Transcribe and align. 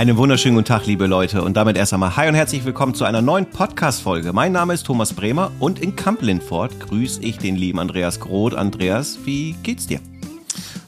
Einen 0.00 0.16
wunderschönen 0.16 0.54
guten 0.54 0.64
Tag, 0.64 0.86
liebe 0.86 1.06
Leute. 1.06 1.42
Und 1.42 1.58
damit 1.58 1.76
erst 1.76 1.92
einmal 1.92 2.16
Hi 2.16 2.26
und 2.26 2.34
herzlich 2.34 2.64
willkommen 2.64 2.94
zu 2.94 3.04
einer 3.04 3.20
neuen 3.20 3.44
Podcast-Folge. 3.44 4.32
Mein 4.32 4.50
Name 4.50 4.72
ist 4.72 4.86
Thomas 4.86 5.12
Bremer 5.12 5.52
und 5.60 5.78
in 5.78 5.94
Kamp-Lindfort 5.94 6.80
grüße 6.80 7.20
ich 7.20 7.36
den 7.36 7.54
lieben 7.54 7.78
Andreas 7.78 8.18
Groth. 8.18 8.54
Andreas, 8.54 9.18
wie 9.26 9.52
geht's 9.62 9.86
dir? 9.86 10.00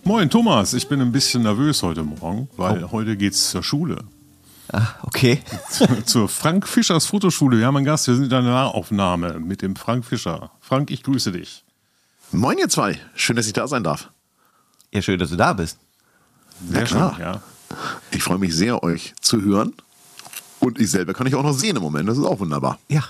Moin, 0.02 0.30
Thomas. 0.30 0.72
Ich 0.72 0.88
bin 0.88 1.02
ein 1.02 1.12
bisschen 1.12 1.43
nervös 1.43 1.82
heute 1.82 2.04
Morgen, 2.04 2.48
weil 2.56 2.84
oh. 2.84 2.93
heute 2.93 3.18
geht's 3.18 3.50
zur 3.50 3.62
Schule. 3.62 3.98
Ah, 4.72 4.86
okay. 5.02 5.42
zur 6.06 6.26
Frank 6.30 6.66
Fischers 6.66 7.04
Fotoschule. 7.04 7.58
Wir 7.58 7.66
haben 7.66 7.76
einen 7.76 7.84
Gast, 7.84 8.08
wir 8.08 8.14
sind 8.14 8.24
in 8.24 8.32
einer 8.32 8.48
Nahaufnahme 8.48 9.40
mit 9.40 9.60
dem 9.60 9.76
Frank 9.76 10.06
Fischer. 10.06 10.52
Frank, 10.62 10.90
ich 10.90 11.02
grüße 11.02 11.32
dich. 11.32 11.64
Moin, 12.30 12.56
ihr 12.56 12.70
zwei. 12.70 12.98
Schön, 13.14 13.36
dass 13.36 13.46
ich 13.46 13.52
da 13.52 13.68
sein 13.68 13.84
darf. 13.84 14.10
Ja, 14.90 15.02
schön, 15.02 15.18
dass 15.18 15.29
du 15.29 15.36
da 15.36 15.52
bist. 15.52 15.79
Sehr 16.66 16.86
schön, 16.86 17.10
ja. 17.18 17.43
Ich 18.11 18.22
freue 18.22 18.39
mich 18.39 18.54
sehr, 18.54 18.82
euch 18.82 19.14
zu 19.21 19.43
hören. 19.43 19.75
Und 20.61 20.80
ich 20.80 20.90
selber 20.90 21.13
kann 21.13 21.26
ich 21.26 21.35
auch 21.35 21.43
noch 21.43 21.54
sehen 21.54 21.76
im 21.76 21.82
Moment. 21.82 22.08
Das 22.08 22.18
ist 22.18 22.25
auch 22.25 22.39
wunderbar. 22.39 22.79
Ja, 22.89 23.03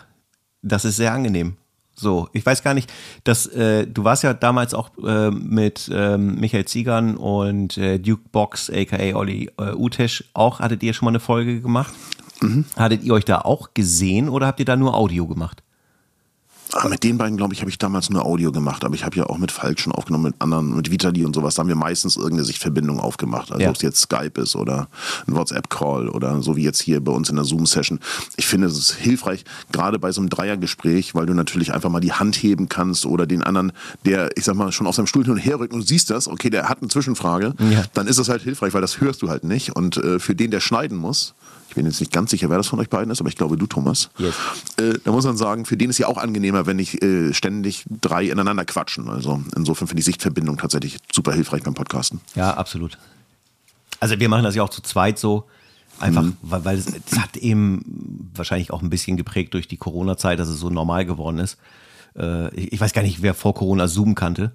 das 0.63 0.85
ist 0.85 0.97
sehr 0.97 1.13
angenehm. 1.13 1.57
So, 1.95 2.29
ich 2.33 2.45
weiß 2.45 2.63
gar 2.63 2.73
nicht, 2.73 2.91
dass 3.25 3.47
äh, 3.47 3.87
du 3.87 4.05
warst 4.05 4.23
ja 4.23 4.33
damals 4.33 4.73
auch 4.73 4.91
äh, 5.05 5.31
mit 5.31 5.91
ähm, 5.93 6.41
Michael 6.41 6.65
Ziegern 6.65 7.17
und 7.17 7.77
äh, 7.77 7.99
Duke 7.99 8.23
Box, 8.33 8.71
aka 8.71 9.15
Olli 9.15 9.51
äh, 9.59 9.75
Utesch, 9.75 10.25
auch 10.33 10.61
hattet 10.61 10.83
ihr 10.83 10.95
schon 10.95 11.07
mal 11.07 11.11
eine 11.11 11.21
Folge 11.21 11.61
gemacht? 11.61 11.93
Mhm. 12.41 12.65
Hattet 12.77 13.05
ihr 13.05 13.13
euch 13.13 13.27
da 13.27 13.43
auch 13.43 13.75
gesehen 13.75 14.29
oder 14.29 14.47
habt 14.47 14.59
ihr 14.59 14.67
da 14.67 14.77
nur 14.77 14.95
Audio 14.95 15.27
gemacht? 15.27 15.63
Ah, 16.75 16.89
mit 16.89 17.05
den 17.05 17.19
beiden, 17.19 17.37
glaube 17.37 17.53
ich, 17.53 17.61
habe 17.61 17.71
ich 17.71 17.77
damals 17.77 18.09
nur 18.09 18.25
Audio 18.25 18.51
gemacht, 18.51 18.85
aber 18.85 18.95
ich 18.95 19.05
habe 19.05 19.17
ja 19.17 19.27
auch 19.27 19.37
mit 19.37 19.53
Falk 19.53 19.79
schon 19.79 19.93
aufgenommen, 19.93 20.25
mit 20.25 20.35
anderen, 20.39 20.75
mit 20.75 20.91
Vitali 20.91 21.25
und 21.25 21.35
sowas, 21.35 21.55
da 21.55 21.61
haben 21.61 21.69
wir 21.69 21.77
meistens 21.77 22.17
irgendeine 22.17 22.45
Sichtverbindung 22.45 22.99
aufgemacht. 22.99 23.53
Also 23.53 23.63
ja. 23.63 23.69
ob 23.69 23.77
es 23.77 23.83
jetzt 23.83 24.01
Skype 24.01 24.41
ist 24.41 24.57
oder 24.57 24.89
ein 25.27 25.35
WhatsApp-Call 25.35 26.09
oder 26.09 26.41
so 26.41 26.57
wie 26.57 26.63
jetzt 26.63 26.81
hier 26.81 27.01
bei 27.05 27.13
uns 27.13 27.29
in 27.29 27.37
der 27.37 27.45
Zoom-Session. 27.45 28.01
Ich 28.37 28.47
finde, 28.47 28.69
es 28.69 28.79
ist 28.79 28.93
hilfreich, 28.93 29.45
gerade 29.71 29.99
bei 29.99 30.13
so 30.13 30.23
einem 30.23 30.31
Dreiergespräch, 30.31 31.15
weil 31.15 31.27
du 31.27 31.35
natürlich 31.35 31.75
einfach 31.75 31.91
mal 31.91 32.01
die 32.01 32.13
Hand 32.13 32.37
heben 32.37 32.71
kannst 32.71 33.05
oder 33.05 33.27
den 33.27 33.43
anderen, 33.43 33.73
der, 34.07 34.31
ich 34.39 34.45
sag 34.45 34.55
mal, 34.57 34.73
schon 34.73 34.87
auf 34.87 34.95
seinem 34.95 35.07
Stuhl 35.07 35.25
hin 35.25 35.33
und 35.33 35.39
her 35.39 35.61
rückt 35.61 35.75
und 35.75 35.81
du 35.81 35.87
siehst 35.87 36.09
das, 36.09 36.27
okay, 36.27 36.49
der 36.49 36.71
hat 36.71 36.79
eine 36.81 36.89
Zwischenfrage, 36.89 37.55
ja. 37.71 37.85
dann 37.93 38.07
ist 38.07 38.19
das 38.19 38.31
halt 38.31 38.43
hilfreich, 38.43 38.73
weil 38.73 38.81
das 38.81 38.99
hörst 38.99 39.21
du 39.21 39.29
halt 39.29 39.45
nicht. 39.45 39.77
Und 39.77 39.99
äh, 39.99 40.19
für 40.19 40.35
den, 40.35 40.51
der 40.51 40.61
schneiden 40.61 40.97
muss, 40.97 41.35
ich 41.73 41.77
bin 41.77 41.87
jetzt 41.87 42.01
nicht 42.01 42.13
ganz 42.13 42.31
sicher, 42.31 42.51
wer 42.51 42.59
das 42.59 42.67
von 42.67 42.79
euch 42.81 42.91
beiden 42.91 43.11
ist, 43.11 43.21
aber 43.21 43.31
ich 43.31 43.37
glaube 43.37 43.57
du, 43.57 43.67
Thomas. 43.67 44.11
Yes. 44.19 44.35
Äh, 44.77 44.99
da 45.05 45.11
muss 45.11 45.25
man 45.25 45.39
sagen, 45.39 45.65
für 45.65 45.79
den 45.79 45.89
ist 45.89 45.97
ja 45.97 46.07
auch 46.07 46.19
angenehmer, 46.19 46.67
wenn 46.67 46.77
nicht 46.77 47.03
äh, 47.03 47.33
ständig 47.33 47.87
drei 47.89 48.27
ineinander 48.27 48.67
quatschen. 48.67 49.09
Also 49.09 49.43
insofern 49.57 49.89
finde 49.89 50.01
ich 50.01 50.05
Sichtverbindung 50.05 50.59
tatsächlich 50.59 50.99
super 51.11 51.33
hilfreich 51.33 51.63
beim 51.63 51.73
Podcasten. 51.73 52.21
Ja, 52.35 52.53
absolut. 52.53 52.99
Also 54.01 54.21
wir 54.21 54.29
machen 54.29 54.45
das 54.45 54.55
ja 54.55 54.63
auch 54.63 54.69
zu 54.69 54.83
zweit 54.83 55.19
so. 55.19 55.45
Einfach, 55.99 56.25
mhm. 56.25 56.37
weil, 56.43 56.63
weil 56.67 56.77
es, 56.77 56.89
es, 56.89 57.19
hat 57.19 57.39
eben 57.39 58.31
wahrscheinlich 58.35 58.71
auch 58.71 58.83
ein 58.83 58.91
bisschen 58.91 59.17
geprägt 59.17 59.55
durch 59.55 59.67
die 59.67 59.79
Corona-Zeit, 59.79 60.39
dass 60.39 60.49
es 60.49 60.61
so 60.61 60.69
normal 60.69 61.07
geworden 61.07 61.39
ist. 61.39 61.57
Äh, 62.19 62.55
ich, 62.55 62.75
ich 62.75 62.81
weiß 62.83 62.93
gar 62.93 63.03
nicht, 63.03 63.23
wer 63.23 63.33
vor 63.33 63.55
Corona 63.55 63.89
Zoom 63.89 64.15
kannte. 64.15 64.53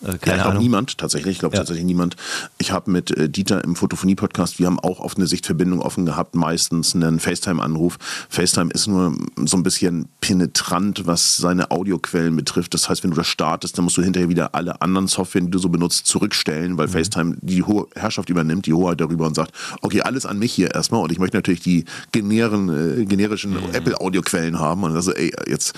Äh, 0.00 0.18
keine 0.18 0.20
ja, 0.26 0.36
ich 0.36 0.42
glaube 0.42 0.58
niemand, 0.58 0.98
tatsächlich. 0.98 1.32
Ich 1.32 1.38
glaube 1.38 1.54
ja. 1.54 1.60
tatsächlich 1.60 1.84
niemand. 1.84 2.16
Ich 2.58 2.72
habe 2.72 2.90
mit 2.90 3.10
äh, 3.16 3.28
Dieter 3.28 3.62
im 3.62 3.76
Fotophonie-Podcast, 3.76 4.58
wir 4.58 4.66
haben 4.66 4.80
auch 4.80 5.00
oft 5.00 5.16
eine 5.16 5.26
Sichtverbindung 5.26 5.80
offen 5.80 6.06
gehabt, 6.06 6.34
meistens 6.34 6.94
einen 6.94 7.20
FaceTime-Anruf. 7.20 7.98
FaceTime 8.28 8.70
ist 8.72 8.86
nur 8.86 9.16
so 9.44 9.56
ein 9.56 9.62
bisschen 9.62 10.08
penetrant, 10.20 11.06
was 11.06 11.36
seine 11.36 11.70
Audioquellen 11.70 12.36
betrifft. 12.36 12.74
Das 12.74 12.88
heißt, 12.88 13.02
wenn 13.04 13.10
du 13.10 13.16
das 13.16 13.26
startest, 13.26 13.78
dann 13.78 13.84
musst 13.84 13.96
du 13.96 14.02
hinterher 14.02 14.28
wieder 14.28 14.54
alle 14.54 14.80
anderen 14.82 15.06
Software, 15.06 15.42
die 15.42 15.50
du 15.50 15.58
so 15.58 15.68
benutzt, 15.68 16.06
zurückstellen, 16.06 16.78
weil 16.78 16.88
mhm. 16.88 16.92
FaceTime 16.92 17.36
die 17.40 17.62
hohe 17.62 17.86
Herrschaft 17.94 18.30
übernimmt, 18.30 18.66
die 18.66 18.72
Hoheit 18.72 19.00
darüber 19.00 19.26
und 19.26 19.34
sagt, 19.34 19.52
okay, 19.82 20.02
alles 20.02 20.26
an 20.26 20.38
mich 20.38 20.52
hier 20.52 20.74
erstmal 20.74 21.02
und 21.02 21.12
ich 21.12 21.18
möchte 21.18 21.36
natürlich 21.36 21.60
die 21.60 21.84
generen, 22.12 23.00
äh, 23.00 23.04
generischen 23.04 23.52
mhm. 23.52 23.72
Apple-Audioquellen 23.72 24.58
haben. 24.58 24.84
Und 24.84 24.94
also, 24.94 25.12
ey, 25.12 25.32
jetzt, 25.46 25.74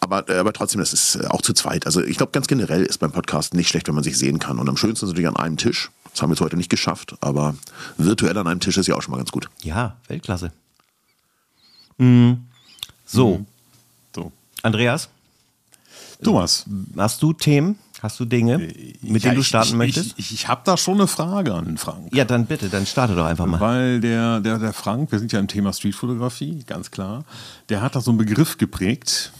aber, 0.00 0.28
äh, 0.28 0.38
aber 0.38 0.52
trotzdem, 0.52 0.80
das 0.80 0.92
ist 0.92 1.30
auch 1.30 1.42
zu 1.42 1.52
zweit. 1.52 1.86
Also 1.86 2.02
ich 2.02 2.16
glaube, 2.16 2.32
ganz 2.32 2.46
generell 2.46 2.82
ist 2.82 2.98
beim 2.98 3.12
Podcast 3.12 3.43
nicht 3.52 3.68
schlecht, 3.68 3.88
wenn 3.88 3.94
man 3.94 4.04
sich 4.04 4.16
sehen 4.16 4.38
kann. 4.38 4.58
Und 4.58 4.68
am 4.68 4.76
schönsten 4.76 5.04
ist 5.04 5.10
natürlich 5.10 5.28
an 5.28 5.36
einem 5.36 5.56
Tisch. 5.56 5.90
Das 6.12 6.22
haben 6.22 6.30
wir 6.30 6.34
jetzt 6.34 6.40
heute 6.40 6.56
nicht 6.56 6.70
geschafft, 6.70 7.16
aber 7.20 7.56
virtuell 7.98 8.38
an 8.38 8.46
einem 8.46 8.60
Tisch 8.60 8.76
ist 8.76 8.86
ja 8.86 8.94
auch 8.94 9.02
schon 9.02 9.12
mal 9.12 9.18
ganz 9.18 9.32
gut. 9.32 9.50
Ja, 9.62 9.96
Weltklasse. 10.08 10.52
Mhm. 11.98 12.44
So. 13.04 13.38
Mhm. 13.38 13.46
so. 14.14 14.32
Andreas? 14.62 15.08
Thomas. 16.22 16.64
Hast 16.96 17.22
du 17.22 17.32
Themen? 17.32 17.78
Hast 18.04 18.20
du 18.20 18.26
Dinge, 18.26 18.62
äh, 18.62 18.94
mit 19.00 19.22
ja, 19.22 19.30
denen 19.30 19.36
du 19.36 19.42
starten 19.42 19.70
ich, 19.70 19.76
möchtest? 19.76 20.14
Ich, 20.18 20.30
ich, 20.32 20.46
habe 20.46 20.60
da 20.64 20.76
schon 20.76 20.96
eine 20.96 21.06
Frage 21.06 21.54
an 21.54 21.64
den 21.64 21.78
Frank. 21.78 22.14
Ja, 22.14 22.26
dann 22.26 22.44
bitte, 22.44 22.68
dann 22.68 22.84
starte 22.84 23.14
doch 23.14 23.24
einfach 23.24 23.46
mal. 23.46 23.60
Weil 23.60 24.00
der, 24.00 24.40
der, 24.40 24.58
der 24.58 24.74
Frank, 24.74 25.10
wir 25.10 25.18
sind 25.18 25.32
ja 25.32 25.40
im 25.40 25.48
Thema 25.48 25.72
Streetfotografie, 25.72 26.64
ganz 26.66 26.90
klar, 26.90 27.24
der 27.70 27.80
hat 27.80 27.96
da 27.96 28.02
so 28.02 28.10
einen 28.10 28.18
Begriff 28.18 28.58
geprägt, 28.58 29.32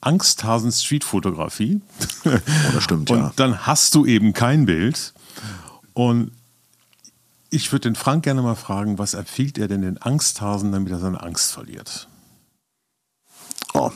Angsthasen 0.00 0.72
Streetfotografie. 0.72 1.80
Oh, 2.24 2.30
das 2.74 2.84
stimmt, 2.84 3.10
Und 3.10 3.18
ja. 3.18 3.32
dann 3.36 3.66
hast 3.66 3.94
du 3.94 4.06
eben 4.06 4.32
kein 4.32 4.66
Bild. 4.66 5.12
Und 5.94 6.32
ich 7.50 7.72
würde 7.72 7.88
den 7.88 7.96
Frank 7.96 8.24
gerne 8.24 8.42
mal 8.42 8.54
fragen, 8.54 8.98
was 8.98 9.14
empfiehlt 9.14 9.58
er 9.58 9.68
denn 9.68 9.82
den 9.82 9.98
Angsthasen, 9.98 10.72
damit 10.72 10.92
er 10.92 10.98
seine 10.98 11.22
Angst 11.22 11.52
verliert? 11.52 12.08
Oh, 13.72 13.90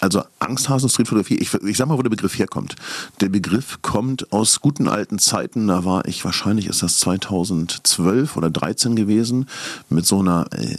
also 0.00 0.22
Angsthasen 0.38 0.88
Streetfotografie, 0.88 1.36
ich, 1.36 1.52
ich 1.52 1.76
sag 1.76 1.88
mal, 1.88 1.98
wo 1.98 2.02
der 2.02 2.10
Begriff 2.10 2.38
herkommt. 2.38 2.76
Der 3.20 3.28
Begriff 3.28 3.82
kommt 3.82 4.32
aus 4.32 4.60
guten 4.60 4.86
alten 4.88 5.18
Zeiten, 5.18 5.66
da 5.66 5.84
war 5.84 6.06
ich, 6.06 6.24
wahrscheinlich 6.24 6.66
ist 6.66 6.82
das 6.82 6.98
2012 6.98 8.36
oder 8.36 8.50
13 8.50 8.94
gewesen, 8.94 9.48
mit 9.88 10.06
so 10.06 10.20
einer 10.20 10.46
äh, 10.52 10.78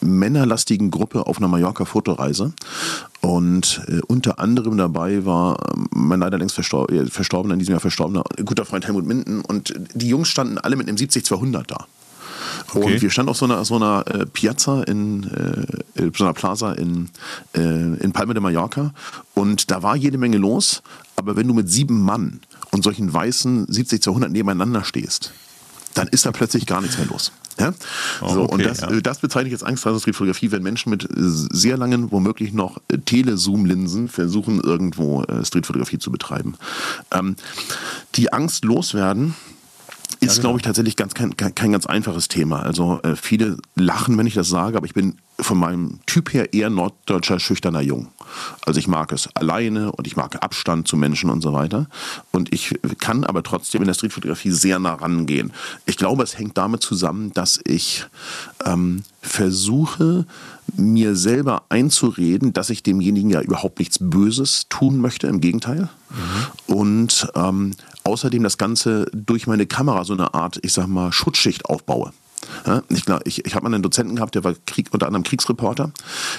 männerlastigen 0.00 0.90
Gruppe 0.90 1.26
auf 1.26 1.38
einer 1.38 1.48
Mallorca-Fotoreise. 1.48 2.52
Und 3.26 3.82
äh, 3.88 4.02
unter 4.06 4.38
anderem 4.38 4.76
dabei 4.76 5.24
war 5.24 5.58
ähm, 5.74 5.88
mein 5.92 6.20
leider 6.20 6.38
längst 6.38 6.54
verstor 6.54 6.88
äh, 6.92 7.06
verstorbener, 7.06 7.54
in 7.54 7.58
diesem 7.58 7.72
Jahr 7.72 7.80
verstorbener 7.80 8.22
guter 8.44 8.64
Freund 8.64 8.86
Helmut 8.86 9.04
Minden. 9.04 9.40
Und 9.40 9.74
die 9.94 10.08
Jungs 10.08 10.28
standen 10.28 10.58
alle 10.58 10.76
mit 10.76 10.86
einem 10.88 10.96
70-200 10.96 11.64
da. 11.66 11.86
Okay. 12.68 12.84
Und 12.84 13.02
wir 13.02 13.10
standen 13.10 13.30
auf 13.30 13.36
so 13.36 13.46
einer, 13.46 13.64
so 13.64 13.74
einer 13.74 14.04
äh, 14.06 14.26
Piazza 14.26 14.84
in 14.84 15.24
äh, 15.24 16.10
so 16.16 16.22
einer 16.22 16.34
Plaza 16.34 16.74
in, 16.74 17.08
äh, 17.56 17.96
in 17.96 18.12
Palma 18.12 18.32
de 18.32 18.40
Mallorca. 18.40 18.94
Und 19.34 19.72
da 19.72 19.82
war 19.82 19.96
jede 19.96 20.18
Menge 20.18 20.36
los. 20.36 20.84
Aber 21.16 21.34
wenn 21.34 21.48
du 21.48 21.54
mit 21.54 21.68
sieben 21.68 22.02
Mann 22.02 22.38
und 22.70 22.84
solchen 22.84 23.12
weißen 23.12 23.66
70-200 23.66 24.28
nebeneinander 24.28 24.84
stehst, 24.84 25.32
dann 25.94 26.06
ist 26.06 26.26
da 26.26 26.30
plötzlich 26.30 26.64
gar 26.64 26.80
nichts 26.80 26.96
mehr 26.96 27.08
los. 27.08 27.32
Ja? 27.58 27.72
Oh, 28.20 28.28
so, 28.28 28.42
okay, 28.42 28.52
und 28.54 28.64
das, 28.64 28.80
ja. 28.80 29.00
das 29.00 29.18
bezeichne 29.18 29.48
ich 29.48 29.54
als 29.54 29.62
Angstfotografie, 29.62 30.50
wenn 30.52 30.62
Menschen 30.62 30.90
mit 30.90 31.08
sehr 31.14 31.76
langen, 31.76 32.12
womöglich 32.12 32.52
noch 32.52 32.78
äh, 32.88 32.98
Telezoom-Linsen 32.98 34.08
versuchen, 34.08 34.60
irgendwo 34.60 35.22
äh, 35.22 35.44
Streetfotografie 35.44 35.98
zu 35.98 36.10
betreiben. 36.10 36.54
Ähm, 37.12 37.36
die 38.14 38.32
Angst 38.32 38.64
loswerden 38.64 39.34
ist, 40.20 40.22
ja, 40.22 40.28
genau. 40.28 40.40
glaube 40.40 40.58
ich, 40.58 40.62
tatsächlich 40.64 40.96
ganz, 40.96 41.14
kein, 41.14 41.36
kein 41.36 41.72
ganz 41.72 41.86
einfaches 41.86 42.28
Thema. 42.28 42.60
Also 42.60 43.00
äh, 43.02 43.16
viele 43.16 43.56
lachen, 43.74 44.16
wenn 44.18 44.26
ich 44.26 44.34
das 44.34 44.48
sage, 44.48 44.76
aber 44.76 44.86
ich 44.86 44.94
bin 44.94 45.16
von 45.38 45.58
meinem 45.58 46.00
Typ 46.06 46.32
her 46.32 46.54
eher 46.54 46.70
norddeutscher, 46.70 47.38
schüchterner 47.38 47.82
Jung. 47.82 48.08
Also 48.64 48.78
ich 48.78 48.88
mag 48.88 49.12
es 49.12 49.28
alleine 49.34 49.92
und 49.92 50.06
ich 50.06 50.16
mag 50.16 50.42
Abstand 50.42 50.88
zu 50.88 50.96
Menschen 50.96 51.30
und 51.30 51.42
so 51.42 51.52
weiter. 51.52 51.88
Und 52.32 52.52
ich 52.52 52.78
kann 52.98 53.24
aber 53.24 53.42
trotzdem 53.42 53.82
in 53.82 53.86
der 53.86 53.94
Streetfotografie 53.94 54.50
sehr 54.50 54.78
nah 54.78 54.94
rangehen. 54.94 55.52
Ich 55.84 55.96
glaube, 55.96 56.22
es 56.22 56.38
hängt 56.38 56.56
damit 56.56 56.82
zusammen, 56.82 57.32
dass 57.34 57.60
ich 57.64 58.06
ähm, 58.64 59.02
versuche, 59.20 60.26
mir 60.74 61.14
selber 61.16 61.62
einzureden, 61.68 62.52
dass 62.52 62.70
ich 62.70 62.82
demjenigen 62.82 63.30
ja 63.30 63.40
überhaupt 63.40 63.78
nichts 63.78 63.98
Böses 64.00 64.66
tun 64.68 64.98
möchte, 64.98 65.26
im 65.26 65.40
Gegenteil. 65.40 65.88
Mhm. 66.10 66.74
Und 66.74 67.28
ähm, 67.34 67.72
außerdem 68.06 68.42
das 68.42 68.56
Ganze 68.56 69.06
durch 69.12 69.46
meine 69.46 69.66
Kamera 69.66 70.04
so 70.04 70.12
eine 70.12 70.32
Art, 70.32 70.58
ich 70.62 70.72
sag 70.72 70.86
mal, 70.86 71.12
Schutzschicht 71.12 71.66
aufbaue. 71.66 72.12
Ja, 72.64 72.82
ich 72.88 73.04
ich, 73.24 73.44
ich 73.44 73.54
habe 73.54 73.64
mal 73.64 73.74
einen 73.74 73.82
Dozenten 73.82 74.16
gehabt, 74.16 74.34
der 74.34 74.44
war 74.44 74.54
Krieg, 74.66 74.88
unter 74.92 75.06
anderem 75.06 75.24
Kriegsreporter. 75.24 75.90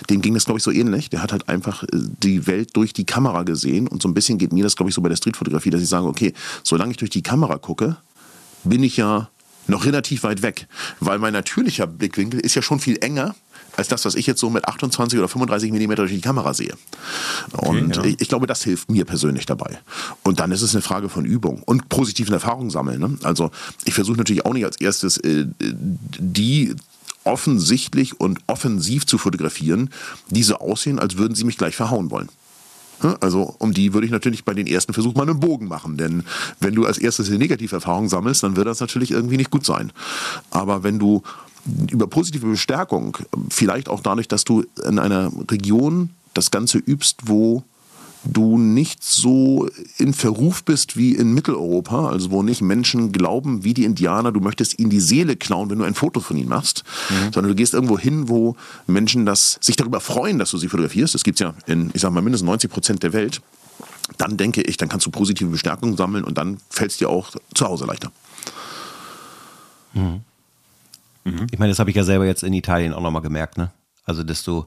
Dem 0.09 0.21
ging 0.21 0.33
das, 0.33 0.45
glaube 0.45 0.59
ich, 0.59 0.63
so 0.63 0.71
ähnlich. 0.71 1.09
Der 1.09 1.21
hat 1.21 1.31
halt 1.31 1.49
einfach 1.49 1.83
äh, 1.83 1.87
die 1.91 2.47
Welt 2.47 2.75
durch 2.75 2.93
die 2.93 3.05
Kamera 3.05 3.43
gesehen. 3.43 3.87
Und 3.87 4.01
so 4.01 4.07
ein 4.07 4.13
bisschen 4.13 4.37
geht 4.37 4.53
mir 4.53 4.63
das, 4.63 4.75
glaube 4.75 4.89
ich, 4.89 4.95
so 4.95 5.01
bei 5.01 5.09
der 5.09 5.17
Streetfotografie, 5.17 5.69
dass 5.69 5.81
ich 5.81 5.89
sage, 5.89 6.07
okay, 6.07 6.33
solange 6.63 6.91
ich 6.91 6.97
durch 6.97 7.11
die 7.11 7.23
Kamera 7.23 7.57
gucke, 7.57 7.97
bin 8.63 8.83
ich 8.83 8.97
ja 8.97 9.29
noch 9.67 9.85
relativ 9.85 10.23
weit 10.23 10.41
weg. 10.43 10.67
Weil 10.99 11.19
mein 11.19 11.33
natürlicher 11.33 11.87
Blickwinkel 11.87 12.39
ist 12.39 12.55
ja 12.55 12.61
schon 12.61 12.79
viel 12.79 12.97
enger 13.01 13.35
als 13.77 13.87
das, 13.87 14.05
was 14.05 14.15
ich 14.15 14.27
jetzt 14.27 14.39
so 14.39 14.49
mit 14.49 14.67
28 14.67 15.17
oder 15.19 15.27
35 15.27 15.71
Millimeter 15.71 16.03
durch 16.03 16.13
die 16.13 16.21
Kamera 16.21 16.53
sehe. 16.53 16.73
Und 17.51 17.97
okay, 17.97 18.09
ja. 18.09 18.13
ich, 18.13 18.21
ich, 18.21 18.27
glaube, 18.27 18.47
das 18.47 18.63
hilft 18.63 18.91
mir 18.91 19.05
persönlich 19.05 19.45
dabei. 19.45 19.79
Und 20.23 20.39
dann 20.39 20.51
ist 20.51 20.61
es 20.61 20.73
eine 20.73 20.81
Frage 20.81 21.09
von 21.09 21.25
Übung 21.25 21.61
und 21.63 21.89
positiven 21.89 22.33
Erfahrungen 22.33 22.69
sammeln. 22.69 22.99
Ne? 22.99 23.17
Also 23.23 23.51
ich 23.85 23.93
versuche 23.93 24.17
natürlich 24.17 24.45
auch 24.45 24.53
nicht 24.53 24.65
als 24.65 24.77
erstes 24.77 25.17
äh, 25.17 25.45
die 25.59 26.75
offensichtlich 27.23 28.19
und 28.19 28.39
offensiv 28.47 29.05
zu 29.05 29.17
fotografieren, 29.17 29.89
die 30.29 30.43
so 30.43 30.55
aussehen, 30.55 30.97
als 30.97 31.17
würden 31.17 31.35
sie 31.35 31.43
mich 31.43 31.57
gleich 31.57 31.75
verhauen 31.75 32.09
wollen. 32.09 32.29
Also 33.19 33.55
um 33.59 33.73
die 33.73 33.93
würde 33.93 34.05
ich 34.05 34.11
natürlich 34.11 34.43
bei 34.43 34.53
den 34.53 34.65
ersten 34.65 34.93
Versuch 34.93 35.13
mal 35.13 35.29
einen 35.29 35.39
Bogen 35.39 35.67
machen, 35.67 35.97
denn 35.97 36.23
wenn 36.59 36.73
du 36.73 36.85
als 36.85 36.97
erstes 36.97 37.27
eine 37.27 37.37
Negativerfahrung 37.37 38.09
sammelst, 38.09 38.41
dann 38.41 38.55
wird 38.55 38.65
das 38.65 38.79
natürlich 38.79 39.11
irgendwie 39.11 39.37
nicht 39.37 39.51
gut 39.51 39.65
sein. 39.65 39.91
Aber 40.49 40.83
wenn 40.83 40.97
du 40.97 41.21
über 41.91 42.07
positive 42.07 42.47
Bestärkung, 42.47 43.17
vielleicht 43.49 43.89
auch 43.89 44.01
dadurch, 44.01 44.27
dass 44.27 44.43
du 44.43 44.65
in 44.85 44.99
einer 44.99 45.31
Region 45.49 46.11
das 46.33 46.51
Ganze 46.51 46.77
übst, 46.77 47.21
wo 47.25 47.63
du 48.23 48.57
nicht 48.57 49.03
so 49.03 49.69
in 49.97 50.13
Verruf 50.13 50.63
bist 50.63 50.97
wie 50.97 51.15
in 51.15 51.33
Mitteleuropa, 51.33 52.09
also 52.09 52.31
wo 52.31 52.43
nicht 52.43 52.61
Menschen 52.61 53.11
glauben, 53.11 53.63
wie 53.63 53.73
die 53.73 53.85
Indianer, 53.85 54.31
du 54.31 54.39
möchtest 54.39 54.79
ihnen 54.79 54.89
die 54.89 54.99
Seele 54.99 55.35
klauen, 55.35 55.69
wenn 55.69 55.79
du 55.79 55.85
ein 55.85 55.93
Foto 55.93 56.19
von 56.19 56.37
ihnen 56.37 56.49
machst, 56.49 56.83
mhm. 57.09 57.33
sondern 57.33 57.49
du 57.49 57.55
gehst 57.55 57.73
irgendwo 57.73 57.97
hin, 57.97 58.27
wo 58.27 58.55
Menschen 58.85 59.25
das, 59.25 59.57
sich 59.61 59.75
darüber 59.75 59.99
freuen, 59.99 60.39
dass 60.39 60.51
du 60.51 60.57
sie 60.57 60.67
fotografierst. 60.67 61.13
Das 61.13 61.23
gibt 61.23 61.39
es 61.39 61.41
ja 61.41 61.53
in, 61.65 61.91
ich 61.93 62.01
sag 62.01 62.11
mal, 62.11 62.21
mindestens 62.21 62.47
90 62.47 62.71
Prozent 62.71 63.03
der 63.03 63.13
Welt. 63.13 63.41
Dann 64.17 64.37
denke 64.37 64.61
ich, 64.61 64.77
dann 64.77 64.89
kannst 64.89 65.05
du 65.05 65.11
positive 65.11 65.49
Bestärkung 65.49 65.97
sammeln 65.97 66.23
und 66.23 66.37
dann 66.37 66.57
fällt 66.69 66.91
es 66.91 66.97
dir 66.97 67.09
auch 67.09 67.31
zu 67.53 67.65
Hause 67.65 67.85
leichter. 67.85 68.11
Mhm. 69.93 70.21
Mhm. 71.31 71.47
Ich 71.51 71.59
meine, 71.59 71.71
das 71.71 71.79
habe 71.79 71.89
ich 71.89 71.95
ja 71.95 72.03
selber 72.03 72.25
jetzt 72.25 72.43
in 72.43 72.53
Italien 72.53 72.93
auch 72.93 73.01
nochmal 73.01 73.21
gemerkt, 73.21 73.57
ne? 73.57 73.71
Also, 74.03 74.23
dass 74.23 74.43
du 74.43 74.65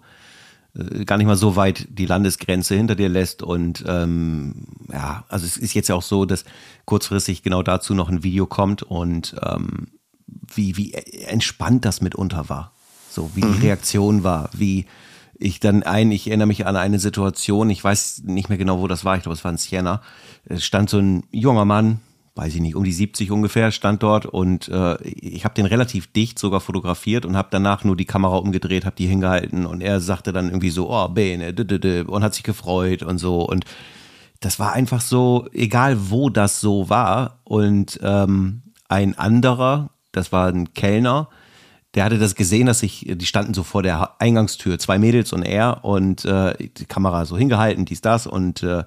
äh, 0.74 1.04
gar 1.04 1.16
nicht 1.16 1.26
mal 1.26 1.36
so 1.36 1.56
weit 1.56 1.86
die 1.90 2.06
Landesgrenze 2.06 2.74
hinter 2.74 2.94
dir 2.94 3.08
lässt. 3.08 3.42
Und 3.42 3.84
ähm, 3.86 4.66
ja, 4.92 5.24
also 5.28 5.46
es 5.46 5.56
ist 5.56 5.74
jetzt 5.74 5.88
ja 5.88 5.94
auch 5.94 6.02
so, 6.02 6.24
dass 6.24 6.44
kurzfristig 6.84 7.42
genau 7.42 7.62
dazu 7.62 7.94
noch 7.94 8.08
ein 8.08 8.22
Video 8.22 8.46
kommt 8.46 8.82
und 8.82 9.34
ähm, 9.42 9.88
wie, 10.26 10.76
wie 10.76 10.92
entspannt 10.92 11.84
das 11.84 12.00
mitunter 12.00 12.48
war. 12.48 12.72
So, 13.08 13.30
wie 13.34 13.40
die 13.40 13.46
mhm. 13.46 13.62
Reaktion 13.62 14.22
war, 14.22 14.50
wie 14.52 14.86
ich 15.34 15.58
dann 15.58 15.82
ein, 15.82 16.12
ich 16.12 16.28
erinnere 16.28 16.46
mich 16.46 16.66
an 16.66 16.76
eine 16.76 16.98
Situation, 16.98 17.70
ich 17.70 17.82
weiß 17.82 18.22
nicht 18.24 18.50
mehr 18.50 18.58
genau, 18.58 18.80
wo 18.80 18.86
das 18.86 19.04
war, 19.04 19.16
ich 19.16 19.22
glaube, 19.22 19.34
es 19.34 19.42
war 19.42 19.50
in 19.50 19.56
Siena. 19.56 20.02
Es 20.44 20.64
stand 20.64 20.90
so 20.90 20.98
ein 20.98 21.24
junger 21.30 21.64
Mann, 21.64 22.00
weiß 22.40 22.54
ich 22.54 22.62
nicht, 22.62 22.74
um 22.74 22.84
die 22.84 22.92
70 22.92 23.30
ungefähr, 23.32 23.70
stand 23.70 24.02
dort 24.02 24.24
und 24.24 24.66
äh, 24.68 24.96
ich 25.02 25.44
habe 25.44 25.54
den 25.54 25.66
relativ 25.66 26.10
dicht 26.10 26.38
sogar 26.38 26.60
fotografiert 26.60 27.26
und 27.26 27.36
habe 27.36 27.48
danach 27.50 27.84
nur 27.84 27.96
die 27.96 28.06
Kamera 28.06 28.38
umgedreht, 28.38 28.86
habe 28.86 28.96
die 28.96 29.06
hingehalten 29.06 29.66
und 29.66 29.82
er 29.82 30.00
sagte 30.00 30.32
dann 30.32 30.46
irgendwie 30.46 30.70
so, 30.70 30.90
oh, 30.90 31.08
Bene, 31.08 31.52
und 32.06 32.24
hat 32.24 32.34
sich 32.34 32.42
gefreut 32.42 33.02
und 33.02 33.18
so 33.18 33.42
und 33.46 33.66
das 34.40 34.58
war 34.58 34.72
einfach 34.72 35.02
so, 35.02 35.48
egal 35.52 36.08
wo 36.08 36.30
das 36.30 36.62
so 36.62 36.88
war 36.88 37.40
und 37.44 38.00
ähm, 38.02 38.62
ein 38.88 39.18
anderer, 39.18 39.90
das 40.10 40.32
war 40.32 40.48
ein 40.48 40.72
Kellner, 40.72 41.28
der 41.94 42.04
hatte 42.04 42.18
das 42.18 42.36
gesehen, 42.36 42.68
dass 42.68 42.82
ich, 42.82 43.04
die 43.06 43.26
standen 43.26 43.52
so 43.52 43.64
vor 43.64 43.82
der 43.82 44.18
Eingangstür, 44.18 44.78
zwei 44.78 44.98
Mädels 44.98 45.34
und 45.34 45.42
er 45.42 45.84
und 45.84 46.24
äh, 46.24 46.54
die 46.56 46.86
Kamera 46.86 47.26
so 47.26 47.36
hingehalten, 47.36 47.84
dies, 47.84 48.00
das 48.00 48.26
und 48.26 48.62
äh, 48.62 48.84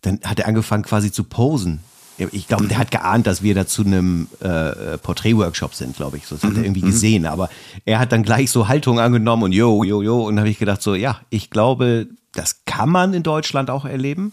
dann 0.00 0.20
hat 0.24 0.38
er 0.38 0.48
angefangen 0.48 0.84
quasi 0.84 1.12
zu 1.12 1.24
posen 1.24 1.80
ich 2.18 2.48
glaube, 2.48 2.66
der 2.66 2.78
hat 2.78 2.90
geahnt, 2.90 3.26
dass 3.26 3.42
wir 3.42 3.54
da 3.54 3.66
zu 3.66 3.84
einem 3.84 4.28
äh, 4.40 4.96
Porträtworkshop 4.98 5.74
sind, 5.74 5.96
glaube 5.96 6.16
ich. 6.16 6.26
So, 6.26 6.36
das 6.36 6.44
hat 6.44 6.52
er 6.52 6.58
mhm, 6.58 6.64
irgendwie 6.64 6.82
mhm. 6.82 6.86
gesehen. 6.86 7.26
Aber 7.26 7.50
er 7.84 7.98
hat 7.98 8.12
dann 8.12 8.22
gleich 8.22 8.50
so 8.50 8.68
Haltung 8.68 9.00
angenommen 9.00 9.42
und 9.42 9.52
jo, 9.52 9.84
jo, 9.84 10.02
jo. 10.02 10.26
Und 10.26 10.38
habe 10.38 10.48
ich 10.48 10.58
gedacht, 10.58 10.82
so, 10.82 10.94
ja, 10.94 11.20
ich 11.30 11.50
glaube, 11.50 12.08
das 12.32 12.64
kann 12.64 12.88
man 12.88 13.12
in 13.12 13.22
Deutschland 13.22 13.70
auch 13.70 13.84
erleben. 13.84 14.32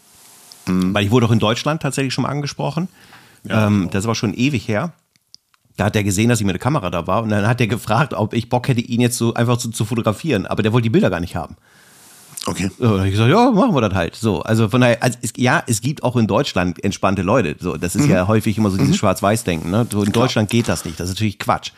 Mhm. 0.65 0.93
Weil 0.93 1.05
ich 1.05 1.11
wurde 1.11 1.25
auch 1.25 1.31
in 1.31 1.39
Deutschland 1.39 1.81
tatsächlich 1.81 2.13
schon 2.13 2.23
mal 2.23 2.29
angesprochen. 2.29 2.87
Ja, 3.43 3.67
ähm, 3.67 3.81
genau. 3.81 3.91
Das 3.91 4.05
war 4.05 4.15
schon 4.15 4.33
ewig 4.33 4.67
her. 4.67 4.93
Da 5.75 5.85
hat 5.85 5.95
er 5.95 6.03
gesehen, 6.03 6.29
dass 6.29 6.39
ich 6.39 6.45
mit 6.45 6.53
der 6.53 6.61
Kamera 6.61 6.89
da 6.89 7.07
war 7.07 7.23
und 7.23 7.29
dann 7.29 7.47
hat 7.47 7.59
er 7.59 7.67
gefragt, 7.67 8.13
ob 8.13 8.33
ich 8.33 8.47
Bock 8.47 8.67
hätte, 8.67 8.79
ihn 8.79 9.01
jetzt 9.01 9.17
so 9.17 9.33
einfach 9.33 9.59
so 9.59 9.69
zu 9.69 9.85
fotografieren. 9.85 10.45
Aber 10.45 10.61
der 10.61 10.71
wollte 10.71 10.83
die 10.83 10.91
Bilder 10.91 11.09
gar 11.09 11.19
nicht 11.19 11.35
haben. 11.35 11.57
Okay. 12.45 12.69
So, 12.77 12.83
dann 12.83 12.97
habe 12.97 13.07
ich 13.07 13.13
gesagt, 13.13 13.29
ja, 13.29 13.51
machen 13.51 13.73
wir 13.73 13.81
das 13.81 13.93
halt. 13.93 14.15
So, 14.15 14.41
also 14.41 14.67
von 14.67 14.81
daher, 14.81 15.01
also 15.01 15.17
es, 15.21 15.33
ja, 15.37 15.63
es 15.65 15.81
gibt 15.81 16.03
auch 16.03 16.15
in 16.17 16.27
Deutschland 16.27 16.83
entspannte 16.83 17.21
Leute. 17.21 17.55
So, 17.59 17.77
das 17.77 17.95
ist 17.95 18.05
mhm. 18.05 18.11
ja 18.11 18.27
häufig 18.27 18.57
immer 18.57 18.69
so 18.69 18.77
dieses 18.77 18.95
mhm. 18.95 18.97
Schwarz-Weiß-Denken. 18.97 19.71
Ne? 19.71 19.87
So 19.89 20.03
in 20.03 20.11
Klar. 20.11 20.25
Deutschland 20.25 20.49
geht 20.49 20.67
das 20.67 20.83
nicht. 20.83 20.99
Das 20.99 21.07
ist 21.07 21.15
natürlich 21.15 21.39
Quatsch. 21.39 21.71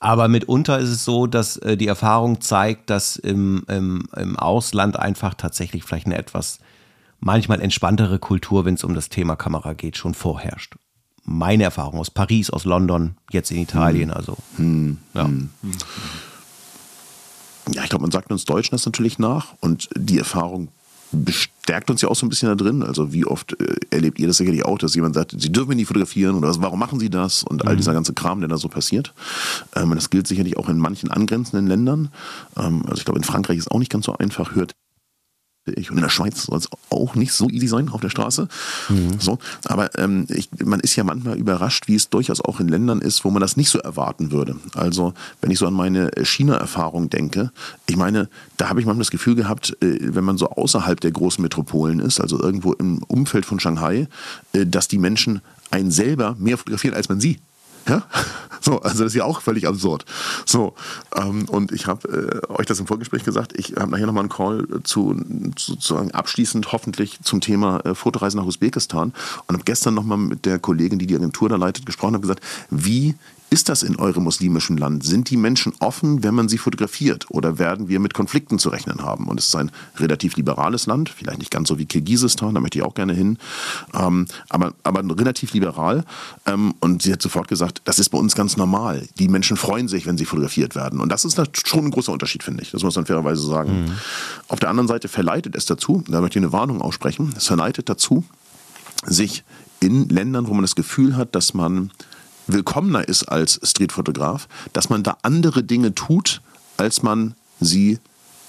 Aber 0.00 0.28
mitunter 0.28 0.78
ist 0.78 0.90
es 0.90 1.04
so, 1.04 1.26
dass 1.26 1.56
äh, 1.58 1.76
die 1.76 1.88
Erfahrung 1.88 2.40
zeigt, 2.40 2.90
dass 2.90 3.16
im, 3.16 3.64
im, 3.68 4.04
im 4.16 4.36
Ausland 4.36 4.98
einfach 4.98 5.34
tatsächlich 5.34 5.84
vielleicht 5.84 6.06
eine 6.06 6.16
etwas 6.16 6.60
manchmal 7.20 7.60
entspanntere 7.60 8.18
Kultur, 8.18 8.64
wenn 8.64 8.74
es 8.74 8.84
um 8.84 8.94
das 8.94 9.08
Thema 9.08 9.36
Kamera 9.36 9.72
geht, 9.74 9.96
schon 9.96 10.14
vorherrscht. 10.14 10.76
Meine 11.24 11.64
Erfahrung 11.64 12.00
aus 12.00 12.10
Paris, 12.10 12.50
aus 12.50 12.64
London, 12.64 13.16
jetzt 13.30 13.50
in 13.50 13.58
Italien, 13.58 14.08
mhm. 14.08 14.14
also. 14.14 14.36
Mhm. 14.56 14.98
Ja. 15.14 15.24
Mhm. 15.24 15.50
Ja, 17.72 17.84
ich 17.84 17.90
glaube, 17.90 18.02
man 18.02 18.10
sagt 18.10 18.30
uns 18.30 18.44
Deutschen 18.44 18.72
das 18.72 18.86
natürlich 18.86 19.18
nach 19.18 19.54
und 19.60 19.88
die 19.96 20.18
Erfahrung 20.18 20.68
bestärkt 21.10 21.90
uns 21.90 22.02
ja 22.02 22.08
auch 22.08 22.16
so 22.16 22.26
ein 22.26 22.28
bisschen 22.28 22.48
da 22.48 22.54
drin. 22.54 22.82
Also 22.82 23.12
wie 23.12 23.24
oft 23.24 23.58
äh, 23.60 23.76
erlebt 23.90 24.18
ihr 24.18 24.26
das 24.26 24.36
sicherlich 24.36 24.64
auch, 24.64 24.78
dass 24.78 24.94
jemand 24.94 25.14
sagt, 25.14 25.34
sie 25.38 25.50
dürfen 25.50 25.76
nicht 25.76 25.86
fotografieren 25.86 26.34
oder 26.34 26.48
was, 26.48 26.60
warum 26.60 26.78
machen 26.78 27.00
sie 27.00 27.10
das 27.10 27.42
und 27.42 27.66
all 27.66 27.74
mhm. 27.74 27.78
dieser 27.78 27.94
ganze 27.94 28.12
Kram, 28.12 28.40
der 28.40 28.48
da 28.48 28.58
so 28.58 28.68
passiert. 28.68 29.14
Ähm, 29.74 29.94
das 29.94 30.10
gilt 30.10 30.26
sicherlich 30.26 30.56
auch 30.56 30.68
in 30.68 30.78
manchen 30.78 31.10
angrenzenden 31.10 31.66
Ländern. 31.66 32.10
Ähm, 32.56 32.82
also 32.84 32.98
ich 32.98 33.04
glaube, 33.04 33.18
in 33.18 33.24
Frankreich 33.24 33.58
ist 33.58 33.70
auch 33.70 33.78
nicht 33.78 33.90
ganz 33.90 34.04
so 34.06 34.14
einfach, 34.14 34.54
hört 34.54 34.72
ich. 35.72 35.90
Und 35.90 35.98
in 35.98 36.02
der 36.02 36.10
Schweiz 36.10 36.42
soll 36.42 36.58
es 36.58 36.68
auch 36.90 37.14
nicht 37.14 37.32
so 37.32 37.48
easy 37.48 37.68
sein 37.68 37.88
auf 37.88 38.00
der 38.00 38.10
Straße. 38.10 38.48
Mhm. 38.88 39.20
So, 39.20 39.38
aber 39.64 39.96
ähm, 39.98 40.26
ich, 40.28 40.48
man 40.64 40.80
ist 40.80 40.96
ja 40.96 41.04
manchmal 41.04 41.36
überrascht, 41.36 41.88
wie 41.88 41.94
es 41.94 42.08
durchaus 42.08 42.40
auch 42.40 42.60
in 42.60 42.68
Ländern 42.68 43.00
ist, 43.00 43.24
wo 43.24 43.30
man 43.30 43.40
das 43.40 43.56
nicht 43.56 43.70
so 43.70 43.78
erwarten 43.78 44.30
würde. 44.32 44.56
Also 44.74 45.14
wenn 45.40 45.50
ich 45.50 45.58
so 45.58 45.66
an 45.66 45.74
meine 45.74 46.10
China-Erfahrung 46.22 47.10
denke, 47.10 47.50
ich 47.86 47.96
meine, 47.96 48.28
da 48.56 48.68
habe 48.68 48.80
ich 48.80 48.86
manchmal 48.86 49.04
das 49.04 49.10
Gefühl 49.10 49.34
gehabt, 49.34 49.76
äh, 49.82 50.14
wenn 50.14 50.24
man 50.24 50.38
so 50.38 50.50
außerhalb 50.50 51.00
der 51.00 51.10
großen 51.10 51.42
Metropolen 51.42 52.00
ist, 52.00 52.20
also 52.20 52.40
irgendwo 52.40 52.72
im 52.72 53.02
Umfeld 53.04 53.46
von 53.46 53.60
Shanghai, 53.60 54.08
äh, 54.52 54.66
dass 54.66 54.88
die 54.88 54.98
Menschen 54.98 55.40
einen 55.70 55.90
selber 55.90 56.36
mehr 56.38 56.58
fotografieren 56.58 56.94
als 56.94 57.08
man 57.08 57.20
sie. 57.20 57.38
Ja? 57.88 58.02
So, 58.60 58.80
also 58.80 59.04
das 59.04 59.12
ist 59.12 59.14
ja 59.14 59.24
auch 59.24 59.40
völlig 59.40 59.68
absurd. 59.68 60.04
So, 60.44 60.74
ähm, 61.14 61.48
und 61.48 61.70
ich 61.70 61.86
habe 61.86 62.42
äh, 62.48 62.52
euch 62.52 62.66
das 62.66 62.80
im 62.80 62.88
Vorgespräch 62.88 63.22
gesagt, 63.22 63.52
ich 63.56 63.76
habe 63.76 63.92
nachher 63.92 64.06
nochmal 64.06 64.24
einen 64.24 64.30
Call 64.30 64.66
zu, 64.82 65.14
sozusagen 65.56 66.10
abschließend 66.10 66.72
hoffentlich 66.72 67.20
zum 67.22 67.40
Thema 67.40 67.78
äh, 67.86 67.94
Fotoreise 67.94 68.36
nach 68.36 68.44
Usbekistan 68.44 69.12
und 69.46 69.54
habe 69.54 69.64
gestern 69.64 69.94
nochmal 69.94 70.18
mit 70.18 70.44
der 70.44 70.58
Kollegin, 70.58 70.98
die 70.98 71.06
die 71.06 71.14
Agentur 71.14 71.48
da 71.48 71.54
leitet, 71.54 71.86
gesprochen 71.86 72.16
und 72.16 72.22
gesagt, 72.22 72.42
wie 72.68 73.14
ist 73.50 73.70
das 73.70 73.82
in 73.82 73.96
eurem 73.96 74.24
muslimischen 74.24 74.76
Land? 74.76 75.04
Sind 75.04 75.30
die 75.30 75.36
Menschen 75.36 75.72
offen, 75.80 76.22
wenn 76.22 76.34
man 76.34 76.48
sie 76.48 76.58
fotografiert? 76.58 77.26
Oder 77.30 77.58
werden 77.58 77.88
wir 77.88 77.98
mit 77.98 78.12
Konflikten 78.12 78.58
zu 78.58 78.68
rechnen 78.68 79.02
haben? 79.02 79.26
Und 79.26 79.40
es 79.40 79.46
ist 79.46 79.56
ein 79.56 79.70
relativ 79.96 80.36
liberales 80.36 80.86
Land, 80.86 81.08
vielleicht 81.08 81.38
nicht 81.38 81.50
ganz 81.50 81.68
so 81.68 81.78
wie 81.78 81.86
Kirgisistan, 81.86 82.54
da 82.54 82.60
möchte 82.60 82.78
ich 82.78 82.84
auch 82.84 82.94
gerne 82.94 83.14
hin, 83.14 83.38
ähm, 83.94 84.26
aber, 84.50 84.74
aber 84.82 85.02
relativ 85.18 85.54
liberal. 85.54 86.04
Ähm, 86.44 86.74
und 86.80 87.02
sie 87.02 87.12
hat 87.12 87.22
sofort 87.22 87.48
gesagt, 87.48 87.80
das 87.84 87.98
ist 87.98 88.10
bei 88.10 88.18
uns 88.18 88.34
ganz 88.34 88.58
normal. 88.58 89.08
Die 89.18 89.28
Menschen 89.28 89.56
freuen 89.56 89.88
sich, 89.88 90.06
wenn 90.06 90.18
sie 90.18 90.26
fotografiert 90.26 90.74
werden. 90.74 91.00
Und 91.00 91.10
das 91.10 91.24
ist 91.24 91.40
schon 91.66 91.86
ein 91.86 91.90
großer 91.90 92.12
Unterschied, 92.12 92.42
finde 92.42 92.62
ich. 92.62 92.70
Das 92.70 92.82
muss 92.82 92.96
man 92.96 93.06
fairerweise 93.06 93.42
sagen. 93.42 93.84
Mhm. 93.84 93.92
Auf 94.48 94.60
der 94.60 94.68
anderen 94.68 94.88
Seite 94.88 95.08
verleitet 95.08 95.56
es 95.56 95.64
dazu, 95.64 96.04
da 96.06 96.20
möchte 96.20 96.38
ich 96.38 96.44
eine 96.44 96.52
Warnung 96.52 96.82
aussprechen, 96.82 97.32
es 97.36 97.46
verleitet 97.46 97.88
dazu, 97.88 98.24
sich 99.06 99.44
in 99.80 100.08
Ländern, 100.08 100.48
wo 100.48 100.52
man 100.52 100.62
das 100.62 100.74
Gefühl 100.74 101.16
hat, 101.16 101.34
dass 101.34 101.54
man 101.54 101.90
willkommener 102.48 103.06
ist 103.06 103.24
als 103.24 103.60
Streetfotograf, 103.62 104.48
dass 104.72 104.90
man 104.90 105.02
da 105.02 105.18
andere 105.22 105.62
Dinge 105.62 105.94
tut, 105.94 106.40
als 106.76 107.02
man 107.02 107.34
sie 107.60 107.98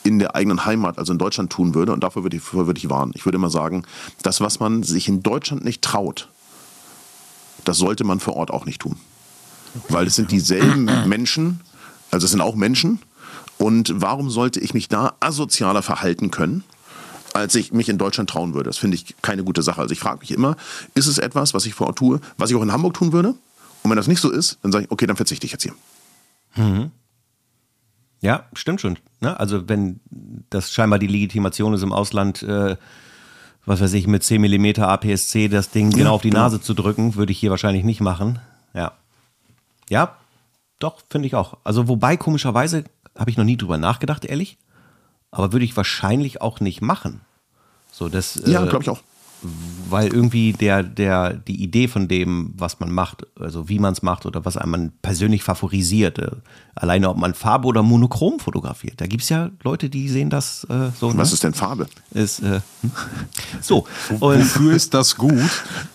in 0.04 0.20
der 0.20 0.36
eigenen 0.36 0.66
Heimat, 0.66 0.98
also 0.98 1.12
in 1.12 1.20
Deutschland 1.20 1.52
tun 1.52 1.76
würde. 1.76 1.94
Und 1.94 2.04
dafür 2.04 2.24
würde 2.24 2.38
ich, 2.38 2.54
würde 2.54 2.78
ich 2.78 2.90
warnen. 2.90 3.12
Ich 3.16 3.26
würde 3.26 3.36
immer 3.36 3.50
sagen, 3.50 3.84
das, 4.24 4.42
was 4.42 4.60
man 4.60 4.84
sich 4.84 5.08
in 5.08 5.22
Deutschland 5.22 5.64
nicht 5.64 5.82
traut, 5.82 6.30
das 7.66 7.78
sollte 7.78 8.04
man 8.04 8.20
vor 8.20 8.36
Ort 8.36 8.52
auch 8.52 8.66
nicht 8.66 8.82
tun. 8.82 8.98
Weil 9.90 10.08
es 10.08 10.16
sind 10.16 10.32
dieselben 10.32 10.86
Menschen, 11.08 11.60
also 12.12 12.26
es 12.26 12.32
sind 12.32 12.42
auch 12.42 12.56
Menschen. 12.56 13.00
Und 13.58 13.92
warum 13.96 14.30
sollte 14.30 14.60
ich 14.60 14.74
mich 14.74 14.88
da 14.88 15.14
asozialer 15.20 15.82
verhalten 15.82 16.32
können? 16.32 16.64
als 17.34 17.54
ich 17.54 17.72
mich 17.72 17.90
in 17.90 18.00
Deutschland 18.00 18.30
trauen 18.30 18.56
würde. 18.56 18.70
Das 18.70 18.80
finde 18.80 18.96
ich 18.96 19.16
keine 19.22 19.44
gute 19.44 19.62
Sache. 19.62 19.82
Also 19.82 19.94
ich 19.94 20.00
frage 20.00 20.20
mich 20.22 20.32
immer, 20.32 20.56
ist 20.96 21.08
es 21.08 21.20
etwas, 21.20 21.54
was 21.54 21.68
ich 21.68 21.76
vor 21.76 21.88
Ort 21.88 21.98
tue, 22.00 22.20
was 22.38 22.50
ich 22.50 22.56
auch 22.56 22.62
in 22.64 22.72
Hamburg 22.72 22.96
tun 22.96 23.14
würde? 23.14 23.36
Und 23.84 23.90
wenn 23.90 23.98
das 23.98 24.08
nicht 24.08 24.22
so 24.22 24.30
ist, 24.30 24.60
dann 24.62 24.72
sage 24.72 24.86
ich, 24.86 24.92
okay, 24.92 25.06
dann 25.06 25.16
verzichte 25.16 25.46
ich 25.46 25.52
jetzt 25.52 25.64
hier. 25.64 25.74
Mhm. 26.56 26.92
Ja, 28.22 28.46
stimmt 28.54 28.82
schon. 28.82 29.00
Ne? 29.22 29.40
Also 29.40 29.70
wenn 29.70 30.00
das 30.50 30.74
scheinbar 30.74 31.00
die 31.00 31.08
Legitimation 31.08 31.74
ist 31.74 31.84
im 31.84 31.94
Ausland, 31.94 32.44
äh, 32.44 32.76
was 33.66 33.82
weiß 33.82 33.94
ich, 33.94 34.08
mit 34.08 34.24
10 34.24 34.42
mm 34.42 34.82
APS-C 34.82 35.48
das 35.48 35.70
Ding 35.70 35.92
genau 35.92 36.16
auf 36.16 36.22
die 36.22 36.30
genau. 36.30 36.44
Nase 36.44 36.62
zu 36.62 36.74
drücken, 36.74 37.16
würde 37.16 37.32
ich 37.32 37.40
hier 37.40 37.52
wahrscheinlich 37.52 37.84
nicht 37.84 38.02
machen. 38.02 38.40
Ja. 38.74 38.94
Ja, 39.90 40.16
doch, 40.80 41.02
finde 41.10 41.28
ich 41.28 41.36
auch. 41.36 41.58
Also 41.64 41.88
wobei, 41.88 42.18
komischerweise, 42.18 42.84
habe 43.18 43.30
ich 43.30 43.38
noch 43.38 43.46
nie 43.46 43.58
drüber 43.58 43.78
nachgedacht, 43.78 44.26
ehrlich. 44.26 44.58
Aber 45.32 45.54
würde 45.54 45.66
ich 45.66 45.78
wahrscheinlich 45.78 46.42
auch 46.42 46.60
nicht 46.60 46.82
machen. 46.82 47.22
So, 47.92 48.10
das, 48.10 48.42
ja, 48.46 48.64
äh, 48.64 48.68
glaube 48.68 48.84
ich 48.84 48.90
auch 48.90 49.02
weil 49.42 50.14
irgendwie 50.14 50.54
der, 50.54 50.84
der, 50.84 51.34
die 51.34 51.64
Idee 51.64 51.88
von 51.88 52.08
dem, 52.08 52.54
was 52.58 52.80
man 52.80 52.92
macht, 52.92 53.26
also 53.40 53.70
wie 53.70 53.80
man 53.80 53.94
es 53.94 54.02
macht 54.02 54.26
oder 54.26 54.44
was 54.46 54.58
einem 54.58 54.92
persönlich 55.02 55.44
favorisiert, 55.44 56.20
äh, 56.20 56.32
alleine 56.76 57.10
ob 57.10 57.18
man 57.18 57.34
Farbe 57.34 57.68
oder 57.68 57.82
Monochrom 57.82 58.40
fotografiert. 58.40 59.00
Da 59.00 59.08
gibt 59.08 59.24
es 59.24 59.30
ja 59.30 59.50
Leute, 59.64 59.90
die 59.90 60.10
sehen 60.10 60.30
das 60.30 60.66
äh, 60.66 60.92
so. 61.00 61.16
Was 61.18 61.30
ne? 61.30 61.34
ist 61.34 61.44
denn 61.44 61.54
Farbe? 61.54 61.88
Ist, 62.12 62.40
äh, 62.40 62.62
hm? 62.82 62.92
so. 63.62 63.88
Und 64.20 64.40
Wofür 64.40 64.74
ist 64.74 64.94
das 64.94 65.16
gut? 65.16 65.34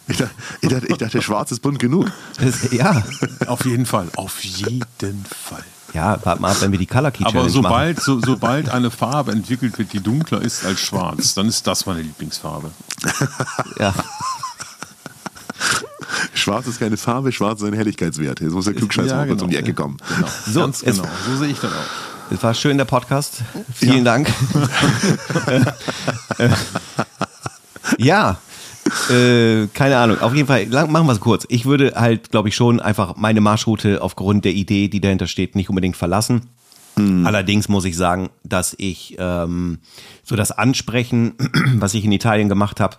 Ich 0.07 0.19
dachte, 0.19 0.35
ich 0.61 0.69
dachte, 0.69 0.87
ich 0.89 0.97
dachte 0.99 1.23
schwarz 1.23 1.51
ist 1.51 1.61
bunt 1.61 1.79
genug. 1.79 2.13
Ist, 2.39 2.75
ja. 2.75 3.03
Auf 3.47 3.65
jeden 3.65 3.87
Fall. 3.87 4.09
Auf 4.17 4.45
jeden 4.45 5.25
Fall. 5.25 5.65
Ja, 5.95 6.19
warte 6.25 6.43
mal 6.43 6.51
ab, 6.51 6.57
wenn 6.61 6.73
wir 6.73 6.79
die 6.79 6.87
Color 6.87 7.13
Key 7.13 7.25
Aber 7.25 7.49
sobald, 7.49 7.99
machen. 7.99 8.05
so, 8.05 8.21
sobald 8.21 8.69
eine 8.69 8.91
Farbe 8.91 9.31
entwickelt 9.31 9.79
wird, 9.79 9.93
die 9.93 10.01
dunkler 10.01 10.43
ist 10.43 10.65
als 10.67 10.81
schwarz, 10.81 11.35
dann 11.35 11.47
ist 11.47 11.67
das 11.67 11.87
meine 11.87 12.03
Lieblingsfarbe. 12.03 12.71
Ja. 13.79 13.95
Schwarz 16.35 16.67
ist 16.67 16.81
keine 16.81 16.97
Farbe, 16.97 17.31
schwarz 17.33 17.63
ist 17.63 17.69
ein 17.69 17.75
Helligkeitswert. 17.75 18.41
Jetzt 18.41 18.53
muss 18.53 18.65
der 18.65 18.75
Klugscheißer 18.75 19.15
mal 19.15 19.29
kurz 19.29 19.43
um 19.43 19.51
die 19.51 19.57
Ecke 19.57 19.73
kommen. 19.73 19.97
Genau. 20.17 20.29
So, 20.47 20.61
Ganz 20.61 20.81
genau. 20.81 21.05
So 21.27 21.37
sehe 21.37 21.49
ich 21.49 21.61
das 21.61 21.71
auch. 21.73 22.33
Es 22.33 22.43
war 22.43 22.55
schön, 22.55 22.77
der 22.77 22.87
Podcast. 22.87 23.43
Vielen 23.73 24.05
Dank. 24.05 24.33
ja, 27.99 28.39
äh, 29.11 29.67
keine 29.75 29.97
Ahnung. 29.97 30.21
Auf 30.21 30.35
jeden 30.35 30.47
Fall, 30.47 30.65
lang, 30.65 30.91
machen 30.91 31.07
wir 31.07 31.13
es 31.13 31.21
kurz. 31.21 31.47
Ich 31.49 31.65
würde 31.67 31.93
halt, 31.97 32.31
glaube 32.31 32.49
ich, 32.49 32.55
schon 32.55 32.81
einfach 32.81 33.17
meine 33.17 33.41
Marschroute 33.41 34.03
aufgrund 34.03 34.45
der 34.45 34.53
Idee, 34.53 34.89
die 34.89 35.01
dahinter 35.01 35.27
steht, 35.27 35.57
nicht 35.57 35.69
unbedingt 35.69 35.97
verlassen. 35.97 36.51
Allerdings 36.97 37.69
muss 37.69 37.85
ich 37.85 37.97
sagen, 37.97 38.31
dass 38.45 38.75
ich 38.79 39.17
ähm, 39.19 39.81
so 40.23 40.37
das 40.37 40.53
Ansprechen, 40.53 41.35
was 41.75 41.95
ich 41.95 42.05
in 42.05 42.13
Italien 42.13 42.49
gemacht 42.49 42.79
habe, 42.79 42.99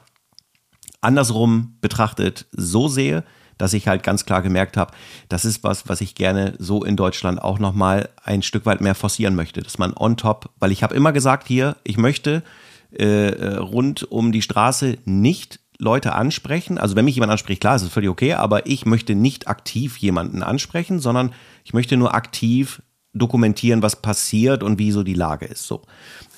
andersrum 0.99 1.77
betrachtet 1.79 2.45
so 2.51 2.89
sehe, 2.89 3.23
dass 3.57 3.71
ich 3.71 3.87
halt 3.87 4.03
ganz 4.03 4.25
klar 4.25 4.41
gemerkt 4.41 4.75
habe, 4.75 4.91
das 5.29 5.45
ist 5.45 5.63
was, 5.63 5.87
was 5.87 6.01
ich 6.01 6.15
gerne 6.15 6.55
so 6.59 6.83
in 6.83 6.97
Deutschland 6.97 7.41
auch 7.41 7.57
nochmal 7.57 8.09
ein 8.21 8.41
Stück 8.41 8.65
weit 8.65 8.81
mehr 8.81 8.95
forcieren 8.95 9.33
möchte, 9.33 9.61
dass 9.61 9.77
man 9.77 9.93
on 9.95 10.17
top, 10.17 10.49
weil 10.59 10.73
ich 10.73 10.83
habe 10.83 10.93
immer 10.93 11.13
gesagt 11.13 11.47
hier, 11.47 11.77
ich 11.85 11.95
möchte 11.95 12.43
äh, 12.91 13.29
äh, 13.29 13.55
rund 13.55 14.03
um 14.11 14.33
die 14.33 14.41
Straße 14.41 14.97
nicht 15.05 15.61
Leute 15.79 16.13
ansprechen. 16.13 16.77
Also 16.77 16.95
wenn 16.95 17.05
mich 17.05 17.15
jemand 17.15 17.31
anspricht, 17.31 17.61
klar, 17.61 17.75
ist 17.75 17.83
es 17.83 17.89
völlig 17.89 18.09
okay, 18.09 18.33
aber 18.33 18.67
ich 18.67 18.85
möchte 18.85 19.15
nicht 19.15 19.47
aktiv 19.47 19.97
jemanden 19.97 20.43
ansprechen, 20.43 20.99
sondern 20.99 21.33
ich 21.63 21.73
möchte 21.73 21.97
nur 21.97 22.13
aktiv 22.13 22.81
dokumentieren, 23.13 23.81
was 23.81 24.01
passiert 24.01 24.61
und 24.61 24.77
wie 24.77 24.91
so 24.91 25.03
die 25.03 25.13
Lage 25.13 25.45
ist. 25.45 25.67
So. 25.67 25.81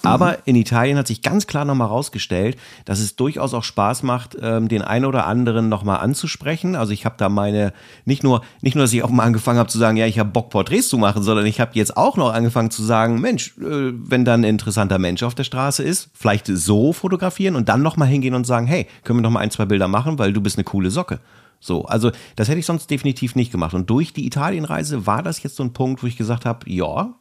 Aber 0.07 0.47
in 0.47 0.55
Italien 0.55 0.97
hat 0.97 1.07
sich 1.07 1.21
ganz 1.21 1.47
klar 1.47 1.65
nochmal 1.65 1.87
rausgestellt, 1.87 2.57
dass 2.85 2.99
es 2.99 3.15
durchaus 3.15 3.53
auch 3.53 3.63
Spaß 3.63 4.03
macht, 4.03 4.37
ähm, 4.41 4.67
den 4.67 4.81
einen 4.81 5.05
oder 5.05 5.25
anderen 5.25 5.69
nochmal 5.69 5.99
anzusprechen. 5.99 6.75
Also 6.75 6.93
ich 6.93 7.05
habe 7.05 7.15
da 7.17 7.29
meine, 7.29 7.73
nicht 8.05 8.23
nur, 8.23 8.41
nicht 8.61 8.75
nur, 8.75 8.83
dass 8.83 8.93
ich 8.93 9.03
auch 9.03 9.09
mal 9.09 9.23
angefangen 9.23 9.59
habe 9.59 9.69
zu 9.69 9.77
sagen, 9.77 9.97
ja, 9.97 10.05
ich 10.05 10.19
habe 10.19 10.29
Bock, 10.29 10.49
Porträts 10.49 10.89
zu 10.89 10.97
machen, 10.97 11.23
sondern 11.23 11.45
ich 11.45 11.59
habe 11.59 11.71
jetzt 11.73 11.97
auch 11.97 12.17
noch 12.17 12.33
angefangen 12.33 12.71
zu 12.71 12.83
sagen, 12.83 13.19
Mensch, 13.21 13.57
äh, 13.57 13.93
wenn 13.93 14.25
dann 14.25 14.41
ein 14.41 14.49
interessanter 14.49 14.99
Mensch 14.99 15.23
auf 15.23 15.35
der 15.35 15.43
Straße 15.43 15.83
ist, 15.83 16.09
vielleicht 16.13 16.47
so 16.47 16.93
fotografieren 16.93 17.55
und 17.55 17.69
dann 17.69 17.81
nochmal 17.81 18.07
hingehen 18.07 18.33
und 18.33 18.45
sagen, 18.45 18.67
hey, 18.67 18.87
können 19.03 19.19
wir 19.19 19.23
noch 19.23 19.31
mal 19.31 19.39
ein, 19.39 19.51
zwei 19.51 19.65
Bilder 19.65 19.87
machen, 19.87 20.19
weil 20.19 20.33
du 20.33 20.41
bist 20.41 20.57
eine 20.57 20.63
coole 20.63 20.91
Socke. 20.91 21.19
So, 21.59 21.85
also 21.85 22.11
das 22.35 22.49
hätte 22.49 22.59
ich 22.59 22.65
sonst 22.65 22.89
definitiv 22.89 23.35
nicht 23.35 23.51
gemacht. 23.51 23.73
Und 23.73 23.89
durch 23.89 24.13
die 24.13 24.25
Italienreise 24.25 25.05
war 25.05 25.23
das 25.23 25.41
jetzt 25.43 25.55
so 25.55 25.63
ein 25.63 25.73
Punkt, 25.73 26.03
wo 26.03 26.07
ich 26.07 26.17
gesagt 26.17 26.45
habe, 26.45 26.69
ja, 26.69 27.15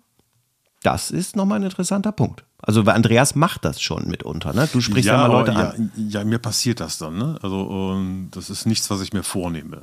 das 0.87 1.11
ist 1.11 1.35
nochmal 1.35 1.59
ein 1.59 1.64
interessanter 1.64 2.12
Punkt. 2.12 2.45
Also 2.59 2.87
weil 2.87 2.95
Andreas 2.95 3.35
macht 3.35 3.64
das 3.64 3.83
schon 3.83 4.07
mitunter, 4.09 4.52
ne? 4.52 4.69
Du 4.73 4.81
sprichst 4.81 5.09
ja, 5.09 5.16
mal 5.16 5.26
Leute 5.26 5.50
aber 5.50 5.75
an. 5.75 5.90
Ja, 5.97 6.21
ja, 6.21 6.25
mir 6.25 6.38
passiert 6.38 6.78
das 6.78 6.99
dann. 6.99 7.19
Ne? 7.19 7.37
Also 7.43 7.95
ähm, 7.97 8.28
das 8.31 8.50
ist 8.50 8.66
nichts, 8.66 8.88
was 8.88 9.00
ich 9.00 9.12
mir 9.12 9.25
vornehme. 9.25 9.83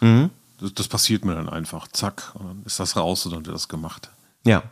Mhm. 0.00 0.30
Das, 0.58 0.72
das 0.72 0.88
passiert 0.88 1.26
mir 1.26 1.34
dann 1.34 1.50
einfach. 1.50 1.86
Zack, 1.88 2.32
und 2.34 2.46
dann 2.46 2.62
ist 2.64 2.80
das 2.80 2.96
raus 2.96 3.26
und 3.26 3.32
dann 3.34 3.44
wird 3.44 3.54
das 3.54 3.68
gemacht. 3.68 4.10
Ja. 4.44 4.62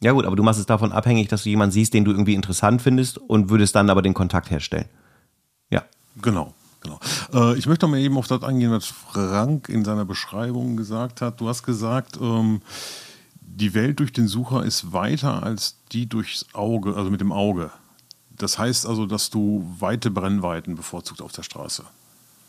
Ja 0.00 0.12
gut, 0.12 0.24
aber 0.24 0.36
du 0.36 0.42
machst 0.42 0.60
es 0.60 0.66
davon 0.66 0.92
abhängig, 0.92 1.28
dass 1.28 1.42
du 1.42 1.50
jemanden 1.50 1.72
siehst, 1.72 1.92
den 1.92 2.06
du 2.06 2.10
irgendwie 2.10 2.34
interessant 2.34 2.80
findest 2.80 3.18
und 3.18 3.50
würdest 3.50 3.74
dann 3.74 3.90
aber 3.90 4.00
den 4.00 4.14
Kontakt 4.14 4.50
herstellen. 4.50 4.88
Ja. 5.70 5.84
Genau. 6.22 6.54
Genau. 6.80 7.00
Äh, 7.34 7.58
ich 7.58 7.66
möchte 7.66 7.86
mal 7.86 7.98
eben 7.98 8.16
auf 8.16 8.28
das 8.28 8.42
eingehen, 8.42 8.70
was 8.70 8.86
Frank 8.86 9.68
in 9.68 9.84
seiner 9.84 10.04
Beschreibung 10.04 10.76
gesagt 10.76 11.20
hat. 11.20 11.40
Du 11.40 11.48
hast 11.48 11.64
gesagt, 11.64 12.18
ähm, 12.20 12.62
die 13.56 13.72
Welt 13.72 14.00
durch 14.00 14.12
den 14.12 14.28
Sucher 14.28 14.64
ist 14.64 14.92
weiter 14.92 15.42
als 15.42 15.76
die 15.92 16.06
durchs 16.06 16.44
Auge, 16.52 16.94
also 16.94 17.10
mit 17.10 17.22
dem 17.22 17.32
Auge. 17.32 17.70
Das 18.30 18.58
heißt 18.58 18.84
also, 18.86 19.06
dass 19.06 19.30
du 19.30 19.66
weite 19.78 20.10
Brennweiten 20.10 20.74
bevorzugt 20.74 21.22
auf 21.22 21.32
der 21.32 21.42
Straße. 21.42 21.82
Habe 21.82 21.92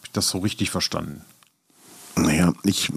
ich 0.03 0.11
das 0.11 0.29
so 0.29 0.39
richtig 0.39 0.69
verstanden? 0.69 1.21
Naja, 2.17 2.51
ich, 2.63 2.91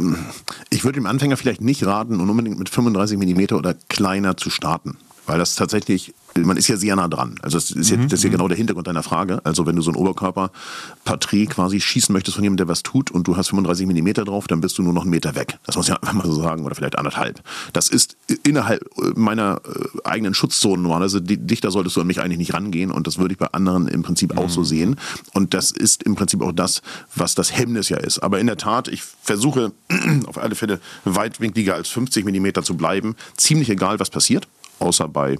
ich 0.70 0.84
würde 0.84 0.98
dem 0.98 1.06
Anfänger 1.06 1.36
vielleicht 1.36 1.60
nicht 1.60 1.86
raten, 1.86 2.18
unbedingt 2.18 2.58
mit 2.58 2.68
35 2.68 3.16
mm 3.16 3.54
oder 3.54 3.74
kleiner 3.74 4.36
zu 4.36 4.50
starten. 4.50 4.96
Weil 5.30 5.38
das 5.38 5.54
tatsächlich, 5.54 6.12
man 6.36 6.56
ist 6.56 6.66
ja 6.66 6.76
sehr 6.76 6.96
nah 6.96 7.06
dran. 7.06 7.36
Also 7.40 7.56
das 7.56 7.70
ist, 7.70 7.88
ja, 7.88 7.96
das 7.98 8.14
ist 8.14 8.24
ja 8.24 8.30
genau 8.30 8.48
der 8.48 8.56
Hintergrund 8.56 8.88
deiner 8.88 9.04
Frage. 9.04 9.40
Also 9.44 9.64
wenn 9.64 9.76
du 9.76 9.82
so 9.82 9.92
ein 9.92 9.94
Oberkörper-Porträt 9.94 11.46
quasi 11.46 11.80
schießen 11.80 12.12
möchtest 12.12 12.34
von 12.34 12.42
jemandem, 12.42 12.66
der 12.66 12.72
was 12.72 12.82
tut 12.82 13.12
und 13.12 13.28
du 13.28 13.36
hast 13.36 13.50
35 13.50 13.86
mm 13.86 14.24
drauf, 14.24 14.48
dann 14.48 14.60
bist 14.60 14.76
du 14.76 14.82
nur 14.82 14.92
noch 14.92 15.02
einen 15.02 15.12
Meter 15.12 15.36
weg. 15.36 15.60
Das 15.66 15.76
muss 15.76 15.88
ich 15.88 15.94
einfach 16.02 16.14
mal 16.14 16.26
so 16.26 16.42
sagen. 16.42 16.64
Oder 16.64 16.74
vielleicht 16.74 16.98
anderthalb. 16.98 17.44
Das 17.72 17.88
ist 17.90 18.16
innerhalb 18.42 18.84
meiner 19.14 19.60
äh, 19.64 20.08
eigenen 20.08 20.34
Schutzzone 20.34 20.82
normalerweise. 20.82 21.22
Die, 21.22 21.36
dichter 21.36 21.70
solltest 21.70 21.94
du 21.94 22.00
an 22.00 22.08
mich 22.08 22.20
eigentlich 22.20 22.38
nicht 22.38 22.54
rangehen 22.54 22.90
und 22.90 23.06
das 23.06 23.18
würde 23.18 23.30
ich 23.30 23.38
bei 23.38 23.46
anderen 23.52 23.86
im 23.86 24.02
Prinzip 24.02 24.36
auch 24.36 24.50
so 24.50 24.64
sehen. 24.64 24.96
Und 25.32 25.54
das 25.54 25.70
ist 25.70 26.02
im 26.02 26.16
Prinzip 26.16 26.42
auch 26.42 26.50
das, 26.50 26.82
was 27.14 27.36
das 27.36 27.56
Hemmnis 27.56 27.88
ja 27.88 27.98
ist. 27.98 28.18
Aber 28.18 28.40
in 28.40 28.48
der 28.48 28.56
Tat, 28.56 28.88
ich 28.88 29.04
versuche 29.04 29.70
auf 30.26 30.38
alle 30.38 30.56
Fälle 30.56 30.80
weitwinkliger 31.04 31.76
als 31.76 31.88
50 31.88 32.24
mm 32.24 32.64
zu 32.64 32.76
bleiben. 32.76 33.14
Ziemlich 33.36 33.70
egal, 33.70 34.00
was 34.00 34.10
passiert 34.10 34.48
außer 34.80 35.08
bei 35.08 35.38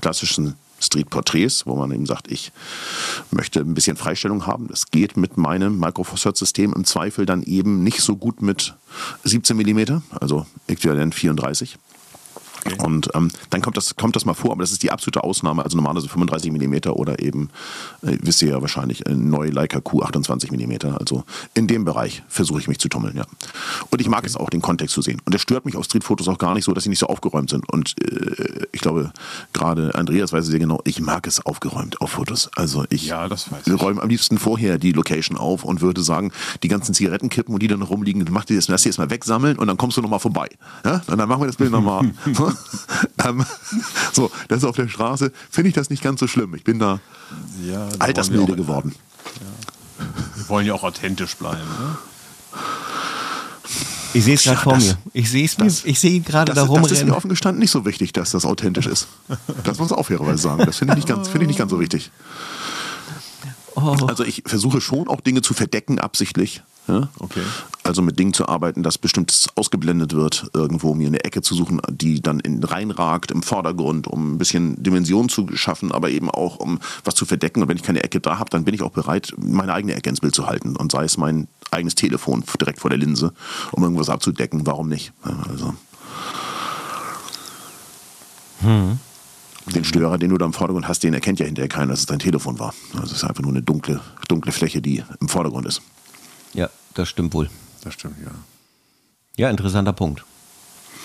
klassischen 0.00 0.54
Street-Porträts, 0.80 1.66
wo 1.66 1.74
man 1.74 1.90
eben 1.90 2.06
sagt, 2.06 2.30
ich 2.30 2.52
möchte 3.30 3.60
ein 3.60 3.74
bisschen 3.74 3.96
Freistellung 3.96 4.46
haben. 4.46 4.68
Das 4.68 4.90
geht 4.90 5.16
mit 5.16 5.36
meinem 5.36 5.78
Micro 5.78 6.04
Four 6.04 6.18
Thirds 6.18 6.38
System 6.38 6.72
im 6.72 6.84
Zweifel 6.84 7.26
dann 7.26 7.42
eben 7.42 7.82
nicht 7.82 8.00
so 8.00 8.16
gut 8.16 8.42
mit 8.42 8.74
17 9.24 9.56
mm, 9.56 10.02
also 10.20 10.46
äquivalent 10.68 11.14
34. 11.14 11.78
Und 12.84 13.08
ähm, 13.14 13.30
dann 13.50 13.60
kommt 13.62 13.76
das, 13.76 13.96
kommt 13.96 14.16
das 14.16 14.24
mal 14.24 14.34
vor, 14.34 14.52
aber 14.52 14.62
das 14.62 14.72
ist 14.72 14.82
die 14.82 14.90
absolute 14.90 15.24
Ausnahme. 15.24 15.64
Also 15.64 15.76
normalerweise 15.76 16.08
35 16.08 16.52
mm 16.52 16.90
oder 16.90 17.20
eben, 17.20 17.50
äh, 18.02 18.18
wisst 18.22 18.42
ihr 18.42 18.50
ja 18.50 18.60
wahrscheinlich, 18.62 19.06
ein 19.06 19.30
neue 19.30 19.50
Leica 19.50 19.80
Q 19.80 20.02
28 20.02 20.50
mm. 20.50 20.86
Also 20.98 21.24
in 21.54 21.66
dem 21.66 21.84
Bereich 21.84 22.22
versuche 22.28 22.60
ich 22.60 22.68
mich 22.68 22.78
zu 22.78 22.88
tummeln, 22.88 23.16
ja. 23.16 23.24
Und 23.90 24.00
ich 24.00 24.08
mag 24.08 24.24
es 24.26 24.36
auch, 24.36 24.50
den 24.50 24.62
Kontext 24.62 24.94
zu 24.94 25.02
sehen. 25.02 25.20
Und 25.24 25.34
das 25.34 25.42
stört 25.42 25.64
mich 25.66 25.76
auf 25.76 25.84
Streetfotos 25.84 26.28
auch 26.28 26.38
gar 26.38 26.54
nicht 26.54 26.64
so, 26.64 26.72
dass 26.72 26.84
sie 26.84 26.90
nicht 26.90 26.98
so 26.98 27.06
aufgeräumt 27.06 27.50
sind. 27.50 27.68
Und 27.70 27.94
äh, 28.02 28.66
ich 28.72 28.80
glaube, 28.80 29.12
gerade 29.52 29.94
Andreas 29.94 30.32
weiß 30.32 30.44
es 30.44 30.50
sehr 30.50 30.58
genau, 30.58 30.80
ich 30.84 31.00
mag 31.00 31.26
es 31.26 31.44
aufgeräumt 31.44 32.00
auf 32.00 32.10
Fotos. 32.10 32.50
Also 32.56 32.84
ich, 32.90 33.06
Ja, 33.06 33.74
ich. 33.76 33.82
räume 33.82 34.02
am 34.02 34.08
liebsten 34.08 34.38
vorher 34.38 34.78
die 34.78 34.92
Location 34.92 35.36
auf 35.36 35.64
und 35.64 35.80
würde 35.80 36.02
sagen, 36.02 36.32
die 36.62 36.68
ganzen 36.68 36.94
Zigarettenkippen 36.94 37.52
und 37.54 37.62
die 37.62 37.68
dann 37.68 37.82
rumliegen, 37.82 38.26
mach 38.30 38.44
die 38.44 38.56
das, 38.56 38.68
lass 38.68 38.82
die 38.82 38.88
erstmal 38.88 39.10
wegsammeln 39.10 39.58
und 39.58 39.66
dann 39.66 39.76
kommst 39.76 39.96
du 39.96 40.02
nochmal 40.02 40.20
vorbei. 40.20 40.48
Ja? 40.84 41.02
Und 41.06 41.18
dann 41.18 41.28
machen 41.28 41.42
wir 41.42 41.46
das 41.46 41.56
Bild 41.56 41.70
nochmal. 41.70 42.10
ähm, 43.24 43.44
so, 44.12 44.30
das 44.48 44.58
ist 44.58 44.64
auf 44.64 44.76
der 44.76 44.88
Straße, 44.88 45.32
finde 45.50 45.68
ich 45.68 45.74
das 45.74 45.90
nicht 45.90 46.02
ganz 46.02 46.20
so 46.20 46.26
schlimm. 46.26 46.54
Ich 46.54 46.64
bin 46.64 46.78
da 46.78 47.00
Ja, 47.64 47.88
altersmilde 47.98 48.56
geworden. 48.56 48.94
Wir 50.36 50.48
wollen 50.48 50.66
ja 50.66 50.74
auch 50.74 50.84
authentisch 50.84 51.36
bleiben. 51.36 51.60
Ne? 51.60 51.96
Ich 54.14 54.24
sehe 54.24 54.34
es 54.34 54.42
gerade 54.44 54.56
Ja, 54.56 54.62
vor 54.62 54.74
das- 54.74 54.84
mir. 54.84 54.98
Ich 55.12 55.30
sehe 55.30 55.44
es 55.44 55.58
mir, 55.58 55.64
das- 55.66 55.84
ich 55.84 56.00
sehe 56.00 56.12
ihn 56.12 56.24
gerade 56.24 56.52
da 56.52 56.54
das 56.54 56.64
ist 56.64 56.70
mir 56.70 56.80
rumrennen. 56.80 57.10
offen 57.12 57.28
gestanden 57.28 57.60
nicht 57.60 57.70
so 57.70 57.84
wichtig, 57.84 58.12
dass 58.12 58.30
das 58.30 58.44
authentisch 58.44 58.86
ist. 58.86 59.06
Das 59.64 59.78
muss 59.78 59.90
man 59.90 59.98
auch 59.98 60.06
fairerweise 60.06 60.38
sagen. 60.42 60.64
Das 60.64 60.78
finde 60.78 60.94
ich, 60.94 60.98
nicht 60.98 61.08
ganz- 61.08 61.28
finde 61.28 61.42
ich 61.44 61.48
nicht 61.48 61.58
ganz 61.58 61.70
so 61.70 61.78
wichtig. 61.80 62.10
Oh. 63.74 63.96
Also 64.08 64.24
ich 64.24 64.42
versuche 64.46 64.80
schon 64.80 65.06
auch 65.08 65.20
Dinge 65.20 65.42
zu 65.42 65.52
verdecken, 65.54 65.98
absichtlich. 65.98 66.62
Ja? 66.88 67.08
Okay. 67.20 67.42
Also 67.84 68.02
mit 68.02 68.18
Dingen 68.18 68.34
zu 68.34 68.48
arbeiten, 68.48 68.82
dass 68.82 68.98
bestimmtes 68.98 69.48
ausgeblendet 69.54 70.14
wird, 70.14 70.50
irgendwo 70.52 70.94
mir 70.94 71.06
eine 71.06 71.24
Ecke 71.24 71.42
zu 71.42 71.54
suchen, 71.54 71.80
die 71.90 72.20
dann 72.20 72.40
in, 72.40 72.62
reinragt 72.62 73.30
im 73.30 73.42
Vordergrund, 73.42 74.06
um 74.06 74.34
ein 74.34 74.38
bisschen 74.38 74.82
Dimension 74.82 75.28
zu 75.28 75.48
schaffen, 75.54 75.92
aber 75.92 76.10
eben 76.10 76.30
auch 76.30 76.56
um 76.56 76.80
was 77.04 77.14
zu 77.14 77.24
verdecken. 77.24 77.62
Und 77.62 77.68
wenn 77.68 77.76
ich 77.76 77.82
keine 77.82 78.02
Ecke 78.02 78.20
da 78.20 78.38
habe, 78.38 78.50
dann 78.50 78.64
bin 78.64 78.74
ich 78.74 78.82
auch 78.82 78.90
bereit, 78.90 79.32
meine 79.38 79.72
eigene 79.72 79.94
Ecke 79.94 80.10
ins 80.10 80.20
Bild 80.20 80.34
zu 80.34 80.46
halten. 80.46 80.76
Und 80.76 80.92
sei 80.92 81.04
es 81.04 81.16
mein 81.16 81.48
eigenes 81.70 81.94
Telefon 81.94 82.44
direkt 82.60 82.80
vor 82.80 82.90
der 82.90 82.98
Linse, 82.98 83.32
um 83.72 83.82
irgendwas 83.82 84.10
abzudecken. 84.10 84.66
Warum 84.66 84.88
nicht? 84.88 85.12
Also. 85.48 85.74
Den 88.62 89.84
Störer, 89.84 90.18
den 90.18 90.30
du 90.30 90.38
da 90.38 90.46
im 90.46 90.52
Vordergrund 90.52 90.88
hast, 90.88 91.02
den 91.04 91.14
erkennt 91.14 91.38
ja 91.40 91.46
hinterher 91.46 91.68
keiner, 91.68 91.92
dass 91.92 92.00
es 92.00 92.06
dein 92.06 92.18
Telefon 92.18 92.58
war. 92.58 92.74
Also 92.94 93.06
es 93.06 93.12
ist 93.12 93.24
einfach 93.24 93.42
nur 93.42 93.52
eine 93.52 93.62
dunkle, 93.62 94.00
dunkle 94.28 94.52
Fläche, 94.52 94.82
die 94.82 95.02
im 95.20 95.28
Vordergrund 95.28 95.66
ist. 95.66 95.80
Ja, 96.54 96.68
das 96.98 97.08
stimmt 97.08 97.32
wohl. 97.34 97.48
Das 97.84 97.94
stimmt, 97.94 98.16
ja. 98.24 98.32
Ja, 99.36 99.50
interessanter 99.50 99.92
Punkt. 99.92 100.24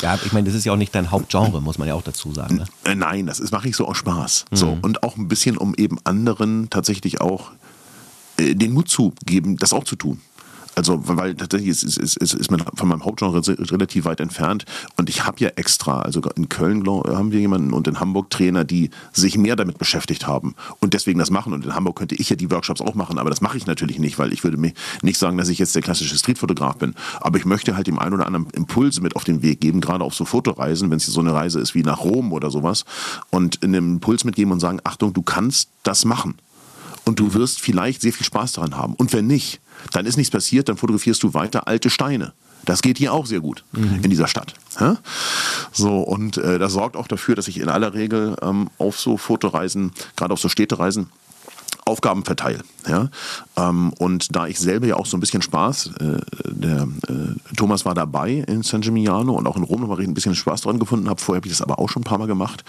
Ja, 0.02 0.20
ich 0.26 0.34
meine, 0.34 0.48
das 0.48 0.56
ist 0.56 0.66
ja 0.66 0.74
auch 0.74 0.78
nicht 0.78 0.94
dein 0.96 1.12
Hauptgenre, 1.12 1.62
muss 1.62 1.78
man 1.78 1.88
ja 1.88 1.94
auch 1.94 2.02
dazu 2.02 2.34
sagen. 2.34 2.56
Ne? 2.56 2.66
Äh, 2.84 2.96
nein, 2.96 3.28
das 3.28 3.40
mache 3.52 3.70
ich 3.70 3.76
so 3.76 3.88
aus 3.88 3.98
Spaß. 3.98 4.46
So 4.52 4.78
und 4.82 5.04
auch 5.04 5.18
ein 5.18 5.28
bisschen, 5.28 5.56
um 5.56 5.76
eben 5.76 5.98
anderen 6.04 6.70
tatsächlich 6.72 7.22
auch 7.22 7.52
äh, 8.38 8.56
den 8.56 8.74
Mut 8.74 8.90
zu 8.90 9.14
geben, 9.24 9.58
das 9.58 9.72
auch 9.72 9.84
zu 9.84 9.96
tun. 9.96 10.20
Also, 10.76 11.00
weil 11.08 11.36
tatsächlich 11.36 11.70
ist, 11.70 11.84
ist, 11.84 12.18
ist, 12.18 12.34
ist 12.34 12.52
man 12.52 12.64
von 12.76 12.88
meinem 12.88 13.06
Hauptgenre 13.06 13.42
relativ 13.72 14.06
weit 14.06 14.20
entfernt. 14.20 14.66
Und 14.98 15.10
ich 15.10 15.26
habe 15.26 15.40
ja 15.40 15.50
extra, 15.50 16.02
also 16.02 16.22
in 16.36 16.50
Köln 16.50 16.86
haben 16.88 17.32
wir 17.32 17.40
jemanden 17.40 17.74
und 17.74 17.88
in 17.88 18.00
Hamburg 18.00 18.30
Trainer, 18.30 18.64
die 18.64 18.90
sich 19.12 19.38
mehr 19.38 19.56
damit 19.56 19.78
beschäftigt 19.78 20.26
haben 20.26 20.56
und 20.80 20.94
deswegen 20.94 21.20
das 21.20 21.30
machen. 21.30 21.54
Und 21.54 21.66
in 21.66 21.76
Hamburg 21.76 21.98
könnte 21.98 22.16
ich 22.16 22.30
ja 22.30 22.36
die 22.36 22.50
Workshops 22.50 22.82
auch 22.82 22.96
machen, 22.96 23.18
aber 23.18 23.30
das 23.30 23.42
mache 23.42 23.58
ich 23.58 23.68
natürlich 23.68 24.00
nicht, 24.00 24.18
weil 24.18 24.34
ich 24.34 24.44
würde 24.44 24.58
mir 24.58 24.74
nicht 25.02 25.20
sagen, 25.20 25.38
dass 25.38 25.50
ich 25.50 25.60
jetzt 25.60 25.76
der 25.76 25.82
klassische 25.82 26.18
Streetfotograf 26.18 26.78
bin. 26.78 26.96
Aber 27.22 27.38
ich 27.38 27.46
möchte 27.46 27.76
halt 27.76 27.88
dem 27.88 28.00
einen 28.00 28.14
oder 28.14 28.26
anderen 28.26 28.50
Impulse 28.52 29.02
mit 29.02 29.16
auf 29.16 29.24
den 29.24 29.42
Weg 29.42 29.62
geben, 29.62 29.82
gerade 29.82 30.04
auf 30.04 30.16
so 30.16 30.26
Fotoreisen, 30.26 30.90
wenn 30.90 30.98
es 30.98 31.06
so 31.06 31.20
eine 31.20 31.34
Reise 31.34 31.60
ist 31.60 31.76
wie 31.76 31.84
nach 31.84 32.00
Rom 32.00 32.34
oder 32.34 32.50
sowas. 32.50 32.86
Und 33.30 33.64
einen 33.64 33.96
Impuls 33.96 34.24
mitgeben 34.24 34.52
und 34.52 34.60
sagen, 34.60 34.80
Achtung, 34.84 35.14
du 35.14 35.22
kannst 35.22 35.70
das 35.84 36.06
machen. 36.06 36.36
Und 37.06 37.20
du 37.20 37.34
wirst 37.34 37.60
vielleicht 37.60 38.02
sehr 38.02 38.14
viel 38.14 38.26
Spaß 38.26 38.54
daran 38.54 38.78
haben. 38.78 38.94
Und 38.96 39.12
wenn 39.14 39.28
nicht, 39.28 39.60
dann 39.92 40.06
ist 40.06 40.18
nichts 40.18 40.32
passiert, 40.32 40.70
dann 40.70 40.78
fotografierst 40.78 41.22
du 41.24 41.34
weiter 41.34 41.68
alte 41.68 41.90
Steine. 41.90 42.34
Das 42.66 42.82
geht 42.82 42.98
hier 42.98 43.14
auch 43.14 43.26
sehr 43.26 43.42
gut 43.42 43.66
mhm. 43.74 44.00
in 44.04 44.10
dieser 44.10 44.28
Stadt. 44.28 44.54
Ja? 44.80 44.98
So, 45.72 46.00
und 46.00 46.38
äh, 46.38 46.60
das 46.60 46.74
sorgt 46.74 46.96
auch 46.96 47.08
dafür, 47.08 47.36
dass 47.36 47.48
ich 47.48 47.60
in 47.60 47.70
aller 47.70 47.94
Regel 47.94 48.36
ähm, 48.42 48.70
auf 48.78 49.00
so 49.00 49.18
Fotoreisen, 49.18 49.92
gerade 50.16 50.34
auf 50.34 50.40
so 50.40 50.50
Städtereisen, 50.50 51.10
Aufgaben 51.86 52.24
verteile. 52.24 52.64
Ja? 52.88 53.10
Ähm, 53.58 53.92
und 54.00 54.34
da 54.34 54.48
ich 54.48 54.60
selber 54.60 54.88
ja 54.88 54.96
auch 54.96 55.06
so 55.06 55.18
ein 55.18 55.20
bisschen 55.20 55.42
Spaß, 55.42 55.92
äh, 56.00 56.20
der 56.46 56.88
äh, 57.10 57.56
Thomas 57.58 57.84
war 57.84 57.94
dabei 57.94 58.46
in 58.48 58.64
San 58.64 58.80
Gimignano 58.80 59.34
und 59.34 59.46
auch 59.46 59.58
in 59.58 59.64
Rom 59.64 59.82
nochmal 59.82 60.00
ein 60.00 60.14
bisschen 60.14 60.36
Spaß 60.36 60.62
dran 60.62 60.80
gefunden 60.80 61.10
habe. 61.10 61.20
Vorher 61.20 61.40
habe 61.40 61.48
ich 61.48 61.54
das 61.54 61.62
aber 61.62 61.80
auch 61.80 61.90
schon 61.90 62.02
ein 62.02 62.06
paar 62.06 62.20
Mal 62.20 62.28
gemacht 62.28 62.64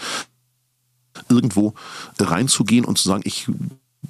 irgendwo 1.29 1.73
reinzugehen 2.19 2.85
und 2.85 2.97
zu 2.97 3.07
sagen, 3.07 3.23
ich 3.25 3.47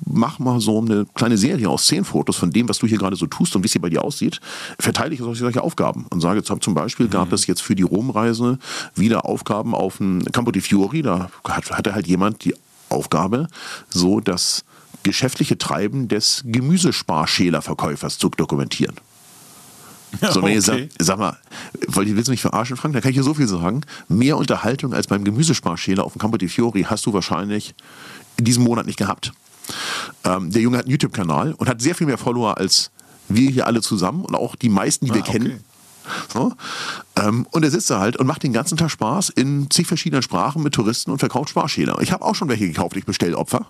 mach 0.06 0.40
mal 0.40 0.60
so 0.60 0.80
eine 0.80 1.06
kleine 1.14 1.38
Serie 1.38 1.70
aus 1.70 1.86
zehn 1.86 2.04
Fotos 2.04 2.36
von 2.36 2.52
dem, 2.52 2.68
was 2.70 2.80
du 2.80 2.88
hier 2.88 2.98
gerade 2.98 3.16
so 3.16 3.28
tust 3.28 3.56
und 3.56 3.64
wie 3.64 3.68
es 3.68 3.72
hier 3.72 3.82
bei 3.82 3.90
dir 3.90 4.04
aussieht, 4.04 4.40
verteile 4.80 5.14
ich 5.14 5.20
solche, 5.20 5.42
solche 5.42 5.62
Aufgaben 5.62 6.06
und 6.10 6.22
sage, 6.22 6.44
zum 6.44 6.74
Beispiel 6.74 7.08
gab 7.08 7.32
es 7.34 7.48
jetzt 7.48 7.62
für 7.62 7.75
die 7.75 7.84
Romreise 7.84 8.60
wieder 8.96 9.25
Aufgaben 9.25 9.75
auf 9.75 9.98
dem 9.98 10.24
Campo 10.32 10.52
di 10.52 10.62
Fiori, 10.62 11.02
da 11.02 11.30
hat, 11.48 11.72
hatte 11.72 11.94
halt 11.94 12.08
jemand 12.08 12.44
die 12.46 12.56
Aufgabe, 12.90 13.48
so 13.90 14.20
das 14.20 14.64
geschäftliche 15.04 15.58
Treiben 15.58 16.08
des 16.08 16.44
Gemüsesparschälerverkäufers 16.46 18.18
zu 18.18 18.30
dokumentieren. 18.30 18.96
So, 20.22 20.36
wenn 20.36 20.44
okay. 20.44 20.54
ihr 20.54 20.62
sagt, 20.62 20.94
sag 21.00 21.20
mal, 21.20 21.38
willst 21.88 22.28
du 22.28 22.32
mich 22.32 22.42
verarschen, 22.42 22.78
Frank? 22.78 22.94
Da 22.94 23.02
kann 23.02 23.12
ich 23.12 23.18
dir 23.18 23.24
so 23.24 23.34
viel 23.34 23.48
sagen. 23.48 23.82
Mehr 24.08 24.38
Unterhaltung 24.38 24.94
als 24.94 25.08
beim 25.08 25.24
Gemüsesparschäler 25.24 26.04
auf 26.04 26.14
dem 26.14 26.20
Campo 26.20 26.38
di 26.38 26.48
Fiori 26.48 26.84
hast 26.84 27.06
du 27.06 27.14
wahrscheinlich 27.14 27.75
in 28.38 28.46
diesem 28.46 28.64
Monat 28.64 28.86
nicht 28.86 28.98
gehabt. 28.98 29.34
Ähm, 30.25 30.51
der 30.51 30.62
Junge 30.62 30.77
hat 30.77 30.86
einen 30.86 30.91
YouTube-Kanal 30.91 31.53
und 31.53 31.70
hat 31.70 31.82
sehr 31.82 31.96
viel 31.96 32.08
mehr 32.08 32.17
Follower 32.17 32.58
als 32.58 32.91
wir 33.27 33.50
hier 33.50 33.65
alle 33.67 33.82
zusammen 33.82 34.25
und 34.25 34.36
auch 34.36 34.55
die 34.55 34.70
meisten, 34.70 35.05
die 35.05 35.12
ah, 35.12 35.15
wir 35.15 35.22
okay. 35.22 35.32
kennen. 35.32 35.63
So. 36.32 36.53
Ähm, 37.18 37.48
und 37.52 37.64
er 37.64 37.72
sitzt 37.72 37.90
da 37.90 38.00
halt 38.00 38.18
und 38.18 38.28
macht 38.28 38.44
den 38.44 38.52
ganzen 38.52 38.78
Tag 38.78 38.92
Spaß 38.92 39.30
in 39.30 39.70
zig 39.72 39.88
verschiedenen 39.88 40.22
Sprachen 40.22 40.62
mit 40.62 40.74
Touristen 40.74 41.12
und 41.12 41.20
verkauft 41.20 41.50
Sparschäler. 41.50 41.98
Ich 42.02 42.12
habe 42.12 42.26
auch 42.26 42.36
schon 42.36 42.50
welche 42.50 42.68
gekauft, 42.68 42.98
ich 42.98 43.06
bestelle 43.06 43.38
Opfer. 43.38 43.68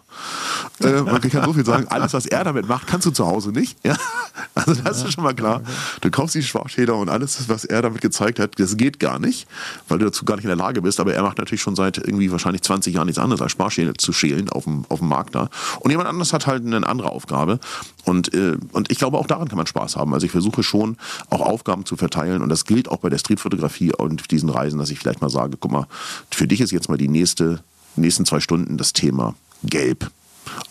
Äh, 0.82 1.02
ich 1.24 1.32
kann 1.32 1.46
so 1.46 1.54
viel 1.54 1.66
sagen, 1.66 1.88
alles, 1.90 2.14
was 2.14 2.26
er 2.26 2.44
damit 2.44 2.68
macht, 2.68 2.88
kannst 2.88 3.06
du 3.06 3.12
zu 3.12 3.26
Hause 3.28 3.52
nicht. 3.52 3.78
Ja? 3.84 3.96
Also 4.54 4.74
das 4.74 5.04
ist 5.04 5.14
schon 5.14 5.24
mal 5.24 5.34
klar. 5.34 5.62
Du 6.00 6.10
kaufst 6.10 6.34
die 6.34 6.42
Sparschäler 6.42 6.96
und 6.96 7.10
alles, 7.10 7.50
was 7.50 7.66
er 7.66 7.82
damit 7.82 8.02
gezeigt 8.02 8.40
hat, 8.40 8.58
das 8.58 8.78
geht 8.78 9.00
gar 9.02 9.20
nicht, 9.20 9.48
weil 9.90 10.00
du 10.00 10.06
dazu 10.06 10.24
gar 10.24 10.36
nicht 10.36 10.46
in 10.46 10.50
der 10.50 10.56
Lage 10.56 10.82
bist. 10.82 11.02
Aber 11.02 11.14
er 11.14 11.24
macht 11.24 11.38
natürlich 11.40 11.62
schon 11.62 11.76
seit 11.76 11.98
irgendwie 11.98 12.32
wahrscheinlich 12.32 12.62
20 12.62 12.96
Jahren 12.96 13.08
nichts 13.08 13.20
anderes, 13.20 13.42
als 13.42 13.52
Sparschäler 13.52 13.96
zu 13.96 14.14
schälen 14.14 14.48
auf 14.50 14.64
dem, 14.64 14.86
auf 14.88 15.00
dem 15.00 15.10
Markt 15.10 15.36
da. 15.36 15.50
Und 15.82 15.92
jemand 15.92 16.08
anderes 16.08 16.32
hat 16.32 16.48
halt 16.48 16.66
eine 16.66 16.88
andere 16.88 17.10
Aufgabe. 17.12 17.60
Und, 18.06 18.34
äh, 18.34 18.58
und 18.72 18.92
ich 18.92 18.98
glaube, 18.98 19.18
auch 19.18 19.28
daran 19.28 19.50
kann 19.50 19.58
man 19.58 19.68
Spaß 19.68 19.98
haben. 19.98 20.14
Also 20.14 20.26
ich 20.26 20.32
versuche 20.32 20.64
schon, 20.64 20.98
auch 21.30 21.42
Aufgaben 21.42 21.86
zu 21.86 21.98
verteilen. 21.98 22.42
Und 22.42 22.50
das 22.50 22.64
gilt 22.64 22.88
auch 22.88 22.98
bei 22.98 23.10
der 23.10 23.20
Streetfotografie 23.38 23.94
und 23.94 24.32
diesen 24.32 24.50
Reisen, 24.50 24.80
dass 24.80 24.90
ich 24.90 25.00
vielleicht 25.00 25.22
mal 25.22 25.30
sage, 25.30 25.58
guck 25.60 25.72
mal, 25.72 25.88
für 26.32 26.48
dich 26.48 26.62
ist 26.62 26.72
jetzt 26.72 26.90
mal 26.90 26.98
die 26.98 27.08
nächste, 27.08 27.60
nächsten 27.96 28.26
zwei 28.26 28.40
Stunden 28.40 28.78
das 28.78 28.94
Thema 28.94 29.36
Gelb. 29.64 30.10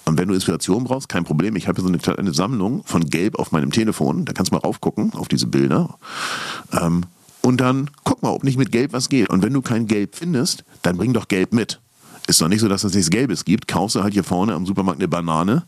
Und 0.04 0.18
wenn 0.18 0.28
du 0.28 0.34
Inspiration 0.34 0.84
brauchst, 0.84 1.08
kein 1.08 1.24
Problem. 1.24 1.56
Ich 1.56 1.66
habe 1.66 1.80
hier 1.82 1.88
so 1.88 2.10
eine, 2.12 2.18
eine 2.18 2.32
Sammlung 2.32 2.84
von 2.84 3.06
Gelb 3.06 3.38
auf 3.38 3.50
meinem 3.52 3.72
Telefon. 3.72 4.24
Da 4.24 4.32
kannst 4.32 4.52
du 4.52 4.56
mal 4.56 4.60
raufgucken 4.60 5.12
auf 5.14 5.28
diese 5.28 5.46
Bilder. 5.46 5.98
Ähm, 6.72 7.04
und 7.42 7.60
dann 7.60 7.90
guck 8.04 8.22
mal, 8.22 8.30
ob 8.30 8.44
nicht 8.44 8.56
mit 8.56 8.72
Gelb 8.72 8.92
was 8.92 9.08
geht. 9.08 9.28
Und 9.30 9.42
wenn 9.42 9.52
du 9.52 9.62
kein 9.62 9.86
Gelb 9.86 10.14
findest, 10.14 10.64
dann 10.82 10.96
bring 10.96 11.12
doch 11.12 11.28
Gelb 11.28 11.52
mit. 11.52 11.80
Ist 12.26 12.40
doch 12.40 12.48
nicht 12.48 12.60
so, 12.60 12.68
dass 12.68 12.84
es 12.84 12.94
nichts 12.94 13.10
Gelbes 13.10 13.44
gibt. 13.44 13.68
Kaufst 13.68 13.96
du 13.96 14.02
halt 14.02 14.14
hier 14.14 14.24
vorne 14.24 14.54
am 14.54 14.64
Supermarkt 14.64 15.00
eine 15.00 15.08
Banane, 15.08 15.64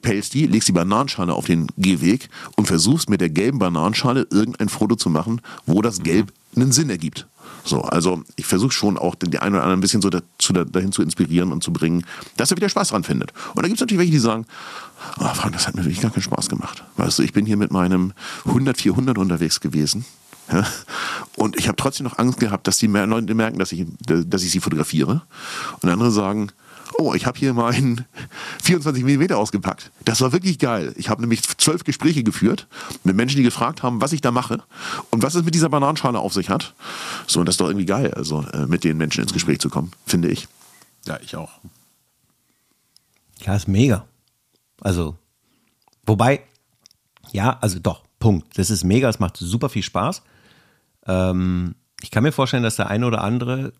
pelst 0.00 0.34
die, 0.34 0.46
legst 0.46 0.68
die 0.68 0.72
Bananenschale 0.72 1.34
auf 1.34 1.46
den 1.46 1.66
Gehweg 1.76 2.28
und 2.56 2.66
versuchst 2.66 3.10
mit 3.10 3.20
der 3.20 3.30
gelben 3.30 3.58
Bananenschale 3.58 4.28
irgendein 4.30 4.68
Foto 4.68 4.94
zu 4.94 5.10
machen, 5.10 5.40
wo 5.66 5.82
das 5.82 6.02
Gelb 6.02 6.32
einen 6.54 6.70
Sinn 6.70 6.88
ergibt. 6.88 7.26
So, 7.64 7.82
also 7.82 8.22
ich 8.36 8.46
versuche 8.46 8.70
schon 8.70 8.96
auch 8.96 9.16
den, 9.16 9.36
einen 9.38 9.54
oder 9.54 9.62
anderen 9.62 9.78
ein 9.78 9.80
bisschen 9.80 10.02
so 10.02 10.08
dazu, 10.08 10.52
dahin 10.52 10.92
zu 10.92 11.02
inspirieren 11.02 11.52
und 11.52 11.64
zu 11.64 11.72
bringen, 11.72 12.04
dass 12.36 12.50
er 12.50 12.56
wieder 12.56 12.68
Spaß 12.68 12.88
dran 12.88 13.04
findet. 13.04 13.32
Und 13.54 13.62
da 13.62 13.68
gibt 13.68 13.74
es 13.74 13.80
natürlich 13.80 13.98
welche, 13.98 14.12
die 14.12 14.18
sagen, 14.18 14.46
oh, 15.18 15.34
Frank, 15.34 15.52
das 15.52 15.66
hat 15.66 15.74
mir 15.74 15.82
wirklich 15.84 16.00
gar 16.00 16.12
keinen 16.12 16.22
Spaß 16.22 16.48
gemacht. 16.48 16.84
Weißt 16.96 17.18
du, 17.18 17.22
ich 17.22 17.32
bin 17.32 17.44
hier 17.44 17.56
mit 17.56 17.72
meinem 17.72 18.12
100, 18.46 18.78
400 18.78 19.18
unterwegs 19.18 19.60
gewesen 19.60 20.04
ja? 20.52 20.66
Und 21.36 21.56
ich 21.56 21.68
habe 21.68 21.76
trotzdem 21.76 22.04
noch 22.04 22.18
Angst 22.18 22.40
gehabt, 22.40 22.66
dass 22.66 22.78
die 22.78 22.86
Leute 22.86 23.34
merken, 23.34 23.58
dass 23.58 23.72
ich, 23.72 23.86
dass 24.06 24.42
ich 24.42 24.50
sie 24.50 24.60
fotografiere. 24.60 25.22
Und 25.80 25.88
andere 25.88 26.10
sagen, 26.10 26.52
oh, 26.98 27.14
ich 27.14 27.26
habe 27.26 27.38
hier 27.38 27.54
meinen 27.54 28.04
24 28.62 29.04
mm 29.04 29.32
ausgepackt. 29.32 29.90
Das 30.04 30.20
war 30.20 30.32
wirklich 30.32 30.58
geil. 30.58 30.92
Ich 30.96 31.08
habe 31.08 31.22
nämlich 31.22 31.42
zwölf 31.42 31.84
Gespräche 31.84 32.22
geführt 32.22 32.66
mit 33.04 33.16
Menschen, 33.16 33.38
die 33.38 33.42
gefragt 33.42 33.82
haben, 33.82 34.00
was 34.00 34.12
ich 34.12 34.20
da 34.20 34.30
mache 34.30 34.62
und 35.10 35.22
was 35.22 35.34
es 35.34 35.44
mit 35.44 35.54
dieser 35.54 35.68
Bananenschale 35.68 36.18
auf 36.18 36.32
sich 36.32 36.50
hat. 36.50 36.74
So, 37.26 37.40
und 37.40 37.46
das 37.46 37.54
ist 37.54 37.60
doch 37.60 37.68
irgendwie 37.68 37.86
geil, 37.86 38.12
also 38.14 38.44
äh, 38.52 38.66
mit 38.66 38.84
den 38.84 38.96
Menschen 38.96 39.22
ins 39.22 39.32
Gespräch 39.32 39.60
zu 39.60 39.70
kommen, 39.70 39.92
finde 40.06 40.28
ich. 40.28 40.48
Ja, 41.06 41.18
ich 41.22 41.36
auch. 41.36 41.50
Ja, 43.40 43.56
ist 43.56 43.68
mega. 43.68 44.04
Also, 44.80 45.16
wobei, 46.04 46.42
ja, 47.32 47.58
also 47.60 47.78
doch, 47.78 48.02
Punkt. 48.18 48.58
Das 48.58 48.70
ist 48.70 48.84
mega, 48.84 49.08
es 49.08 49.18
macht 49.18 49.36
super 49.38 49.68
viel 49.68 49.82
Spaß. 49.82 50.22
Ähm, 51.10 51.74
ich 52.02 52.10
kann 52.10 52.22
mir 52.22 52.32
vorstellen, 52.32 52.62
dass 52.62 52.76
der 52.76 52.88
eine 52.88 53.06
oder 53.06 53.22
andere, 53.22 53.72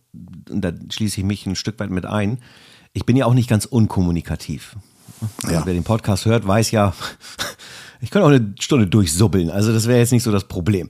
und 0.50 0.60
da 0.62 0.72
schließe 0.90 1.20
ich 1.20 1.26
mich 1.26 1.46
ein 1.46 1.56
Stück 1.56 1.78
weit 1.80 1.90
mit 1.90 2.04
ein, 2.04 2.38
ich 2.92 3.06
bin 3.06 3.16
ja 3.16 3.26
auch 3.26 3.34
nicht 3.34 3.48
ganz 3.48 3.64
unkommunikativ. 3.64 4.76
Ja. 5.50 5.64
Wer 5.64 5.74
den 5.74 5.84
Podcast 5.84 6.26
hört, 6.26 6.46
weiß 6.46 6.70
ja, 6.70 6.92
ich 8.00 8.10
kann 8.10 8.22
auch 8.22 8.28
eine 8.28 8.54
Stunde 8.58 8.86
durchsubbeln. 8.86 9.50
Also 9.50 9.72
das 9.72 9.86
wäre 9.86 9.98
jetzt 9.98 10.12
nicht 10.12 10.22
so 10.22 10.32
das 10.32 10.44
Problem. 10.44 10.88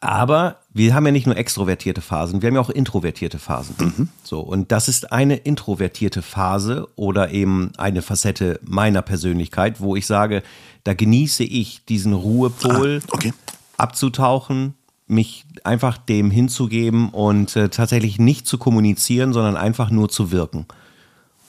Aber 0.00 0.60
wir 0.72 0.94
haben 0.94 1.06
ja 1.06 1.12
nicht 1.12 1.26
nur 1.26 1.36
extrovertierte 1.36 2.02
Phasen, 2.02 2.42
wir 2.42 2.48
haben 2.48 2.54
ja 2.54 2.60
auch 2.60 2.70
introvertierte 2.70 3.38
Phasen. 3.38 3.74
Mhm. 3.78 4.08
So, 4.22 4.40
und 4.40 4.70
das 4.70 4.88
ist 4.88 5.10
eine 5.10 5.36
introvertierte 5.36 6.22
Phase 6.22 6.88
oder 6.96 7.30
eben 7.30 7.72
eine 7.78 8.02
Facette 8.02 8.60
meiner 8.62 9.02
Persönlichkeit, 9.02 9.80
wo 9.80 9.96
ich 9.96 10.06
sage, 10.06 10.42
da 10.84 10.92
genieße 10.94 11.44
ich 11.44 11.84
diesen 11.86 12.12
Ruhepol 12.12 13.00
ah, 13.02 13.08
okay. 13.12 13.32
abzutauchen, 13.78 14.74
mich 15.06 15.44
einfach 15.64 15.98
dem 15.98 16.30
hinzugeben 16.30 17.10
und 17.10 17.54
äh, 17.56 17.68
tatsächlich 17.68 18.18
nicht 18.18 18.46
zu 18.46 18.58
kommunizieren, 18.58 19.32
sondern 19.32 19.56
einfach 19.56 19.90
nur 19.90 20.08
zu 20.08 20.32
wirken. 20.32 20.66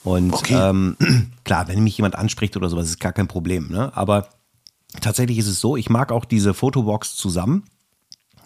Und 0.04 0.32
okay. 0.32 0.54
ähm, 0.54 0.96
klar, 1.44 1.68
wenn 1.68 1.82
mich 1.82 1.96
jemand 1.98 2.14
anspricht 2.16 2.56
oder 2.56 2.68
sowas, 2.68 2.86
ist 2.86 3.00
gar 3.00 3.12
kein 3.12 3.28
Problem. 3.28 3.68
Ne? 3.68 3.90
Aber 3.96 4.28
tatsächlich 5.00 5.38
ist 5.38 5.48
es 5.48 5.60
so, 5.60 5.76
ich 5.76 5.90
mag 5.90 6.12
auch 6.12 6.24
diese 6.24 6.54
Fotobox 6.54 7.16
zusammen, 7.16 7.64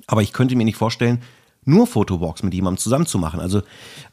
aber 0.06 0.22
ich 0.22 0.32
könnte 0.32 0.56
mir 0.56 0.64
nicht 0.64 0.76
vorstellen, 0.76 1.22
nur 1.64 1.86
Fotobox 1.86 2.42
mit 2.42 2.54
jemandem 2.54 2.78
zusammen 2.78 3.06
zu 3.06 3.18
machen. 3.18 3.38
Also 3.38 3.62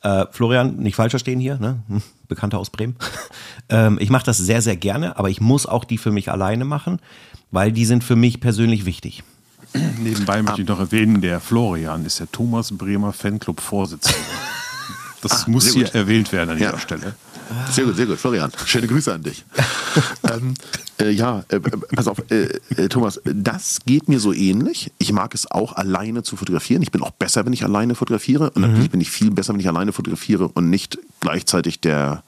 äh, 0.04 0.26
Florian, 0.32 0.78
nicht 0.78 0.96
falsch 0.96 1.12
verstehen 1.12 1.40
hier, 1.40 1.58
ne? 1.58 1.82
Bekannter 2.28 2.60
aus 2.60 2.70
Bremen. 2.70 2.96
ähm, 3.70 3.98
ich 4.00 4.12
mache 4.12 4.26
das 4.26 4.38
sehr, 4.38 4.62
sehr 4.62 4.76
gerne, 4.76 5.18
aber 5.18 5.30
ich 5.30 5.42
muss 5.42 5.66
auch 5.66 5.84
die 5.84 5.98
für 5.98 6.12
mich 6.12 6.30
alleine 6.30 6.66
machen, 6.66 7.00
weil 7.50 7.72
die 7.72 7.86
sind 7.86 8.04
für 8.04 8.16
mich 8.16 8.40
persönlich 8.40 8.86
wichtig. 8.86 9.24
Nebenbei 10.00 10.42
möchte 10.42 10.62
ich 10.62 10.68
noch 10.68 10.80
erwähnen, 10.80 11.22
der 11.22 11.40
Florian 11.40 12.06
ist 12.06 12.20
der 12.20 12.32
Thomas 12.32 12.72
Bremer 12.72 13.14
Fanclub-Vorsitzende. 13.14 14.18
Das 15.22 15.44
ah, 15.44 15.50
muss 15.50 15.74
hier 15.74 15.84
gut. 15.84 15.96
erwähnt 15.96 16.32
werden 16.32 16.52
an 16.52 16.58
dieser 16.58 16.72
ja. 16.72 16.80
Stelle. 16.80 17.14
Sehr 17.72 17.86
gut, 17.86 17.96
sehr 17.96 18.06
gut. 18.06 18.18
Florian, 18.18 18.52
schöne 18.66 18.88
Grüße 18.88 19.14
an 19.14 19.24
dich. 19.24 19.44
ähm, 20.32 20.54
äh, 21.00 21.10
ja, 21.10 21.44
äh, 21.50 21.60
pass 21.60 22.08
auf, 22.08 22.20
äh, 22.30 22.60
äh, 22.78 22.88
Thomas, 22.90 23.20
das 23.26 23.80
geht 23.86 24.08
mir 24.08 24.20
so 24.20 24.34
ähnlich. 24.34 24.92
Ich 24.98 25.12
mag 25.12 25.34
es 25.34 25.50
auch 25.50 25.74
alleine 25.74 26.24
zu 26.24 26.36
fotografieren. 26.36 26.82
Ich 26.84 26.92
bin 26.92 27.02
auch 27.02 27.12
besser, 27.12 27.46
wenn 27.46 27.54
ich 27.54 27.64
alleine 27.64 27.96
fotografiere. 27.96 28.52
Und 28.52 28.58
mhm. 28.58 28.62
natürlich 28.62 28.92
bin 28.92 29.02
ich 29.02 29.10
viel 29.10 29.32
besser, 29.32 29.54
wenn 29.54 29.60
ich 29.60 29.68
alleine 29.68 29.94
fotografiere 29.94 30.48
und 30.48 30.70
nicht 30.70 31.00
gleichzeitig 31.22 31.80
der 31.80 32.24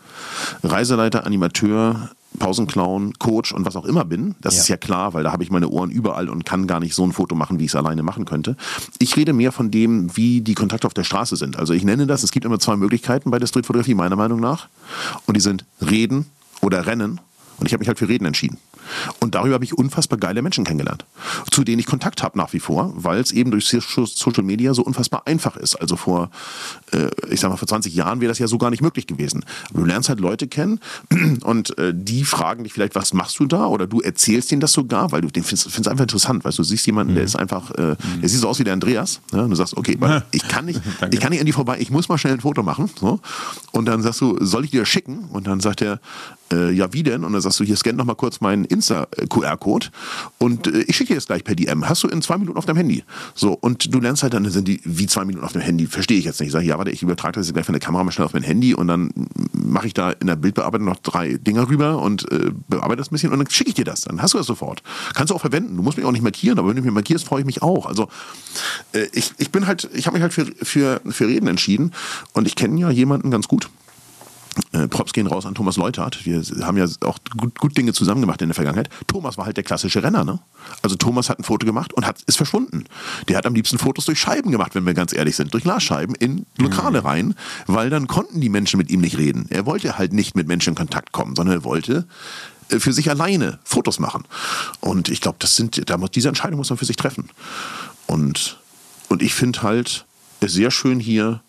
Reiseleiter, 0.64 1.26
Animateur, 1.26 2.10
Pausenclown, 2.40 3.14
Coach 3.20 3.54
und 3.54 3.66
was 3.66 3.76
auch 3.76 3.86
immer 3.86 4.06
bin. 4.06 4.36
Das 4.42 4.56
ja. 4.56 4.62
ist 4.62 4.68
ja 4.70 4.78
klar, 4.78 5.14
weil 5.14 5.24
da 5.24 5.32
habe 5.32 5.44
ich 5.44 5.52
meine 5.52 5.68
Ohren 5.68 5.92
überall 5.92 6.30
und 6.30 6.46
kann 6.46 6.68
gar 6.68 6.80
nicht 6.80 6.96
so 6.96 7.04
ein 7.04 7.12
Foto 7.12 7.36
machen, 7.36 7.60
wie 7.60 7.66
ich 7.66 7.72
es 7.72 7.76
alleine 7.76 8.04
machen 8.04 8.26
könnte. 8.26 8.56
Ich 9.00 9.16
rede 9.18 9.34
mehr 9.34 9.52
von 9.52 9.72
dem, 9.72 10.16
wie 10.16 10.42
die 10.42 10.54
Kontakte 10.54 10.88
auf 10.88 10.94
der 10.94 11.04
Straße 11.04 11.36
sind. 11.36 11.58
Also 11.58 11.74
ich 11.74 11.84
nenne 11.84 12.08
das, 12.08 12.24
es 12.24 12.32
gibt 12.32 12.46
immer 12.46 12.60
zwei 12.60 12.78
Möglichkeiten 12.78 13.32
bei 13.32 13.40
der 13.40 13.48
Streetfotografie, 13.48 13.96
meiner 13.96 14.16
Meinung 14.16 14.40
nach. 14.40 14.68
Und 15.26 15.36
die 15.36 15.42
sind 15.42 15.66
reden 15.82 16.26
oder 16.62 16.86
rennen. 16.86 17.20
Und 17.58 17.68
ich 17.68 17.74
habe 17.74 17.82
mich 17.82 17.88
halt 17.88 18.00
für 18.00 18.10
Reden 18.10 18.26
entschieden. 18.26 18.58
Und 19.20 19.36
darüber 19.36 19.56
habe 19.56 19.66
ich 19.66 19.78
unfassbar 19.78 20.20
geile 20.20 20.42
Menschen 20.42 20.64
kennengelernt, 20.64 21.06
zu 21.52 21.64
denen 21.64 21.80
ich 21.80 21.86
Kontakt 21.86 22.24
habe 22.24 22.38
nach 22.38 22.54
wie 22.54 22.60
vor, 22.60 22.94
weil 22.96 23.20
es 23.20 23.32
eben 23.32 23.52
durch 23.52 23.68
Social 23.68 24.44
Media 24.44 24.74
so 24.74 24.84
unfassbar 24.84 25.24
einfach 25.26 25.56
ist. 25.58 25.76
Also 25.76 25.96
vor, 25.96 26.30
äh, 26.92 27.10
ich 27.30 27.40
sag 27.40 27.50
mal, 27.50 27.58
vor 27.58 27.68
20 27.68 27.94
Jahren 27.94 28.22
wäre 28.22 28.30
das 28.30 28.40
ja 28.40 28.48
so 28.48 28.58
gar 28.58 28.70
nicht 28.70 28.82
möglich 28.82 29.08
gewesen. 29.08 29.46
Du 29.74 29.84
lernst 29.84 30.10
halt 30.10 30.20
Leute 30.20 30.48
kennen 30.48 30.80
und 31.44 31.78
äh, 31.78 31.94
die 31.96 32.24
fragen 32.24 32.64
dich 32.64 32.74
vielleicht, 32.74 32.96
was 32.96 33.14
machst 33.14 33.40
du 33.40 33.46
da? 33.46 33.66
Oder 33.68 33.88
du 33.88 34.02
erzählst 34.02 34.52
denen 34.52 34.62
das 34.62 34.74
sogar, 34.74 35.12
weil 35.12 35.22
du 35.22 35.30
den 35.30 35.44
findest, 35.44 35.72
findest 35.72 35.88
einfach 35.88 36.04
interessant. 36.04 36.44
Weißt 36.44 36.60
du, 36.60 36.64
siehst 36.64 36.86
jemanden, 36.86 37.14
mhm. 37.14 37.16
der 37.16 37.26
ist 37.26 37.36
einfach, 37.36 37.72
äh, 37.72 37.96
der 38.22 38.30
sieht 38.30 38.40
so 38.40 38.48
aus 38.48 38.60
wie 38.60 38.64
der 38.64 38.74
Andreas. 38.74 39.22
Ja? 39.32 39.42
Und 39.42 39.50
du 39.50 39.56
sagst, 39.56 39.78
okay, 39.78 39.98
ich 40.32 40.48
kann 40.48 40.66
nicht, 40.66 40.82
ich 41.12 41.20
kann 41.20 41.32
nicht 41.32 41.40
an 41.40 41.46
die 41.46 41.52
vorbei, 41.52 41.78
ich 41.80 41.92
muss 41.92 42.10
mal 42.10 42.18
schnell 42.18 42.34
ein 42.34 42.42
Foto 42.42 42.64
machen. 42.64 42.90
So. 43.00 43.20
Und 43.72 43.86
dann 43.86 44.02
sagst 44.02 44.22
du, 44.22 44.38
soll 44.44 44.66
ich 44.66 44.72
dir 44.72 44.82
das 44.82 44.90
schicken? 44.90 45.26
Und 45.32 45.48
dann 45.48 45.60
sagt 45.60 45.82
er, 45.82 46.00
äh, 46.52 46.72
ja, 46.72 46.92
wie 46.94 47.04
denn? 47.04 47.24
Und 47.24 47.34
dann 47.34 47.42
sagst 47.42 47.60
du, 47.60 47.64
hier 47.64 47.78
scan 47.78 47.96
noch 47.96 48.06
mal 48.06 48.16
kurz 48.16 48.42
meinen 48.42 48.66
Insta-QR-Code 48.82 49.88
und 50.40 50.68
äh, 50.68 50.82
ich 50.88 50.96
schicke 50.96 51.10
dir 51.10 51.16
das 51.16 51.28
gleich 51.28 51.44
per 51.44 51.56
DM. 51.56 51.88
Hast 51.88 52.04
du 52.04 52.08
in 52.08 52.22
zwei 52.22 52.38
Minuten 52.38 52.58
auf 52.58 52.66
deinem 52.66 52.78
Handy. 52.78 53.04
So, 53.36 53.54
und 53.54 53.94
du 53.94 54.00
lernst 54.00 54.24
halt 54.24 54.34
dann, 54.34 54.50
sind 54.50 54.68
die 54.68 54.82
wie 54.84 55.08
zwei 55.08 55.24
Minuten 55.24 55.46
auf 55.46 55.54
dem 55.54 55.62
Handy, 55.62 55.86
verstehe 55.86 56.18
ich 56.18 56.26
jetzt 56.26 56.40
nicht. 56.40 56.48
Ich 56.48 56.54
sage, 56.54 56.66
ja, 56.66 56.78
warte, 56.78 56.92
ich 56.92 57.04
übertrage 57.04 57.34
das 57.34 57.48
jetzt 57.48 57.54
gleich 57.54 57.66
von 57.66 57.74
der 57.74 57.80
Kamera 57.80 58.04
mal 58.04 58.12
schnell 58.12 58.26
auf 58.26 58.34
mein 58.34 58.44
Handy 58.44 58.74
und 58.74 58.88
dann 58.88 59.12
mache 59.54 59.88
ich 59.88 59.94
da 59.94 60.12
in 60.12 60.28
der 60.28 60.36
Bildbearbeitung 60.36 60.88
noch 60.88 60.98
drei 60.98 61.38
Dinger 61.38 61.70
rüber 61.70 62.02
und 62.02 62.30
äh, 62.32 62.52
bearbeite 62.68 62.98
das 62.98 63.12
ein 63.12 63.14
bisschen 63.14 63.32
und 63.32 63.40
dann 63.40 63.50
schicke 63.50 63.70
ich 63.70 63.76
dir 63.76 63.86
das. 63.86 64.02
Dann 64.02 64.22
hast 64.22 64.34
du 64.34 64.38
das 64.38 64.48
sofort. 64.48 64.82
Kannst 65.14 65.32
du 65.32 65.36
auch 65.36 65.42
verwenden. 65.42 65.78
Du 65.78 65.84
musst 65.84 65.98
mich 65.98 66.06
auch 66.06 66.12
nicht 66.12 66.24
markieren, 66.24 66.58
aber 66.60 66.70
wenn 66.70 66.76
du 66.76 66.82
mich 66.82 66.92
markierst, 66.92 67.26
freue 67.26 67.42
ich 67.42 67.46
mich 67.46 67.62
auch. 67.62 67.86
Also 67.86 68.10
äh, 68.94 69.08
ich, 69.14 69.32
ich 69.38 69.52
bin 69.52 69.68
halt, 69.68 69.90
ich 69.94 70.08
habe 70.08 70.16
mich 70.16 70.24
halt 70.24 70.34
für, 70.34 70.46
für, 70.62 71.02
für 71.06 71.28
Reden 71.28 71.48
entschieden 71.48 71.92
und 72.34 72.48
ich 72.48 72.56
kenne 72.56 72.80
ja 72.80 72.90
jemanden 72.90 73.32
ganz 73.32 73.48
gut 73.48 73.70
äh, 74.74 74.88
Props 74.88 75.14
gehen 75.14 75.28
raus 75.28 75.46
an 75.46 75.56
Thomas 75.56 75.78
Leutert. 75.78 76.26
Wir 76.26 76.44
haben 76.62 76.78
ja 76.78 76.86
auch 77.02 77.20
gut, 77.38 77.58
gut, 77.60 77.78
Dinge 77.78 77.94
zusammen 77.94 78.22
gemacht 78.22 78.42
in 78.42 78.50
der 78.50 78.56
Vergangenheit. 78.56 78.90
Thomas 79.08 79.38
war 79.38 79.46
halt 79.46 79.56
der 79.58 79.64
klassische 79.64 80.04
Renner. 80.04 80.26
Ne? 80.26 80.40
Also 80.82 80.96
Thomas 80.96 81.30
hat 81.30 81.40
ein 81.40 81.44
Foto 81.44 81.66
gemacht 81.66 81.94
und 81.94 82.06
hat, 82.06 82.22
ist 82.24 82.36
verschwunden. 82.36 82.86
Der 83.28 83.38
hat 83.38 83.46
am 83.46 83.56
liebsten 83.56 83.78
Fotos 83.78 84.06
durch 84.06 84.20
Scheiben 84.20 84.52
gemacht, 84.52 84.76
wenn 84.76 84.86
wir 84.86 84.94
ganz 84.94 85.14
ehrlich 85.14 85.36
sind. 85.36 85.54
Durch 85.54 85.64
Glasscheiben 85.64 86.16
in 86.16 86.46
Lokale 86.58 87.02
mhm. 87.02 87.08
rein, 87.08 87.36
weil 87.68 87.90
dann 87.90 88.08
konnten 88.08 88.42
die 88.42 88.50
Menschen 88.50 88.78
mit 88.78 88.90
ihm 88.90 89.02
nicht 89.02 89.18
reden. 89.18 89.46
Er 89.50 89.66
wollte 89.66 89.98
halt 89.98 90.12
nicht 90.12 90.36
mit 90.36 90.48
Menschen 90.48 90.72
in 90.72 90.76
Kontakt 90.76 91.14
kommen, 91.14 91.36
sondern 91.36 91.60
er 91.60 91.64
wollte 91.64 92.06
äh, 92.70 92.80
für 92.80 92.92
sich 92.92 93.10
alleine 93.10 93.60
Fotos 93.64 94.00
machen. 94.00 94.26
Und 94.82 95.08
ich 95.08 95.22
glaube, 95.22 95.38
das 95.40 95.56
sind, 95.56 95.90
da 95.90 95.98
muss, 95.98 96.12
diese 96.12 96.28
Entscheidung 96.28 96.58
muss 96.58 96.70
man 96.70 96.78
für 96.78 96.86
sich 96.86 96.98
treffen. 96.98 97.30
Und, 98.06 98.60
und 99.08 99.22
ich 99.22 99.34
finde 99.34 99.64
halt 99.64 100.06
sehr 100.42 100.72
schön 100.72 101.00
hier 101.00 101.42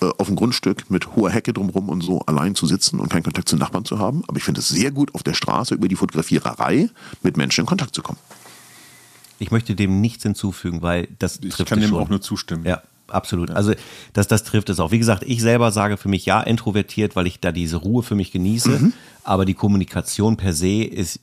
äh, 0.00 0.10
auf 0.18 0.26
dem 0.26 0.36
Grundstück 0.36 0.90
mit 0.90 1.16
hoher 1.16 1.30
Hecke 1.30 1.52
drumherum 1.52 1.88
und 1.88 2.02
so 2.02 2.20
allein 2.20 2.54
zu 2.54 2.66
sitzen 2.66 3.00
und 3.00 3.08
keinen 3.08 3.22
Kontakt 3.22 3.48
zu 3.48 3.56
Nachbarn 3.56 3.84
zu 3.84 3.98
haben. 3.98 4.22
Aber 4.28 4.36
ich 4.36 4.44
finde 4.44 4.60
es 4.60 4.68
sehr 4.68 4.90
gut, 4.90 5.14
auf 5.14 5.22
der 5.22 5.34
Straße 5.34 5.74
über 5.74 5.88
die 5.88 5.96
Fotografiererei 5.96 6.90
mit 7.22 7.36
Menschen 7.36 7.60
in 7.60 7.66
Kontakt 7.66 7.94
zu 7.94 8.02
kommen. 8.02 8.18
Ich 9.38 9.50
möchte 9.50 9.74
dem 9.74 10.00
nichts 10.00 10.22
hinzufügen, 10.22 10.82
weil 10.82 11.08
das 11.18 11.36
ich 11.36 11.40
trifft 11.50 11.60
Ich 11.60 11.66
kann 11.66 11.80
dem 11.80 11.90
schon. 11.90 11.98
auch 12.00 12.08
nur 12.08 12.20
zustimmen. 12.20 12.64
Ja, 12.64 12.82
absolut. 13.08 13.50
Also 13.50 13.74
das, 14.12 14.28
das 14.28 14.44
trifft 14.44 14.70
es 14.70 14.80
auch. 14.80 14.92
Wie 14.92 14.98
gesagt, 14.98 15.24
ich 15.26 15.40
selber 15.40 15.72
sage 15.72 15.96
für 15.96 16.08
mich 16.08 16.24
ja 16.26 16.40
introvertiert, 16.40 17.16
weil 17.16 17.26
ich 17.26 17.40
da 17.40 17.52
diese 17.52 17.76
Ruhe 17.76 18.02
für 18.02 18.14
mich 18.14 18.32
genieße. 18.32 18.70
Mhm. 18.70 18.92
Aber 19.24 19.44
die 19.44 19.54
Kommunikation 19.54 20.36
per 20.36 20.52
se 20.52 20.82
ist 20.84 21.20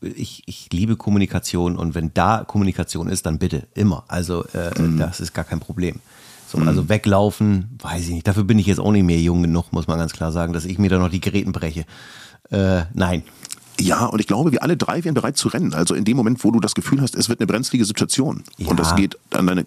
ich, 0.00 0.42
ich 0.46 0.68
liebe 0.72 0.96
Kommunikation 0.96 1.76
und 1.76 1.94
wenn 1.94 2.12
da 2.14 2.44
Kommunikation 2.46 3.08
ist, 3.08 3.26
dann 3.26 3.38
bitte, 3.38 3.66
immer. 3.74 4.04
Also 4.08 4.44
äh, 4.54 4.80
mhm. 4.80 4.98
das 4.98 5.20
ist 5.20 5.34
gar 5.34 5.44
kein 5.44 5.60
Problem. 5.60 6.00
So, 6.48 6.58
mhm. 6.58 6.68
Also 6.68 6.88
weglaufen, 6.88 7.78
weiß 7.80 8.04
ich 8.04 8.10
nicht. 8.10 8.26
Dafür 8.28 8.44
bin 8.44 8.58
ich 8.58 8.66
jetzt 8.66 8.80
auch 8.80 8.92
nicht 8.92 9.04
mehr 9.04 9.20
jung 9.20 9.42
genug, 9.42 9.72
muss 9.72 9.86
man 9.86 9.98
ganz 9.98 10.12
klar 10.12 10.32
sagen, 10.32 10.52
dass 10.52 10.64
ich 10.64 10.78
mir 10.78 10.90
da 10.90 10.98
noch 10.98 11.10
die 11.10 11.20
Geräten 11.20 11.52
breche. 11.52 11.84
Äh, 12.50 12.82
nein. 12.94 13.22
Ja, 13.78 14.06
und 14.06 14.20
ich 14.20 14.26
glaube, 14.26 14.52
wir 14.52 14.62
alle 14.62 14.76
drei 14.76 15.04
wären 15.04 15.14
bereit 15.14 15.36
zu 15.36 15.48
rennen. 15.48 15.72
Also 15.72 15.94
in 15.94 16.04
dem 16.04 16.16
Moment, 16.16 16.44
wo 16.44 16.50
du 16.50 16.60
das 16.60 16.74
Gefühl 16.74 17.00
hast, 17.00 17.14
es 17.14 17.28
wird 17.28 17.40
eine 17.40 17.46
brenzlige 17.46 17.84
Situation. 17.84 18.42
Ja. 18.58 18.68
Und 18.68 18.78
das 18.78 18.94
geht 18.94 19.16
an 19.30 19.46
deine 19.46 19.64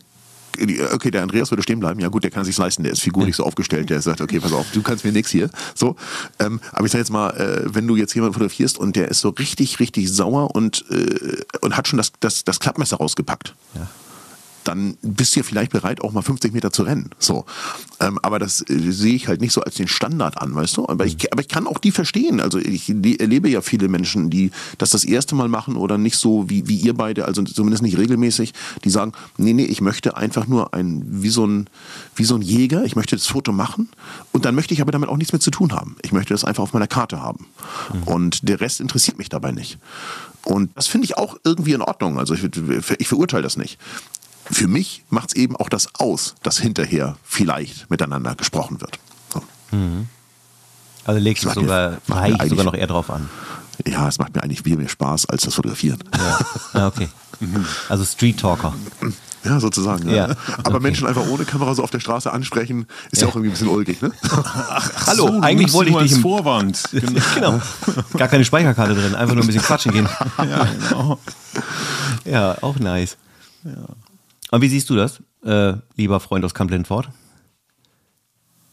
okay, 0.94 1.12
der 1.12 1.22
Andreas 1.22 1.52
würde 1.52 1.64
stehen 1.64 1.80
bleiben, 1.80 2.00
ja 2.00 2.10
gut, 2.10 2.24
der 2.24 2.32
kann 2.32 2.46
sich 2.46 2.58
leisten, 2.58 2.84
der 2.84 2.94
ist 2.94 3.02
figurlich 3.02 3.36
so 3.36 3.44
aufgestellt, 3.44 3.90
der 3.90 4.02
sagt, 4.02 4.22
okay, 4.22 4.40
pass 4.40 4.54
auf, 4.54 4.66
du 4.72 4.82
kannst 4.82 5.04
mir 5.04 5.12
nichts 5.12 5.32
hier. 5.32 5.50
So, 5.76 5.96
ähm, 6.40 6.60
aber 6.72 6.86
ich 6.86 6.92
sag 6.92 7.00
jetzt 7.00 7.12
mal, 7.12 7.30
äh, 7.32 7.74
wenn 7.74 7.88
du 7.88 7.96
jetzt 7.96 8.14
jemanden 8.14 8.34
fotografierst 8.34 8.78
und 8.78 8.96
der 8.96 9.10
ist 9.10 9.20
so 9.20 9.30
richtig, 9.30 9.80
richtig 9.80 10.12
sauer 10.12 10.56
und, 10.56 10.86
äh, 10.90 11.42
und 11.62 11.78
hat 11.78 11.88
schon 11.88 11.98
das, 11.98 12.12
das, 12.20 12.44
das 12.44 12.60
Klappmesser 12.60 12.98
rausgepackt. 12.98 13.56
Ja 13.76 13.88
dann 14.64 14.98
bist 15.02 15.36
du 15.36 15.40
ja 15.40 15.44
vielleicht 15.44 15.72
bereit, 15.72 16.02
auch 16.02 16.12
mal 16.12 16.22
50 16.22 16.54
Meter 16.54 16.72
zu 16.72 16.84
rennen. 16.84 17.10
So. 17.20 17.46
Ähm, 18.00 18.20
aber 18.22 18.40
das 18.40 18.62
äh, 18.70 18.92
sehe 18.92 19.16
ich 19.16 19.28
halt 19.28 19.42
nicht 19.42 19.54
so 19.54 19.62
als 19.62 19.76
den 19.76 19.88
Standard 19.88 20.42
an, 20.42 20.56
weißt 20.56 20.78
du? 20.78 20.88
Aber 20.88 21.06
ich, 21.06 21.32
aber 21.32 21.42
ich 21.42 21.48
kann 21.48 21.68
auch 21.68 21.78
die 21.78 21.92
verstehen. 21.92 22.40
Also 22.40 22.60
ich 22.60 22.90
erlebe 22.90 23.50
ja 23.50 23.62
viele 23.62 23.88
Menschen, 23.88 24.30
die 24.30 24.52
das 24.78 24.92
das 24.92 25.06
erste 25.06 25.36
Mal 25.36 25.48
machen 25.48 25.76
oder 25.76 25.98
nicht 25.98 26.18
so 26.18 26.50
wie, 26.50 26.68
wie 26.68 26.78
ihr 26.78 26.94
beide, 26.94 27.26
also 27.26 27.44
zumindest 27.44 27.84
nicht 27.84 27.98
regelmäßig, 27.98 28.54
die 28.84 28.90
sagen, 28.90 29.14
nee, 29.38 29.54
nee, 29.54 29.66
ich 29.66 29.82
möchte 29.82 30.18
einfach 30.18 30.48
nur 30.48 30.74
ein, 30.74 31.04
wie 31.08 31.30
so 31.30 31.46
ein, 31.46 31.70
wie 32.16 32.24
so 32.24 32.36
ein 32.36 32.42
Jäger, 32.42 32.84
ich 32.86 32.96
möchte 32.96 33.16
das 33.16 33.28
Foto 33.28 33.52
machen 33.52 33.90
und 34.32 34.46
dann 34.46 34.56
möchte 34.56 34.74
ich 34.74 34.82
aber 34.82 34.92
damit 34.92 35.10
auch 35.10 35.18
nichts 35.18 35.34
mehr 35.34 35.40
zu 35.40 35.52
tun 35.52 35.74
haben. 35.74 35.96
Ich 36.02 36.12
möchte 36.12 36.34
das 36.34 36.44
einfach 36.44 36.64
auf 36.64 36.74
meiner 36.74 36.88
Karte 36.88 37.22
haben. 37.22 37.46
Mhm. 37.94 38.04
Und 38.04 38.50
der 38.50 38.62
Rest 38.62 38.82
interessiert 38.82 39.18
mich 39.18 39.30
dabei 39.30 39.52
nicht. 39.52 39.78
Und 40.46 40.72
das 40.76 40.88
finde 40.88 41.06
ich 41.06 41.18
auch 41.18 41.38
irgendwie 41.44 41.74
in 41.74 41.82
Ordnung. 41.82 42.20
Also 42.20 42.34
ich, 42.34 42.44
ich 42.98 43.08
verurteile 43.08 43.44
das 43.44 43.56
nicht 43.56 43.78
für 44.52 44.68
mich 44.68 45.04
macht 45.10 45.30
es 45.30 45.36
eben 45.36 45.56
auch 45.56 45.70
das 45.70 45.88
aus, 45.96 46.36
dass 46.44 46.60
hinterher 46.60 47.18
vielleicht 47.24 47.90
miteinander 47.90 48.36
gesprochen 48.36 48.82
wird. 48.82 49.00
So. 49.34 49.42
Mhm. 49.72 50.08
Also 51.06 51.20
legst 51.20 51.44
du 51.44 51.50
sogar, 51.50 51.98
mir, 52.08 52.48
sogar 52.48 52.66
noch 52.66 52.74
eher 52.74 52.88
drauf 52.88 53.10
an. 53.10 53.30
Ja, 53.86 54.08
es 54.08 54.20
macht 54.20 54.36
mir 54.36 54.44
eigentlich 54.44 54.62
viel 54.62 54.78
mehr 54.78 54.88
Spaß 54.88 55.26
als 55.28 55.44
das 55.44 55.56
Fotografieren. 55.56 56.00
Ja, 56.16 56.40
ah, 56.74 56.88
okay. 56.88 57.10
Also 57.90 58.06
Street 58.06 58.40
Talker. 58.40 58.74
Ja, 59.44 59.60
sozusagen. 59.60 60.08
Ja. 60.10 60.16
ja. 60.16 60.36
Aber 60.60 60.76
okay. 60.76 60.80
Menschen 60.80 61.08
einfach 61.08 61.28
ohne 61.28 61.44
Kamera 61.44 61.76
so 61.76 61.84
auf 61.84 61.92
der 61.92 62.00
Straße 62.00 62.32
ansprechen, 62.32 62.88
ist 63.12 63.22
ja, 63.22 63.28
ja 63.28 63.32
auch 63.32 63.36
irgendwie 63.36 63.50
ein 63.50 63.52
bisschen 63.52 63.68
ulkig, 63.68 64.02
ne? 64.02 64.12
Ach, 64.22 65.08
Hallo, 65.08 65.28
so, 65.28 65.42
eigentlich 65.42 65.74
wollte 65.74 65.92
ich 65.92 65.98
dich 65.98 66.12
im 66.14 66.22
Vorwand. 66.22 66.82
Genau. 66.94 67.20
genau. 67.36 67.62
Gar 68.18 68.28
keine 68.30 68.46
Speicherkarte 68.46 68.96
drin, 68.96 69.16
einfach 69.16 69.36
nur 69.36 69.44
ein 69.44 69.48
bisschen 69.48 69.62
quatschen 69.62 69.92
gehen. 69.92 70.08
Ja, 70.38 70.66
genau. 70.66 71.20
Ja, 72.24 72.58
auch 72.62 72.78
nice. 72.78 73.18
Ja. 73.66 73.72
Und 74.54 74.62
wie 74.62 74.70
siehst 74.70 74.88
du 74.92 74.96
das, 74.96 75.20
äh, 75.44 75.74
lieber 75.96 76.20
Freund 76.20 76.46
aus 76.46 76.54
Camp 76.54 76.70
Lindford? 76.70 77.10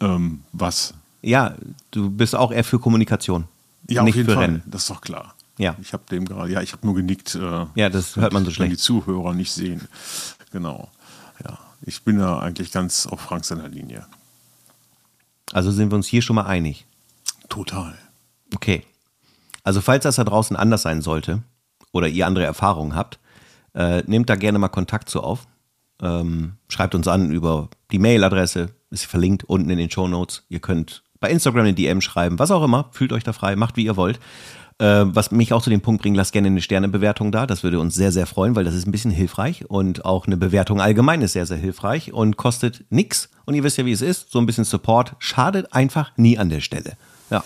Ähm, 0.00 0.42
was? 0.52 0.92
Ja, 1.22 1.54
du 1.90 2.10
bist 2.10 2.36
auch 2.36 2.52
eher 2.52 2.64
für 2.64 2.78
Kommunikation. 2.78 3.48
Ja, 3.88 4.02
nicht 4.02 4.12
auf 4.12 4.16
jeden 4.16 4.28
für 4.28 4.34
Fall. 4.34 4.44
Rennen. 4.44 4.62
Das 4.66 4.82
ist 4.82 4.90
doch 4.90 5.00
klar. 5.00 5.34
Ja. 5.56 5.76
Ich 5.80 5.94
habe 5.94 6.02
dem 6.10 6.26
gerade, 6.26 6.52
ja, 6.52 6.60
ich 6.60 6.72
habe 6.72 6.84
nur 6.86 6.96
genickt. 6.96 7.34
Äh, 7.34 7.64
ja, 7.76 7.88
das 7.88 8.16
hört 8.16 8.34
man 8.34 8.44
so 8.44 8.50
schlecht. 8.50 8.70
Wenn 8.70 8.76
die 8.76 8.76
Zuhörer 8.76 9.32
nicht 9.32 9.52
sehen. 9.52 9.88
Genau. 10.52 10.90
Ja, 11.42 11.58
ich 11.80 12.04
bin 12.04 12.18
da 12.18 12.40
eigentlich 12.40 12.72
ganz 12.72 13.06
auf 13.06 13.20
Frank 13.22 13.46
seiner 13.46 13.68
Linie. 13.68 14.04
Also 15.54 15.70
sind 15.70 15.90
wir 15.90 15.96
uns 15.96 16.08
hier 16.08 16.20
schon 16.20 16.36
mal 16.36 16.44
einig. 16.44 16.84
Total. 17.48 17.96
Okay. 18.54 18.84
Also 19.64 19.80
falls 19.80 20.02
das 20.02 20.16
da 20.16 20.24
draußen 20.24 20.58
anders 20.58 20.82
sein 20.82 21.00
sollte 21.00 21.42
oder 21.92 22.06
ihr 22.06 22.26
andere 22.26 22.44
Erfahrungen 22.44 22.94
habt, 22.94 23.18
äh, 23.72 24.02
nehmt 24.02 24.28
da 24.28 24.36
gerne 24.36 24.58
mal 24.58 24.68
Kontakt 24.68 25.08
zu 25.08 25.22
auf. 25.22 25.46
Ähm, 26.02 26.52
schreibt 26.68 26.94
uns 26.94 27.08
an 27.08 27.30
über 27.30 27.68
die 27.90 27.98
Mailadresse, 27.98 28.70
ist 28.90 29.06
verlinkt 29.06 29.44
unten 29.44 29.70
in 29.70 29.78
den 29.78 29.90
Show 29.90 30.08
Notes. 30.08 30.44
Ihr 30.48 30.60
könnt 30.60 31.02
bei 31.20 31.30
Instagram 31.30 31.64
eine 31.64 31.74
DM 31.74 32.00
schreiben, 32.00 32.38
was 32.38 32.50
auch 32.50 32.64
immer. 32.64 32.88
Fühlt 32.92 33.12
euch 33.12 33.24
da 33.24 33.32
frei, 33.32 33.56
macht 33.56 33.76
wie 33.76 33.84
ihr 33.84 33.96
wollt. 33.96 34.18
Äh, 34.78 35.04
was 35.14 35.30
mich 35.30 35.52
auch 35.52 35.62
zu 35.62 35.68
dem 35.68 35.82
Punkt 35.82 36.00
bringt, 36.00 36.16
lasst 36.16 36.32
gerne 36.32 36.48
eine 36.48 36.62
Sternebewertung 36.62 37.30
da. 37.30 37.46
Das 37.46 37.62
würde 37.62 37.78
uns 37.78 37.94
sehr, 37.94 38.12
sehr 38.12 38.26
freuen, 38.26 38.56
weil 38.56 38.64
das 38.64 38.74
ist 38.74 38.86
ein 38.86 38.92
bisschen 38.92 39.10
hilfreich 39.10 39.68
und 39.68 40.06
auch 40.06 40.26
eine 40.26 40.38
Bewertung 40.38 40.80
allgemein 40.80 41.20
ist 41.20 41.34
sehr, 41.34 41.44
sehr 41.44 41.58
hilfreich 41.58 42.14
und 42.14 42.38
kostet 42.38 42.84
nichts. 42.88 43.28
Und 43.44 43.54
ihr 43.54 43.62
wisst 43.62 43.76
ja, 43.76 43.84
wie 43.84 43.92
es 43.92 44.00
ist. 44.00 44.32
So 44.32 44.38
ein 44.38 44.46
bisschen 44.46 44.64
Support 44.64 45.16
schadet 45.18 45.74
einfach 45.74 46.16
nie 46.16 46.38
an 46.38 46.48
der 46.48 46.60
Stelle. 46.60 46.96
Ja, 47.30 47.44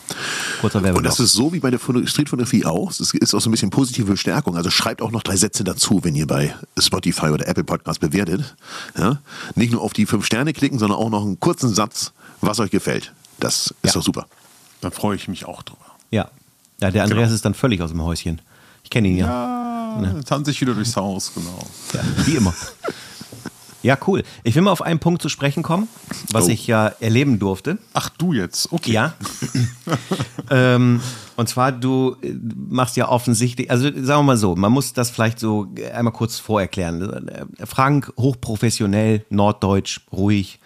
kurzer 0.61 0.83
Werbeblock. 0.83 0.99
Und 0.99 1.05
das 1.05 1.21
ist 1.21 1.35
so 1.35 1.53
wie 1.53 1.61
bei 1.61 1.71
der 1.71 1.79
Streetfotografie 1.79 2.65
auch. 2.65 2.91
Es 2.91 3.01
ist 3.01 3.35
auch 3.35 3.41
so 3.41 3.49
ein 3.49 3.53
bisschen 3.53 3.71
positive 3.71 4.11
Bestärkung. 4.11 4.57
Also 4.57 4.71
schreibt 4.71 5.03
auch 5.03 5.11
noch 5.11 5.23
drei 5.23 5.37
Sätze 5.37 5.63
dazu, 5.63 6.01
wenn 6.03 6.15
ihr 6.15 6.27
bei 6.27 6.55
Spotify 6.79 7.27
oder 7.27 7.47
Apple 7.47 7.65
Podcasts 7.65 7.99
bewertet. 7.99 8.57
Ja? 8.97 9.19
Nicht 9.55 9.73
nur 9.73 9.83
auf 9.83 9.93
die 9.93 10.07
fünf 10.07 10.25
Sterne 10.25 10.55
klicken, 10.55 10.79
sondern 10.79 10.99
auch 10.99 11.11
noch 11.11 11.23
einen 11.23 11.39
kurzen 11.39 11.75
Satz, 11.75 12.13
was 12.41 12.61
euch 12.61 12.71
gefällt. 12.71 13.13
Das 13.41 13.75
ist 13.83 13.95
ja. 13.95 14.01
doch 14.01 14.03
super. 14.03 14.27
Da 14.81 14.91
freue 14.91 15.17
ich 15.17 15.29
mich 15.29 15.45
auch 15.45 15.63
drüber. 15.63 15.85
Ja. 16.11 16.31
Ja, 16.81 16.91
der 16.91 17.05
Andreas 17.05 17.29
genau. 17.29 17.35
ist 17.35 17.45
dann 17.45 17.55
völlig 17.55 17.81
aus 17.83 17.91
dem 17.91 18.03
Häuschen. 18.03 18.41
Ich 18.83 18.91
kenne 18.91 19.09
ihn 19.09 19.19
ja. 19.19 19.27
Ja, 19.97 20.01
ne? 20.01 20.25
tanze 20.25 20.51
ich 20.51 20.61
wieder 20.61 20.75
durchs 20.75 20.97
Haus, 20.97 21.33
genau. 21.35 21.59
Ja, 21.93 22.01
wie 22.27 22.37
immer. 22.37 22.55
Ja, 23.85 23.99
cool. 24.07 24.23
Ich 24.45 24.55
will 24.55 24.63
mal 24.63 24.71
auf 24.71 24.81
einen 24.81 24.99
Punkt 24.99 25.21
zu 25.21 25.29
sprechen 25.29 25.63
kommen, 25.63 25.89
was 26.33 26.47
oh. 26.47 26.49
ich 26.49 26.67
ja 26.67 26.87
erleben 27.01 27.39
durfte. 27.39 27.77
Ach, 27.93 28.09
du 28.09 28.33
jetzt, 28.33 28.73
okay. 28.73 28.93
Ja. 28.93 29.15
ähm, 30.51 31.03
und 31.37 31.51
zwar, 31.51 31.71
du 31.71 32.17
äh, 32.23 32.33
machst 32.71 32.97
ja 32.97 33.11
offensichtlich, 33.11 33.71
also 33.71 33.85
sagen 33.85 34.21
wir 34.21 34.23
mal 34.23 34.37
so, 34.39 34.57
man 34.57 34.73
muss 34.73 34.95
das 34.95 35.11
vielleicht 35.11 35.39
so 35.39 35.67
einmal 35.95 36.15
kurz 36.15 36.39
vorerklären. 36.39 37.31
Frank, 37.63 38.11
hochprofessionell, 38.19 39.27
norddeutsch, 39.29 40.01
ruhig, 40.11 40.61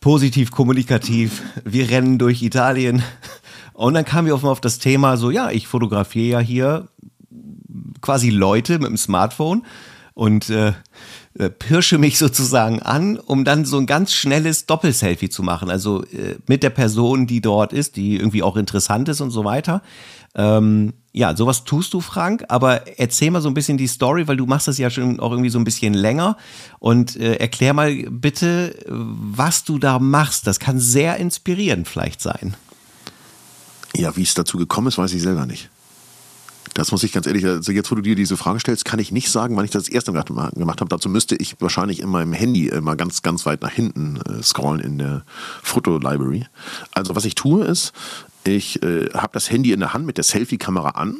positiv 0.00 0.50
kommunikativ. 0.50 1.42
Wir 1.64 1.90
rennen 1.90 2.18
durch 2.18 2.42
Italien. 2.42 3.04
Und 3.72 3.94
dann 3.94 4.04
kamen 4.04 4.26
wir 4.26 4.34
auf, 4.34 4.42
auf 4.42 4.60
das 4.60 4.80
Thema 4.80 5.16
so, 5.16 5.30
ja, 5.30 5.52
ich 5.52 5.68
fotografiere 5.68 6.28
ja 6.28 6.38
hier 6.40 6.88
quasi 8.00 8.30
Leute 8.30 8.80
mit 8.80 8.88
dem 8.88 8.96
Smartphone 8.96 9.64
und 10.14 10.50
äh, 10.50 10.72
äh, 11.38 11.48
pirsche 11.50 11.98
mich 11.98 12.18
sozusagen 12.18 12.80
an, 12.80 13.18
um 13.18 13.44
dann 13.44 13.64
so 13.64 13.78
ein 13.78 13.86
ganz 13.86 14.12
schnelles 14.12 14.66
Doppelselfie 14.66 15.28
zu 15.28 15.42
machen. 15.42 15.70
Also 15.70 16.02
äh, 16.04 16.36
mit 16.46 16.62
der 16.62 16.70
Person, 16.70 17.26
die 17.26 17.40
dort 17.40 17.72
ist, 17.72 17.96
die 17.96 18.16
irgendwie 18.16 18.42
auch 18.42 18.56
interessant 18.56 19.08
ist 19.08 19.20
und 19.20 19.30
so 19.30 19.44
weiter. 19.44 19.82
Ähm, 20.34 20.92
ja, 21.12 21.36
sowas 21.36 21.64
tust 21.64 21.92
du, 21.92 22.00
Frank, 22.00 22.44
aber 22.48 22.98
erzähl 22.98 23.32
mal 23.32 23.40
so 23.40 23.48
ein 23.48 23.54
bisschen 23.54 23.76
die 23.76 23.88
Story, 23.88 24.28
weil 24.28 24.36
du 24.36 24.46
machst 24.46 24.68
das 24.68 24.78
ja 24.78 24.88
schon 24.90 25.18
auch 25.18 25.32
irgendwie 25.32 25.50
so 25.50 25.58
ein 25.58 25.64
bisschen 25.64 25.92
länger 25.92 26.36
und 26.78 27.16
äh, 27.16 27.34
erklär 27.34 27.74
mal 27.74 27.92
bitte, 28.10 28.76
was 28.86 29.64
du 29.64 29.80
da 29.80 29.98
machst. 29.98 30.46
Das 30.46 30.60
kann 30.60 30.78
sehr 30.78 31.16
inspirierend 31.16 31.88
vielleicht 31.88 32.20
sein. 32.20 32.54
Ja, 33.96 34.16
wie 34.16 34.22
es 34.22 34.34
dazu 34.34 34.56
gekommen 34.56 34.86
ist, 34.86 34.98
weiß 34.98 35.12
ich 35.12 35.22
selber 35.22 35.46
nicht. 35.46 35.68
Das 36.74 36.92
muss 36.92 37.02
ich 37.02 37.12
ganz 37.12 37.26
ehrlich, 37.26 37.44
also 37.44 37.72
jetzt, 37.72 37.90
wo 37.90 37.94
du 37.94 38.02
dir 38.02 38.14
diese 38.14 38.36
Frage 38.36 38.60
stellst, 38.60 38.84
kann 38.84 38.98
ich 38.98 39.12
nicht 39.12 39.30
sagen, 39.30 39.56
wann 39.56 39.64
ich 39.64 39.70
das, 39.70 39.84
das 39.84 39.92
erste 39.92 40.12
Mal 40.12 40.50
gemacht 40.50 40.80
habe. 40.80 40.88
Dazu 40.88 41.08
müsste 41.08 41.36
ich 41.36 41.56
wahrscheinlich 41.60 42.00
in 42.00 42.08
meinem 42.08 42.32
Handy 42.32 42.68
immer 42.68 42.96
ganz, 42.96 43.22
ganz 43.22 43.46
weit 43.46 43.62
nach 43.62 43.70
hinten 43.70 44.18
äh, 44.18 44.42
scrollen 44.42 44.80
in 44.80 44.98
der 44.98 45.24
Fotolibrary. 45.62 46.46
Also 46.92 47.16
was 47.16 47.24
ich 47.24 47.34
tue 47.34 47.64
ist, 47.64 47.92
ich 48.44 48.82
äh, 48.82 49.10
habe 49.12 49.30
das 49.32 49.50
Handy 49.50 49.72
in 49.72 49.80
der 49.80 49.92
Hand 49.92 50.06
mit 50.06 50.16
der 50.16 50.24
Selfie-Kamera 50.24 50.90
an 50.90 51.16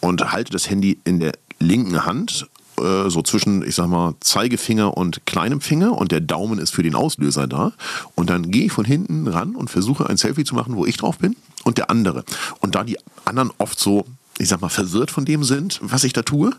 und 0.00 0.32
halte 0.32 0.52
das 0.52 0.70
Handy 0.70 0.98
in 1.04 1.20
der 1.20 1.32
linken 1.58 2.06
Hand 2.06 2.48
äh, 2.78 3.08
so 3.08 3.22
zwischen, 3.22 3.62
ich 3.62 3.74
sag 3.74 3.88
mal, 3.88 4.14
Zeigefinger 4.20 4.96
und 4.96 5.24
kleinem 5.26 5.60
Finger 5.60 5.96
und 5.96 6.12
der 6.12 6.20
Daumen 6.20 6.58
ist 6.58 6.74
für 6.74 6.82
den 6.82 6.94
Auslöser 6.94 7.46
da. 7.46 7.72
Und 8.14 8.30
dann 8.30 8.50
gehe 8.50 8.66
ich 8.66 8.72
von 8.72 8.84
hinten 8.84 9.26
ran 9.28 9.54
und 9.54 9.70
versuche 9.70 10.08
ein 10.08 10.16
Selfie 10.16 10.44
zu 10.44 10.54
machen, 10.54 10.76
wo 10.76 10.86
ich 10.86 10.96
drauf 10.96 11.18
bin 11.18 11.36
und 11.64 11.78
der 11.78 11.90
andere. 11.90 12.24
Und 12.60 12.74
da 12.74 12.84
die 12.84 12.98
anderen 13.24 13.50
oft 13.58 13.78
so 13.78 14.06
ich 14.38 14.48
sag 14.48 14.60
mal, 14.60 14.68
verwirrt 14.68 15.10
von 15.10 15.24
dem 15.24 15.44
sind, 15.44 15.78
was 15.82 16.04
ich 16.04 16.12
da 16.12 16.22
tue 16.22 16.52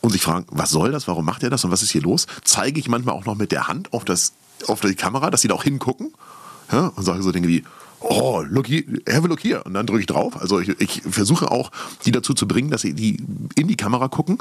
und 0.00 0.10
sich 0.10 0.22
fragen, 0.22 0.46
was 0.50 0.70
soll 0.70 0.92
das, 0.92 1.08
warum 1.08 1.24
macht 1.24 1.42
er 1.42 1.50
das 1.50 1.64
und 1.64 1.70
was 1.70 1.82
ist 1.82 1.90
hier 1.90 2.02
los, 2.02 2.26
zeige 2.44 2.80
ich 2.80 2.88
manchmal 2.88 3.14
auch 3.14 3.26
noch 3.26 3.36
mit 3.36 3.52
der 3.52 3.68
Hand 3.68 3.92
auf, 3.92 4.04
das, 4.04 4.32
auf 4.66 4.80
die 4.80 4.94
Kamera, 4.94 5.30
dass 5.30 5.42
sie 5.42 5.48
da 5.48 5.54
auch 5.54 5.64
hingucken 5.64 6.12
ja, 6.72 6.88
und 6.88 7.04
sage 7.04 7.22
so 7.22 7.32
Dinge 7.32 7.48
wie, 7.48 7.64
oh, 8.00 8.42
look 8.48 8.68
here, 8.68 8.84
have 9.08 9.24
a 9.24 9.26
look 9.26 9.42
here. 9.42 9.62
Und 9.64 9.74
dann 9.74 9.86
drücke 9.86 10.00
ich 10.00 10.06
drauf. 10.06 10.40
Also 10.40 10.60
ich, 10.60 10.68
ich, 10.80 11.02
versuche 11.02 11.50
auch, 11.50 11.70
die 12.04 12.12
dazu 12.12 12.34
zu 12.34 12.46
bringen, 12.46 12.70
dass 12.70 12.82
sie 12.82 12.94
die 12.94 13.22
in 13.56 13.68
die 13.68 13.76
Kamera 13.76 14.08
gucken 14.08 14.38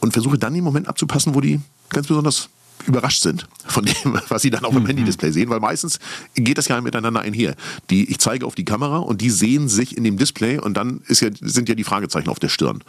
und 0.00 0.12
versuche 0.12 0.38
dann 0.38 0.54
den 0.54 0.64
Moment 0.64 0.88
abzupassen, 0.88 1.34
wo 1.34 1.40
die 1.40 1.60
ganz 1.90 2.06
besonders 2.06 2.48
überrascht 2.86 3.22
sind 3.22 3.48
von 3.66 3.84
dem, 3.84 4.20
was 4.28 4.42
sie 4.42 4.50
dann 4.50 4.64
auf 4.64 4.72
dem 4.72 4.82
mhm. 4.82 4.88
Handy-Display 4.88 5.32
sehen, 5.32 5.50
weil 5.50 5.60
meistens 5.60 5.98
geht 6.34 6.58
das 6.58 6.68
ja 6.68 6.80
miteinander 6.80 7.20
einher. 7.20 7.56
Die, 7.90 8.10
ich 8.10 8.18
zeige 8.18 8.46
auf 8.46 8.54
die 8.54 8.64
Kamera 8.64 8.98
und 8.98 9.20
die 9.20 9.30
sehen 9.30 9.68
sich 9.68 9.96
in 9.96 10.04
dem 10.04 10.16
Display 10.16 10.58
und 10.58 10.74
dann 10.74 11.02
ist 11.06 11.20
ja, 11.20 11.30
sind 11.40 11.68
ja 11.68 11.74
die 11.74 11.84
Fragezeichen 11.84 12.28
auf 12.28 12.38
der 12.38 12.48
Stirn. 12.48 12.82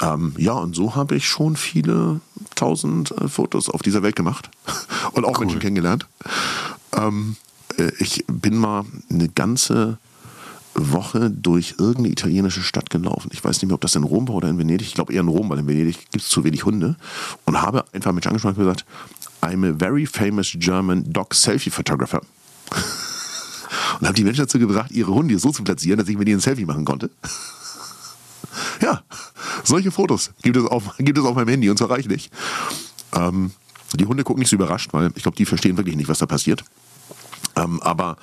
Ähm, 0.00 0.34
ja, 0.36 0.52
und 0.52 0.76
so 0.76 0.94
habe 0.94 1.16
ich 1.16 1.26
schon 1.26 1.56
viele 1.56 2.20
tausend 2.54 3.12
äh, 3.12 3.28
Fotos 3.28 3.70
auf 3.70 3.82
dieser 3.82 4.02
Welt 4.02 4.16
gemacht 4.16 4.50
und 5.12 5.24
auch 5.24 5.38
cool. 5.38 5.46
Menschen 5.46 5.60
kennengelernt. 5.60 6.06
Ähm, 6.92 7.36
äh, 7.78 7.92
ich 7.98 8.24
bin 8.28 8.56
mal 8.56 8.84
eine 9.10 9.28
ganze 9.28 9.98
Woche 10.76 11.30
durch 11.30 11.74
irgendeine 11.78 12.08
italienische 12.08 12.62
Stadt 12.62 12.90
gelaufen. 12.90 13.30
Ich 13.32 13.42
weiß 13.42 13.56
nicht 13.56 13.66
mehr, 13.66 13.74
ob 13.74 13.80
das 13.80 13.94
in 13.94 14.04
Rom 14.04 14.28
war 14.28 14.36
oder 14.36 14.48
in 14.48 14.58
Venedig. 14.58 14.86
Ich 14.86 14.94
glaube 14.94 15.12
eher 15.12 15.22
in 15.22 15.28
Rom, 15.28 15.48
weil 15.48 15.58
in 15.58 15.66
Venedig 15.66 16.10
gibt 16.10 16.24
es 16.24 16.28
zu 16.28 16.44
wenig 16.44 16.64
Hunde. 16.64 16.96
Und 17.44 17.60
habe 17.60 17.84
einfach 17.92 18.12
Menschen 18.12 18.28
angesprochen 18.28 18.56
und 18.56 18.64
gesagt, 18.64 18.84
I'm 19.42 19.68
a 19.68 19.76
very 19.78 20.06
famous 20.06 20.52
German 20.54 21.12
dog 21.12 21.34
selfie 21.34 21.70
photographer. 21.70 22.20
und 24.00 24.06
habe 24.06 24.14
die 24.14 24.24
Menschen 24.24 24.42
dazu 24.42 24.58
gebracht, 24.58 24.90
ihre 24.90 25.12
Hunde 25.12 25.38
so 25.38 25.50
zu 25.50 25.62
platzieren, 25.62 25.98
dass 25.98 26.08
ich 26.08 26.18
mit 26.18 26.28
ihnen 26.28 26.38
ein 26.38 26.42
Selfie 26.42 26.64
machen 26.64 26.84
konnte. 26.84 27.10
ja, 28.82 29.02
solche 29.64 29.90
Fotos 29.90 30.30
gibt 30.42 30.56
es 30.56 30.64
auf, 30.64 30.96
gibt 30.98 31.18
es 31.18 31.24
auf 31.24 31.34
meinem 31.34 31.48
Handy 31.48 31.70
und 31.70 31.78
zwar 31.78 31.90
reichlich. 31.90 32.30
Ähm, 33.12 33.52
die 33.94 34.06
Hunde 34.06 34.24
gucken 34.24 34.40
nicht 34.40 34.50
so 34.50 34.56
überrascht, 34.56 34.92
weil 34.92 35.10
ich 35.14 35.22
glaube, 35.22 35.36
die 35.36 35.46
verstehen 35.46 35.76
wirklich 35.76 35.96
nicht, 35.96 36.08
was 36.08 36.18
da 36.18 36.26
passiert. 36.26 36.64
Ähm, 37.56 37.80
aber 37.82 38.16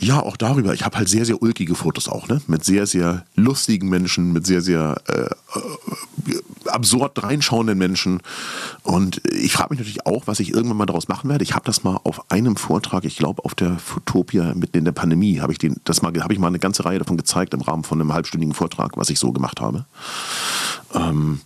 ja, 0.00 0.22
auch 0.22 0.38
darüber. 0.38 0.72
Ich 0.72 0.82
habe 0.82 0.96
halt 0.96 1.10
sehr, 1.10 1.26
sehr 1.26 1.42
ulkige 1.42 1.74
Fotos 1.74 2.08
auch, 2.08 2.26
ne? 2.26 2.40
Mit 2.46 2.64
sehr, 2.64 2.86
sehr 2.86 3.26
lustigen 3.34 3.90
Menschen, 3.90 4.32
mit 4.32 4.46
sehr, 4.46 4.62
sehr 4.62 4.96
äh, 5.06 5.24
äh, 5.24 6.38
absurd 6.68 7.22
reinschauenden 7.22 7.76
Menschen. 7.76 8.22
Und 8.82 9.20
ich 9.30 9.52
frage 9.52 9.70
mich 9.70 9.78
natürlich 9.78 10.06
auch, 10.06 10.26
was 10.26 10.40
ich 10.40 10.54
irgendwann 10.54 10.78
mal 10.78 10.86
daraus 10.86 11.08
machen 11.08 11.28
werde. 11.28 11.44
Ich 11.44 11.54
habe 11.54 11.66
das 11.66 11.84
mal 11.84 12.00
auf 12.04 12.30
einem 12.30 12.56
Vortrag, 12.56 13.04
ich 13.04 13.18
glaube 13.18 13.44
auf 13.44 13.54
der 13.54 13.78
Fotopia 13.78 14.54
mitten 14.54 14.78
in 14.78 14.84
der 14.86 14.92
Pandemie, 14.92 15.40
habe 15.40 15.52
ich 15.52 15.58
den, 15.58 15.76
das 15.84 16.00
mal, 16.00 16.14
habe 16.22 16.32
ich 16.32 16.38
mal 16.38 16.46
eine 16.46 16.58
ganze 16.58 16.86
Reihe 16.86 16.98
davon 16.98 17.18
gezeigt 17.18 17.52
im 17.52 17.60
Rahmen 17.60 17.84
von 17.84 18.00
einem 18.00 18.14
halbstündigen 18.14 18.54
Vortrag, 18.54 18.96
was 18.96 19.10
ich 19.10 19.18
so 19.18 19.32
gemacht 19.32 19.60
habe. 19.60 19.84
Ähm, 20.94 21.42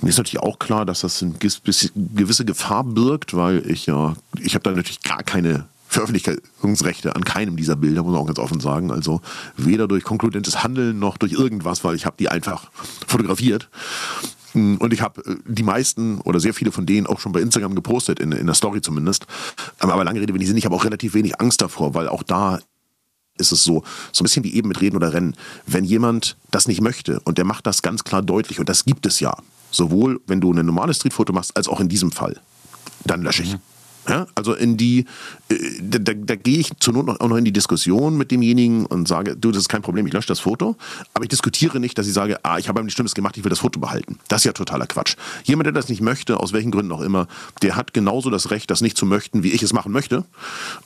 mir 0.00 0.10
ist 0.10 0.18
natürlich 0.18 0.38
auch 0.38 0.60
klar, 0.60 0.86
dass 0.86 1.00
das 1.00 1.24
eine 1.24 1.34
gewisse 1.34 2.44
Gefahr 2.44 2.84
birgt, 2.84 3.34
weil 3.34 3.68
ich 3.68 3.86
ja, 3.86 4.14
ich 4.38 4.54
habe 4.54 4.62
da 4.62 4.70
natürlich 4.70 5.02
gar 5.02 5.24
keine 5.24 5.64
Veröffentlichungsrechte 5.88 7.14
an 7.14 7.24
keinem 7.24 7.56
dieser 7.56 7.76
Bilder, 7.76 8.02
muss 8.02 8.12
man 8.12 8.22
auch 8.22 8.26
ganz 8.26 8.38
offen 8.38 8.60
sagen. 8.60 8.90
Also 8.90 9.20
weder 9.56 9.88
durch 9.88 10.04
konkludentes 10.04 10.62
Handeln 10.62 10.98
noch 10.98 11.16
durch 11.16 11.32
irgendwas, 11.32 11.84
weil 11.84 11.94
ich 11.94 12.06
habe 12.06 12.16
die 12.18 12.28
einfach 12.28 12.70
fotografiert. 13.06 13.68
Und 14.52 14.92
ich 14.92 15.02
habe 15.02 15.22
äh, 15.24 15.36
die 15.46 15.62
meisten 15.62 16.18
oder 16.22 16.40
sehr 16.40 16.54
viele 16.54 16.72
von 16.72 16.86
denen 16.86 17.06
auch 17.06 17.20
schon 17.20 17.32
bei 17.32 17.40
Instagram 17.40 17.74
gepostet, 17.74 18.18
in, 18.20 18.32
in 18.32 18.46
der 18.46 18.54
Story 18.54 18.80
zumindest. 18.80 19.26
Aber 19.78 20.02
lange 20.02 20.20
Rede, 20.20 20.32
wenn 20.32 20.40
ich 20.40 20.48
sind, 20.48 20.56
ich 20.56 20.64
habe 20.64 20.74
auch 20.74 20.84
relativ 20.84 21.12
wenig 21.14 21.40
Angst 21.40 21.60
davor, 21.60 21.94
weil 21.94 22.08
auch 22.08 22.22
da 22.22 22.58
ist 23.38 23.52
es 23.52 23.64
so, 23.64 23.82
so 24.12 24.22
ein 24.22 24.24
bisschen 24.24 24.44
wie 24.44 24.54
eben 24.54 24.68
mit 24.68 24.80
Reden 24.80 24.96
oder 24.96 25.12
Rennen. 25.12 25.36
Wenn 25.66 25.84
jemand 25.84 26.38
das 26.50 26.68
nicht 26.68 26.80
möchte 26.80 27.20
und 27.20 27.36
der 27.36 27.44
macht 27.44 27.66
das 27.66 27.82
ganz 27.82 28.02
klar 28.02 28.22
deutlich, 28.22 28.58
und 28.58 28.68
das 28.68 28.86
gibt 28.86 29.04
es 29.04 29.20
ja, 29.20 29.36
sowohl 29.70 30.20
wenn 30.26 30.40
du 30.40 30.52
ein 30.52 30.64
normales 30.64 30.96
Streetfoto 30.96 31.34
machst, 31.34 31.54
als 31.54 31.68
auch 31.68 31.80
in 31.80 31.88
diesem 31.90 32.10
Fall, 32.10 32.40
dann 33.04 33.20
lösche 33.20 33.42
ich. 33.42 33.52
Mhm. 33.52 33.60
Ja, 34.08 34.26
also 34.34 34.54
in 34.54 34.76
die, 34.76 35.04
äh, 35.48 35.54
da, 35.80 35.98
da, 35.98 36.12
da 36.14 36.36
gehe 36.36 36.58
ich 36.58 36.70
zur 36.78 36.94
Not 36.94 37.20
auch 37.20 37.28
noch 37.28 37.36
in 37.36 37.44
die 37.44 37.52
Diskussion 37.52 38.16
mit 38.16 38.30
demjenigen 38.30 38.86
und 38.86 39.08
sage, 39.08 39.36
du, 39.36 39.50
das 39.50 39.62
ist 39.62 39.68
kein 39.68 39.82
Problem, 39.82 40.06
ich 40.06 40.12
lösche 40.12 40.28
das 40.28 40.40
Foto, 40.40 40.76
aber 41.12 41.24
ich 41.24 41.28
diskutiere 41.28 41.80
nicht, 41.80 41.98
dass 41.98 42.06
ich 42.06 42.12
sage, 42.12 42.38
ah, 42.44 42.58
ich 42.58 42.68
habe 42.68 42.80
ein 42.80 42.86
bestimmtes 42.86 43.14
gemacht, 43.14 43.36
ich 43.36 43.44
will 43.44 43.50
das 43.50 43.58
Foto 43.58 43.80
behalten. 43.80 44.18
Das 44.28 44.42
ist 44.42 44.44
ja 44.44 44.52
totaler 44.52 44.86
Quatsch. 44.86 45.16
Jemand, 45.44 45.66
der 45.66 45.72
das 45.72 45.88
nicht 45.88 46.00
möchte, 46.00 46.38
aus 46.38 46.52
welchen 46.52 46.70
Gründen 46.70 46.92
auch 46.92 47.00
immer, 47.00 47.26
der 47.62 47.76
hat 47.76 47.92
genauso 47.92 48.30
das 48.30 48.50
Recht, 48.50 48.70
das 48.70 48.80
nicht 48.80 48.96
zu 48.96 49.06
möchten, 49.06 49.42
wie 49.42 49.52
ich 49.52 49.62
es 49.62 49.72
machen 49.72 49.92
möchte. 49.92 50.24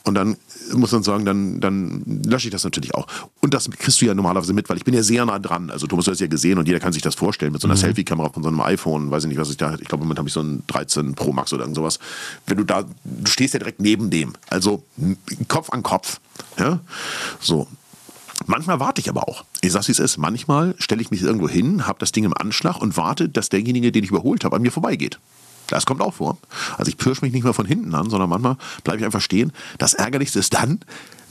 Und 0.03 0.15
dann 0.15 0.37
muss 0.73 0.91
man 0.91 1.03
sagen, 1.03 1.25
dann, 1.25 1.59
dann 1.59 2.03
lösche 2.25 2.47
ich 2.47 2.51
das 2.51 2.63
natürlich 2.63 2.95
auch. 2.95 3.07
Und 3.39 3.53
das 3.53 3.69
kriegst 3.69 4.01
du 4.01 4.05
ja 4.05 4.13
normalerweise 4.13 4.53
mit, 4.53 4.69
weil 4.69 4.77
ich 4.77 4.85
bin 4.85 4.93
ja 4.93 5.03
sehr 5.03 5.25
nah 5.25 5.39
dran. 5.39 5.69
Also 5.69 5.87
Thomas, 5.87 6.05
du 6.05 6.11
hast 6.11 6.19
ja 6.19 6.27
gesehen 6.27 6.57
und 6.57 6.67
jeder 6.67 6.79
kann 6.79 6.93
sich 6.93 7.01
das 7.01 7.15
vorstellen 7.15 7.51
mit 7.51 7.61
so 7.61 7.67
einer 7.67 7.75
mhm. 7.75 7.81
Selfie-Kamera 7.81 8.29
von 8.29 8.43
so 8.43 8.49
einem 8.49 8.61
iPhone, 8.61 9.11
weiß 9.11 9.23
ich 9.23 9.29
nicht, 9.29 9.39
was 9.39 9.49
ich 9.49 9.57
da, 9.57 9.75
ich 9.75 9.87
glaube, 9.87 10.03
im 10.03 10.07
Moment 10.07 10.19
habe 10.19 10.27
ich 10.27 10.33
so 10.33 10.41
ein 10.41 10.63
13 10.67 11.13
Pro 11.13 11.33
Max 11.33 11.53
oder 11.53 11.63
irgend 11.63 11.75
sowas. 11.75 11.99
Wenn 12.47 12.57
du 12.57 12.63
da 12.63 12.85
du 13.19 13.29
stehst 13.29 13.53
ja 13.53 13.59
direkt 13.59 13.79
neben 13.79 14.09
dem. 14.09 14.33
Also 14.49 14.83
Kopf 15.47 15.69
an 15.71 15.83
Kopf. 15.83 16.19
Ja? 16.57 16.79
So. 17.39 17.67
Manchmal 18.47 18.79
warte 18.79 19.01
ich 19.01 19.09
aber 19.09 19.27
auch. 19.27 19.45
Ich 19.61 19.71
sag's 19.71 19.87
wie 19.87 19.91
es 19.91 19.99
ist. 19.99 20.17
Manchmal 20.17 20.73
stelle 20.79 21.01
ich 21.01 21.11
mich 21.11 21.21
irgendwo 21.21 21.47
hin, 21.47 21.85
habe 21.85 21.99
das 21.99 22.11
Ding 22.11 22.23
im 22.23 22.35
Anschlag 22.35 22.81
und 22.81 22.97
warte, 22.97 23.29
dass 23.29 23.49
derjenige, 23.49 23.91
den 23.91 24.03
ich 24.03 24.09
überholt 24.09 24.43
habe, 24.43 24.55
an 24.55 24.61
mir 24.61 24.71
vorbeigeht. 24.71 25.19
Das 25.67 25.85
kommt 25.85 26.01
auch 26.01 26.15
vor. 26.15 26.37
Also 26.77 26.89
ich 26.89 26.97
pirsch 26.97 27.21
mich 27.21 27.31
nicht 27.31 27.43
mehr 27.43 27.53
von 27.53 27.65
hinten 27.65 27.93
an, 27.95 28.09
sondern 28.09 28.29
manchmal 28.29 28.57
bleibe 28.83 28.99
ich 28.99 29.05
einfach 29.05 29.21
stehen. 29.21 29.53
Das 29.77 29.93
Ärgerlichste 29.93 30.39
ist 30.39 30.53
dann, 30.53 30.79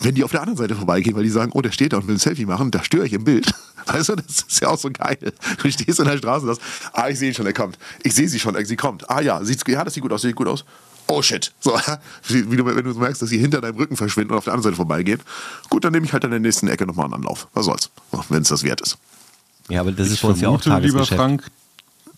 wenn 0.01 0.15
die 0.15 0.25
auf 0.25 0.31
der 0.31 0.41
anderen 0.41 0.57
Seite 0.57 0.75
vorbeigehen, 0.77 1.15
weil 1.15 1.25
die 1.25 1.31
sagen, 1.31 1.53
oh, 1.53 1.61
der 1.61 1.73
steht 1.73 1.93
da 1.93 1.99
und 1.99 2.07
will 2.07 2.15
ein 2.15 2.19
Selfie 2.19 2.47
machen, 2.47 2.71
da 2.71 2.83
störe 2.83 3.07
ich 3.07 3.13
im 3.13 3.25
Bild. 3.25 3.53
Also 3.87 4.15
das 4.15 4.43
ist 4.47 4.61
ja 4.61 4.69
auch 4.69 4.79
so 4.79 4.91
geil. 4.93 5.33
Du 5.63 5.71
stehst 5.71 5.99
in 5.99 6.05
der 6.05 6.19
Straße 6.19 6.47
und 6.47 6.55
sagst, 6.55 6.63
ah, 6.93 7.09
ich 7.09 7.19
sehe 7.19 7.29
ihn 7.29 7.35
schon, 7.35 7.47
er 7.47 7.55
kommt. 7.55 7.79
Ich 8.03 8.15
sehe 8.15 8.29
sie 8.29 8.39
schon, 8.39 8.55
sie 8.65 8.77
kommt. 8.77 9.09
Ah 9.09 9.21
ja, 9.21 9.43
sieht's, 9.43 9.65
ja, 9.67 9.83
das 9.83 9.95
sieht 9.95 10.03
gut 10.03 10.13
aus, 10.13 10.21
sieht 10.21 10.37
gut 10.37 10.47
aus 10.47 10.65
oh 11.09 11.23
shit. 11.23 11.53
So, 11.61 11.79
wie 12.29 12.57
du, 12.57 12.65
wenn 12.65 12.85
du 12.85 12.95
merkst, 12.95 13.23
dass 13.23 13.29
sie 13.29 13.39
hinter 13.39 13.61
deinem 13.61 13.77
Rücken 13.77 13.97
verschwinden 13.97 14.33
und 14.33 14.39
auf 14.39 14.45
der 14.45 14.53
anderen 14.53 14.73
Seite 14.73 14.77
vorbeigehen, 14.77 15.21
gut, 15.69 15.85
dann 15.85 15.93
nehme 15.93 16.07
ich 16.07 16.13
halt 16.13 16.25
an 16.25 16.31
der 16.31 16.41
nächsten 16.41 16.69
Ecke 16.69 16.87
nochmal 16.87 17.07
einen 17.07 17.15
Anlauf. 17.15 17.49
Was 17.55 17.67
soll's, 17.67 17.91
wenn 18.29 18.43
es 18.43 18.49
das 18.49 18.63
wert 18.63 18.81
ist. 18.81 18.99
Ja, 19.69 19.81
aber 19.81 19.93
das 19.93 20.09
ich 20.09 20.15
ist 20.15 20.23
bei 20.23 20.29
uns 20.29 20.41
ja 20.41 20.49
auch 20.49 20.65
lieber 20.65 21.07
Frank, 21.07 21.51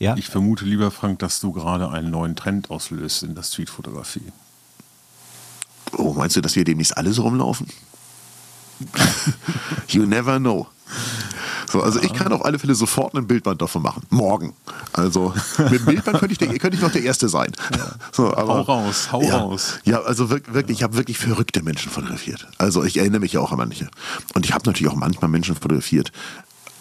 ja? 0.03 0.17
Ich 0.17 0.27
vermute, 0.27 0.65
lieber 0.65 0.91
Frank, 0.91 1.21
dass 1.21 1.39
du 1.39 1.53
gerade 1.53 1.89
einen 1.89 2.11
neuen 2.11 2.35
Trend 2.35 2.71
auslöst 2.71 3.23
in 3.23 3.37
der 3.37 3.45
Streetfotografie. 3.45 4.33
Oh, 5.97 6.13
meinst 6.15 6.35
du, 6.35 6.41
dass 6.41 6.57
wir 6.57 6.65
demnächst 6.65 6.97
alle 6.97 7.13
so 7.13 7.23
rumlaufen? 7.23 7.69
you 9.89 10.05
never 10.05 10.41
know. 10.41 10.67
So, 11.69 11.83
also 11.83 11.99
ja. 11.99 12.05
ich 12.05 12.13
kann 12.13 12.33
auf 12.33 12.45
alle 12.45 12.59
Fälle 12.59 12.75
sofort 12.75 13.15
ein 13.15 13.27
Bildband 13.27 13.63
davon 13.63 13.83
machen. 13.83 14.03
Morgen. 14.11 14.55
Also 14.93 15.33
mit 15.59 15.73
dem 15.73 15.85
Bildband 15.87 16.19
könnte 16.19 16.45
ich, 16.45 16.61
könnte 16.61 16.77
ich 16.77 16.83
noch 16.83 16.93
der 16.93 17.03
Erste 17.03 17.29
sein. 17.29 17.53
Ja. 17.77 17.93
So, 18.13 18.35
aber, 18.37 18.55
hau 18.57 18.61
raus, 18.61 19.09
hau 19.11 19.23
ja, 19.23 19.39
raus. 19.39 19.79
Ja, 19.85 20.03
also 20.03 20.29
wirklich, 20.29 20.79
ich 20.79 20.83
habe 20.83 20.97
wirklich 20.97 21.17
verrückte 21.17 21.63
Menschen 21.63 21.91
fotografiert. 21.91 22.47
Also 22.59 22.85
ich 22.85 22.99
erinnere 22.99 23.21
mich 23.21 23.33
ja 23.33 23.41
auch 23.41 23.53
an 23.53 23.59
manche. 23.59 23.89
Und 24.35 24.45
ich 24.45 24.53
habe 24.53 24.67
natürlich 24.67 24.93
auch 24.93 24.97
manchmal 24.97 25.31
Menschen 25.31 25.55
fotografiert. 25.55 26.13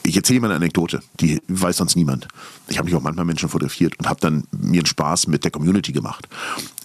Ich 0.04 0.18
erzähle 0.18 0.42
mal 0.42 0.48
eine 0.48 0.56
Anekdote, 0.56 1.02
die 1.20 1.42
weiß 1.48 1.78
sonst 1.78 1.96
niemand. 1.96 2.28
Ich 2.68 2.78
habe 2.78 2.86
mich 2.86 2.96
auch 2.96 3.02
manchmal 3.02 3.26
Menschen 3.26 3.50
fotografiert 3.50 3.98
und 4.00 4.10
habe 4.10 4.20
dann 4.20 4.44
mir 4.52 4.80
einen 4.80 4.88
Spaß 4.88 5.28
mit 5.28 5.44
der 5.44 5.52
Community 5.52 5.92
gemacht. 5.92 6.28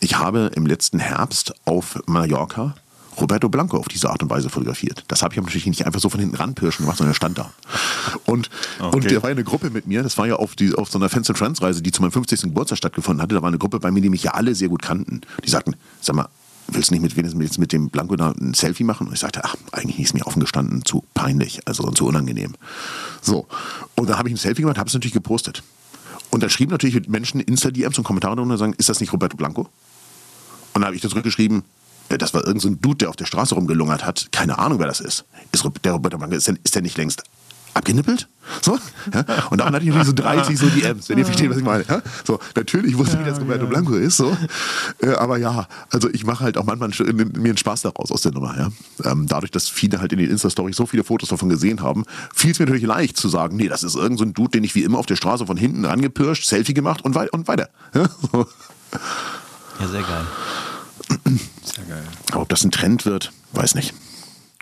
Ich 0.00 0.18
habe 0.18 0.50
im 0.54 0.66
letzten 0.66 0.98
Herbst 0.98 1.54
auf 1.64 1.98
Mallorca 2.06 2.74
Roberto 3.20 3.48
Blanco 3.48 3.76
auf 3.78 3.88
diese 3.88 4.10
Art 4.10 4.22
und 4.22 4.30
Weise 4.30 4.50
fotografiert. 4.50 5.04
Das 5.08 5.22
habe 5.22 5.34
ich 5.34 5.40
natürlich 5.40 5.66
nicht 5.66 5.86
einfach 5.86 6.00
so 6.00 6.08
von 6.10 6.20
hinten 6.20 6.36
ranpirschen 6.36 6.84
gemacht, 6.84 6.98
sondern 6.98 7.12
er 7.12 7.16
stand 7.16 7.38
da. 7.38 7.50
Und, 8.24 8.50
Okay. 8.78 8.94
und 8.96 9.10
da 9.10 9.22
war 9.22 9.30
eine 9.30 9.44
Gruppe 9.44 9.70
mit 9.70 9.86
mir, 9.86 10.02
das 10.02 10.18
war 10.18 10.26
ja 10.26 10.36
auf, 10.36 10.54
die, 10.54 10.74
auf 10.74 10.90
so 10.90 10.98
einer 10.98 11.08
Fans 11.08 11.28
and 11.30 11.38
Friends 11.38 11.62
Reise, 11.62 11.82
die 11.82 11.92
zu 11.92 12.02
meinem 12.02 12.12
50. 12.12 12.42
Geburtstag 12.42 12.78
stattgefunden 12.78 13.22
hatte. 13.22 13.34
Da 13.34 13.42
war 13.42 13.48
eine 13.48 13.58
Gruppe 13.58 13.80
bei 13.80 13.90
mir, 13.90 14.00
die 14.02 14.10
mich 14.10 14.22
ja 14.22 14.32
alle 14.32 14.54
sehr 14.54 14.68
gut 14.68 14.82
kannten. 14.82 15.22
Die 15.44 15.48
sagten, 15.50 15.76
sag 16.00 16.14
mal, 16.16 16.28
willst 16.68 16.90
du 16.90 16.94
nicht 16.94 17.02
mit, 17.02 17.16
wenigstens 17.16 17.58
mit 17.58 17.72
dem 17.72 17.88
Blanco 17.90 18.16
da 18.16 18.32
ein 18.32 18.52
Selfie 18.54 18.84
machen? 18.84 19.06
Und 19.06 19.14
ich 19.14 19.20
sagte, 19.20 19.44
ach, 19.44 19.56
eigentlich 19.72 19.98
ist 20.00 20.14
mir 20.14 20.26
offen 20.26 20.40
gestanden 20.40 20.84
zu 20.84 21.04
peinlich, 21.14 21.60
also 21.66 21.90
zu 21.92 22.06
unangenehm. 22.06 22.54
So. 23.22 23.46
Und 23.94 24.08
dann 24.10 24.18
habe 24.18 24.28
ich 24.28 24.34
ein 24.34 24.38
Selfie 24.38 24.62
gemacht, 24.62 24.78
habe 24.78 24.88
es 24.88 24.94
natürlich 24.94 25.14
gepostet. 25.14 25.62
Und 26.30 26.42
dann 26.42 26.50
schrieben 26.50 26.72
natürlich 26.72 27.08
Menschen 27.08 27.40
Insta-DMs 27.40 27.96
und 27.98 28.04
Kommentare 28.04 28.36
drunter 28.36 28.52
und 28.54 28.58
sagen, 28.58 28.74
ist 28.76 28.88
das 28.88 29.00
nicht 29.00 29.12
Roberto 29.12 29.36
Blanco? 29.36 29.62
Und 29.62 29.68
dann 30.82 30.84
habe 30.86 30.96
ich 30.96 31.00
da 31.02 31.08
zurückgeschrieben, 31.08 31.62
das 32.08 32.34
war 32.34 32.40
irgendein 32.42 32.60
so 32.60 32.68
ein 32.68 32.80
Dude, 32.80 32.98
der 32.98 33.08
auf 33.10 33.16
der 33.16 33.26
Straße 33.26 33.54
rumgelungert 33.54 34.04
hat. 34.04 34.28
Keine 34.32 34.58
Ahnung, 34.58 34.78
wer 34.78 34.86
das 34.86 35.00
ist. 35.00 35.24
Ist 35.52 35.64
der 35.84 35.92
Roberto 35.92 36.18
Blanco, 36.18 36.34
ist 36.36 36.46
der, 36.48 36.56
ist 36.62 36.74
der 36.74 36.82
nicht 36.82 36.96
längst 36.96 37.22
abgenippelt? 37.74 38.26
So? 38.62 38.78
Ja? 39.12 39.24
Und 39.50 39.58
dann 39.60 39.74
hatte 39.74 39.80
ich 39.84 39.88
natürlich 39.90 40.06
so 40.06 40.12
30 40.14 40.58
so 40.58 40.66
DMs, 40.68 41.08
wenn 41.10 41.18
ihr 41.18 41.26
versteht, 41.26 41.50
was 41.50 41.58
ich 41.58 41.62
meine. 41.64 41.84
Ja? 41.86 42.00
So, 42.24 42.38
natürlich 42.54 42.96
wusste 42.96 43.18
ich, 43.20 43.26
dass 43.26 43.38
Roberto 43.38 43.66
Blanco 43.66 43.94
ist, 43.94 44.16
so. 44.16 44.34
Äh, 45.02 45.08
aber 45.10 45.36
ja, 45.36 45.66
also 45.90 46.08
ich 46.08 46.24
mache 46.24 46.42
halt 46.44 46.56
auch 46.56 46.64
manchmal 46.64 46.90
einen- 47.08 47.32
mir 47.32 47.48
einen 47.50 47.56
Spaß 47.58 47.82
daraus 47.82 48.10
aus 48.10 48.22
der 48.22 48.32
Nummer. 48.32 48.56
Ja? 48.56 49.10
Ähm, 49.12 49.26
dadurch, 49.26 49.50
dass 49.50 49.68
viele 49.68 50.00
halt 50.00 50.12
in 50.12 50.18
den 50.20 50.30
Insta-Stories 50.30 50.76
so 50.76 50.86
viele 50.86 51.04
Fotos 51.04 51.28
davon 51.28 51.50
gesehen 51.50 51.82
haben, 51.82 52.04
fiel 52.34 52.52
es 52.52 52.58
mir 52.58 52.64
natürlich 52.64 52.86
leicht 52.86 53.18
zu 53.18 53.28
sagen, 53.28 53.56
nee, 53.56 53.68
das 53.68 53.82
ist 53.82 53.94
irgendein 53.94 54.16
so 54.18 54.24
ein 54.24 54.32
Dude, 54.32 54.50
den 54.52 54.64
ich 54.64 54.74
wie 54.74 54.82
immer 54.84 54.98
auf 54.98 55.06
der 55.06 55.16
Straße 55.16 55.44
von 55.44 55.58
hinten 55.58 55.84
angepirscht, 55.84 56.46
Selfie 56.46 56.72
gemacht 56.72 57.04
und, 57.04 57.14
wei 57.14 57.28
und 57.30 57.46
weiter. 57.46 57.68
Ja? 57.94 58.08
So. 58.32 58.46
Ja, 59.80 59.88
sehr 59.88 60.00
geil. 60.02 60.26
Sehr 61.64 61.84
geil. 61.84 62.02
Aber 62.32 62.42
ob 62.42 62.48
das 62.48 62.64
ein 62.64 62.70
Trend 62.70 63.04
wird, 63.06 63.32
weiß 63.52 63.74
nicht. 63.74 63.94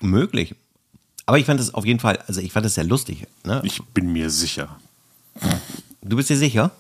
Möglich. 0.03 0.55
Aber 1.27 1.39
ich 1.39 1.47
fand 1.47 1.59
es 1.61 1.73
auf 1.73 1.87
jeden 1.87 2.01
Fall, 2.01 2.19
also 2.27 2.41
ich 2.41 2.53
fand 2.53 2.67
es 2.67 2.75
sehr 2.75 2.85
lustig. 2.85 3.27
Ne? 3.45 3.61
Ich 3.65 3.83
bin 3.95 4.13
mir 4.13 4.29
sicher. 4.31 4.77
Du 6.03 6.17
bist 6.17 6.29
dir 6.29 6.37
sicher? 6.37 6.71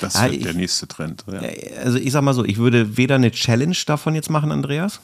Das 0.00 0.16
Ah, 0.16 0.24
wird 0.24 0.34
ich- 0.34 0.42
der 0.42 0.54
nächste 0.54 0.88
Trend. 0.88 1.24
Ja. 1.30 1.40
Also 1.84 1.98
ich 1.98 2.12
sag 2.12 2.22
mal 2.22 2.34
so, 2.34 2.44
ich 2.44 2.58
würde 2.58 2.96
weder 2.96 3.14
eine 3.16 3.30
Challenge 3.30 3.76
davon 3.86 4.14
jetzt 4.14 4.30
machen, 4.30 4.50
Andreas, 4.52 5.00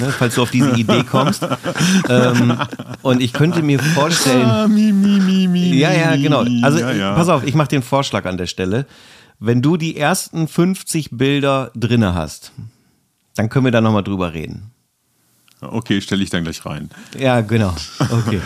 ne, 0.00 0.12
falls 0.16 0.34
du 0.36 0.42
auf 0.42 0.50
diese 0.50 0.70
Idee 0.72 1.02
kommst. 1.04 1.46
ähm, 2.08 2.58
und 3.02 3.20
ich 3.22 3.32
könnte 3.32 3.62
mir 3.62 3.78
vorstellen, 3.78 4.44
Ah, 4.46 4.68
mi, 4.68 4.92
mi, 4.92 5.20
mi, 5.20 5.48
mi, 5.48 5.74
ja, 5.78 5.92
ja, 5.92 6.16
genau. 6.16 6.44
Also 6.62 6.78
ja, 6.78 6.92
ja. 6.92 7.14
pass 7.14 7.28
auf, 7.28 7.44
ich 7.44 7.54
mache 7.54 7.68
den 7.68 7.82
Vorschlag 7.82 8.24
an 8.26 8.36
der 8.38 8.46
Stelle. 8.46 8.86
Wenn 9.38 9.62
du 9.62 9.76
die 9.76 9.96
ersten 9.96 10.48
50 10.48 11.10
Bilder 11.12 11.70
drinne 11.74 12.14
hast, 12.14 12.52
dann 13.38 13.48
können 13.48 13.64
wir 13.64 13.72
da 13.72 13.80
nochmal 13.80 14.02
drüber 14.02 14.34
reden. 14.34 14.72
Okay, 15.60 16.00
stelle 16.00 16.22
ich 16.22 16.30
dann 16.30 16.44
gleich 16.44 16.64
rein. 16.66 16.90
Ja, 17.18 17.40
genau. 17.40 17.74
Okay. 17.98 18.40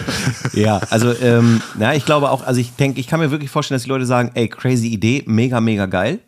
ja, 0.55 0.79
also, 0.91 1.13
ähm, 1.21 1.61
na, 1.79 1.95
ich 1.95 2.05
glaube 2.05 2.31
auch, 2.31 2.43
also 2.47 2.61
ich 2.61 2.73
denke, 2.77 3.01
ich 3.01 3.07
kann 3.07 3.21
mir 3.21 3.31
wirklich 3.31 3.51
vorstellen, 3.51 3.77
dass 3.77 3.83
die 3.85 3.89
Leute 3.91 4.07
sagen, 4.07 4.31
ey, 4.35 4.49
crazy 4.49 4.89
Idee, 4.89 5.23
mega, 5.27 5.61
mega 5.61 5.87
geil. 5.87 6.21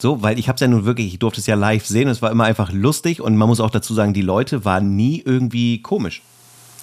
So, 0.00 0.22
weil 0.22 0.38
ich 0.38 0.48
habe 0.48 0.56
es 0.56 0.60
ja 0.60 0.68
nun 0.68 0.86
wirklich, 0.86 1.08
ich 1.08 1.18
durfte 1.18 1.40
es 1.40 1.46
ja 1.46 1.54
live 1.56 1.86
sehen, 1.86 2.08
es 2.08 2.22
war 2.22 2.30
immer 2.30 2.44
einfach 2.44 2.72
lustig 2.72 3.20
und 3.20 3.36
man 3.36 3.48
muss 3.48 3.60
auch 3.60 3.70
dazu 3.70 3.92
sagen, 3.92 4.14
die 4.14 4.22
Leute 4.22 4.64
waren 4.64 4.96
nie 4.96 5.22
irgendwie 5.24 5.82
komisch. 5.82 6.22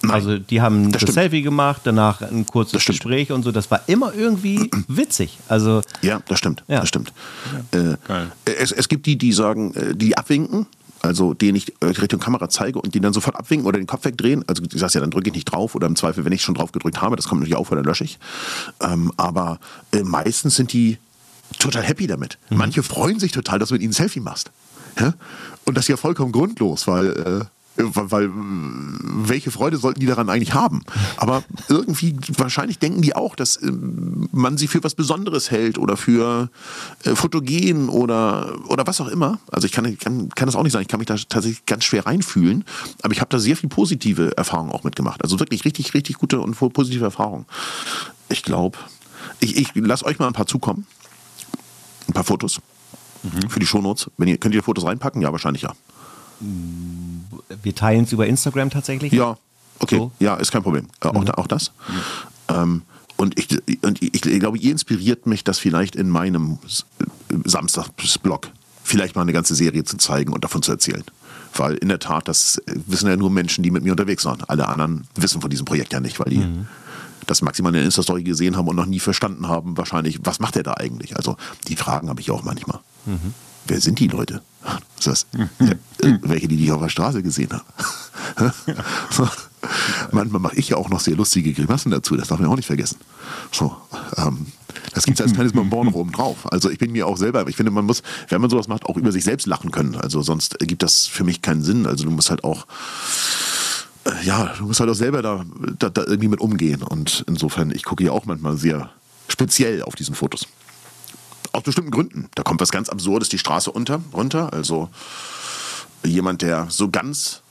also 0.08 0.38
die 0.38 0.60
haben 0.60 0.92
das, 0.92 1.02
stimmt. 1.02 1.14
Selfie 1.14 1.42
gemacht, 1.42 1.80
danach 1.84 2.20
ein 2.22 2.46
kurzes 2.46 2.84
Das. 2.84 2.86
Gespräch 2.86 3.32
und 3.32 3.42
so, 3.42 3.50
das 3.50 3.68
war 3.72 3.82
immer 3.88 4.14
irgendwie 4.14 4.70
witzig. 4.88 5.38
Also 5.48 5.82
Ja, 6.02 6.20
das 6.28 6.38
stimmt. 6.38 6.62
Ja. 6.68 6.80
Das 6.80 6.88
stimmt. 6.88 7.12
Äh, 7.72 7.94
Geil. 8.06 8.30
es, 8.44 8.70
es 8.70 8.88
gibt 8.88 9.06
die, 9.06 9.18
die 9.18 9.32
sagen, 9.32 9.74
äh, 9.74 9.96
die 9.96 10.16
abwinken, 10.16 10.66
also 11.00 11.34
denen 11.34 11.56
ich 11.56 11.72
äh, 11.80 11.86
Richtung 11.86 12.20
Kamera 12.20 12.48
zeige 12.48 12.80
und 12.80 12.94
die 12.94 13.00
dann 13.00 13.12
sofort 13.12 13.36
abwinken 13.36 13.66
oder 13.66 13.78
den 13.78 13.86
Kopf 13.86 14.04
wegdrehen. 14.04 14.44
Also 14.46 14.62
du 14.62 14.78
sagst 14.78 14.94
ja, 14.94 15.00
dann 15.00 15.10
drücke 15.10 15.28
ich 15.28 15.34
nicht 15.34 15.44
drauf 15.46 15.74
oder 15.74 15.86
im 15.86 15.96
Zweifel, 15.96 16.24
wenn 16.24 16.32
ich 16.32 16.42
schon 16.42 16.54
drauf 16.54 16.72
gedrückt 16.72 17.00
habe, 17.00 17.16
das 17.16 17.28
kommt 17.28 17.40
natürlich 17.40 17.56
auf 17.56 17.70
oder 17.70 17.82
lösche 17.82 18.04
ich. 18.04 18.18
Ähm, 18.80 19.12
aber 19.16 19.60
äh, 19.92 20.02
meistens 20.02 20.56
sind 20.56 20.72
die 20.72 20.98
total 21.58 21.82
happy 21.82 22.06
damit. 22.06 22.38
Manche 22.50 22.82
freuen 22.82 23.18
sich 23.18 23.32
total, 23.32 23.58
dass 23.58 23.70
du 23.70 23.74
mit 23.74 23.82
ihnen 23.82 23.90
ein 23.90 23.94
Selfie 23.94 24.20
machst. 24.20 24.50
Ja? 24.98 25.14
Und 25.64 25.76
das 25.76 25.84
ist 25.84 25.88
ja 25.88 25.96
vollkommen 25.96 26.32
grundlos, 26.32 26.86
weil 26.86 27.06
äh, 27.08 27.44
weil, 27.78 28.30
welche 28.32 29.50
Freude 29.50 29.76
sollten 29.76 30.00
die 30.00 30.06
daran 30.06 30.28
eigentlich 30.28 30.54
haben? 30.54 30.82
Aber 31.16 31.44
irgendwie, 31.68 32.16
wahrscheinlich 32.36 32.78
denken 32.78 33.02
die 33.02 33.14
auch, 33.14 33.36
dass 33.36 33.60
ähm, 33.62 34.28
man 34.32 34.58
sie 34.58 34.66
für 34.66 34.82
was 34.82 34.94
Besonderes 34.94 35.50
hält 35.50 35.78
oder 35.78 35.96
für 35.96 36.50
äh, 37.04 37.14
fotogen 37.14 37.88
oder, 37.88 38.58
oder 38.68 38.86
was 38.86 39.00
auch 39.00 39.08
immer. 39.08 39.38
Also 39.50 39.66
ich 39.66 39.72
kann, 39.72 39.96
kann, 39.98 40.28
kann 40.30 40.46
das 40.46 40.56
auch 40.56 40.62
nicht 40.62 40.72
sagen, 40.72 40.82
ich 40.82 40.88
kann 40.88 40.98
mich 40.98 41.06
da 41.06 41.16
tatsächlich 41.16 41.66
ganz 41.66 41.84
schwer 41.84 42.06
reinfühlen, 42.06 42.64
aber 43.02 43.12
ich 43.12 43.20
habe 43.20 43.30
da 43.30 43.38
sehr 43.38 43.56
viel 43.56 43.68
positive 43.68 44.36
Erfahrungen 44.36 44.72
auch 44.72 44.84
mitgemacht. 44.84 45.22
Also 45.22 45.38
wirklich 45.38 45.64
richtig, 45.64 45.94
richtig 45.94 46.18
gute 46.18 46.40
und 46.40 46.58
positive 46.72 47.04
Erfahrungen. 47.04 47.46
Ich 48.28 48.42
glaube, 48.42 48.78
ich, 49.40 49.56
ich 49.56 49.70
lasse 49.74 50.04
euch 50.04 50.18
mal 50.18 50.26
ein 50.26 50.32
paar 50.32 50.46
zukommen. 50.46 50.86
Ein 52.08 52.14
paar 52.14 52.24
Fotos. 52.24 52.60
Für 53.48 53.60
die 53.60 53.66
Shownotes. 53.66 54.10
Wenn 54.16 54.28
ihr, 54.28 54.38
könnt 54.38 54.54
ihr 54.54 54.62
Fotos 54.62 54.84
reinpacken? 54.84 55.20
Ja, 55.22 55.32
wahrscheinlich 55.32 55.62
ja. 55.62 55.74
Wir 57.62 57.74
teilen 57.74 58.04
es 58.04 58.12
über 58.12 58.26
Instagram 58.26 58.70
tatsächlich. 58.70 59.12
Ja, 59.12 59.36
okay. 59.78 59.96
So. 59.96 60.12
Ja, 60.18 60.34
ist 60.36 60.52
kein 60.52 60.62
Problem. 60.62 60.86
Äh, 61.00 61.08
auch, 61.08 61.24
da, 61.24 61.34
auch 61.34 61.46
das. 61.46 61.72
Ähm, 62.48 62.82
und 63.16 63.38
ich, 63.38 63.48
und 63.82 64.02
ich, 64.02 64.24
ich 64.24 64.40
glaube, 64.40 64.58
ihr 64.58 64.70
inspiriert 64.70 65.26
mich, 65.26 65.44
das 65.44 65.58
vielleicht 65.58 65.96
in 65.96 66.08
meinem 66.08 66.58
Samstagsblog 67.44 68.48
vielleicht 68.84 69.16
mal 69.16 69.22
eine 69.22 69.32
ganze 69.32 69.54
Serie 69.54 69.84
zu 69.84 69.96
zeigen 69.96 70.32
und 70.32 70.44
davon 70.44 70.62
zu 70.62 70.70
erzählen. 70.72 71.04
Weil 71.54 71.74
in 71.74 71.88
der 71.88 71.98
Tat, 71.98 72.28
das 72.28 72.62
wissen 72.66 73.08
ja 73.08 73.16
nur 73.16 73.30
Menschen, 73.30 73.62
die 73.64 73.70
mit 73.70 73.82
mir 73.82 73.92
unterwegs 73.92 74.24
waren. 74.24 74.42
Alle 74.46 74.68
anderen 74.68 75.06
wissen 75.14 75.40
von 75.40 75.50
diesem 75.50 75.64
Projekt 75.64 75.92
ja 75.92 76.00
nicht, 76.00 76.20
weil 76.20 76.30
die 76.30 76.46
das 77.26 77.42
maximal 77.42 77.70
in 77.70 77.74
der 77.74 77.84
Insta-Story 77.84 78.22
gesehen 78.22 78.56
haben 78.56 78.68
und 78.68 78.76
noch 78.76 78.86
nie 78.86 79.00
verstanden 79.00 79.48
haben, 79.48 79.76
wahrscheinlich, 79.76 80.20
was 80.24 80.40
macht 80.40 80.56
er 80.56 80.62
da 80.62 80.74
eigentlich? 80.74 81.16
Also 81.16 81.36
die 81.66 81.76
Fragen 81.76 82.08
habe 82.08 82.20
ich 82.20 82.30
auch 82.30 82.42
manchmal. 82.42 82.80
Wer 83.68 83.80
sind 83.80 83.98
die 83.98 84.08
Leute? 84.08 84.42
Ist 84.98 85.06
das, 85.06 85.26
ja, 85.60 85.72
äh, 86.02 86.18
welche, 86.22 86.48
die 86.48 86.56
dich 86.56 86.72
auf 86.72 86.82
der 86.82 86.88
Straße 86.88 87.22
gesehen 87.22 87.50
haben? 87.52 88.52
so. 89.10 89.28
Manchmal 90.12 90.40
mache 90.40 90.56
ich 90.56 90.68
ja 90.68 90.76
auch 90.76 90.88
noch 90.88 91.00
sehr 91.00 91.16
lustige 91.16 91.52
Grimassen 91.52 91.90
dazu, 91.90 92.16
das 92.16 92.28
darf 92.28 92.38
man 92.38 92.48
auch 92.48 92.56
nicht 92.56 92.66
vergessen. 92.66 92.98
So, 93.52 93.76
ähm, 94.16 94.46
das 94.94 95.04
gibt 95.04 95.18
es 95.18 95.24
als 95.24 95.34
kleines 95.34 95.52
Bonbon 95.52 95.88
oben 95.88 96.12
drauf. 96.12 96.50
Also 96.50 96.70
ich 96.70 96.78
bin 96.78 96.92
mir 96.92 97.06
auch 97.06 97.16
selber, 97.16 97.46
ich 97.48 97.56
finde, 97.56 97.72
man 97.72 97.84
muss, 97.84 98.02
wenn 98.28 98.40
man 98.40 98.50
sowas 98.50 98.68
macht, 98.68 98.86
auch 98.86 98.96
über 98.96 99.12
sich 99.12 99.24
selbst 99.24 99.46
lachen 99.46 99.70
können. 99.70 99.96
Also 99.96 100.22
sonst 100.22 100.60
ergibt 100.60 100.82
das 100.82 101.06
für 101.06 101.24
mich 101.24 101.42
keinen 101.42 101.62
Sinn. 101.62 101.86
Also 101.86 102.04
du 102.04 102.10
musst 102.10 102.30
halt 102.30 102.44
auch, 102.44 102.66
äh, 104.04 104.24
ja, 104.24 104.54
du 104.58 104.66
musst 104.66 104.80
halt 104.80 104.90
auch 104.90 104.94
selber 104.94 105.22
da, 105.22 105.44
da, 105.78 105.90
da 105.90 106.02
irgendwie 106.04 106.28
mit 106.28 106.40
umgehen. 106.40 106.82
Und 106.82 107.24
insofern, 107.26 107.70
ich 107.70 107.84
gucke 107.84 108.04
ja 108.04 108.12
auch 108.12 108.26
manchmal 108.26 108.56
sehr 108.56 108.90
speziell 109.28 109.82
auf 109.82 109.94
diesen 109.94 110.14
Fotos. 110.14 110.46
Aus 111.52 111.62
bestimmten 111.62 111.90
Gründen. 111.90 112.28
Da 112.34 112.42
kommt 112.42 112.60
was 112.60 112.70
ganz 112.70 112.88
Absurdes 112.88 113.28
die 113.28 113.38
Straße 113.38 113.70
unter, 113.70 114.00
runter. 114.12 114.52
Also 114.52 114.88
jemand, 116.04 116.42
der 116.42 116.66
so 116.70 116.90
ganz 116.90 117.42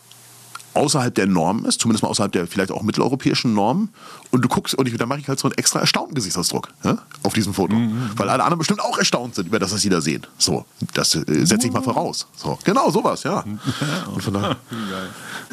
außerhalb 0.77 1.13
der 1.13 1.25
Norm 1.25 1.65
ist, 1.65 1.81
zumindest 1.81 2.03
mal 2.03 2.09
außerhalb 2.09 2.31
der 2.31 2.47
vielleicht 2.47 2.71
auch 2.71 2.83
mitteleuropäischen 2.83 3.53
Normen. 3.53 3.89
Und 4.31 4.43
du 4.43 4.47
guckst, 4.47 4.75
und 4.75 4.87
ich, 4.87 4.95
da 4.95 5.05
mache 5.05 5.19
ich 5.19 5.27
halt 5.27 5.39
so 5.39 5.47
einen 5.47 5.57
extra 5.57 5.79
erstaunten 5.79 6.15
Gesichtsausdruck 6.15 6.69
ja, 6.83 6.99
auf 7.23 7.33
diesem 7.33 7.53
Foto. 7.53 7.75
Weil 8.15 8.29
alle 8.29 8.43
anderen 8.43 8.59
bestimmt 8.59 8.81
auch 8.81 8.97
erstaunt 8.97 9.35
sind 9.35 9.47
über 9.47 9.59
das, 9.59 9.73
was 9.73 9.81
sie 9.81 9.89
da 9.89 10.01
sehen. 10.01 10.25
So, 10.37 10.65
das 10.93 11.15
äh, 11.15 11.45
setze 11.45 11.67
ich 11.67 11.73
mal 11.73 11.81
voraus. 11.81 12.27
So, 12.35 12.57
genau, 12.63 12.91
sowas, 12.91 13.23
ja. 13.23 13.43
Und 14.13 14.23
von 14.23 14.33
daher, 14.33 14.57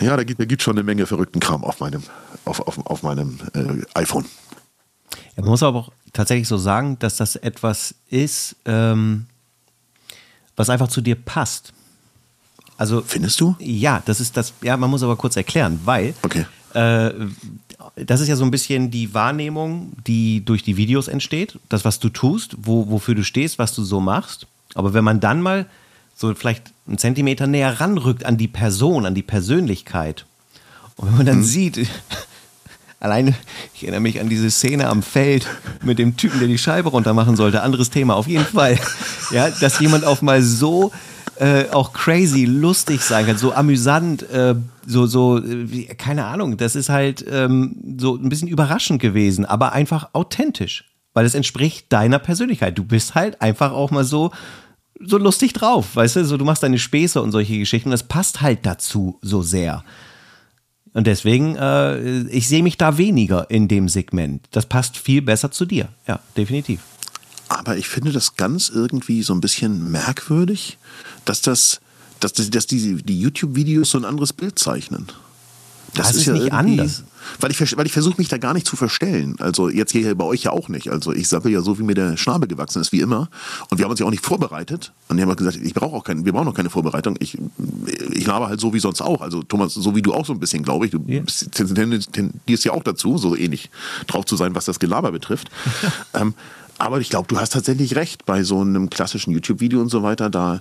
ja, 0.01 0.17
da 0.17 0.25
gibt 0.25 0.53
es 0.53 0.63
schon 0.63 0.77
eine 0.77 0.83
Menge 0.83 1.07
verrückten 1.07 1.41
Kram 1.41 1.65
auf 1.65 1.81
meinem, 1.81 2.03
auf, 2.45 2.61
auf, 2.61 2.79
auf 2.87 3.03
meinem 3.03 3.39
äh, 3.55 3.83
iPhone. 3.95 4.27
Ja, 5.37 5.43
man 5.43 5.51
muss 5.51 5.63
aber 5.63 5.79
auch 5.79 5.93
tatsächlich 6.13 6.49
so 6.49 6.57
sagen, 6.59 6.99
dass 6.99 7.17
das 7.17 7.37
etwas 7.37 7.95
ist, 8.11 8.57
ähm, 8.65 9.27
was 10.57 10.71
einfach 10.71 10.89
zu 10.89 11.01
dir 11.01 11.17
passt. 11.17 11.73
Also 12.77 13.03
Findest 13.07 13.41
du? 13.41 13.55
ja, 13.61 14.03
das 14.05 14.21
ist 14.21 14.37
das. 14.37 14.53
Ja, 14.63 14.77
man 14.77 14.91
muss 14.91 15.03
aber 15.03 15.17
kurz 15.17 15.37
erklären, 15.37 15.81
weil 15.85 16.15
Okay. 16.23 16.45
äh, 16.75 17.13
das 17.97 18.21
ist 18.21 18.29
ja 18.29 18.35
so 18.37 18.45
ein 18.45 18.51
bisschen 18.51 18.91
die 18.91 19.15
Wahrnehmung, 19.15 19.93
die 20.07 20.45
durch 20.45 20.63
die 20.65 20.77
Videos 20.77 21.07
entsteht, 21.07 21.59
das, 21.69 21.85
was 21.85 22.01
du 22.01 22.09
tust, 22.09 22.57
wo, 22.59 22.89
wofür 22.91 23.15
du 23.15 23.23
stehst, 23.23 23.59
was 23.59 23.75
du 23.75 23.85
so 23.85 24.01
machst. 24.01 24.47
Aber 24.75 24.95
wenn 24.95 25.05
man 25.05 25.21
dann 25.21 25.41
mal 25.43 25.67
so 26.17 26.35
vielleicht 26.35 26.73
einen 26.89 26.99
Zentimeter 26.99 27.47
näher 27.47 27.81
ranrückt 27.81 28.25
an 28.25 28.37
die 28.39 28.49
Person, 28.49 29.07
an 29.07 29.15
die 29.15 29.23
Persönlichkeit, 29.23 30.27
und 30.97 31.09
wenn 31.09 31.17
man 31.17 31.27
dann 31.27 31.43
sieht, 31.45 31.87
alleine, 33.05 33.35
ich 33.75 33.83
erinnere 33.83 34.01
mich 34.01 34.21
an 34.21 34.29
diese 34.29 34.51
Szene 34.51 34.89
am 34.89 35.03
Feld 35.03 35.47
mit 35.83 35.99
dem 35.99 36.17
Typen, 36.17 36.39
der 36.41 36.49
die 36.49 36.59
Scheibe 36.59 36.89
runtermachen 36.89 37.37
sollte, 37.37 37.63
anderes 37.63 37.91
Thema, 37.91 38.15
auf 38.17 38.27
jeden 38.27 38.45
Fall, 38.47 38.79
ja, 39.31 39.51
dass 39.51 39.79
jemand 39.79 40.05
auf 40.05 40.23
mal 40.23 40.43
so 40.43 40.91
äh, 41.39 41.65
auch 41.73 41.93
crazy, 41.93 42.45
lustig 42.45 43.01
sein 43.03 43.27
kann, 43.27 43.37
so 43.37 43.53
amüsant, 43.53 44.23
äh, 44.31 44.55
so, 44.87 45.07
so, 45.07 45.39
äh, 45.39 45.71
wie- 45.71 45.87
keine 45.87 46.25
Ahnung, 46.27 46.57
das 46.57 46.77
ist 46.77 46.89
halt 46.89 47.25
ähm, 47.29 47.77
so 47.99 48.15
ein 48.17 48.29
bisschen 48.29 48.49
überraschend 48.49 49.01
gewesen, 49.03 49.45
aber 49.45 49.73
einfach 49.73 50.11
authentisch, 50.13 50.85
weil 51.13 51.27
es 51.27 51.35
entspricht 51.35 51.93
deiner 51.93 52.19
Persönlichkeit. 52.21 52.79
Du 52.79 52.85
bist 52.85 53.15
halt 53.15 53.43
einfach 53.43 53.73
auch 53.73 53.91
mal 53.91 54.05
so 54.05 54.31
so 55.07 55.19
lustig 55.19 55.53
drauf, 55.53 55.97
weißt 55.97 56.17
du? 56.17 56.25
So, 56.25 56.37
du 56.37 56.45
machst 56.45 56.63
deine 56.63 56.79
Späße 56.79 57.21
und 57.21 57.33
solche 57.33 57.59
Geschichten 57.59 57.89
und 57.89 57.93
das 57.93 58.05
passt 58.05 58.41
halt 58.41 58.61
dazu 58.63 59.19
so 59.23 59.43
sehr. 59.43 59.83
Und 60.95 61.07
deswegen, 61.09 61.57
äh, 61.57 62.23
ich 62.29 62.49
sehe 62.49 62.63
mich 62.63 62.79
da 62.79 62.97
weniger 62.97 63.51
in 63.51 63.69
dem 63.69 63.89
Segment. 63.89 64.47
Das 64.53 64.65
passt 64.65 64.97
viel 64.97 65.21
besser 65.21 65.51
zu 65.51 65.67
dir. 65.67 65.89
Ja, 66.07 66.21
definitiv. 66.37 66.81
Aber 67.49 67.77
ich 67.77 67.89
finde 67.89 68.13
das 68.13 68.37
ganz 68.37 68.69
irgendwie 68.69 69.23
so 69.23 69.35
ein 69.35 69.41
bisschen 69.41 69.91
merkwürdig, 69.91 70.79
dass 71.25 71.43
das, 71.43 71.81
dass, 72.21 72.33
dass 72.33 72.67
die, 72.67 73.03
die 73.03 73.21
YouTube-Videos 73.21 73.91
so 73.91 73.99
ein 73.99 74.05
anderes 74.05 74.33
Bild 74.33 74.59
zeichnen. 74.59 75.09
Das, 75.95 76.09
das 76.09 76.17
ist, 76.17 76.23
ist, 76.23 76.27
ja 76.27 76.33
nicht 76.35 76.53
anders. 76.53 77.05
Weil 77.41 77.51
ich, 77.51 77.77
weil 77.77 77.87
ich 77.87 77.93
versuche 77.93 78.17
mich 78.19 78.29
da 78.29 78.39
gar 78.39 78.53
nicht 78.53 78.67
zu 78.67 78.77
verstellen. 78.77 79.37
Also 79.39 79.69
jetzt 79.69 79.93
hier 79.93 80.15
bei 80.15 80.25
euch 80.25 80.43
ja 80.43 80.51
auch 80.51 80.69
nicht. 80.69 80.91
Also 80.91 81.13
ich 81.13 81.29
sappel 81.29 81.53
ja 81.53 81.63
so, 81.63 81.79
wie 81.79 81.83
mir 81.83 81.95
der 81.95 82.17
Schnabel 82.17 82.49
gewachsen 82.49 82.81
ist, 82.81 82.93
wie 82.93 83.01
immer. 83.01 83.29
Und 83.71 83.79
wir 83.79 83.85
haben 83.85 83.91
uns 83.91 84.01
ja 84.01 84.07
auch 84.07 84.11
nicht 84.11 84.25
vorbereitet. 84.25 84.93
Und 85.09 85.17
die 85.17 85.23
haben 85.23 85.35
gesagt, 85.35 85.57
ich 85.57 85.75
brauche 85.75 85.97
auch 85.97 86.05
keine, 86.05 86.25
wir 86.25 86.33
brauchen 86.33 86.49
auch 86.49 86.55
keine 86.55 86.71
Vorbereitung. 86.71 87.17
Ich, 87.21 87.39
ich 88.13 88.27
laber 88.27 88.49
halt 88.49 88.61
so 88.61 88.75
wie 88.75 88.79
sonst 88.79 89.01
auch. 89.01 89.21
Also 89.21 89.43
Thomas, 89.43 89.75
so 89.75 89.97
wie 89.97 90.03
du 90.03 90.13
auch 90.13 90.27
so 90.27 90.33
ein 90.33 90.41
bisschen, 90.41 90.63
glaube 90.63 90.87
ich. 90.87 90.93
Du 90.93 91.01
yeah. 91.09 91.25
tendierst 92.13 92.65
ja 92.65 92.73
auch 92.73 92.83
dazu, 92.83 93.17
so 93.19 93.37
ähnlich 93.37 93.71
drauf 94.07 94.27
zu 94.27 94.37
sein, 94.37 94.55
was 94.55 94.65
das 94.67 94.79
Gelaber 94.79 95.13
betrifft. 95.13 95.51
ähm, 96.15 96.35
aber 96.79 97.01
ich 97.01 97.09
glaube, 97.09 97.29
du 97.29 97.39
hast 97.39 97.53
tatsächlich 97.53 97.97
recht. 97.97 98.27
Bei 98.27 98.43
so 98.43 98.61
einem 98.61 98.91
klassischen 98.91 99.33
YouTube-Video 99.33 99.81
und 99.81 99.91
so 99.91 100.03
weiter, 100.03 100.29
da 100.29 100.61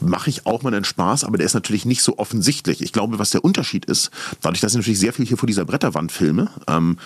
mache 0.00 0.30
ich 0.30 0.46
auch 0.46 0.62
mal 0.62 0.74
einen 0.74 0.84
Spaß, 0.84 1.24
aber 1.24 1.36
der 1.36 1.46
ist 1.46 1.54
natürlich 1.54 1.84
nicht 1.84 2.02
so 2.02 2.18
offensichtlich. 2.18 2.80
Ich 2.82 2.92
glaube, 2.92 3.18
was 3.18 3.30
der 3.30 3.44
Unterschied 3.44 3.84
ist, 3.84 4.10
dadurch, 4.42 4.60
dass 4.60 4.72
ich 4.72 4.78
natürlich 4.78 5.00
sehr 5.00 5.12
viel 5.12 5.26
hier 5.26 5.36
vor 5.36 5.46
dieser 5.46 5.64
Bretterwand 5.64 6.12
filme, 6.12 6.50
ähm, 6.66 6.98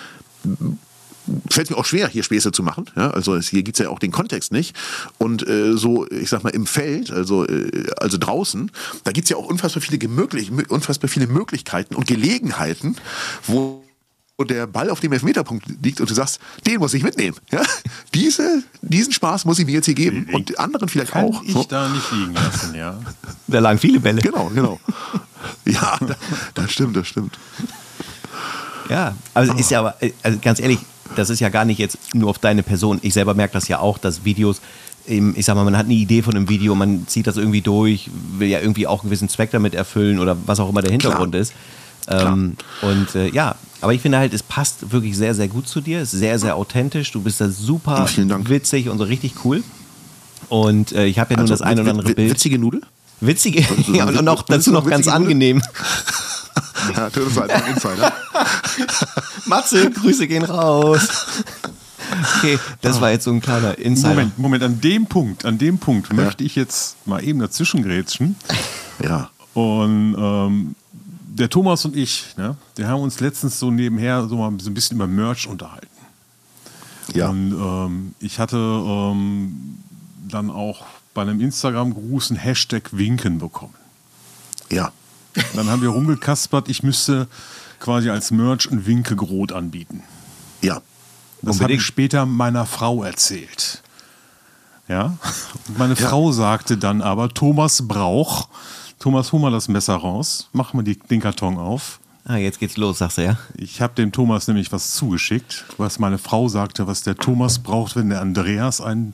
fällt 1.50 1.70
mir 1.70 1.76
auch 1.76 1.84
schwer, 1.84 2.08
hier 2.08 2.22
Späße 2.22 2.52
zu 2.52 2.62
machen. 2.62 2.86
Ja, 2.96 3.10
also 3.10 3.38
hier 3.38 3.62
gibt 3.62 3.78
es 3.78 3.84
ja 3.84 3.90
auch 3.90 3.98
den 3.98 4.12
Kontext 4.12 4.52
nicht. 4.52 4.76
Und 5.18 5.46
äh, 5.48 5.76
so, 5.76 6.06
ich 6.10 6.28
sag 6.28 6.44
mal, 6.44 6.50
im 6.50 6.66
Feld, 6.66 7.10
also, 7.10 7.46
äh, 7.46 7.86
also 7.98 8.18
draußen, 8.18 8.70
da 9.04 9.12
gibt 9.12 9.26
es 9.26 9.30
ja 9.30 9.36
auch 9.36 9.46
unfassbar 9.46 9.82
viele, 9.82 9.98
unfassbar 10.68 11.08
viele 11.08 11.26
Möglichkeiten 11.26 11.94
und 11.94 12.06
Gelegenheiten, 12.06 12.96
wo 13.46 13.83
und 14.36 14.50
der 14.50 14.66
Ball 14.66 14.90
auf 14.90 15.00
dem 15.00 15.12
Elfmeterpunkt 15.12 15.64
liegt 15.82 16.00
und 16.00 16.10
du 16.10 16.14
sagst, 16.14 16.40
den 16.66 16.78
muss 16.78 16.92
ich 16.94 17.02
mitnehmen. 17.02 17.36
Ja? 17.52 17.62
Diese, 18.14 18.62
diesen 18.82 19.12
Spaß 19.12 19.44
muss 19.44 19.58
ich 19.58 19.66
mir 19.66 19.72
jetzt 19.72 19.86
hier 19.86 19.94
geben 19.94 20.26
ich, 20.28 20.34
und 20.34 20.58
anderen 20.58 20.88
vielleicht 20.88 21.12
kann 21.12 21.26
auch. 21.26 21.42
ich 21.44 21.52
so. 21.52 21.64
da 21.64 21.88
nicht 21.88 22.10
liegen 22.10 22.34
lassen, 22.34 22.74
ja. 22.74 22.98
Da 23.46 23.58
lagen 23.60 23.78
viele 23.78 24.00
Bälle. 24.00 24.22
Genau, 24.22 24.50
genau. 24.54 24.80
ja, 25.64 25.98
das 26.54 26.72
stimmt, 26.72 26.96
das 26.96 27.06
stimmt. 27.06 27.38
Ja, 28.88 29.14
also 29.34 29.52
ist 29.54 29.70
ja 29.70 29.80
aber, 29.80 29.96
also 30.22 30.38
ganz 30.40 30.58
ehrlich, 30.58 30.80
das 31.14 31.30
ist 31.30 31.40
ja 31.40 31.48
gar 31.48 31.64
nicht 31.64 31.78
jetzt 31.78 31.98
nur 32.14 32.30
auf 32.30 32.38
deine 32.38 32.62
Person. 32.62 32.98
Ich 33.02 33.14
selber 33.14 33.34
merke 33.34 33.52
das 33.52 33.68
ja 33.68 33.78
auch, 33.78 33.98
dass 33.98 34.24
Videos, 34.24 34.60
eben, 35.06 35.34
ich 35.36 35.46
sag 35.46 35.54
mal, 35.54 35.64
man 35.64 35.76
hat 35.76 35.86
eine 35.86 35.94
Idee 35.94 36.22
von 36.22 36.34
einem 36.34 36.48
Video, 36.48 36.74
man 36.74 37.06
zieht 37.06 37.26
das 37.26 37.36
irgendwie 37.36 37.60
durch, 37.60 38.10
will 38.36 38.48
ja 38.48 38.60
irgendwie 38.60 38.86
auch 38.86 39.02
einen 39.02 39.10
gewissen 39.10 39.28
Zweck 39.28 39.52
damit 39.52 39.74
erfüllen 39.74 40.18
oder 40.18 40.36
was 40.46 40.58
auch 40.58 40.68
immer 40.68 40.82
der 40.82 40.90
Hintergrund 40.90 41.32
Klar. 41.32 41.42
ist. 41.42 41.52
Ähm, 42.08 42.56
und 42.82 43.14
äh, 43.14 43.28
ja, 43.28 43.56
aber 43.80 43.92
ich 43.94 44.00
finde 44.00 44.18
halt, 44.18 44.32
es 44.34 44.42
passt 44.42 44.92
wirklich 44.92 45.16
sehr, 45.16 45.34
sehr 45.34 45.48
gut 45.48 45.68
zu 45.68 45.80
dir. 45.80 46.00
Es 46.00 46.14
ist 46.14 46.20
sehr, 46.20 46.38
sehr 46.38 46.56
authentisch. 46.56 47.12
Du 47.12 47.20
bist 47.20 47.40
da 47.40 47.48
super 47.48 48.06
witzig 48.48 48.88
und 48.88 48.98
so 48.98 49.04
richtig 49.04 49.34
cool. 49.44 49.62
Und 50.48 50.92
äh, 50.92 51.06
ich 51.06 51.18
habe 51.18 51.34
ja 51.34 51.36
nun 51.36 51.44
also, 51.44 51.54
das 51.54 51.62
ein 51.62 51.78
oder 51.78 51.90
andere 51.90 52.14
Bild. 52.14 52.30
Witzige 52.30 52.58
Nudel? 52.58 52.82
Witzige, 53.20 53.60
ja, 53.92 54.06
und 54.06 54.22
noch, 54.24 54.42
dazu 54.42 54.70
noch 54.70 54.86
ganz 54.86 55.08
angenehm. 55.08 55.62
ja, 56.96 57.10
das 57.10 57.36
halt 57.36 57.50
ein 57.50 57.74
Insider. 57.74 58.12
Matze, 59.46 59.90
Grüße 59.90 60.26
gehen 60.26 60.44
raus. 60.44 61.08
Okay, 62.38 62.58
das 62.82 63.00
war 63.00 63.10
jetzt 63.10 63.24
so 63.24 63.30
ein 63.30 63.40
kleiner 63.40 63.78
Insider. 63.78 64.10
Moment, 64.10 64.38
Moment, 64.38 64.62
an 64.62 64.80
dem 64.80 65.06
Punkt, 65.06 65.44
an 65.44 65.58
dem 65.58 65.78
Punkt 65.78 66.08
ja. 66.08 66.14
möchte 66.14 66.44
ich 66.44 66.54
jetzt 66.54 66.96
mal 67.06 67.24
eben 67.24 67.40
dazwischen 67.40 67.82
grätschen. 67.82 68.36
Ja. 69.02 69.30
Und 69.54 70.16
ähm, 70.18 70.74
der 71.34 71.50
Thomas 71.50 71.84
und 71.84 71.96
ich, 71.96 72.36
ne, 72.36 72.56
wir 72.76 72.86
haben 72.86 73.02
uns 73.02 73.18
letztens 73.20 73.58
so 73.58 73.70
nebenher 73.70 74.28
so 74.28 74.36
mal 74.36 74.52
so 74.60 74.70
ein 74.70 74.74
bisschen 74.74 74.96
über 74.96 75.08
Merch 75.08 75.48
unterhalten. 75.48 75.88
Ja. 77.12 77.28
Und 77.28 77.52
ähm, 77.52 78.14
ich 78.20 78.38
hatte 78.38 78.56
ähm, 78.56 79.78
dann 80.28 80.50
auch 80.50 80.84
bei 81.12 81.22
einem 81.22 81.40
Instagram-Gruß 81.40 82.30
einen 82.30 82.38
Hashtag 82.38 82.96
Winken 82.96 83.38
bekommen. 83.38 83.74
Ja. 84.70 84.92
Dann 85.54 85.68
haben 85.68 85.82
wir 85.82 85.88
rumgekaspert, 85.88 86.68
ich 86.68 86.84
müsste 86.84 87.26
quasi 87.80 88.10
als 88.10 88.30
Merch 88.30 88.70
ein 88.70 88.86
Winkegrot 88.86 89.52
anbieten. 89.52 90.04
Ja. 90.62 90.80
Das 91.42 91.60
habe 91.60 91.72
ich 91.72 91.82
später 91.82 92.26
meiner 92.26 92.64
Frau 92.64 93.02
erzählt. 93.02 93.82
Ja. 94.88 95.16
Und 95.68 95.78
meine 95.78 95.94
ja. 95.94 96.08
Frau 96.08 96.30
sagte 96.30 96.78
dann 96.78 97.02
aber, 97.02 97.28
Thomas 97.28 97.86
Brauch 97.86 98.48
Thomas, 99.04 99.32
hol 99.32 99.38
mal 99.40 99.50
das 99.50 99.68
Messer 99.68 99.96
raus, 99.96 100.48
mach 100.54 100.72
mal 100.72 100.82
die, 100.82 100.98
den 100.98 101.20
Karton 101.20 101.58
auf. 101.58 102.00
Ah, 102.24 102.36
jetzt 102.36 102.58
geht's 102.58 102.78
los, 102.78 103.00
sagst 103.00 103.18
du 103.18 103.24
ja? 103.24 103.36
Ich 103.54 103.82
habe 103.82 103.92
dem 103.92 104.12
Thomas 104.12 104.48
nämlich 104.48 104.72
was 104.72 104.94
zugeschickt, 104.94 105.66
was 105.76 105.98
meine 105.98 106.16
Frau 106.16 106.48
sagte, 106.48 106.86
was 106.86 107.02
der 107.02 107.14
Thomas 107.14 107.58
braucht, 107.58 107.96
wenn 107.96 108.08
der 108.08 108.22
Andreas 108.22 108.80
ein 108.80 109.12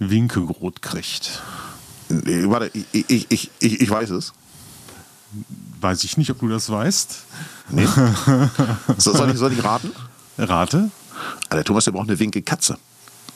Winkelgrot 0.00 0.82
kriegt. 0.82 1.42
Äh, 2.08 2.50
warte, 2.50 2.72
ich, 2.74 3.08
ich, 3.08 3.30
ich, 3.30 3.50
ich, 3.60 3.80
ich 3.80 3.88
weiß 3.88 4.10
es. 4.10 4.32
Weiß 5.80 6.02
ich 6.02 6.16
nicht, 6.16 6.32
ob 6.32 6.40
du 6.40 6.48
das 6.48 6.68
weißt. 6.68 7.18
Nee. 7.68 7.86
so, 8.98 9.14
soll, 9.14 9.30
ich, 9.30 9.38
soll 9.38 9.52
ich 9.52 9.62
raten? 9.62 9.92
Rate? 10.38 10.90
Ah, 11.50 11.54
der 11.54 11.62
Thomas, 11.62 11.84
der 11.84 11.92
braucht 11.92 12.08
eine 12.08 12.18
Winkelkatze. 12.18 12.78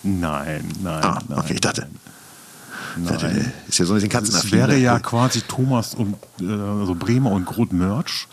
Nein, 0.02 0.66
nein, 0.82 1.04
ah, 1.04 1.22
nein. 1.28 1.38
Okay, 1.38 1.54
ich 1.54 1.60
dachte. 1.60 1.82
Nein. 1.82 2.13
Nein. 2.96 3.52
Ist 3.68 3.78
ja 3.78 3.84
so 3.84 3.92
ein 3.92 3.96
bisschen 3.96 4.10
Katzenaffin. 4.10 4.50
Das 4.50 4.58
wäre 4.58 4.76
ja 4.76 4.98
quasi 4.98 5.40
Thomas 5.42 5.94
und 5.94 6.16
äh, 6.40 6.44
also 6.44 6.94
Bremer 6.94 7.32
und 7.32 7.44
Groth 7.44 7.72
Merch. 7.72 8.26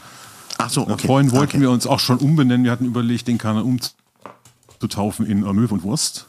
Ach 0.58 0.70
so, 0.70 0.88
okay. 0.88 1.08
Vorhin 1.08 1.32
wollten 1.32 1.58
okay. 1.58 1.62
wir 1.62 1.72
uns 1.72 1.88
auch 1.88 2.00
schon 2.00 2.18
umbenennen. 2.18 2.64
Wir 2.64 2.72
hatten 2.72 2.86
überlegt, 2.86 3.28
den 3.28 3.38
Kanal 3.38 3.64
umzutaufen 3.64 5.26
in 5.26 5.40
Möwe 5.42 5.74
und 5.74 5.84
Wurst. 5.84 6.28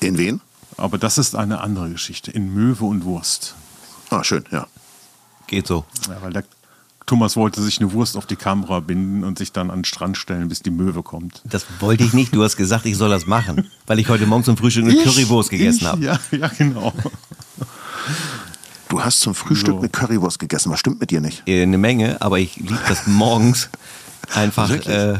In 0.00 0.16
wen? 0.16 0.40
Aber 0.76 0.96
das 0.96 1.18
ist 1.18 1.34
eine 1.34 1.60
andere 1.60 1.90
Geschichte. 1.90 2.30
In 2.30 2.54
Möwe 2.54 2.84
und 2.84 3.04
Wurst. 3.04 3.54
Ah, 4.10 4.24
schön, 4.24 4.44
ja. 4.50 4.66
Geht 5.46 5.66
so. 5.66 5.84
Ja, 6.08 6.22
weil 6.22 6.32
der 6.32 6.44
Thomas 7.08 7.36
wollte 7.36 7.62
sich 7.62 7.80
eine 7.80 7.92
Wurst 7.92 8.18
auf 8.18 8.26
die 8.26 8.36
Kamera 8.36 8.80
binden 8.80 9.24
und 9.24 9.38
sich 9.38 9.50
dann 9.50 9.70
an 9.70 9.78
den 9.78 9.84
Strand 9.84 10.18
stellen, 10.18 10.48
bis 10.48 10.60
die 10.60 10.70
Möwe 10.70 11.02
kommt. 11.02 11.40
Das 11.44 11.64
wollte 11.80 12.04
ich 12.04 12.12
nicht. 12.12 12.34
Du 12.34 12.44
hast 12.44 12.56
gesagt, 12.56 12.84
ich 12.84 12.98
soll 12.98 13.08
das 13.08 13.26
machen, 13.26 13.70
weil 13.86 13.98
ich 13.98 14.10
heute 14.10 14.26
Morgen 14.26 14.44
zum 14.44 14.58
Frühstück 14.58 14.84
eine 14.84 14.94
ich, 14.94 15.04
Currywurst 15.04 15.48
gegessen 15.48 15.86
habe. 15.86 16.04
Ja, 16.04 16.20
ja, 16.30 16.48
genau. 16.48 16.92
Du 18.90 19.02
hast 19.02 19.20
zum 19.20 19.34
Frühstück 19.34 19.74
so. 19.74 19.78
eine 19.78 19.88
Currywurst 19.88 20.38
gegessen. 20.38 20.70
Was 20.70 20.80
stimmt 20.80 21.00
mit 21.00 21.10
dir 21.10 21.22
nicht? 21.22 21.48
Äh, 21.48 21.62
eine 21.62 21.78
Menge, 21.78 22.20
aber 22.20 22.38
ich 22.38 22.56
liebe 22.56 22.78
das 22.86 23.06
morgens 23.06 23.70
einfach 24.34 24.70
äh, 24.70 25.18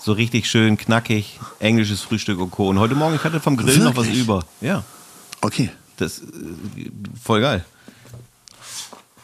so 0.00 0.12
richtig 0.12 0.48
schön 0.48 0.78
knackig, 0.78 1.38
englisches 1.58 2.00
Frühstück 2.00 2.38
und 2.40 2.50
Co. 2.50 2.70
Und 2.70 2.78
heute 2.78 2.94
Morgen, 2.94 3.14
ich 3.14 3.24
hatte 3.24 3.40
vom 3.40 3.58
Grill 3.58 3.68
Wirklich? 3.68 3.84
noch 3.84 3.96
was 3.96 4.08
über. 4.08 4.42
Ja. 4.62 4.84
Okay. 5.42 5.68
Das 5.98 6.20
äh, 6.20 6.24
voll 7.22 7.42
geil. 7.42 7.62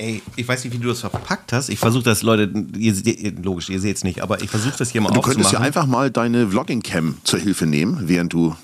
Ey, 0.02 0.20
ich 0.34 0.48
weiß 0.48 0.64
nicht, 0.64 0.72
wie 0.72 0.78
du 0.78 0.88
das 0.88 0.98
verpackt 0.98 1.52
hast. 1.52 1.68
Ich 1.68 1.78
versuche 1.78 2.02
das, 2.02 2.22
Leute, 2.22 2.50
ihr, 2.76 3.32
logisch, 3.40 3.70
ihr 3.70 3.80
seht 3.80 3.98
es 3.98 4.02
nicht, 4.02 4.20
aber 4.20 4.42
ich 4.42 4.50
versuche 4.50 4.74
das 4.76 4.90
hier 4.90 5.00
mal 5.00 5.10
du 5.10 5.20
aufzumachen. 5.20 5.42
Du 5.42 5.44
könntest 5.44 5.52
ja 5.52 5.60
einfach 5.60 5.86
mal 5.86 6.10
deine 6.10 6.48
Vlogging-Cam 6.48 7.18
zur 7.22 7.38
Hilfe 7.38 7.66
nehmen, 7.66 8.08
während 8.08 8.32
du 8.32 8.56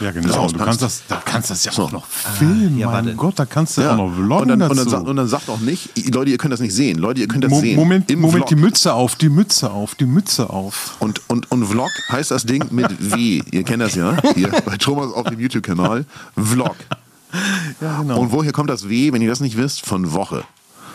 ja, 0.00 0.10
genau. 0.10 0.48
Du 0.48 0.56
kannst 0.56 0.80
das, 0.80 1.02
da 1.06 1.20
kannst 1.22 1.50
das 1.50 1.66
ja 1.66 1.72
so. 1.72 1.82
auch 1.82 1.92
noch 1.92 2.06
filmen. 2.06 2.76
Ah, 2.76 2.80
ja, 2.80 2.90
mein 2.90 3.14
Gott, 3.18 3.38
da 3.38 3.44
kannst 3.44 3.76
du 3.76 3.82
ja. 3.82 3.92
auch 3.92 3.98
noch 3.98 4.14
vloggen. 4.14 4.52
Und 4.52 4.58
dann, 4.58 4.70
und, 4.70 4.90
dann, 4.90 5.06
und 5.06 5.16
dann 5.16 5.28
sagt 5.28 5.50
auch 5.50 5.60
nicht, 5.60 5.90
Leute, 6.14 6.30
ihr 6.30 6.38
könnt 6.38 6.54
das 6.54 6.60
nicht 6.60 6.72
sehen. 6.72 6.96
Leute, 6.96 7.20
ihr 7.20 7.28
könnt 7.28 7.44
das 7.44 7.50
Mo 7.50 7.60
sehen. 7.60 7.76
Moment, 7.76 8.16
Moment 8.16 8.48
die 8.48 8.56
Mütze 8.56 8.94
auf, 8.94 9.16
die 9.16 9.28
Mütze 9.28 9.70
auf, 9.70 9.94
die 9.96 10.06
Mütze 10.06 10.48
auf. 10.48 10.96
Und, 11.00 11.20
und, 11.28 11.52
und 11.52 11.66
Vlog 11.66 11.90
heißt 12.10 12.30
das 12.30 12.46
Ding 12.46 12.64
mit 12.70 12.88
W. 13.14 13.42
ihr 13.50 13.62
kennt 13.64 13.82
das 13.82 13.94
ja. 13.96 14.16
Hier 14.34 14.48
bei 14.64 14.78
Thomas 14.78 15.12
auf 15.12 15.26
dem 15.28 15.38
YouTube-Kanal. 15.38 16.06
Vlog. 16.36 16.76
Ja, 17.80 18.00
genau. 18.00 18.18
Und 18.18 18.32
woher 18.32 18.50
kommt 18.50 18.70
das 18.70 18.88
W, 18.88 19.12
wenn 19.12 19.22
ihr 19.22 19.28
das 19.28 19.38
nicht 19.38 19.56
wisst? 19.56 19.86
Von 19.86 20.12
Woche. 20.12 20.42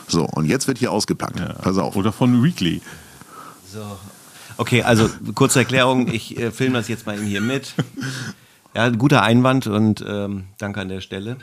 So, 0.07 0.25
und 0.25 0.45
jetzt 0.45 0.67
wird 0.67 0.77
hier 0.77 0.91
ausgepackt. 0.91 1.39
Ja. 1.39 1.53
Pass 1.53 1.77
auf. 1.77 1.95
Oder 1.95 2.11
von 2.11 2.43
Weekly. 2.43 2.81
So. 3.71 3.97
Okay, 4.57 4.83
also 4.83 5.09
kurze 5.33 5.59
Erklärung. 5.59 6.11
Ich 6.11 6.37
äh, 6.37 6.51
filme 6.51 6.77
das 6.77 6.87
jetzt 6.87 7.05
mal 7.05 7.19
hier 7.19 7.41
mit. 7.41 7.73
Ja, 8.73 8.89
guter 8.89 9.21
Einwand 9.21 9.67
und 9.67 10.03
ähm, 10.07 10.45
danke 10.57 10.81
an 10.81 10.89
der 10.89 11.01
Stelle. 11.01 11.37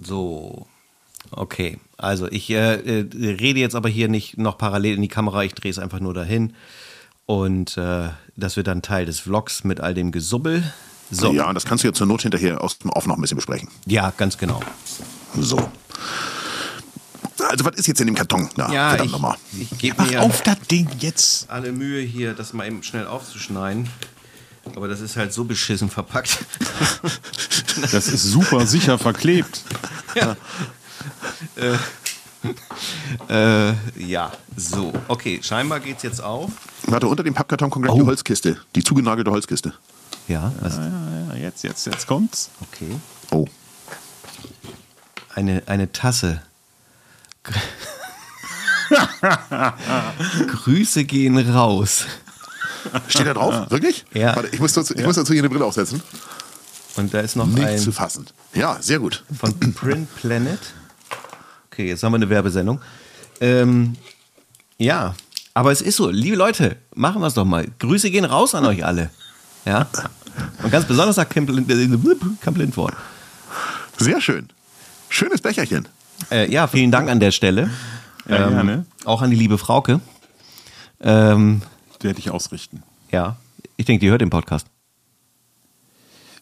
So. 0.00 0.66
Okay, 1.30 1.78
also 1.96 2.28
ich 2.28 2.48
äh, 2.50 3.00
äh, 3.00 3.08
rede 3.12 3.60
jetzt 3.60 3.74
aber 3.74 3.88
hier 3.88 4.08
nicht 4.08 4.38
noch 4.38 4.56
parallel 4.56 4.94
in 4.94 5.02
die 5.02 5.08
Kamera, 5.08 5.42
ich 5.42 5.54
drehe 5.54 5.70
es 5.70 5.78
einfach 5.78 6.00
nur 6.00 6.14
dahin. 6.14 6.54
Und 7.26 7.76
äh, 7.76 8.08
das 8.36 8.56
wird 8.56 8.68
dann 8.68 8.80
Teil 8.80 9.04
des 9.04 9.20
Vlogs 9.20 9.62
mit 9.64 9.80
all 9.80 9.92
dem 9.94 10.12
Gesubbel. 10.12 10.72
So. 11.10 11.32
Ja, 11.32 11.48
und 11.48 11.54
das 11.54 11.64
kannst 11.64 11.84
du 11.84 11.88
ja 11.88 11.92
zur 11.92 12.06
Not 12.06 12.22
hinterher 12.22 12.62
aus 12.62 12.78
dem 12.78 12.90
Off 12.90 13.06
noch 13.06 13.16
ein 13.16 13.20
bisschen 13.20 13.36
besprechen. 13.36 13.68
Ja, 13.86 14.12
ganz 14.16 14.38
genau. 14.38 14.60
So. 15.36 15.58
Also, 17.50 17.64
was 17.64 17.76
ist 17.76 17.86
jetzt 17.86 18.00
in 18.00 18.06
dem 18.08 18.16
Karton? 18.16 18.48
Na, 18.56 18.72
ja, 18.72 19.02
ich, 19.02 19.10
nochmal. 19.12 19.36
ich 19.58 19.70
gebe 19.78 20.02
mir 20.02 20.22
auf 20.22 20.42
das 20.42 20.58
Ding 20.70 20.88
jetzt. 20.98 21.48
Alle 21.48 21.72
Mühe 21.72 22.02
hier, 22.02 22.34
das 22.34 22.52
mal 22.52 22.66
eben 22.66 22.82
schnell 22.82 23.06
aufzuschneiden. 23.06 23.88
Aber 24.76 24.86
das 24.88 25.00
ist 25.00 25.16
halt 25.16 25.32
so 25.32 25.44
beschissen 25.44 25.88
verpackt. 25.90 26.38
Das 27.92 28.08
ist 28.08 28.24
super 28.24 28.66
sicher 28.66 28.98
verklebt. 28.98 29.60
äh, 33.28 33.72
ja, 33.96 34.32
so. 34.56 34.92
Okay, 35.06 35.38
scheinbar 35.42 35.78
geht's 35.80 36.02
jetzt 36.02 36.20
auf. 36.20 36.50
Warte, 36.86 37.06
unter 37.06 37.22
dem 37.22 37.34
Pappkarton 37.34 37.70
kommt 37.70 37.84
gleich 37.84 37.94
Oh. 37.94 38.00
die 38.00 38.06
Holzkiste. 38.06 38.56
Die 38.74 38.82
zugenagelte 38.82 39.30
Holzkiste. 39.30 39.74
Ja, 40.26 40.52
was, 40.60 40.76
Ja, 40.76 40.82
ja, 40.88 41.34
ja, 41.34 41.40
jetzt, 41.44 41.62
jetzt, 41.64 41.86
jetzt 41.86 42.06
kommt's. 42.06 42.50
okay. 42.60 42.90
Oh. 43.30 43.46
Eine, 45.38 45.62
eine 45.66 45.92
Tasse. 45.92 46.42
Gr- 47.44 47.54
Grüße 50.48 51.04
gehen 51.04 51.38
raus. 51.52 52.06
Steht 53.06 53.28
da 53.28 53.34
drauf? 53.34 53.70
Wirklich? 53.70 54.04
Ja. 54.12 54.34
Warte, 54.34 54.48
ich 54.48 54.58
muss 54.58 54.72
dazu, 54.72 54.96
ich 54.96 55.04
muss 55.04 55.14
dazu 55.14 55.32
hier 55.32 55.42
eine 55.42 55.48
Brille 55.48 55.64
aufsetzen. 55.64 56.02
Und 56.96 57.14
da 57.14 57.20
ist 57.20 57.36
noch 57.36 57.46
Nicht 57.46 57.64
ein 57.64 57.78
zu 57.78 57.92
fassen. 57.92 58.26
Ja, 58.52 58.78
sehr 58.80 58.98
gut. 58.98 59.22
von 59.38 59.56
Print 59.74 60.12
Planet. 60.16 60.58
Okay, 61.70 61.86
jetzt 61.86 62.02
haben 62.02 62.10
wir 62.10 62.16
eine 62.16 62.28
Werbesendung. 62.30 62.80
Ähm, 63.40 63.94
ja, 64.76 65.14
aber 65.54 65.70
es 65.70 65.80
ist 65.82 65.94
so, 65.98 66.10
liebe 66.10 66.34
Leute, 66.36 66.78
machen 66.96 67.20
wir 67.22 67.28
es 67.28 67.34
doch 67.34 67.44
mal. 67.44 67.68
Grüße 67.78 68.10
gehen 68.10 68.24
raus 68.24 68.56
an 68.56 68.64
euch 68.66 68.84
alle. 68.84 69.10
Ja. 69.64 69.86
Und 70.64 70.72
ganz 70.72 70.86
besonders 70.86 71.16
nach 71.16 71.28
Camp 71.28 71.48
Lindford. 71.48 72.94
Sehr 73.98 74.20
schön. 74.20 74.48
Schönes 75.08 75.40
Becherchen. 75.40 75.88
Äh, 76.30 76.50
ja, 76.50 76.66
vielen 76.66 76.90
Dank 76.90 77.08
an 77.08 77.20
der 77.20 77.30
Stelle. 77.30 77.70
Ja, 78.28 78.48
gerne. 78.48 78.86
Auch 79.04 79.22
an 79.22 79.30
die 79.30 79.36
liebe 79.36 79.58
Frauke. 79.58 80.00
Ähm, 81.00 81.62
Werde 82.00 82.18
ich 82.18 82.30
ausrichten. 82.30 82.82
ja, 83.10 83.36
ich 83.76 83.86
denke, 83.86 84.00
die 84.00 84.10
hört 84.10 84.20
den 84.20 84.30
Podcast. 84.30 84.66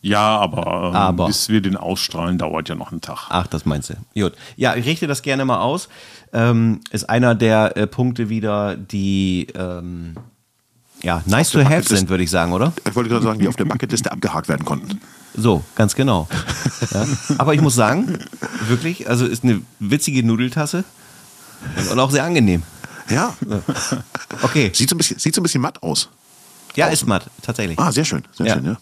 Ja, 0.02 0.38
aber, 0.38 0.88
ähm, 0.88 0.94
Aber. 0.96 1.26
bis 1.26 1.48
wir 1.48 1.60
den 1.60 1.76
ausstrahlen, 1.76 2.38
dauert 2.38 2.68
ja 2.68 2.74
noch 2.74 2.92
ein 2.92 3.00
Tag. 3.00 3.26
Ach, 3.28 3.46
das 3.46 3.66
meinst 3.66 3.90
du. 3.90 3.94
Gut. 4.20 4.34
Ja, 4.56 4.74
ich 4.76 4.86
richte 4.86 5.06
das 5.06 5.22
gerne 5.22 5.44
mal 5.44 5.58
aus. 5.58 5.88
Ähm, 6.32 6.80
ist 6.90 7.10
einer 7.10 7.34
der 7.34 7.76
äh, 7.76 7.86
Punkte 7.86 8.28
wieder, 8.28 8.76
die 8.76 9.48
ähm, 9.54 10.14
ja, 11.02 11.22
nice 11.26 11.50
to 11.50 11.64
have 11.64 11.82
sind, 11.82 12.08
würde 12.08 12.22
ich 12.22 12.30
sagen, 12.30 12.52
oder? 12.52 12.72
Ich 12.88 12.94
wollte 12.94 13.10
gerade 13.10 13.24
sagen, 13.24 13.38
die 13.38 13.48
auf 13.48 13.56
der 13.56 13.64
Bucketliste 13.64 14.12
abgehakt 14.12 14.48
werden 14.48 14.64
konnten. 14.64 15.00
So, 15.36 15.62
ganz 15.74 15.94
genau. 15.94 16.28
Ja. 16.92 17.06
Aber 17.38 17.54
ich 17.54 17.60
muss 17.60 17.74
sagen, 17.74 18.18
wirklich, 18.68 19.08
also 19.08 19.26
ist 19.26 19.44
eine 19.44 19.60
witzige 19.78 20.22
Nudeltasse 20.22 20.84
und 21.90 21.98
auch 21.98 22.10
sehr 22.10 22.24
angenehm. 22.24 22.62
Ja. 23.10 23.34
Okay. 24.42 24.70
Sieht 24.74 24.88
so 24.88 24.94
ein 24.94 24.98
bisschen, 24.98 25.18
sieht 25.18 25.34
so 25.34 25.40
ein 25.40 25.42
bisschen 25.42 25.60
matt 25.60 25.82
aus. 25.82 26.08
Ja, 26.74 26.88
ist 26.88 27.06
matt, 27.06 27.26
tatsächlich. 27.42 27.78
Ah, 27.78 27.92
sehr 27.92 28.04
schön. 28.04 28.22
Sehr 28.36 28.46
Ja. 28.46 28.54
schön, 28.54 28.64
ja. 28.64 28.76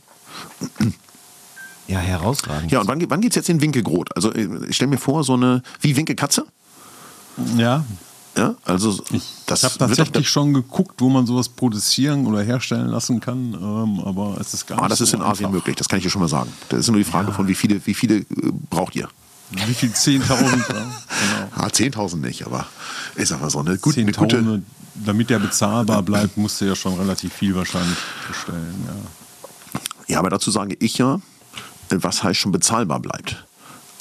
Ja, 1.86 1.98
herausragend. 1.98 2.72
Ja, 2.72 2.80
und 2.80 2.88
wann, 2.88 3.10
wann 3.10 3.20
geht's 3.20 3.36
jetzt 3.36 3.48
in 3.50 3.60
Winkelgrot? 3.60 4.14
Also, 4.16 4.32
äh, 4.32 4.48
ich 4.68 4.76
stelle 4.76 4.90
mir 4.90 4.96
vor, 4.98 5.22
so 5.22 5.34
eine, 5.34 5.62
wie 5.80 5.94
Winkelkatze. 5.96 6.46
Ja, 7.56 7.84
Ja, 8.36 8.56
also, 8.64 8.98
ich 9.12 9.22
das 9.46 9.62
habe 9.62 9.72
wird 9.74 9.80
doch- 9.82 9.96
tatsächlich 9.96 10.28
schon 10.28 10.52
geguckt, 10.54 11.00
wo 11.00 11.08
man 11.08 11.24
sowas 11.26 11.48
produzieren 11.48 12.26
oder 12.26 12.42
herstellen 12.42 12.88
lassen 12.88 13.20
kann, 13.20 13.54
ähm, 13.54 14.00
aber 14.04 14.36
es 14.40 14.52
ist 14.54 14.66
gar 14.66 14.74
nicht 14.76 14.84
Ah, 14.84 14.88
das 14.88 14.98
so 14.98 15.04
ist 15.04 15.14
in 15.14 15.22
Asien 15.22 15.46
einfach. 15.46 15.58
möglich, 15.58 15.76
das 15.76 15.88
kann 15.88 15.98
ich 15.98 16.04
dir 16.04 16.10
schon 16.10 16.20
mal 16.22 16.28
sagen. 16.28 16.52
Das 16.68 16.80
ist 16.80 16.88
nur 16.88 16.96
die 16.96 17.04
Frage 17.04 17.30
von, 17.32 17.46
wie 17.46 17.54
viele, 17.54 17.84
wie 17.86 17.94
viele 17.94 18.16
äh, 18.16 18.24
braucht 18.70 18.96
ihr? 18.96 19.08
Wie 19.50 19.74
viel? 19.74 19.90
10.000? 19.90 20.20
ja, 20.28 20.46
genau. 20.66 20.84
Ah, 21.54 21.66
10.000 21.68 22.16
nicht, 22.16 22.44
aber 22.44 22.66
ist 23.14 23.30
aber 23.30 23.50
so 23.50 23.60
eine, 23.60 23.78
gut, 23.78 23.96
eine 23.96 24.10
gute. 24.10 24.38
10.000, 24.40 24.62
damit 24.96 25.30
der 25.30 25.38
bezahlbar 25.38 26.02
bleibt, 26.02 26.36
musst 26.36 26.60
du 26.60 26.64
ja 26.64 26.74
schon 26.74 26.94
relativ 26.98 27.32
viel 27.32 27.54
wahrscheinlich 27.54 27.98
bestellen. 28.26 28.84
Ja. 28.86 29.80
Ja, 30.08 30.18
aber 30.18 30.30
dazu 30.30 30.50
sage 30.50 30.76
ich 30.80 30.98
ja, 30.98 31.20
was 31.90 32.22
heißt 32.24 32.40
schon 32.40 32.50
bezahlbar 32.52 32.98
bleibt. 33.00 33.44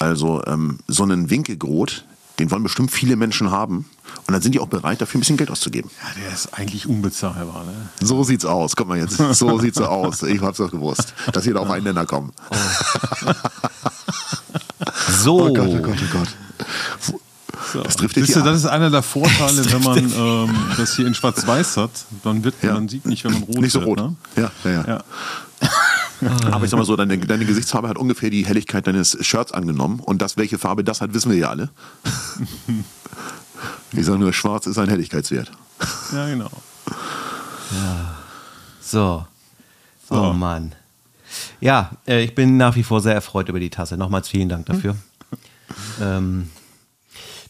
Also 0.00 0.42
ähm, 0.46 0.78
so 0.88 1.02
einen 1.04 1.30
Winkelgrot, 1.30 2.04
den 2.38 2.50
wollen 2.50 2.62
bestimmt 2.62 2.90
viele 2.90 3.16
Menschen 3.16 3.50
haben. 3.50 3.86
Und 4.26 4.32
dann 4.32 4.40
sind 4.42 4.52
die 4.54 4.60
auch 4.60 4.68
bereit, 4.68 5.00
dafür 5.00 5.18
ein 5.18 5.20
bisschen 5.20 5.36
Geld 5.36 5.50
auszugeben. 5.50 5.90
ja, 6.02 6.22
der 6.22 6.32
ist 6.32 6.52
eigentlich 6.54 6.86
unbezahlbar. 6.88 7.64
Ne? 7.64 7.72
So 8.00 8.22
sieht's 8.24 8.44
aus. 8.44 8.74
Guck 8.76 8.88
mal 8.88 8.98
jetzt. 8.98 9.16
So 9.16 9.58
sieht's 9.58 9.78
so 9.78 9.86
aus. 9.86 10.22
Ich 10.22 10.40
hab's 10.40 10.58
doch 10.58 10.70
gewusst, 10.70 11.14
dass 11.32 11.44
wir 11.46 11.54
da 11.54 11.60
auf 11.60 11.70
einen 11.70 11.84
Nenner 11.84 12.06
kommen. 12.06 12.32
So. 15.22 15.46
Oh 15.48 15.52
Gott, 15.52 15.68
oh 15.70 15.78
Gott, 15.78 15.96
oh 15.98 16.18
Gott. 16.18 16.28
So. 17.72 17.82
Das 17.82 17.96
trifft 17.96 18.16
dich 18.16 18.26
du, 18.26 18.34
hier 18.34 18.42
das 18.42 18.58
ist 18.58 18.66
einer 18.66 18.90
der 18.90 19.02
Vorteile, 19.02 19.64
wenn 19.72 19.82
man 19.82 19.98
ähm, 19.98 20.54
das 20.76 20.94
hier 20.96 21.06
in 21.06 21.14
Schwarz-Weiß 21.14 21.76
hat. 21.76 21.90
Dann 22.22 22.44
wird 22.44 22.54
Ja. 22.62 22.74
man 22.74 22.88
sieht 22.88 23.06
nicht, 23.06 23.24
wenn 23.24 23.32
man 23.32 23.42
rot 23.44 23.56
Nicht 23.60 23.72
so 23.72 23.80
wird. 23.80 23.88
rot. 23.88 23.96
Ne? 23.98 24.14
Ja, 24.36 24.50
ja, 24.64 24.70
ja. 24.70 24.86
Ja. 24.86 25.04
Aber 26.50 26.64
ich 26.64 26.70
sag 26.70 26.78
mal 26.78 26.84
so, 26.84 26.96
deine, 26.96 27.18
deine 27.18 27.44
Gesichtsfarbe 27.44 27.88
hat 27.88 27.98
ungefähr 27.98 28.30
die 28.30 28.46
Helligkeit 28.46 28.86
deines 28.86 29.16
Shirts 29.24 29.52
angenommen. 29.52 30.00
Und 30.00 30.22
das, 30.22 30.36
welche 30.36 30.58
Farbe 30.58 30.84
das 30.84 31.00
hat, 31.00 31.14
wissen 31.14 31.30
wir 31.30 31.38
ja 31.38 31.48
alle. 31.50 31.70
Ich 33.92 34.04
sage 34.04 34.18
nur, 34.18 34.32
schwarz 34.32 34.66
ist 34.66 34.76
ein 34.76 34.88
Helligkeitswert. 34.88 35.52
ja, 36.12 36.26
genau. 36.28 36.50
So. 38.80 39.24
Oh 40.10 40.14
So. 40.14 40.32
Mann. 40.32 40.74
Ja, 41.60 41.92
äh, 42.06 42.22
ich 42.24 42.34
bin 42.34 42.56
nach 42.56 42.76
wie 42.76 42.82
vor 42.82 43.00
sehr 43.00 43.14
erfreut 43.14 43.48
über 43.48 43.60
die 43.60 43.70
Tasse. 43.70 43.96
Nochmals 43.96 44.28
vielen 44.28 44.48
Dank 44.48 44.66
dafür. 44.66 44.96
ähm, 46.00 46.50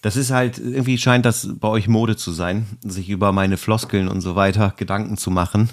das 0.03 0.17
ist 0.17 0.31
halt, 0.31 0.59
irgendwie 0.59 0.99
scheint 0.99 1.25
das 1.25 1.49
bei 1.59 1.69
euch 1.69 1.89
Mode 1.89 2.17
zu 2.17 2.31
sein, 2.31 2.67
sich 2.85 3.09
über 3.09 3.33
meine 3.33 3.57
Floskeln 3.57 4.09
und 4.09 4.21
so 4.21 4.37
weiter 4.37 4.73
Gedanken 4.77 5.17
zu 5.17 5.31
machen. 5.31 5.71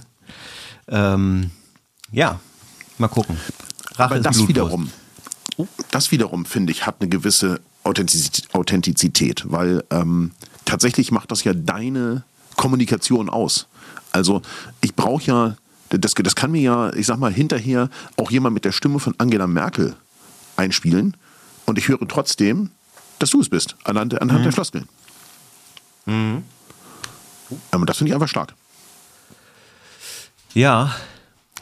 Ähm, 0.88 1.52
ja, 2.12 2.39
mal 3.02 3.08
gucken. 3.10 3.38
Rache 3.95 4.16
Aber 4.16 4.20
das 4.20 4.38
Blutwurst. 4.38 4.49
wiederum, 4.49 4.91
das 5.91 6.12
wiederum, 6.12 6.45
finde 6.45 6.72
ich, 6.72 6.86
hat 6.86 6.97
eine 6.99 7.10
gewisse 7.10 7.60
Authentizität, 7.84 8.54
Authentizität 8.54 9.43
weil 9.52 9.84
ähm, 9.89 10.32
tatsächlich 10.66 11.12
macht 11.12 11.32
das 11.32 11.43
ja 11.43 11.54
deine 11.54 12.24
Kommunikation 12.56 13.30
aus. 13.30 13.68
Also 14.12 14.41
ich 14.82 14.95
brauche 14.95 15.24
ja, 15.24 15.56
das, 15.89 16.14
das 16.14 16.36
kann 16.36 16.52
mir 16.52 16.62
ja, 16.62 16.93
ich 16.93 17.08
sag 17.08 17.18
mal, 17.18 17.34
hinterher 17.34 17.89
auch 18.18 18.32
jemand 18.32 18.54
mit 18.54 18.66
der 18.66 18.72
Stimme 18.72 18.99
von 18.99 19.16
Angela 19.18 19.47
Merkel 19.47 19.95
einspielen 20.56 21.18
und 21.66 21.78
ich 21.78 21.88
höre 21.88 22.08
trotzdem, 22.08 22.70
dass 23.20 23.32
du 23.32 23.41
es 23.41 23.49
bist, 23.49 23.76
anhand, 23.84 24.22
anhand 24.22 24.45
der 24.45 24.52
Floskeln. 24.52 24.88
Mhm. 26.06 26.43
Aber 27.72 27.86
das 27.86 27.97
finde 27.97 28.10
ich 28.10 28.14
einfach 28.14 28.30
stark. 28.30 28.54
Ja, 30.54 30.95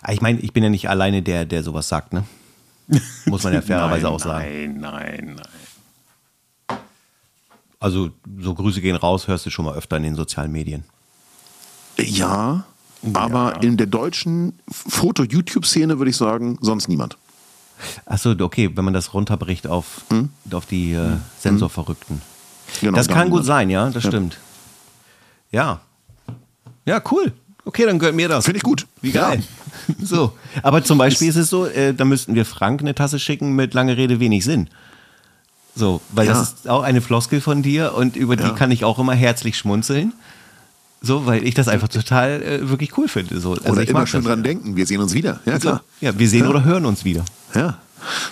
ich 0.08 0.22
meine, 0.22 0.39
ich 0.39 0.54
bin 0.54 0.64
ja 0.64 0.70
nicht 0.70 0.89
alleine 0.89 1.22
der, 1.22 1.45
der 1.45 1.64
sowas 1.64 1.89
sagt, 1.89 2.14
ne? 2.14 2.24
Muss 3.26 3.43
man 3.43 3.54
ja 3.54 3.62
fairerweise 3.62 4.06
nein, 4.06 4.14
auch 4.14 4.20
sagen. 4.20 4.80
Nein, 4.80 4.80
nein, 4.80 5.36
nein. 5.36 6.78
Also, 7.80 8.10
so 8.39 8.54
Grüße 8.54 8.82
gehen 8.82 8.95
raus, 8.95 9.28
hörst 9.28 9.45
du 9.45 9.50
schon 9.50 9.66
mal 9.66 9.76
öfter 9.76 9.97
in 9.97 10.04
den 10.04 10.16
sozialen 10.16 10.52
Medien. 10.52 10.84
Ja, 11.97 12.66
aber 13.14 13.62
in 13.64 13.78
der 13.78 13.88
deutschen 13.88 14.60
Foto-YouTube-Szene 14.70 15.97
würde 15.97 16.10
ich 16.10 16.18
sagen, 16.18 16.58
sonst 16.62 16.89
niemand. 16.89 17.18
Achso, 18.06 18.32
okay, 18.32 18.70
wenn 18.76 18.84
man 18.84 18.93
das 18.93 19.14
runterbricht 19.14 19.68
auf, 19.68 20.02
auf 20.52 20.66
die 20.66 20.93
äh, 20.93 21.18
Sensorverrückten. 21.39 22.22
Genau, 22.82 22.97
das 22.97 23.08
da 23.08 23.14
kann 23.14 23.30
gut 23.30 23.45
sein, 23.45 23.70
ja, 23.70 23.89
das 23.89 24.04
stimmt. 24.06 24.38
Ja. 25.52 25.80
Ja, 26.86 27.02
cool. 27.12 27.34
Okay, 27.70 27.86
dann 27.86 27.99
gehört 27.99 28.15
mir 28.15 28.28
das. 28.28 28.45
Finde 28.45 28.57
ich 28.57 28.63
gut. 28.63 28.88
Wie 29.01 29.11
geil. 29.11 29.43
So. 30.03 30.34
Aber 30.63 30.84
zum 30.84 30.97
Beispiel 30.97 31.30
ist 31.30 31.36
es 31.36 31.49
so, 31.49 31.65
äh, 31.67 31.93
da 31.93 32.03
müssten 32.03 32.34
wir 32.36 32.43
Frank 32.45 32.82
eine 32.82 32.95
Tasse 32.95 33.20
schicken 33.20 33.55
mit 33.55 33.74
lange 33.76 33.95
Rede, 33.95 34.20
wenig 34.20 34.43
Sinn. 34.43 34.67
So, 35.76 36.01
weil 36.11 36.26
Ja. 36.28 36.34
das 36.34 36.41
ist 36.53 36.67
auch 36.70 36.82
eine 36.84 36.99
Floskel 37.01 37.41
von 37.41 37.61
dir 37.61 37.93
und 37.95 38.15
über 38.15 38.36
die 38.36 38.43
Ja. 38.43 38.49
kann 38.49 38.72
ich 38.72 38.84
auch 38.84 38.97
immer 38.99 39.13
herzlich 39.13 39.55
schmunzeln. 39.57 40.13
So, 41.01 41.26
weil 41.28 41.43
ich 41.47 41.53
das 41.53 41.67
einfach 41.67 41.88
total 41.88 42.41
äh, 42.41 42.70
wirklich 42.70 42.97
cool 42.97 43.07
finde. 43.07 43.39
So. 43.39 43.53
Also 43.53 43.70
Oder 43.72 43.84
ich 43.84 43.89
immer 43.89 44.05
schön 44.07 44.22
das. 44.22 44.30
dran 44.30 44.43
denken, 44.43 44.76
wir 44.76 44.86
sehen 44.88 44.99
uns 45.01 45.13
wieder. 45.13 45.39
Ja, 45.45 45.53
So. 45.53 45.59
klar. 45.59 45.84
Ja, 46.01 46.17
wir 46.17 46.28
sehen 46.28 46.47
oder 46.47 46.63
hören 46.63 46.86
uns 46.86 47.05
wieder. 47.05 47.24
Ja. 47.55 47.78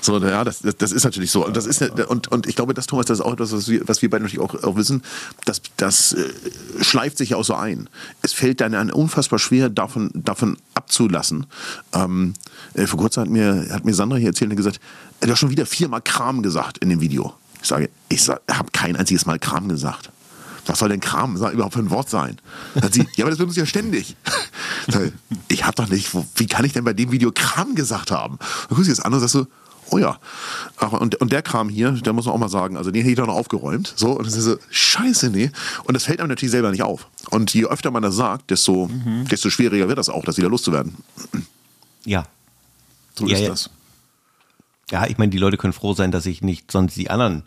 So, 0.02 0.20
ja, 0.20 0.44
das, 0.44 0.62
das, 0.78 0.92
ist 0.92 1.04
natürlich 1.04 1.32
so. 1.32 1.46
Und, 1.46 1.58
das 1.58 1.66
ist, 1.66 1.82
und, 1.82 2.28
und 2.28 2.48
ich 2.48 2.56
glaube, 2.56 2.74
das, 2.74 2.88
Thomas, 2.88 3.06
das 3.06 3.20
ist 3.20 3.26
auch 3.26 3.34
etwas, 3.34 3.52
was 3.52 3.68
wir, 3.68 3.88
was 3.88 4.02
wir 4.02 4.10
beide 4.10 4.24
natürlich 4.24 4.44
auch, 4.44 4.64
auch 4.64 4.76
wissen, 4.76 5.02
das, 5.46 5.62
das 5.78 6.14
äh, 6.14 6.84
schleift 6.84 7.18
sich 7.18 7.32
ja 7.32 7.38
auch 7.38 7.44
so 7.44 7.56
ein. 7.56 7.90
Es 8.22 8.34
fällt 8.34 8.62
dann 8.62 8.76
an 8.76 8.92
unfassbar 8.92 9.40
schwer, 9.40 9.70
davon, 9.70 10.12
davon 10.14 10.58
abzulassen. 10.74 11.46
Ähm, 11.94 12.34
äh, 12.74 12.88
vor 12.88 13.00
kurzem 13.00 13.24
hat 13.24 13.30
mir, 13.30 13.68
hat 13.72 13.86
mir 13.86 13.94
Sandra 13.94 14.18
hier 14.18 14.30
erzählt 14.30 14.52
und 14.52 14.58
gesagt, 14.58 14.80
er 15.20 15.30
hat 15.30 15.38
schon 15.38 15.50
wieder 15.50 15.66
viermal 15.66 16.02
Kram 16.02 16.44
gesagt 16.44 16.78
in 16.80 16.90
dem 16.90 17.02
Video. 17.02 17.34
Ich 17.62 17.68
sage, 17.68 17.90
ich 18.10 18.28
habe 18.30 18.72
kein 18.72 18.96
einziges 18.96 19.26
Mal 19.26 19.40
Kram 19.40 19.68
gesagt. 19.68 20.12
Was 20.68 20.80
soll 20.80 20.90
denn 20.90 21.00
Kram 21.00 21.36
überhaupt 21.36 21.74
für 21.74 21.80
ein 21.80 21.90
Wort 21.90 22.10
sein? 22.10 22.38
Hat 22.82 22.94
sie, 22.94 23.08
ja, 23.16 23.24
aber 23.24 23.32
das 23.32 23.40
benutzt 23.40 23.58
ja 23.58 23.66
ständig. 23.66 24.16
Ich, 25.50 25.66
habe 25.66 25.76
doch 25.76 25.90
nicht, 25.90 26.10
wie 26.36 26.48
kann 26.48 26.64
ich 26.64 26.72
denn 26.72 26.86
bei 26.86 26.94
dem 26.94 27.12
Video 27.12 27.32
Kram 27.34 27.76
gesagt 27.76 28.10
haben? 28.10 28.38
Dann 28.40 28.78
guckst 28.78 28.88
du 28.88 28.92
das 28.96 29.00
an 29.02 29.14
und 29.14 29.20
sagst 29.20 29.34
so, 29.34 29.48
oh 29.92 29.98
ja. 29.98 30.18
Ach, 30.78 30.94
und, 30.94 31.16
und 31.16 31.32
der 31.32 31.42
Kram 31.42 31.68
hier, 31.70 31.92
da 31.92 32.14
muss 32.14 32.26
man 32.26 32.36
auch 32.36 32.40
mal 32.40 32.50
sagen, 32.50 32.78
also 32.78 32.92
den 32.92 33.02
hätte 33.02 33.12
ich 33.12 33.18
doch 33.18 33.28
noch 33.28 33.36
aufgeräumt. 33.36 33.94
So, 33.96 34.12
und 34.12 34.26
das 34.26 34.36
ist 34.36 34.46
so, 34.46 34.58
scheiße, 34.70 35.30
nee. 35.30 35.52
Und 35.84 35.94
das 35.94 36.06
fällt 36.06 36.20
einem 36.20 36.30
natürlich 36.30 36.52
selber 36.52 36.72
nicht 36.72 36.84
auf. 36.84 37.08
Und 37.30 37.54
je 37.54 37.66
öfter 37.66 37.92
man 37.92 38.04
das 38.04 38.16
sagt, 38.16 38.50
desto, 38.50 38.90
desto 39.30 39.50
schwieriger 39.50 39.88
wird 39.88 39.98
das 39.98 40.10
auch, 40.10 40.24
das 40.24 40.38
wieder 40.38 40.50
loszuwerden. 40.50 40.96
Ja. 42.06 42.26
So 43.16 43.26
Ja, 43.28 43.36
ist 43.36 43.42
ja. 43.42 43.50
das. 43.50 43.70
Ja, 44.92 45.06
ich 45.08 45.18
meine, 45.18 45.32
die 45.32 45.38
Leute 45.38 45.58
können 45.58 45.74
froh 45.74 45.94
sein, 45.94 46.12
dass 46.12 46.26
ich 46.26 46.42
nicht 46.42 46.72
sonst 46.72 46.96
die 46.96 47.10
anderen 47.10 47.44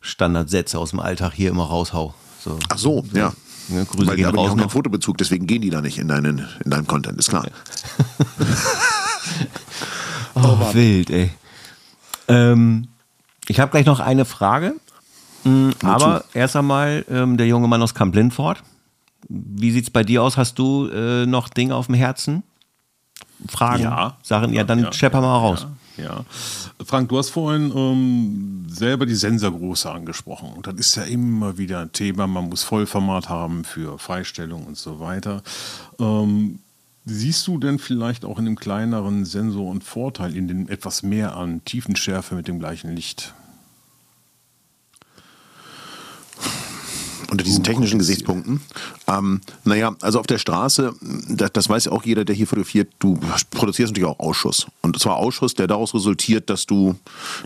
Standardsätze 0.00 0.78
aus 0.78 0.90
dem 0.90 1.00
Alltag 1.00 1.32
hier 1.34 1.50
immer 1.50 1.64
raushau. 1.64 2.14
So. 2.42 2.58
Ach 2.68 2.78
so, 2.78 3.04
ja. 3.12 3.32
Ja, 3.68 3.84
Grüße 3.84 4.06
Weil 4.08 4.16
gehen 4.16 4.24
da 4.24 4.30
raus 4.30 4.38
auch 4.50 4.56
keinen 4.56 4.64
noch. 4.64 4.72
Fotobezug, 4.72 5.16
deswegen 5.18 5.46
gehen 5.46 5.62
die 5.62 5.70
da 5.70 5.80
nicht 5.80 5.98
in 5.98 6.08
deinen, 6.08 6.46
in 6.64 6.70
deinem 6.70 6.86
Content, 6.86 7.18
ist 7.18 7.28
klar. 7.28 7.46
Oh, 10.34 10.58
wild, 10.74 11.10
ey. 11.10 11.30
Ähm, 12.28 12.88
ich 13.48 13.60
habe 13.60 13.70
gleich 13.70 13.84
noch 13.86 14.00
eine 14.00 14.24
Frage. 14.24 14.74
Mm, 15.44 15.70
Aber 15.84 16.24
erst 16.34 16.56
einmal 16.56 17.04
ähm, 17.10 17.36
der 17.36 17.46
junge 17.46 17.68
Mann 17.68 17.82
aus 17.82 17.94
Kamp-Lindfort. 17.94 18.62
Wie 19.28 19.70
sieht's 19.70 19.90
bei 19.90 20.02
dir 20.04 20.22
aus? 20.22 20.36
Hast 20.36 20.58
du 20.58 20.88
äh, 20.88 21.26
noch 21.26 21.48
Dinge 21.48 21.74
auf 21.74 21.86
dem 21.86 21.94
Herzen? 21.96 22.42
Fragen? 23.48 23.82
Ja. 23.82 24.16
Sachen? 24.22 24.52
Ja, 24.52 24.64
dann 24.64 24.80
Ja, 24.84 24.92
schepper 24.92 25.20
mal 25.20 25.36
raus. 25.36 25.62
Ja, 25.62 25.70
ja. 25.96 26.24
Frank, 26.84 27.08
du 27.08 27.18
hast 27.18 27.30
vorhin 27.30 27.72
ähm, 27.74 28.66
selber 28.68 29.06
die 29.06 29.14
Sensorgröße 29.14 29.90
angesprochen. 29.90 30.52
Und 30.52 30.66
das 30.66 30.74
ist 30.74 30.96
ja 30.96 31.04
immer 31.04 31.58
wieder 31.58 31.80
ein 31.80 31.92
Thema. 31.92 32.26
Man 32.26 32.48
muss 32.48 32.62
Vollformat 32.62 33.28
haben 33.28 33.64
für 33.64 33.98
Freistellung 33.98 34.66
und 34.66 34.76
so 34.76 35.00
weiter. 35.00 35.42
Ähm, 35.98 36.60
siehst 37.04 37.46
du 37.46 37.58
denn 37.58 37.78
vielleicht 37.78 38.24
auch 38.24 38.38
in 38.38 38.44
dem 38.44 38.56
kleineren 38.56 39.24
Sensor 39.24 39.70
einen 39.70 39.82
Vorteil, 39.82 40.36
in 40.36 40.48
dem 40.48 40.68
etwas 40.68 41.02
mehr 41.02 41.36
an 41.36 41.64
Tiefenschärfe 41.64 42.34
mit 42.34 42.48
dem 42.48 42.58
gleichen 42.58 42.94
Licht? 42.94 43.34
Unter 47.30 47.44
diesen 47.44 47.60
Uh, 47.60 47.64
technischen. 47.64 47.98
Gesichtspunkten. 47.98 48.60
Ähm, 49.06 49.40
naja, 49.64 49.94
also 50.00 50.20
auf 50.20 50.26
der 50.26 50.38
Straße, 50.38 50.94
das, 51.28 51.52
das 51.52 51.68
weiß 51.68 51.86
ja 51.86 51.92
auch 51.92 52.04
jeder, 52.04 52.24
der 52.24 52.34
hier 52.34 52.46
fotografiert, 52.46 52.88
du 52.98 53.18
produzierst 53.50 53.92
natürlich 53.92 54.08
auch 54.08 54.18
Ausschuss. 54.18 54.66
Und 54.82 54.98
zwar 54.98 55.16
Ausschuss, 55.16 55.54
der 55.54 55.66
daraus 55.66 55.94
resultiert, 55.94 56.50
dass 56.50 56.66
du 56.66 56.96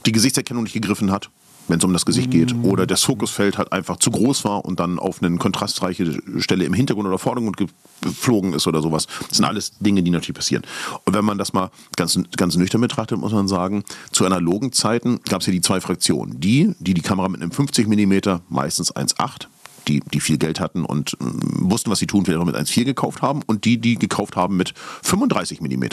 die 0.06 0.12
Gesichtserkennung 0.12 0.64
nicht 0.64 0.74
gegriffen 0.74 1.10
hat, 1.10 1.30
wenn 1.68 1.78
es 1.78 1.84
um 1.84 1.92
das 1.92 2.04
Gesicht 2.04 2.30
geht, 2.30 2.54
oder 2.62 2.86
das 2.86 3.02
Fokusfeld 3.02 3.58
halt 3.58 3.72
einfach 3.72 3.96
zu 3.96 4.10
groß 4.10 4.44
war 4.44 4.64
und 4.64 4.80
dann 4.80 4.98
auf 4.98 5.22
eine 5.22 5.36
kontrastreiche 5.38 6.20
Stelle 6.38 6.64
im 6.64 6.74
Hintergrund 6.74 7.08
oder 7.08 7.18
Vordergrund 7.18 7.56
geflogen 8.02 8.52
ist 8.52 8.66
oder 8.66 8.82
sowas. 8.82 9.06
Das 9.28 9.38
sind 9.38 9.46
alles 9.46 9.72
Dinge, 9.78 10.02
die 10.02 10.10
natürlich 10.10 10.34
passieren. 10.36 10.62
Und 11.04 11.14
wenn 11.14 11.24
man 11.24 11.38
das 11.38 11.52
mal 11.52 11.70
ganz, 11.96 12.18
ganz 12.36 12.56
nüchtern 12.56 12.80
betrachtet, 12.80 13.18
muss 13.18 13.32
man 13.32 13.48
sagen, 13.48 13.82
zu 14.12 14.24
analogen 14.26 14.72
Zeiten 14.72 15.20
gab 15.28 15.40
es 15.40 15.46
ja 15.46 15.52
die 15.52 15.62
zwei 15.62 15.80
Fraktionen. 15.80 16.38
Die, 16.38 16.74
die 16.78 16.94
die 16.94 17.02
Kamera 17.02 17.28
mit 17.28 17.40
einem 17.40 17.50
50 17.50 17.88
mm, 17.88 18.40
meistens 18.48 18.94
1,8 18.94 19.46
die, 19.88 20.00
die 20.00 20.20
viel 20.20 20.38
Geld 20.38 20.60
hatten 20.60 20.84
und 20.84 21.16
ähm, 21.20 21.40
wussten, 21.70 21.90
was 21.90 21.98
sie 21.98 22.06
tun, 22.06 22.24
vielleicht 22.24 22.40
auch 22.40 22.46
mit 22.46 22.56
1,4 22.56 22.84
gekauft 22.84 23.22
haben 23.22 23.42
und 23.46 23.64
die, 23.64 23.78
die 23.78 23.96
gekauft 23.96 24.36
haben 24.36 24.56
mit 24.56 24.74
35 25.02 25.60
mm. 25.60 25.84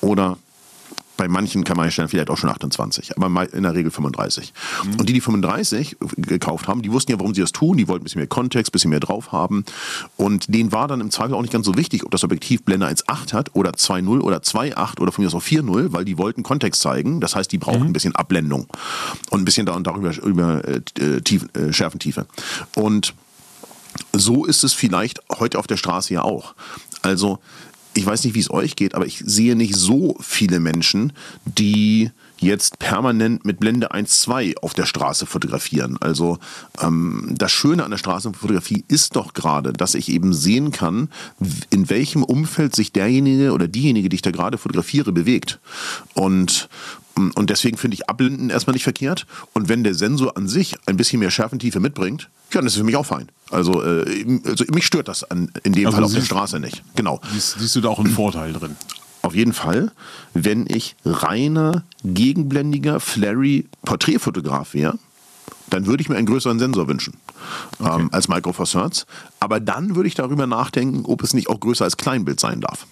Oder 0.00 0.38
bei 1.16 1.28
manchen 1.28 1.64
kann 1.64 1.76
man 1.76 1.88
ja 1.88 2.08
vielleicht 2.08 2.30
auch 2.30 2.36
schon 2.36 2.50
28, 2.50 3.16
aber 3.16 3.52
in 3.52 3.62
der 3.62 3.74
Regel 3.74 3.90
35. 3.90 4.52
Und 4.98 5.08
die, 5.08 5.12
die 5.12 5.20
35 5.20 5.96
gekauft 6.16 6.68
haben, 6.68 6.82
die 6.82 6.92
wussten 6.92 7.12
ja, 7.12 7.18
warum 7.18 7.34
sie 7.34 7.40
das 7.40 7.52
tun. 7.52 7.76
Die 7.76 7.88
wollten 7.88 8.02
ein 8.02 8.04
bisschen 8.04 8.20
mehr 8.20 8.28
Kontext, 8.28 8.70
ein 8.70 8.72
bisschen 8.72 8.90
mehr 8.90 9.00
drauf 9.00 9.32
haben. 9.32 9.64
Und 10.16 10.52
denen 10.52 10.72
war 10.72 10.88
dann 10.88 11.00
im 11.00 11.10
Zweifel 11.10 11.34
auch 11.34 11.42
nicht 11.42 11.52
ganz 11.52 11.66
so 11.66 11.76
wichtig, 11.76 12.04
ob 12.04 12.10
das 12.10 12.24
Objektiv 12.24 12.64
Blende 12.64 12.86
1.8 12.86 13.32
hat 13.32 13.54
oder 13.54 13.70
2.0 13.70 14.20
oder 14.20 14.38
2.8 14.38 15.00
oder 15.00 15.12
von 15.12 15.22
mir 15.22 15.28
aus 15.28 15.34
auch 15.34 15.42
4.0, 15.42 15.92
weil 15.92 16.04
die 16.04 16.18
wollten 16.18 16.42
Kontext 16.42 16.82
zeigen. 16.82 17.20
Das 17.20 17.34
heißt, 17.34 17.50
die 17.50 17.58
brauchten 17.58 17.84
ein 17.84 17.92
bisschen 17.92 18.14
Abblendung 18.14 18.66
und 19.30 19.40
ein 19.40 19.44
bisschen 19.44 19.66
da 19.66 19.74
und 19.74 19.86
darüber 19.86 20.14
über 20.22 20.62
äh, 20.66 20.80
äh, 21.00 21.20
Tief, 21.20 21.46
äh, 21.54 21.72
Schärfentiefe. 21.72 22.26
Und 22.74 23.14
so 24.12 24.44
ist 24.44 24.64
es 24.64 24.72
vielleicht 24.72 25.20
heute 25.38 25.58
auf 25.58 25.66
der 25.66 25.76
Straße 25.76 26.12
ja 26.12 26.22
auch. 26.22 26.54
Also, 27.02 27.38
ich 27.96 28.04
weiß 28.04 28.24
nicht, 28.24 28.34
wie 28.34 28.40
es 28.40 28.50
euch 28.50 28.76
geht, 28.76 28.94
aber 28.94 29.06
ich 29.06 29.22
sehe 29.24 29.56
nicht 29.56 29.74
so 29.74 30.16
viele 30.20 30.60
Menschen, 30.60 31.12
die 31.44 32.10
jetzt 32.38 32.78
permanent 32.78 33.46
mit 33.46 33.58
Blende 33.58 33.92
1.2 33.92 34.58
auf 34.58 34.74
der 34.74 34.84
Straße 34.84 35.24
fotografieren. 35.24 35.96
Also 36.00 36.38
ähm, 36.82 37.28
das 37.30 37.50
Schöne 37.50 37.84
an 37.84 37.90
der 37.90 37.98
Straßenfotografie 37.98 38.84
ist 38.88 39.16
doch 39.16 39.32
gerade, 39.32 39.72
dass 39.72 39.94
ich 39.94 40.10
eben 40.10 40.34
sehen 40.34 40.70
kann, 40.70 41.08
in 41.70 41.88
welchem 41.88 42.22
Umfeld 42.22 42.76
sich 42.76 42.92
derjenige 42.92 43.52
oder 43.52 43.68
diejenige, 43.68 44.10
die 44.10 44.16
ich 44.16 44.22
da 44.22 44.30
gerade 44.30 44.58
fotografiere, 44.58 45.12
bewegt. 45.12 45.58
Und 46.12 46.68
und 47.16 47.50
deswegen 47.50 47.78
finde 47.78 47.94
ich 47.94 48.08
Abblenden 48.08 48.50
erstmal 48.50 48.74
nicht 48.74 48.84
verkehrt. 48.84 49.26
Und 49.54 49.68
wenn 49.68 49.84
der 49.84 49.94
Sensor 49.94 50.36
an 50.36 50.48
sich 50.48 50.76
ein 50.86 50.96
bisschen 50.96 51.20
mehr 51.20 51.30
Schärfentiefe 51.30 51.80
mitbringt, 51.80 52.28
ja, 52.52 52.60
dann 52.60 52.66
ist 52.66 52.74
es 52.74 52.78
für 52.78 52.84
mich 52.84 52.96
auch 52.96 53.06
fein. 53.06 53.28
Also, 53.50 53.82
äh, 53.82 54.40
also 54.44 54.64
mich 54.72 54.86
stört 54.86 55.08
das 55.08 55.24
an, 55.24 55.50
in 55.62 55.72
dem 55.72 55.86
Also 55.86 55.96
Fall 55.96 56.04
auf 56.04 56.12
der 56.12 56.20
Straße 56.20 56.60
nicht. 56.60 56.82
Genau. 56.94 57.20
Siehst, 57.32 57.58
siehst 57.58 57.76
du 57.76 57.80
da 57.80 57.88
auch 57.88 57.98
einen 57.98 58.10
Vorteil 58.10 58.52
drin? 58.52 58.76
Auf 59.22 59.34
jeden 59.34 59.52
Fall, 59.52 59.90
wenn 60.34 60.66
ich 60.68 60.94
reiner, 61.04 61.84
gegenblendiger, 62.04 63.00
flary 63.00 63.66
Porträtfotograf 63.84 64.74
wäre, 64.74 64.98
dann 65.68 65.86
würde 65.86 66.00
ich 66.00 66.08
mir 66.08 66.16
einen 66.16 66.26
größeren 66.26 66.58
Sensor 66.58 66.86
wünschen 66.86 67.14
ähm, 67.80 68.08
als 68.12 68.28
Micro 68.28 68.52
Four 68.52 68.66
Thirds. 68.66 69.06
Aber 69.40 69.58
dann 69.58 69.96
würde 69.96 70.06
ich 70.06 70.14
darüber 70.14 70.46
nachdenken, 70.46 71.04
ob 71.06 71.22
es 71.22 71.34
nicht 71.34 71.48
auch 71.48 71.58
größer 71.58 71.84
als 71.84 71.96
Kleinbild 71.96 72.38
sein 72.38 72.60
darf. 72.60 72.86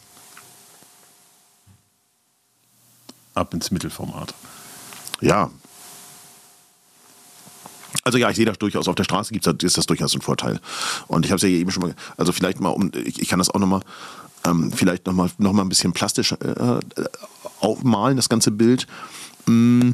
Ab 3.35 3.53
ins 3.55 3.71
Mittelformat. 3.71 4.35
Ja. 5.21 5.51
Also 8.05 8.19
ja, 8.19 8.29
ich 8.31 8.37
sehe 8.37 8.45
das 8.45 8.59
durchaus. 8.59 8.89
Auf 8.89 8.95
der 8.95 9.05
Straße 9.05 9.33
gibt's, 9.33 9.49
ist 9.65 9.79
das 9.79 9.87
durchaus 9.87 10.15
ein 10.15 10.21
Vorteil. 10.21 10.61
Und 11.07 11.25
ich 11.25 11.33
habe 11.33 11.37
es 11.37 11.43
ja 11.43 11.49
eben 11.49 11.71
schon 11.71 11.83
mal, 11.83 11.95
also 12.17 12.33
vielleicht 12.33 12.61
mal, 12.61 12.71
um, 12.71 12.91
ich, 12.95 13.21
ich 13.21 13.29
kann 13.29 13.39
das 13.39 13.51
auch 13.51 13.59
nochmal, 13.59 13.81
ähm, 14.47 14.73
vielleicht 14.73 15.07
nochmal 15.07 15.31
noch 15.39 15.53
mal 15.53 15.63
ein 15.63 15.69
bisschen 15.69 15.93
plastisch 15.93 16.33
äh, 16.33 16.47
äh, 16.47 16.81
aufmalen, 17.61 18.17
das 18.17 18.29
ganze 18.29 18.51
Bild. 18.51 18.87
Mm. 19.47 19.93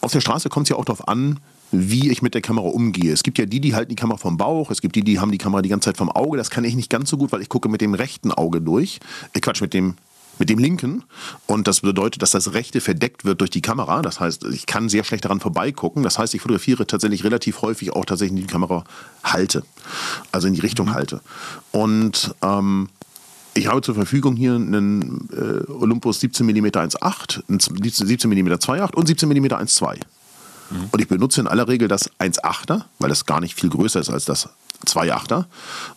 Auf 0.00 0.12
der 0.12 0.20
Straße 0.20 0.48
kommt 0.48 0.66
es 0.66 0.70
ja 0.70 0.76
auch 0.76 0.84
darauf 0.84 1.08
an, 1.08 1.40
wie 1.70 2.10
ich 2.10 2.22
mit 2.22 2.34
der 2.34 2.42
Kamera 2.42 2.68
umgehe. 2.68 3.12
Es 3.12 3.22
gibt 3.22 3.38
ja 3.38 3.46
die, 3.46 3.60
die 3.60 3.74
halten 3.74 3.90
die 3.90 3.96
Kamera 3.96 4.18
vom 4.18 4.36
Bauch, 4.36 4.70
es 4.70 4.80
gibt 4.80 4.96
die, 4.96 5.02
die 5.02 5.18
haben 5.18 5.32
die 5.32 5.38
Kamera 5.38 5.62
die 5.62 5.68
ganze 5.68 5.90
Zeit 5.90 5.96
vom 5.96 6.10
Auge. 6.10 6.36
Das 6.36 6.50
kann 6.50 6.64
ich 6.64 6.74
nicht 6.74 6.90
ganz 6.90 7.10
so 7.10 7.16
gut, 7.16 7.32
weil 7.32 7.42
ich 7.42 7.48
gucke 7.48 7.68
mit 7.68 7.80
dem 7.80 7.94
rechten 7.94 8.30
Auge 8.32 8.60
durch. 8.60 9.00
Äh, 9.32 9.40
Quatsch, 9.40 9.60
mit 9.60 9.74
dem 9.74 9.96
mit 10.38 10.48
dem 10.48 10.58
linken 10.58 11.04
und 11.46 11.68
das 11.68 11.80
bedeutet, 11.80 12.22
dass 12.22 12.32
das 12.32 12.52
rechte 12.54 12.80
verdeckt 12.80 13.24
wird 13.24 13.40
durch 13.40 13.50
die 13.50 13.62
Kamera. 13.62 14.02
Das 14.02 14.20
heißt, 14.20 14.44
ich 14.44 14.66
kann 14.66 14.88
sehr 14.88 15.04
schlecht 15.04 15.24
daran 15.24 15.40
vorbeigucken. 15.40 16.02
Das 16.02 16.18
heißt, 16.18 16.34
ich 16.34 16.42
fotografiere 16.42 16.86
tatsächlich 16.86 17.24
relativ 17.24 17.62
häufig 17.62 17.92
auch 17.92 18.04
tatsächlich 18.04 18.40
die 18.40 18.46
Kamera 18.46 18.84
halte, 19.22 19.64
also 20.32 20.48
in 20.48 20.54
die 20.54 20.60
Richtung 20.60 20.94
halte. 20.94 21.20
Und 21.72 22.34
ähm, 22.42 22.88
ich 23.54 23.68
habe 23.68 23.82
zur 23.82 23.94
Verfügung 23.94 24.36
hier 24.36 24.54
einen 24.54 25.28
äh, 25.32 25.70
Olympus 25.70 26.20
17 26.20 26.44
mm 26.44 26.66
1.8, 26.66 27.42
einen 27.48 27.60
17 27.60 28.28
mm 28.28 28.48
2.8 28.48 28.94
und 28.94 29.06
17 29.06 29.28
mm 29.28 29.46
1.2. 29.46 30.00
Und 30.90 31.00
ich 31.00 31.08
benutze 31.08 31.40
in 31.40 31.46
aller 31.46 31.68
Regel 31.68 31.88
das 31.88 32.10
1.8er, 32.18 32.82
weil 32.98 33.08
das 33.08 33.26
gar 33.26 33.40
nicht 33.40 33.58
viel 33.58 33.70
größer 33.70 34.00
ist 34.00 34.10
als 34.10 34.24
das 34.24 34.48
2.8er. 34.86 35.44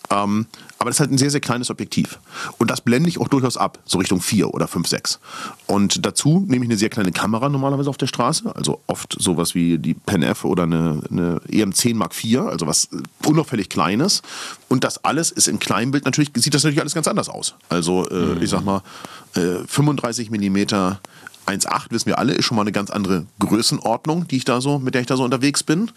Ähm, 0.09 0.45
aber 0.79 0.89
das 0.89 0.97
ist 0.97 0.99
halt 0.99 1.11
ein 1.11 1.17
sehr, 1.17 1.31
sehr 1.31 1.41
kleines 1.41 1.69
Objektiv. 1.69 2.19
Und 2.57 2.69
das 2.69 2.81
blende 2.81 3.09
ich 3.09 3.19
auch 3.19 3.27
durchaus 3.27 3.57
ab, 3.57 3.79
so 3.85 3.97
Richtung 3.97 4.21
4 4.21 4.53
oder 4.53 4.67
5, 4.67 4.87
6. 4.87 5.19
Und 5.65 6.05
dazu 6.05 6.45
nehme 6.47 6.65
ich 6.65 6.69
eine 6.69 6.77
sehr 6.77 6.89
kleine 6.89 7.11
Kamera 7.11 7.49
normalerweise 7.49 7.89
auf 7.89 7.97
der 7.97 8.07
Straße, 8.07 8.55
also 8.55 8.81
oft 8.87 9.15
sowas 9.19 9.55
wie 9.55 9.79
die 9.79 9.95
Pen 9.95 10.21
F 10.21 10.45
oder 10.45 10.63
eine, 10.63 11.01
eine 11.09 11.41
EM10 11.49 11.95
Mark 11.95 12.13
IV, 12.23 12.41
also 12.41 12.67
was 12.67 12.89
unauffällig 13.25 13.69
Kleines. 13.69 14.21
Und 14.69 14.83
das 14.83 15.03
alles 15.03 15.31
ist 15.31 15.47
in 15.47 15.59
Kleinbild 15.59 16.05
natürlich, 16.05 16.31
sieht 16.35 16.53
das 16.53 16.63
natürlich 16.63 16.81
alles 16.81 16.93
ganz 16.93 17.07
anders 17.07 17.29
aus. 17.29 17.55
Also 17.69 18.07
äh, 18.09 18.43
ich 18.43 18.49
sag 18.49 18.63
mal, 18.63 18.83
äh, 19.33 19.65
35 19.67 20.29
Millimeter 20.29 20.99
1,8 21.47 21.87
wissen 21.89 22.07
wir 22.07 22.19
alle, 22.19 22.33
ist 22.33 22.45
schon 22.45 22.55
mal 22.55 22.61
eine 22.63 22.71
ganz 22.71 22.89
andere 22.89 23.25
Größenordnung, 23.39 24.27
die 24.27 24.37
ich 24.37 24.45
da 24.45 24.61
so, 24.61 24.79
mit 24.79 24.93
der 24.93 25.01
ich 25.01 25.07
da 25.07 25.17
so 25.17 25.23
unterwegs 25.23 25.63
bin. 25.63 25.91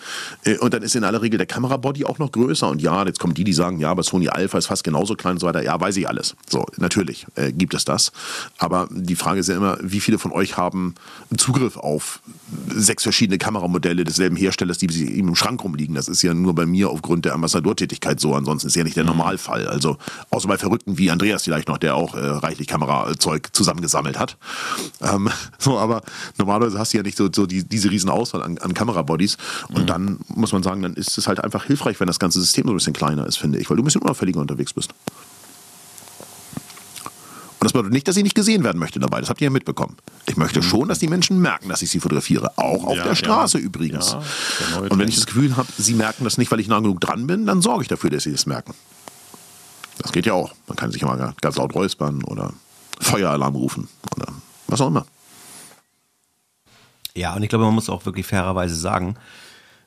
Äh, 0.44 0.58
Und 0.58 0.74
dann 0.74 0.82
ist 0.82 0.94
in 0.94 1.04
aller 1.04 1.22
Regel 1.22 1.38
der 1.38 1.46
Kamerabody 1.46 2.04
auch 2.04 2.18
noch 2.18 2.32
größer. 2.32 2.68
Und 2.68 2.80
ja, 2.82 3.04
jetzt 3.04 3.18
kommen 3.18 3.34
die, 3.34 3.44
die 3.44 3.52
sagen, 3.52 3.80
ja, 3.80 3.90
aber 3.90 4.02
Sony 4.02 4.28
Alpha 4.28 4.58
ist 4.58 4.66
fast 4.66 4.84
genauso 4.84 5.14
klein 5.14 5.32
und 5.32 5.40
so 5.40 5.46
weiter. 5.46 5.62
Ja, 5.62 5.80
weiß 5.80 5.96
ich 5.96 6.08
alles. 6.08 6.36
So, 6.48 6.66
natürlich 6.76 7.26
äh, 7.34 7.52
gibt 7.52 7.74
es 7.74 7.84
das. 7.84 8.12
Aber 8.58 8.88
die 8.90 9.16
Frage 9.16 9.40
ist 9.40 9.48
ja 9.48 9.56
immer, 9.56 9.78
wie 9.82 10.00
viele 10.00 10.18
von 10.18 10.32
euch 10.32 10.56
haben 10.56 10.94
Zugriff 11.36 11.76
auf 11.76 12.20
sechs 12.68 13.02
verschiedene 13.02 13.38
Kameramodelle 13.38 14.04
desselben 14.04 14.36
Herstellers, 14.36 14.78
die 14.78 14.88
sie 14.90 15.18
im 15.18 15.34
Schrank 15.34 15.62
rumliegen. 15.62 15.94
Das 15.94 16.08
ist 16.08 16.22
ja 16.22 16.34
nur 16.34 16.54
bei 16.54 16.66
mir 16.66 16.90
aufgrund 16.90 17.24
der 17.24 17.34
Ambassadortätigkeit 17.34 18.20
so. 18.20 18.34
Ansonsten 18.34 18.68
ist 18.68 18.76
ja 18.76 18.84
nicht 18.84 18.96
der 18.96 19.04
Normalfall. 19.04 19.66
Also 19.66 19.96
außer 20.30 20.48
bei 20.48 20.58
Verrückten 20.58 20.98
wie 20.98 21.10
Andreas 21.10 21.44
vielleicht 21.44 21.68
noch, 21.68 21.78
der 21.78 21.94
auch 21.96 22.14
äh, 22.14 22.20
reichlich 22.20 22.66
Kamerazeug 22.68 23.48
zusammengesammelt 23.52 24.18
hat. 24.18 24.36
Ähm, 25.00 25.30
so, 25.58 25.78
aber 25.78 26.02
normalerweise 26.38 26.78
hast 26.78 26.92
du 26.92 26.98
ja 26.98 27.02
nicht 27.02 27.16
so, 27.16 27.28
so 27.34 27.46
die, 27.46 27.64
diese 27.64 27.90
riesen 27.90 28.10
Auswahl 28.10 28.42
an, 28.42 28.58
an 28.58 28.74
Kamerabodies. 28.74 29.36
Und 29.68 29.90
dann 29.90 30.18
muss 30.28 30.52
man 30.52 30.62
sagen, 30.62 30.82
dann 30.82 30.94
ist 30.94 31.16
es 31.18 31.26
halt 31.26 31.42
einfach 31.42 31.64
hilfreich, 31.64 32.00
wenn 32.00 32.06
das 32.06 32.18
ganze 32.18 32.40
System 32.40 32.66
so 32.66 32.72
ein 32.72 32.76
bisschen 32.76 32.92
kleiner 32.92 33.26
ist, 33.26 33.38
finde 33.38 33.58
ich, 33.58 33.68
weil 33.70 33.76
du 33.76 33.82
ein 33.82 33.84
bisschen 33.84 34.02
unauffälliger 34.02 34.40
unterwegs 34.40 34.72
bist. 34.72 34.92
Und 37.60 37.66
das 37.66 37.72
bedeutet 37.74 37.92
nicht, 37.92 38.08
dass 38.08 38.16
ich 38.16 38.22
nicht 38.22 38.34
gesehen 38.34 38.64
werden 38.64 38.78
möchte 38.78 38.98
dabei. 39.00 39.20
Das 39.20 39.28
habt 39.28 39.38
ihr 39.42 39.46
ja 39.46 39.50
mitbekommen. 39.50 39.96
Ich 40.24 40.38
möchte 40.38 40.62
schon, 40.62 40.88
dass 40.88 40.98
die 40.98 41.08
Menschen 41.08 41.42
merken, 41.42 41.68
dass 41.68 41.82
ich 41.82 41.90
sie 41.90 42.00
fotografiere. 42.00 42.56
Auch 42.56 42.84
auf 42.84 42.96
Ja, 42.96 43.04
der 43.04 43.14
Straße 43.14 43.58
ja. 43.58 43.64
übrigens. 43.64 44.12
Ja, 44.12 44.78
Und 44.78 44.98
wenn 44.98 45.08
ich 45.08 45.16
das 45.16 45.26
Gefühl 45.26 45.54
habe, 45.58 45.68
sie 45.76 45.92
merken 45.92 46.24
das 46.24 46.38
nicht, 46.38 46.50
weil 46.50 46.60
ich 46.60 46.68
nah 46.68 46.80
genug 46.80 47.02
dran 47.02 47.26
bin, 47.26 47.44
dann 47.44 47.60
sorge 47.60 47.82
ich 47.82 47.88
dafür, 47.88 48.08
dass 48.08 48.22
sie 48.22 48.32
das 48.32 48.46
merken. 48.46 48.72
Das 49.98 50.12
geht 50.12 50.24
ja 50.24 50.32
auch. 50.32 50.54
Man 50.68 50.76
kann 50.76 50.90
sich 50.90 51.02
ja 51.02 51.08
mal 51.08 51.34
ganz 51.42 51.56
laut 51.56 51.74
räuspern 51.74 52.24
oder 52.24 52.54
Feueralarm 52.98 53.54
rufen 53.54 53.88
oder 54.16 54.28
was 54.66 54.80
auch 54.80 54.86
immer. 54.88 55.04
Ja, 57.14 57.34
und 57.34 57.42
ich 57.42 57.48
glaube, 57.48 57.64
man 57.64 57.74
muss 57.74 57.90
auch 57.90 58.06
wirklich 58.06 58.26
fairerweise 58.26 58.74
sagen, 58.74 59.16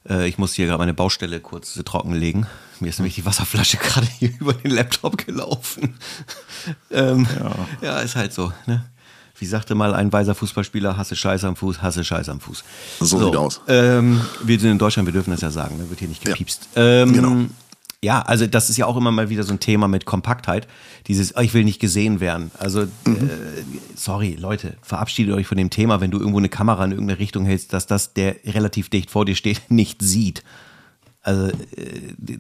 äh, 0.09 0.28
ich 0.28 0.38
muss 0.38 0.53
hier 0.53 0.67
gerade 0.67 0.80
meine 0.80 0.93
Baustelle 0.93 1.39
kurz 1.39 1.74
trockenlegen. 1.86 2.45
Mir 2.80 2.89
ist 2.89 2.99
nämlich 2.99 3.15
die 3.15 3.26
Wasserflasche 3.26 3.78
gerade 3.82 4.07
hier 4.19 4.32
über 4.39 4.53
den 4.53 4.71
Laptop 4.71 5.17
gelaufen. 5.26 5.95
ähm, 6.91 7.28
ja. 7.39 7.55
ja. 7.82 7.99
ist 7.99 8.15
halt 8.15 8.34
so. 8.34 8.51
Ne? 8.65 8.86
Wie 9.39 9.45
sagte 9.45 9.76
mal 9.76 9.93
ein 9.93 10.13
weiser 10.13 10.36
Fußballspieler, 10.36 10.95
hasse 10.95 11.15
Scheiße 11.15 11.47
am 11.47 11.55
Fuß, 11.55 11.82
hasse 11.82 12.03
Scheiße 12.03 12.32
am 12.32 12.39
Fuß. 12.39 12.63
So, 12.99 13.05
so 13.05 13.26
sieht 13.26 13.36
aus. 13.36 13.61
Ähm, 13.67 14.21
wir 14.43 14.59
sind 14.59 14.71
in 14.71 14.78
Deutschland, 14.78 15.07
wir 15.07 15.13
dürfen 15.13 15.32
das 15.32 15.41
ja 15.41 15.49
sagen, 15.49 15.78
ne? 15.78 15.89
wird 15.89 15.99
hier 15.99 16.07
nicht 16.07 16.24
gepiepst. 16.24 16.69
Ja. 16.76 17.01
Ähm, 17.01 17.13
genau. 17.13 17.45
Ja, 18.04 18.22
also 18.22 18.45
das 18.47 18.70
ist 18.70 18.76
ja 18.76 18.86
auch 18.86 18.97
immer 18.97 19.12
mal 19.12 19.30
wieder 19.30 19.43
so 19.43 19.54
ein 19.54 19.62
Thema 19.62 19.88
mit 19.88 20.04
Kompaktheit. 20.04 20.68
Dieses, 21.08 21.38
oh, 21.38 21.39
ich 21.39 21.54
will 21.54 21.64
nicht 21.64 21.80
gesehen 21.80 22.20
werden. 22.20 22.51
Also, 22.60 22.82
mhm. 23.06 23.16
äh, 23.16 23.64
sorry, 23.95 24.36
Leute, 24.38 24.76
verabschiedet 24.82 25.34
euch 25.34 25.47
von 25.47 25.58
dem 25.58 25.70
Thema, 25.70 26.01
wenn 26.01 26.12
du 26.12 26.20
irgendwo 26.20 26.38
eine 26.38 26.49
Kamera 26.49 26.84
in 26.84 26.91
irgendeine 26.91 27.20
Richtung 27.20 27.45
hältst, 27.45 27.72
dass 27.72 27.88
das, 27.88 28.14
der 28.14 28.36
relativ 28.45 28.89
dicht 28.89 29.10
vor 29.10 29.24
dir 29.24 29.36
steht, 29.36 29.62
nicht 29.72 30.01
sieht. 30.01 30.43
Also 31.22 31.47
äh, 31.47 31.54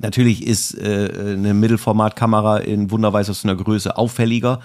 natürlich 0.01 0.45
ist 0.45 0.77
äh, 0.77 1.09
eine 1.37 1.53
Mittelformatkamera 1.53 2.57
in 2.57 2.91
wunderweiß 2.91 3.29
aus 3.29 3.45
einer 3.45 3.55
Größe 3.55 3.95
auffälliger. 3.95 4.59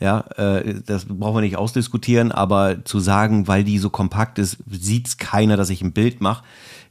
Ja, 0.00 0.24
äh, 0.36 0.80
das 0.84 1.04
brauchen 1.04 1.36
wir 1.36 1.42
nicht 1.42 1.58
ausdiskutieren, 1.58 2.32
aber 2.32 2.84
zu 2.84 2.98
sagen, 2.98 3.46
weil 3.46 3.62
die 3.62 3.78
so 3.78 3.88
kompakt 3.88 4.40
ist, 4.40 4.56
sieht's 4.68 5.16
keiner, 5.16 5.56
dass 5.56 5.70
ich 5.70 5.80
ein 5.80 5.92
Bild 5.92 6.20
mache 6.20 6.42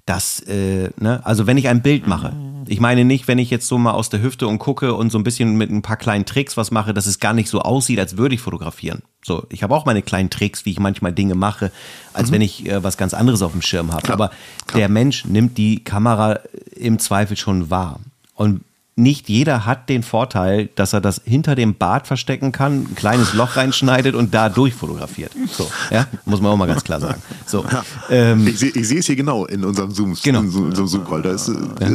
das, 0.05 0.39
äh, 0.41 0.89
ne, 0.97 1.21
also 1.23 1.45
wenn 1.47 1.57
ich 1.57 1.67
ein 1.67 1.81
Bild 1.81 2.07
mache, 2.07 2.33
ich 2.67 2.79
meine 2.79 3.05
nicht, 3.05 3.27
wenn 3.27 3.39
ich 3.39 3.49
jetzt 3.49 3.67
so 3.67 3.77
mal 3.77 3.91
aus 3.91 4.09
der 4.09 4.21
Hüfte 4.21 4.47
und 4.47 4.59
gucke 4.59 4.93
und 4.93 5.11
so 5.11 5.17
ein 5.17 5.23
bisschen 5.23 5.55
mit 5.55 5.69
ein 5.69 5.81
paar 5.81 5.97
kleinen 5.97 6.25
Tricks 6.25 6.57
was 6.57 6.71
mache, 6.71 6.93
dass 6.93 7.05
es 7.05 7.19
gar 7.19 7.33
nicht 7.33 7.49
so 7.49 7.61
aussieht, 7.61 7.99
als 7.99 8.17
würde 8.17 8.35
ich 8.35 8.41
fotografieren. 8.41 9.01
So, 9.23 9.45
ich 9.49 9.63
habe 9.63 9.75
auch 9.75 9.85
meine 9.85 10.01
kleinen 10.01 10.29
Tricks, 10.29 10.65
wie 10.65 10.71
ich 10.71 10.79
manchmal 10.79 11.13
Dinge 11.13 11.35
mache, 11.35 11.71
als 12.13 12.29
mhm. 12.29 12.35
wenn 12.35 12.41
ich 12.41 12.67
äh, 12.67 12.83
was 12.83 12.97
ganz 12.97 13.13
anderes 13.13 13.41
auf 13.41 13.51
dem 13.51 13.61
Schirm 13.61 13.91
habe. 13.91 14.11
Aber 14.13 14.29
klar. 14.65 14.79
der 14.79 14.89
Mensch 14.89 15.25
nimmt 15.25 15.57
die 15.57 15.83
Kamera 15.83 16.39
im 16.75 16.99
Zweifel 16.99 17.37
schon 17.37 17.69
wahr. 17.69 17.99
Und 18.35 18.61
nicht 18.99 19.29
jeder 19.29 19.65
hat 19.65 19.89
den 19.89 20.03
Vorteil, 20.03 20.69
dass 20.75 20.93
er 20.93 21.01
das 21.01 21.21
hinter 21.25 21.55
dem 21.55 21.75
Bart 21.75 22.05
verstecken 22.05 22.51
kann, 22.51 22.83
ein 22.83 22.95
kleines 22.95 23.33
Loch 23.33 23.55
reinschneidet 23.55 24.13
und 24.13 24.33
da 24.33 24.49
durchfotografiert. 24.49 25.31
So, 25.51 25.69
ja, 25.89 26.07
muss 26.25 26.41
man 26.41 26.51
auch 26.51 26.57
mal 26.57 26.67
ganz 26.67 26.83
klar 26.83 26.99
sagen. 26.99 27.21
So, 27.45 27.65
ähm, 28.09 28.47
ich 28.47 28.59
sehe 28.59 28.71
seh 28.83 28.97
es 28.99 29.05
hier 29.05 29.15
genau 29.15 29.45
in 29.45 29.63
unserem 29.63 29.91
Zoom, 29.91 30.15
genau. 30.21 30.41
in 30.41 30.47
unserem 30.47 30.87
Zoom-Call. 30.87 31.21
Da 31.21 31.31
ist, 31.31 31.47
äh, 31.49 31.53
ja. 31.81 31.89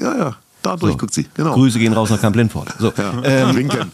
ja, 0.00 0.18
ja. 0.18 0.36
Dadurch 0.62 0.92
so. 0.92 0.98
guckt 0.98 1.14
sie, 1.14 1.26
genau. 1.32 1.54
Grüße 1.54 1.78
gehen 1.78 1.94
raus 1.94 2.10
nach 2.10 2.20
Camp 2.20 2.36
Lindford. 2.36 2.74
So. 2.78 2.92
Ja. 2.96 3.14
Ähm, 3.24 3.56
winken. 3.56 3.90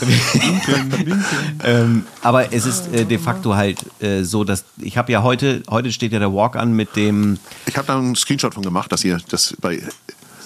winken, 0.00 0.92
winken. 1.06 1.24
ähm, 1.62 2.04
aber 2.22 2.52
es 2.52 2.64
ist 2.64 2.92
äh, 2.94 3.04
de 3.04 3.18
facto 3.18 3.54
halt 3.54 3.84
äh, 4.00 4.22
so, 4.22 4.44
dass 4.44 4.64
ich 4.78 4.96
habe 4.96 5.12
ja 5.12 5.22
heute, 5.22 5.62
heute 5.68 5.92
steht 5.92 6.12
ja 6.12 6.18
der 6.18 6.32
Walk 6.32 6.56
an 6.56 6.72
mit 6.72 6.96
dem. 6.96 7.38
Ich 7.66 7.76
habe 7.76 7.86
da 7.86 7.98
einen 7.98 8.16
Screenshot 8.16 8.54
von 8.54 8.62
gemacht, 8.62 8.90
dass 8.90 9.04
ihr 9.04 9.18
das 9.28 9.54
bei 9.60 9.82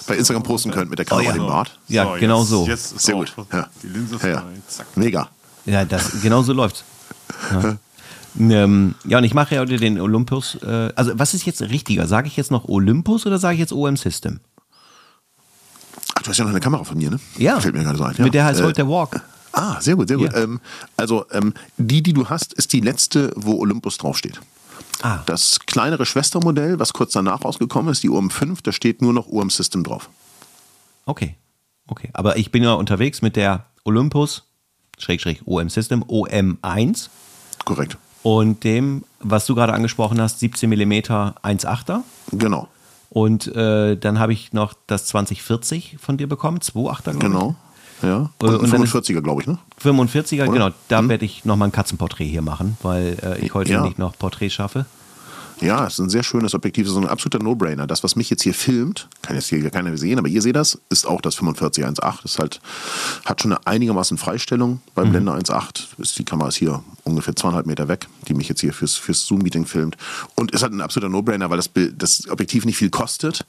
bei 0.07 0.17
Instagram 0.17 0.43
posten 0.43 0.71
könnt 0.71 0.89
mit 0.89 0.99
der 0.99 1.05
Kamera 1.05 1.31
oh, 1.31 1.35
ja. 1.35 1.41
im 1.41 1.47
Bart. 1.47 1.79
Ja, 1.87 2.05
so, 2.05 2.19
genau 2.19 2.39
jetzt, 2.39 2.49
so. 2.49 2.67
Jetzt 2.67 2.99
Sehr 2.99 3.15
gut. 3.15 3.33
Ja. 3.51 3.67
Die 3.81 3.87
Linse 3.87 4.19
frei. 4.19 4.29
Ja, 4.29 4.43
Mega. 4.95 5.29
Ja, 5.65 5.85
das, 5.85 6.21
genau 6.21 6.41
so 6.43 6.53
läuft's. 6.53 6.83
Ja. 7.51 7.77
Ähm, 8.39 8.95
ja, 9.05 9.19
und 9.19 9.23
ich 9.23 9.33
mache 9.33 9.53
ja 9.55 9.61
heute 9.61 9.77
den 9.77 9.99
Olympus. 9.99 10.55
Äh, 10.55 10.91
also, 10.95 11.11
was 11.15 11.33
ist 11.33 11.45
jetzt 11.45 11.61
richtiger? 11.61 12.07
Sage 12.07 12.27
ich 12.27 12.35
jetzt 12.35 12.49
noch 12.49 12.67
Olympus 12.67 13.27
oder 13.27 13.37
sage 13.37 13.53
ich 13.53 13.59
jetzt 13.59 13.73
OM 13.73 13.95
System? 13.95 14.39
Ach, 16.15 16.21
du 16.23 16.29
hast 16.29 16.37
ja 16.37 16.43
noch 16.43 16.51
eine 16.51 16.59
Kamera 16.59 16.83
von 16.83 16.97
mir, 16.97 17.11
ne? 17.11 17.19
Ja. 17.37 17.59
Fällt 17.59 17.75
mir 17.75 17.83
gerade 17.83 17.97
so 17.97 18.03
ein. 18.03 18.15
Ja. 18.17 18.23
Mit 18.23 18.33
der 18.33 18.45
heißt 18.45 18.61
äh, 18.61 18.63
heute 18.63 18.73
der 18.73 18.89
Walk. 18.89 19.21
Ah, 19.51 19.79
sehr 19.79 19.95
gut, 19.95 20.07
sehr 20.07 20.17
gut. 20.17 20.31
Ähm, 20.33 20.59
also, 20.97 21.25
ähm, 21.31 21.53
die, 21.77 22.01
die 22.01 22.13
du 22.13 22.27
hast, 22.27 22.53
ist 22.53 22.73
die 22.73 22.79
letzte, 22.79 23.31
wo 23.35 23.59
Olympus 23.59 23.99
draufsteht. 23.99 24.39
Ah. 25.01 25.19
Das 25.25 25.59
kleinere 25.59 26.05
Schwestermodell, 26.05 26.79
was 26.79 26.93
kurz 26.93 27.13
danach 27.13 27.43
rausgekommen 27.43 27.91
ist, 27.91 28.03
die 28.03 28.09
UM5, 28.09 28.59
da 28.63 28.71
steht 28.71 29.01
nur 29.01 29.13
noch 29.13 29.27
UM 29.27 29.49
System 29.49 29.83
drauf. 29.83 30.09
Okay. 31.05 31.35
Okay. 31.87 32.09
Aber 32.13 32.37
ich 32.37 32.51
bin 32.51 32.63
ja 32.63 32.73
unterwegs 32.73 33.21
mit 33.21 33.35
der 33.35 33.65
Olympus, 33.83 34.43
Schrägstrich 34.97 35.45
OM 35.45 35.69
System, 35.69 36.03
OM1. 36.03 37.09
Korrekt. 37.65 37.97
Und 38.21 38.63
dem, 38.63 39.03
was 39.19 39.45
du 39.45 39.55
gerade 39.55 39.73
angesprochen 39.73 40.21
hast, 40.21 40.39
17 40.39 40.69
mm 40.69 40.93
1,8er. 40.93 42.01
Genau. 42.31 42.69
Und 43.09 43.53
äh, 43.53 43.97
dann 43.97 44.17
habe 44.17 44.33
ich 44.33 44.53
noch 44.53 44.73
das 44.87 45.05
2040 45.07 45.97
von 45.99 46.17
dir 46.17 46.27
bekommen, 46.27 46.59
2,8er. 46.59 47.19
Genau. 47.19 47.55
Ja. 48.03 48.29
Und, 48.39 48.55
und 48.55 48.69
45er, 48.69 49.21
glaube 49.21 49.41
ich, 49.41 49.47
ne? 49.47 49.57
45er, 49.81 50.43
Oder? 50.43 50.51
genau. 50.51 50.69
Da 50.89 50.99
hm? 50.99 51.09
werde 51.09 51.25
ich 51.25 51.45
nochmal 51.45 51.69
ein 51.69 51.71
Katzenporträt 51.71 52.25
hier 52.25 52.41
machen, 52.41 52.77
weil 52.83 53.17
äh, 53.23 53.39
ich 53.39 53.53
heute 53.53 53.71
ja. 53.71 53.83
nicht 53.83 53.97
noch 53.97 54.17
Porträt 54.17 54.49
schaffe. 54.49 54.85
Ja, 55.61 55.87
es 55.87 55.93
ist 55.93 55.99
ein 55.99 56.09
sehr 56.09 56.23
schönes 56.23 56.55
Objektiv, 56.55 56.89
so 56.89 56.99
ein 56.99 57.07
absoluter 57.07 57.41
No-Brainer. 57.41 57.87
Das, 57.87 58.03
was 58.03 58.15
mich 58.15 58.29
jetzt 58.29 58.43
hier 58.43 58.53
filmt, 58.53 59.07
kann 59.21 59.35
jetzt 59.35 59.47
hier 59.47 59.69
keiner 59.69 59.95
sehen, 59.97 60.19
aber 60.19 60.27
ihr 60.27 60.41
seht 60.41 60.55
das, 60.55 60.79
ist 60.89 61.07
auch 61.07 61.21
das 61.21 61.35
4518. 61.35 62.21
Das 62.23 62.39
halt, 62.39 62.59
hat 63.23 63.41
schon 63.41 63.53
eine 63.53 63.65
einigermaßen 63.65 64.17
Freistellung 64.17 64.81
beim 64.95 65.07
mhm. 65.07 65.11
Blender 65.11 65.35
1.8. 65.35 65.99
Ist, 65.99 66.19
die 66.19 66.25
Kamera 66.25 66.49
ist 66.49 66.57
hier 66.57 66.83
ungefähr 67.03 67.35
zweieinhalb 67.35 67.65
Meter 67.65 67.87
weg, 67.87 68.07
die 68.27 68.33
mich 68.33 68.49
jetzt 68.49 68.61
hier 68.61 68.73
fürs, 68.73 68.95
fürs 68.95 69.25
Zoom-Meeting 69.25 69.65
filmt. 69.65 69.95
Und 70.35 70.51
ist 70.51 70.63
halt 70.63 70.73
ein 70.73 70.81
absoluter 70.81 71.09
No-Brainer, 71.09 71.49
weil 71.49 71.57
das, 71.57 71.69
Bild, 71.69 72.01
das 72.01 72.29
Objektiv 72.29 72.65
nicht 72.65 72.77
viel 72.77 72.89
kostet. 72.89 73.45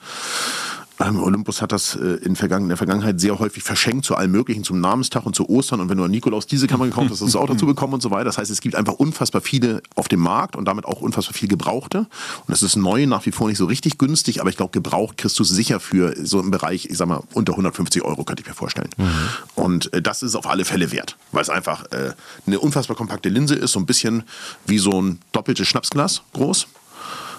Ähm, 1.01 1.20
Olympus 1.20 1.61
hat 1.61 1.72
das 1.72 1.97
äh, 1.97 2.18
in, 2.22 2.34
der 2.34 2.76
Vergangenheit 2.76 3.18
sehr 3.18 3.38
häufig 3.38 3.64
verschenkt 3.64 4.05
zu 4.05 4.14
allem 4.14 4.30
Möglichen, 4.30 4.62
zum 4.62 4.80
Namenstag 4.80 5.26
und 5.26 5.34
zu 5.34 5.49
Ostern. 5.49 5.80
Und 5.80 5.88
wenn 5.88 5.99
du 5.99 6.05
an 6.05 6.11
Nikolaus 6.11 6.47
diese 6.47 6.68
Kamera 6.68 6.88
gekauft 6.88 7.07
hast, 7.07 7.14
hast 7.14 7.20
du 7.22 7.26
es 7.26 7.36
auch 7.36 7.49
dazu 7.49 7.66
bekommen 7.66 7.95
und 7.95 8.01
so 8.01 8.12
weiter. 8.12 8.24
Das 8.24 8.38
heißt, 8.38 8.51
es 8.51 8.61
gibt 8.61 8.76
einfach 8.76 8.95
unfassbar 8.95 9.40
viele 9.40 9.82
auf 9.97 10.07
dem 10.07 10.20
Markt 10.20 10.55
und 10.55 10.66
damit 10.66 10.84
auch 10.84 11.01
unfassbar 11.01 11.34
viel 11.34 11.49
Gebrauchte. 11.49 12.07
Und 12.47 12.55
es 12.55 12.62
ist 12.62 12.76
neu 12.76 13.07
nach 13.07 13.26
wie 13.26 13.32
vor 13.32 13.49
nicht 13.49 13.59
so 13.59 13.66
richtig 13.66 13.99
günstig, 13.99 14.40
aber 14.40 14.51
ich 14.51 14.57
glaube, 14.57 14.70
gebraucht 14.70 15.16
kriegst 15.16 15.38
du 15.38 15.45
sicher 15.45 15.80
für 15.80 16.14
so 16.24 16.38
im 16.38 16.53
Bereich, 16.53 16.86
ich 16.86 16.97
sag 16.97 17.09
mal, 17.09 17.22
unter 17.32 17.55
150 17.55 18.03
Euro, 18.03 18.22
könnte 18.24 18.42
ich 18.42 18.49
mir 18.49 18.55
vorstellen. 18.55 18.90
Mhm. 18.97 19.11
Und 19.57 19.92
äh, 19.92 20.01
das 20.01 20.22
ist 20.22 20.36
auf 20.36 20.47
alle 20.47 20.64
Fälle 20.64 20.92
wert, 20.92 21.16
weil 21.32 21.42
es 21.42 21.51
einfach 21.51 21.84
äh, 21.90 22.12
eine 22.47 22.61
unfassbar 22.61 22.97
kompakte 22.97 23.28
Linse 23.28 23.57
ist, 23.57 23.72
so 23.72 23.80
ein 23.80 23.86
bisschen 23.86 24.22
wie 24.66 24.78
so 24.78 25.03
ein 25.03 25.18
doppeltes 25.32 25.66
Schnapsglas 25.66 26.22
groß. 26.34 26.68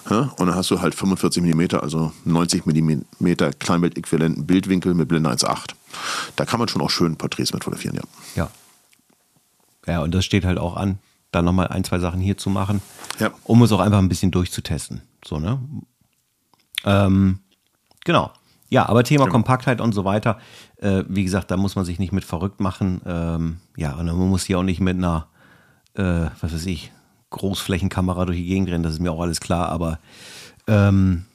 Ja, 0.10 0.34
und 0.38 0.48
dann 0.48 0.56
hast 0.56 0.70
du 0.70 0.82
halt 0.82 0.94
45 0.94 1.44
mm, 1.44 1.76
also 1.82 2.12
90 2.26 2.66
mm 2.66 3.34
Kleinbild-äquivalenten 3.60 4.46
Bildwinkel 4.46 4.94
mit 4.94 5.08
Blende 5.08 5.32
1.8. 5.32 5.72
Da 6.36 6.46
kann 6.46 6.60
man 6.60 6.68
schon 6.68 6.82
auch 6.82 6.90
schön 6.90 7.16
Porträts 7.16 7.54
mit 7.54 7.64
fotografieren, 7.64 7.96
ja. 7.96 8.04
Ja. 8.36 8.50
Ja, 9.88 10.02
und 10.02 10.14
das 10.14 10.26
steht 10.26 10.46
halt 10.46 10.58
auch 10.58 10.76
an, 10.76 11.00
da 11.32 11.42
nochmal 11.42 11.68
ein, 11.68 11.84
zwei 11.84 12.00
Sachen 12.00 12.20
hier 12.20 12.38
zu 12.38 12.50
machen, 12.50 12.82
ja. 13.20 13.32
um 13.44 13.62
es 13.64 13.72
auch 13.72 13.80
einfach 13.80 14.00
ein 14.00 14.10
bisschen 14.10 14.32
durchzutesten. 14.32 15.02
So, 15.24 15.40
ne? 15.40 15.60
Ähm, 16.86 17.40
genau. 18.04 18.32
Ja, 18.70 18.90
aber 18.90 19.04
Thema 19.04 19.26
genau. 19.26 19.34
Kompaktheit 19.34 19.80
und 19.80 19.94
so 19.94 20.06
weiter, 20.06 20.40
äh, 20.78 21.04
wie 21.08 21.24
gesagt, 21.24 21.52
da 21.52 21.58
muss 21.58 21.76
man 21.76 21.86
sich 21.86 22.00
nicht 22.00 22.12
mit 22.12 22.24
verrückt 22.24 22.60
machen. 22.60 23.02
Ähm, 23.06 23.58
ja, 23.78 23.94
und 23.96 24.06
man 24.08 24.30
muss 24.30 24.44
hier 24.44 24.60
auch 24.60 24.64
nicht 24.64 24.80
mit 24.80 24.98
einer, 24.98 25.28
äh, 25.94 26.30
was 26.42 26.54
weiß 26.54 26.66
ich, 26.66 26.92
Großflächenkamera 27.36 28.26
durch 28.26 28.38
die 28.38 28.46
Gegend 28.46 28.70
rennen, 28.70 28.84
das 28.84 28.94
ist 28.94 29.00
mir 29.00 29.12
auch 29.12 29.22
alles 29.22 29.40
klar, 29.40 29.70
aber 29.70 30.00
ähm, 30.68 31.26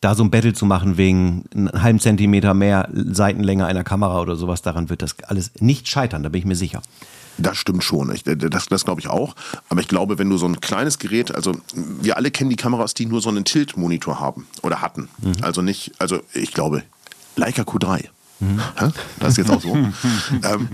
da 0.00 0.14
so 0.14 0.22
ein 0.22 0.30
Battle 0.30 0.52
zu 0.52 0.66
machen 0.66 0.96
wegen 0.96 1.44
einen 1.54 1.82
halben 1.82 2.00
Zentimeter 2.00 2.54
mehr 2.54 2.88
Seitenlänge 2.92 3.66
einer 3.66 3.84
Kamera 3.84 4.20
oder 4.20 4.36
sowas, 4.36 4.62
daran 4.62 4.90
wird 4.90 5.02
das 5.02 5.16
alles 5.24 5.52
nicht 5.60 5.88
scheitern, 5.88 6.22
da 6.22 6.28
bin 6.28 6.40
ich 6.40 6.46
mir 6.46 6.56
sicher. 6.56 6.82
Das 7.38 7.58
stimmt 7.58 7.84
schon. 7.84 8.14
Ich, 8.14 8.24
das 8.24 8.66
das 8.66 8.84
glaube 8.86 9.02
ich 9.02 9.08
auch. 9.08 9.34
Aber 9.68 9.80
ich 9.82 9.88
glaube, 9.88 10.18
wenn 10.18 10.30
du 10.30 10.38
so 10.38 10.46
ein 10.46 10.58
kleines 10.60 10.98
Gerät, 10.98 11.34
also 11.34 11.52
wir 11.74 12.16
alle 12.16 12.30
kennen 12.30 12.48
die 12.48 12.56
Kameras, 12.56 12.94
die 12.94 13.04
nur 13.04 13.20
so 13.20 13.28
einen 13.28 13.44
Tilt-Monitor 13.44 14.20
haben 14.20 14.46
oder 14.62 14.80
hatten. 14.80 15.10
Mhm. 15.20 15.34
Also 15.42 15.60
nicht, 15.60 15.92
also 15.98 16.20
ich 16.32 16.54
glaube, 16.54 16.82
Leica 17.36 17.62
Q3 17.62 18.08
Mhm. 18.38 18.60
Das 19.18 19.30
ist 19.30 19.36
jetzt 19.38 19.50
auch 19.50 19.62
so. 19.62 19.74
ähm, 20.42 20.68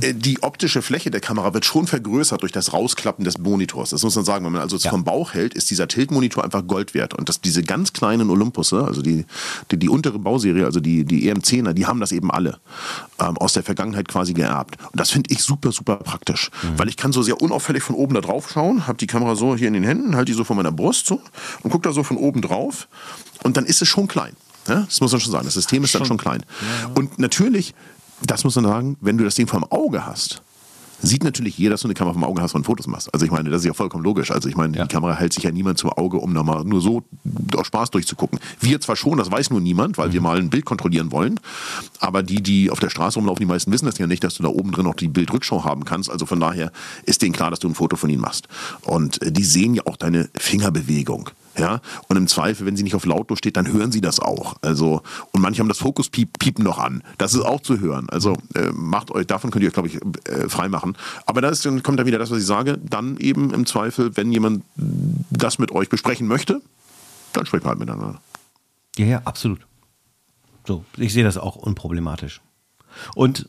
äh, 0.00 0.14
die 0.14 0.42
optische 0.42 0.82
Fläche 0.82 1.10
der 1.10 1.20
Kamera 1.20 1.52
wird 1.52 1.64
schon 1.64 1.86
vergrößert 1.86 2.42
durch 2.42 2.52
das 2.52 2.72
Rausklappen 2.72 3.24
des 3.24 3.38
Monitors. 3.38 3.90
Das 3.90 4.02
muss 4.02 4.14
man 4.14 4.24
sagen. 4.24 4.44
Wenn 4.44 4.52
man 4.52 4.62
also 4.62 4.76
ja. 4.76 4.90
vom 4.90 5.04
Bauch 5.04 5.34
hält, 5.34 5.54
ist 5.54 5.70
dieser 5.70 5.88
Tilt-Monitor 5.88 6.44
einfach 6.44 6.66
Gold 6.66 6.94
wert. 6.94 7.14
Und 7.14 7.28
dass 7.28 7.40
diese 7.40 7.62
ganz 7.62 7.92
kleinen 7.92 8.30
Olympusse, 8.30 8.84
also 8.84 9.02
die, 9.02 9.26
die, 9.70 9.78
die 9.78 9.88
untere 9.88 10.18
Bauserie, 10.18 10.64
also 10.64 10.80
die, 10.80 11.04
die 11.04 11.30
EM10er, 11.30 11.72
die 11.72 11.86
haben 11.86 12.00
das 12.00 12.12
eben 12.12 12.30
alle 12.30 12.58
ähm, 13.18 13.36
aus 13.38 13.52
der 13.52 13.64
Vergangenheit 13.64 14.06
quasi 14.08 14.32
geerbt. 14.32 14.76
Und 14.80 15.00
das 15.00 15.10
finde 15.10 15.32
ich 15.32 15.42
super, 15.42 15.72
super 15.72 15.96
praktisch. 15.96 16.50
Mhm. 16.62 16.78
Weil 16.78 16.88
ich 16.88 16.96
kann 16.96 17.12
so 17.12 17.22
sehr 17.22 17.40
unauffällig 17.40 17.82
von 17.82 17.96
oben 17.96 18.14
da 18.14 18.20
drauf 18.20 18.50
schauen, 18.52 18.86
habe 18.86 18.98
die 18.98 19.06
Kamera 19.06 19.34
so 19.34 19.56
hier 19.56 19.68
in 19.68 19.74
den 19.74 19.84
Händen, 19.84 20.14
halte 20.14 20.30
die 20.30 20.36
so 20.36 20.44
von 20.44 20.56
meiner 20.56 20.72
Brust 20.72 21.06
so 21.06 21.20
und 21.62 21.70
gucke 21.70 21.88
da 21.88 21.92
so 21.92 22.04
von 22.04 22.16
oben 22.16 22.42
drauf. 22.42 22.86
Und 23.42 23.56
dann 23.56 23.66
ist 23.66 23.82
es 23.82 23.88
schon 23.88 24.08
klein. 24.08 24.34
Ja, 24.68 24.82
das 24.82 25.00
muss 25.00 25.12
man 25.12 25.20
schon 25.20 25.32
sagen. 25.32 25.44
Das 25.44 25.54
System 25.54 25.84
ist 25.84 25.90
schon. 25.90 26.00
dann 26.00 26.08
schon 26.08 26.18
klein. 26.18 26.42
Ja. 26.82 26.90
Und 26.94 27.18
natürlich, 27.18 27.74
das 28.26 28.44
muss 28.44 28.54
man 28.56 28.64
sagen, 28.64 28.96
wenn 29.00 29.18
du 29.18 29.24
das 29.24 29.34
Ding 29.34 29.46
vor 29.46 29.60
dem 29.60 29.70
Auge 29.70 30.04
hast, 30.06 30.42
sieht 31.00 31.22
natürlich 31.22 31.56
jeder, 31.56 31.70
dass 31.74 31.82
du 31.82 31.86
eine 31.86 31.94
Kamera 31.94 32.14
vom 32.14 32.24
Auge 32.24 32.42
hast 32.42 32.56
und 32.56 32.64
Fotos 32.64 32.88
machst. 32.88 33.14
Also 33.14 33.24
ich 33.24 33.30
meine, 33.30 33.50
das 33.50 33.60
ist 33.60 33.66
ja 33.66 33.72
vollkommen 33.72 34.02
logisch. 34.02 34.32
Also 34.32 34.48
ich 34.48 34.56
meine, 34.56 34.76
Ja. 34.76 34.82
die 34.84 34.92
Kamera 34.92 35.14
hält 35.14 35.32
sich 35.32 35.44
ja 35.44 35.52
niemand 35.52 35.78
zum 35.78 35.90
Auge, 35.90 36.16
um 36.16 36.32
nochmal 36.32 36.64
nur 36.64 36.80
so 36.80 37.04
aus 37.54 37.68
Spaß 37.68 37.90
durchzugucken. 37.92 38.40
Wir 38.58 38.80
zwar 38.80 38.96
schon, 38.96 39.16
das 39.16 39.30
weiß 39.30 39.50
nur 39.50 39.60
niemand, 39.60 39.96
weil 39.96 40.12
wir 40.12 40.20
mal 40.20 40.38
ein 40.38 40.50
Bild 40.50 40.64
kontrollieren 40.64 41.12
wollen. 41.12 41.38
Aber 42.00 42.24
die, 42.24 42.42
die 42.42 42.68
auf 42.72 42.80
der 42.80 42.90
Straße 42.90 43.16
rumlaufen, 43.20 43.38
die 43.38 43.46
meisten 43.46 43.70
wissen 43.70 43.86
das 43.86 43.96
ja 43.98 44.08
nicht, 44.08 44.24
dass 44.24 44.34
du 44.34 44.42
da 44.42 44.48
oben 44.48 44.72
drin 44.72 44.86
noch 44.86 44.96
die 44.96 45.06
Bildrückschau 45.06 45.62
haben 45.64 45.84
kannst. 45.84 46.10
Also 46.10 46.26
von 46.26 46.40
daher 46.40 46.72
ist 47.04 47.22
denen 47.22 47.32
klar, 47.32 47.50
dass 47.50 47.60
du 47.60 47.68
ein 47.68 47.76
Foto 47.76 47.94
von 47.94 48.10
ihnen 48.10 48.20
machst. 48.20 48.48
Und 48.82 49.22
äh, 49.22 49.30
die 49.30 49.44
sehen 49.44 49.74
ja 49.74 49.84
auch 49.86 49.96
deine 49.96 50.28
Fingerbewegung. 50.36 51.30
Ja, 51.58 51.80
und 52.06 52.16
im 52.16 52.28
Zweifel, 52.28 52.66
wenn 52.66 52.76
sie 52.76 52.84
nicht 52.84 52.94
auf 52.94 53.04
lautlos 53.04 53.38
steht, 53.38 53.56
dann 53.56 53.72
hören 53.72 53.90
sie 53.90 54.00
das 54.00 54.20
auch. 54.20 54.56
Also, 54.62 55.02
und 55.32 55.40
manche 55.40 55.60
haben 55.60 55.68
das 55.68 55.78
Fokuspiepen 55.78 56.62
noch 56.62 56.78
an. 56.78 57.02
Das 57.18 57.34
ist 57.34 57.40
auch 57.40 57.60
zu 57.60 57.80
hören. 57.80 58.08
Also, 58.10 58.36
äh, 58.54 58.70
macht 58.72 59.10
euch, 59.10 59.26
davon 59.26 59.50
könnt 59.50 59.64
ihr 59.64 59.68
euch, 59.68 59.74
glaube 59.74 59.88
ich, 59.88 59.98
äh, 60.28 60.48
frei 60.48 60.68
machen. 60.68 60.96
Aber 61.26 61.40
da 61.40 61.50
dann 61.50 61.82
kommt 61.82 61.98
dann 61.98 62.06
wieder 62.06 62.18
das, 62.18 62.30
was 62.30 62.38
ich 62.38 62.46
sage. 62.46 62.78
Dann 62.78 63.16
eben 63.16 63.52
im 63.52 63.66
Zweifel, 63.66 64.16
wenn 64.16 64.30
jemand 64.30 64.62
das 65.30 65.58
mit 65.58 65.72
euch 65.72 65.88
besprechen 65.88 66.28
möchte, 66.28 66.62
dann 67.32 67.44
sprecht 67.46 67.64
mal 67.64 67.70
halt 67.70 67.80
miteinander. 67.80 68.20
Ja, 68.96 69.06
ja, 69.06 69.22
absolut. 69.24 69.66
So, 70.66 70.84
ich 70.96 71.12
sehe 71.12 71.24
das 71.24 71.38
auch 71.38 71.56
unproblematisch. 71.56 72.40
Und, 73.14 73.48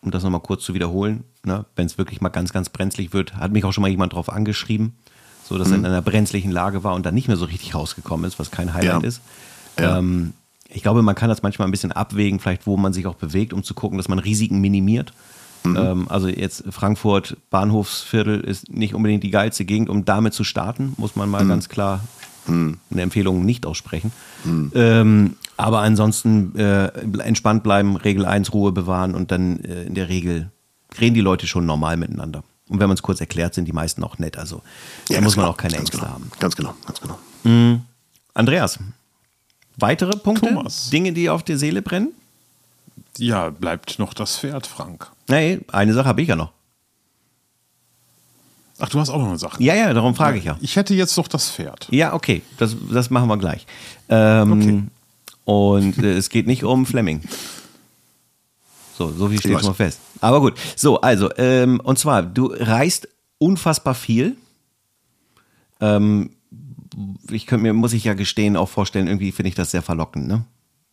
um 0.00 0.10
das 0.10 0.22
nochmal 0.22 0.40
kurz 0.40 0.64
zu 0.64 0.74
wiederholen, 0.74 1.24
ne, 1.44 1.64
wenn 1.74 1.86
es 1.86 1.96
wirklich 1.96 2.20
mal 2.20 2.28
ganz, 2.28 2.52
ganz 2.52 2.68
brenzlig 2.68 3.12
wird, 3.12 3.36
hat 3.36 3.52
mich 3.52 3.64
auch 3.64 3.72
schon 3.72 3.82
mal 3.82 3.88
jemand 3.88 4.12
drauf 4.12 4.28
angeschrieben, 4.28 4.96
so 5.48 5.58
dass 5.58 5.70
er 5.70 5.76
in 5.76 5.86
einer 5.86 6.02
brenzlichen 6.02 6.50
Lage 6.50 6.82
war 6.84 6.94
und 6.94 7.06
dann 7.06 7.14
nicht 7.14 7.28
mehr 7.28 7.36
so 7.36 7.44
richtig 7.44 7.74
rausgekommen 7.74 8.26
ist, 8.26 8.38
was 8.38 8.50
kein 8.50 8.74
Highlight 8.74 9.02
Ja. 9.02 9.08
ist. 9.08 9.20
Ja. 9.78 9.98
Ähm, 9.98 10.32
ich 10.68 10.82
glaube, 10.82 11.02
man 11.02 11.14
kann 11.14 11.28
das 11.28 11.42
manchmal 11.42 11.68
ein 11.68 11.70
bisschen 11.70 11.92
abwägen, 11.92 12.40
vielleicht 12.40 12.66
wo 12.66 12.76
man 12.76 12.92
sich 12.92 13.06
auch 13.06 13.14
bewegt, 13.14 13.52
um 13.52 13.62
zu 13.62 13.74
gucken, 13.74 13.98
dass 13.98 14.08
man 14.08 14.18
Risiken 14.18 14.60
minimiert. 14.60 15.12
Ähm, 15.64 16.06
also 16.08 16.28
jetzt 16.28 16.64
Frankfurt 16.70 17.36
Bahnhofsviertel 17.50 18.40
ist 18.40 18.70
nicht 18.72 18.94
unbedingt 18.94 19.22
die 19.24 19.30
geilste 19.30 19.64
Gegend, 19.64 19.88
um 19.88 20.04
damit 20.04 20.32
zu 20.34 20.44
starten, 20.44 20.94
muss 20.96 21.16
man 21.16 21.28
mal 21.28 21.46
ganz 21.46 21.68
klar 21.68 22.00
eine 22.48 23.02
Empfehlung 23.02 23.44
nicht 23.44 23.66
aussprechen. 23.66 24.12
Ähm, 24.74 25.34
aber 25.56 25.80
ansonsten 25.80 26.54
äh, 26.56 26.86
entspannt 27.18 27.64
bleiben, 27.64 27.96
Regel 27.96 28.24
1 28.24 28.52
Ruhe 28.52 28.70
bewahren 28.70 29.14
und 29.16 29.32
dann 29.32 29.58
äh, 29.64 29.82
in 29.84 29.94
der 29.94 30.08
Regel 30.08 30.50
reden 31.00 31.14
die 31.14 31.20
Leute 31.22 31.46
schon 31.48 31.66
normal 31.66 31.96
miteinander. 31.96 32.44
Und 32.68 32.80
wenn 32.80 32.88
man 32.88 32.94
es 32.96 33.02
kurz 33.02 33.20
erklärt, 33.20 33.54
sind 33.54 33.66
die 33.66 33.72
meisten 33.72 34.02
auch 34.02 34.18
nett. 34.18 34.36
Also 34.36 34.62
da 35.08 35.14
Ja, 35.14 35.20
muss 35.20 35.34
ganz 35.34 35.36
man 35.36 35.44
genau, 35.44 35.52
auch 35.52 35.56
keine 35.56 35.76
Ängste 35.76 35.98
genau, 35.98 36.08
haben. 36.10 36.30
Ganz 36.40 36.56
genau, 36.56 36.74
ganz 36.86 37.00
genau. 37.00 37.18
Andreas, 38.34 38.78
weitere 39.76 40.16
Punkte, 40.16 40.48
Thomas. 40.52 40.90
Dinge, 40.90 41.12
die 41.12 41.30
auf 41.30 41.42
der 41.44 41.58
Seele 41.58 41.80
brennen? 41.82 42.12
Ja, 43.18 43.50
bleibt 43.50 43.98
noch 43.98 44.12
das 44.14 44.36
Pferd, 44.38 44.66
Frank. 44.66 45.10
Nee, 45.28 45.60
eine 45.70 45.94
Sache 45.94 46.08
habe 46.08 46.22
ich 46.22 46.28
ja 46.28 46.36
noch. 46.36 46.50
Ach, 48.78 48.88
du 48.90 49.00
hast 49.00 49.08
auch 49.08 49.18
noch 49.18 49.28
eine 49.28 49.38
Sache. 49.38 49.62
Ja, 49.62 49.74
ja, 49.74 49.94
darum 49.94 50.14
frage 50.14 50.36
ich 50.38 50.44
ja. 50.44 50.58
Ich 50.60 50.76
hätte 50.76 50.92
jetzt 50.94 51.16
doch 51.16 51.28
das 51.28 51.50
Pferd. 51.50 51.86
Ja, 51.90 52.12
okay, 52.12 52.42
das, 52.58 52.76
das 52.90 53.08
machen 53.10 53.28
wir 53.28 53.38
gleich. 53.38 53.66
Ähm, 54.08 54.52
Okay. 54.52 54.82
Und 55.44 55.98
äh, 55.98 56.16
es 56.16 56.28
geht 56.28 56.48
nicht 56.48 56.64
um 56.64 56.84
Fleming. 56.86 57.22
So, 58.96 59.12
so 59.12 59.28
viel 59.28 59.38
steht 59.38 59.58
schon 59.58 59.68
mal 59.68 59.74
fest. 59.74 60.00
Aber 60.20 60.40
gut. 60.40 60.54
So, 60.74 61.00
also, 61.00 61.30
ähm, 61.36 61.80
und 61.80 61.98
zwar, 61.98 62.22
du 62.22 62.46
reist 62.46 63.08
unfassbar 63.38 63.94
viel. 63.94 64.36
Ähm, 65.80 66.30
ich 67.30 67.46
könnte 67.46 67.64
mir, 67.64 67.74
muss 67.74 67.92
ich 67.92 68.04
ja 68.04 68.14
gestehen, 68.14 68.56
auch 68.56 68.68
vorstellen, 68.68 69.06
irgendwie 69.06 69.32
finde 69.32 69.50
ich 69.50 69.54
das 69.54 69.70
sehr 69.70 69.82
verlockend, 69.82 70.26
ne? 70.26 70.44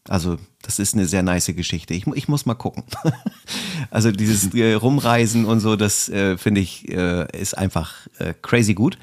Also, 0.10 0.38
das 0.62 0.80
ist 0.80 0.95
eine 0.95 1.06
sehr 1.06 1.24
nice 1.24 1.45
Geschichte. 1.56 1.93
Ich, 1.93 2.06
ich 2.08 2.28
muss 2.28 2.45
mal 2.45 2.56
gucken. 2.56 2.84
also, 3.89 4.12
dieses 4.12 4.54
äh, 4.54 4.74
Rumreisen 4.74 5.45
und 5.45 5.62
so, 5.62 5.78
das 5.78 6.10
äh, 6.10 6.38
finde 6.38 6.60
ich, 6.60 6.89
äh, 6.89 7.26
ist 7.39 7.58
einfach 7.58 7.93
äh, 8.20 8.34
crazy 8.41 8.74
gut. 8.74 8.97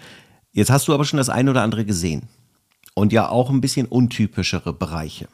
Jetzt 0.53 0.71
hast 0.71 0.89
du 0.89 0.95
aber 0.95 1.07
schon 1.07 1.17
das 1.17 1.31
eine 1.31 1.51
oder 1.51 1.63
andere 1.63 1.87
gesehen. 1.87 2.25
Und 2.93 3.15
ja 3.15 3.31
auch 3.31 3.49
ein 3.49 3.63
bisschen 3.63 3.87
untypischere 3.87 4.75
Bereiche. 4.75 5.29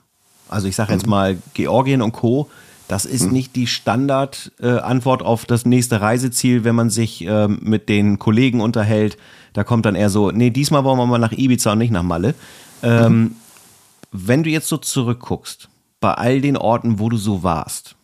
Also, 0.49 0.69
ich 0.69 0.77
sage 0.77 0.93
jetzt 0.93 1.09
mal, 1.09 1.37
Georgien 1.55 2.01
und 2.01 2.12
Co., 2.12 2.49
das 2.89 3.05
ist 3.05 3.32
nicht 3.32 3.57
die 3.57 3.66
Standardantwort 3.66 5.22
äh, 5.22 5.24
auf 5.24 5.45
das 5.45 5.66
nächste 5.66 6.01
Reiseziel, 6.01 6.62
wenn 6.64 6.74
man 6.74 6.91
sich 6.91 7.22
ähm, 7.22 7.59
mit 7.62 7.89
den 7.89 8.18
Kollegen 8.18 8.61
unterhält. 8.61 9.16
Da 9.53 9.64
kommt 9.64 9.87
dann 9.87 9.97
eher 9.97 10.11
so, 10.11 10.30
nee, 10.30 10.51
diesmal 10.51 10.84
wollen 10.84 10.99
wir 10.99 11.07
mal 11.07 11.18
nach 11.18 11.32
Ibiza 11.32 11.72
und 11.72 11.78
nicht 11.78 11.91
nach 11.91 12.05
Malle. 12.05 12.34
Ähm, 12.82 13.37
wenn 14.12 14.43
du 14.43 14.51
jetzt 14.51 14.68
so 14.68 14.76
zurückguckst, 14.76 15.68
bei 16.01 16.14
all 16.14 16.41
den 16.41 16.57
Orten, 16.57 16.99
wo 16.99 17.09
du 17.09 17.16
so 17.16 17.43
warst, 17.43 17.97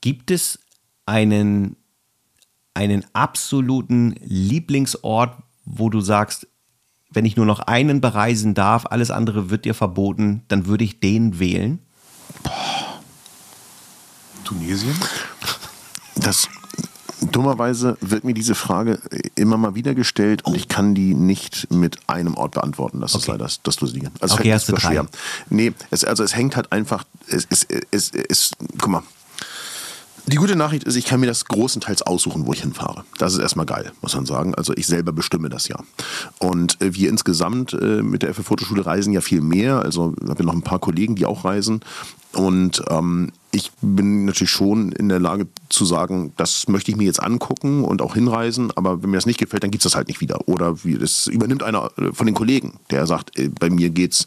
gibt 0.00 0.30
es 0.30 0.58
einen, 1.06 1.76
einen 2.74 3.04
absoluten 3.14 4.16
Lieblingsort, 4.22 5.36
wo 5.64 5.88
du 5.88 6.00
sagst, 6.00 6.46
wenn 7.10 7.24
ich 7.24 7.36
nur 7.36 7.46
noch 7.46 7.60
einen 7.60 8.02
bereisen 8.02 8.52
darf, 8.52 8.84
alles 8.86 9.10
andere 9.10 9.48
wird 9.48 9.64
dir 9.64 9.74
verboten, 9.74 10.42
dann 10.48 10.66
würde 10.66 10.84
ich 10.84 11.00
den 11.00 11.38
wählen? 11.38 11.78
Tunesien? 14.46 14.94
Das 16.16 16.48
dummerweise 17.20 17.96
wird 18.00 18.24
mir 18.24 18.34
diese 18.34 18.54
Frage 18.54 18.98
immer 19.34 19.56
mal 19.56 19.74
wieder 19.74 19.94
gestellt 19.94 20.44
und 20.44 20.54
ich 20.54 20.68
kann 20.68 20.94
die 20.94 21.14
nicht 21.14 21.70
mit 21.72 21.98
einem 22.08 22.34
Ort 22.34 22.52
beantworten. 22.54 23.00
Das 23.00 23.12
ist 23.12 23.22
Okay. 23.22 23.32
leider 23.32 23.44
das, 23.44 23.62
das 23.62 23.80
Lustige. 23.80 24.10
Also 24.20 24.34
Okay, 24.36 24.52
hast 24.52 24.68
du 24.68 24.72
drei. 24.72 24.80
schwer. 24.90 25.06
Nee, 25.50 25.72
es, 25.90 26.04
also 26.04 26.22
es 26.22 26.34
hängt 26.36 26.56
halt 26.56 26.72
einfach, 26.72 27.04
es, 27.28 27.46
es, 27.50 27.66
es, 27.90 28.10
es, 28.10 28.50
guck 28.78 28.90
mal. 28.90 29.02
Die 30.28 30.36
gute 30.36 30.56
Nachricht 30.56 30.82
ist, 30.84 30.96
ich 30.96 31.04
kann 31.04 31.20
mir 31.20 31.26
das 31.26 31.44
großenteils 31.44 32.02
aussuchen, 32.02 32.46
wo 32.46 32.52
ich 32.52 32.60
hinfahre. 32.60 33.04
Das 33.18 33.32
ist 33.32 33.38
erstmal 33.38 33.64
geil, 33.66 33.92
muss 34.02 34.14
man 34.16 34.26
sagen. 34.26 34.56
Also 34.56 34.72
ich 34.74 34.86
selber 34.88 35.12
bestimme 35.12 35.48
das 35.48 35.68
ja. 35.68 35.76
Und 36.38 36.80
äh, 36.82 36.94
wir 36.94 37.08
insgesamt 37.10 37.72
äh, 37.74 38.02
mit 38.02 38.22
der 38.24 38.34
FF 38.34 38.44
Fotoschule 38.44 38.84
reisen 38.84 39.12
ja 39.12 39.20
viel 39.20 39.40
mehr. 39.40 39.80
Also 39.82 40.14
ich 40.20 40.28
habe 40.28 40.40
ja 40.40 40.46
noch 40.46 40.54
ein 40.54 40.62
paar 40.62 40.80
Kollegen, 40.80 41.14
die 41.14 41.26
auch 41.26 41.44
reisen. 41.44 41.80
Und 42.32 42.82
ähm, 42.90 43.30
ich 43.56 43.72
bin 43.80 44.26
natürlich 44.26 44.50
schon 44.50 44.92
in 44.92 45.08
der 45.08 45.18
Lage 45.18 45.48
zu 45.70 45.86
sagen, 45.86 46.32
das 46.36 46.68
möchte 46.68 46.90
ich 46.90 46.96
mir 46.98 47.04
jetzt 47.04 47.22
angucken 47.22 47.84
und 47.84 48.02
auch 48.02 48.14
hinreisen, 48.14 48.70
aber 48.76 49.02
wenn 49.02 49.10
mir 49.10 49.16
das 49.16 49.24
nicht 49.24 49.38
gefällt, 49.38 49.62
dann 49.62 49.70
gibt 49.70 49.80
es 49.82 49.90
das 49.90 49.96
halt 49.96 50.08
nicht 50.08 50.20
wieder. 50.20 50.46
Oder 50.46 50.84
wie, 50.84 50.98
das 50.98 51.26
übernimmt 51.26 51.62
einer 51.62 51.90
äh, 51.96 52.12
von 52.12 52.26
den 52.26 52.34
Kollegen, 52.34 52.74
der 52.90 53.06
sagt, 53.06 53.38
äh, 53.38 53.48
bei 53.48 53.70
mir 53.70 53.88
geht's, 53.88 54.26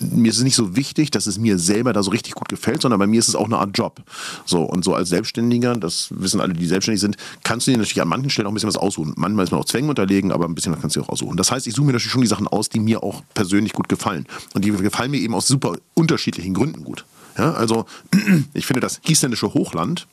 mir 0.00 0.30
ist 0.30 0.38
es 0.38 0.42
nicht 0.42 0.56
so 0.56 0.74
wichtig, 0.74 1.12
dass 1.12 1.28
es 1.28 1.38
mir 1.38 1.56
selber 1.58 1.92
da 1.92 2.02
so 2.02 2.10
richtig 2.10 2.34
gut 2.34 2.48
gefällt, 2.48 2.82
sondern 2.82 2.98
bei 2.98 3.06
mir 3.06 3.20
ist 3.20 3.28
es 3.28 3.36
auch 3.36 3.44
eine 3.44 3.58
Art 3.58 3.78
Job. 3.78 4.02
So, 4.44 4.62
und 4.62 4.84
so 4.84 4.94
als 4.94 5.08
Selbstständiger, 5.08 5.74
das 5.74 6.08
wissen 6.10 6.40
alle, 6.40 6.52
die 6.52 6.66
selbstständig 6.66 7.00
sind, 7.00 7.16
kannst 7.44 7.68
du 7.68 7.70
dir 7.70 7.78
natürlich 7.78 8.02
an 8.02 8.08
manchen 8.08 8.30
Stellen 8.30 8.48
auch 8.48 8.50
ein 8.50 8.54
bisschen 8.54 8.68
was 8.68 8.76
aussuchen. 8.76 9.14
Manchmal 9.16 9.44
ist 9.44 9.52
man 9.52 9.60
auch 9.60 9.66
Zwängen 9.66 9.88
unterlegen, 9.88 10.32
aber 10.32 10.46
ein 10.46 10.56
bisschen 10.56 10.72
was 10.72 10.80
kannst 10.80 10.96
du 10.96 11.00
dir 11.00 11.06
auch 11.06 11.10
aussuchen. 11.10 11.36
Das 11.36 11.52
heißt, 11.52 11.68
ich 11.68 11.74
suche 11.74 11.86
mir 11.86 11.92
natürlich 11.92 12.10
schon 12.10 12.22
die 12.22 12.26
Sachen 12.26 12.48
aus, 12.48 12.68
die 12.68 12.80
mir 12.80 13.04
auch 13.04 13.22
persönlich 13.34 13.72
gut 13.72 13.88
gefallen. 13.88 14.26
Und 14.52 14.64
die 14.64 14.72
gefallen 14.72 15.12
mir 15.12 15.20
eben 15.20 15.34
aus 15.34 15.46
super 15.46 15.76
unterschiedlichen 15.94 16.54
Gründen 16.54 16.82
gut. 16.82 17.04
Ja, 17.36 17.52
also 17.52 17.86
ich 18.54 18.66
finde 18.66 18.80
das 18.80 19.00
isländische 19.06 19.52
Hochland, 19.54 20.06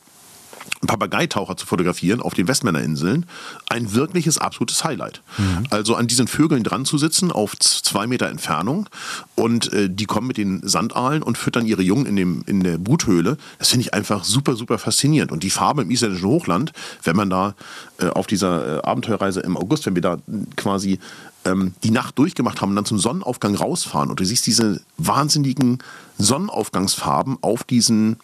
Papageitaucher 0.86 1.56
zu 1.56 1.66
fotografieren 1.66 2.20
auf 2.20 2.34
den 2.34 2.48
Westmännerinseln, 2.48 3.26
ein 3.68 3.94
wirkliches 3.94 4.38
absolutes 4.38 4.84
Highlight. 4.84 5.22
Also 5.70 5.94
an 5.94 6.08
diesen 6.08 6.26
Vögeln 6.26 6.64
dran 6.64 6.84
zu 6.84 6.98
sitzen 6.98 7.30
auf 7.30 7.56
zwei 7.58 8.06
Meter 8.06 8.28
Entfernung 8.28 8.88
und 9.36 9.72
äh, 9.72 9.88
die 9.88 10.06
kommen 10.06 10.26
mit 10.26 10.36
den 10.36 10.66
Sandaalen 10.66 11.22
und 11.22 11.38
füttern 11.38 11.66
ihre 11.66 11.82
Jungen 11.82 12.06
in, 12.06 12.16
dem, 12.16 12.42
in 12.46 12.62
der 12.62 12.78
Bruthöhle. 12.78 13.38
Das 13.58 13.70
finde 13.70 13.86
ich 13.86 13.94
einfach 13.94 14.24
super, 14.24 14.56
super 14.56 14.78
faszinierend. 14.78 15.30
Und 15.30 15.42
die 15.42 15.50
Farbe 15.50 15.82
im 15.82 15.90
isländischen 15.90 16.26
Hochland, 16.26 16.72
wenn 17.04 17.16
man 17.16 17.30
da 17.30 17.54
äh, 17.98 18.06
auf 18.06 18.26
dieser 18.26 18.78
äh, 18.78 18.82
Abenteuerreise 18.82 19.40
im 19.40 19.56
August, 19.56 19.86
wenn 19.86 19.94
wir 19.94 20.02
da 20.02 20.18
quasi 20.56 20.98
ähm, 21.44 21.74
die 21.82 21.90
Nacht 21.90 22.18
durchgemacht 22.18 22.60
haben 22.60 22.70
und 22.70 22.76
dann 22.76 22.84
zum 22.84 22.98
Sonnenaufgang 22.98 23.54
rausfahren 23.54 24.10
und 24.10 24.20
du 24.20 24.24
siehst 24.24 24.46
diese 24.46 24.80
wahnsinnigen 24.98 25.78
Sonnenaufgangsfarben 26.18 27.38
auf 27.40 27.64
diesen 27.64 28.16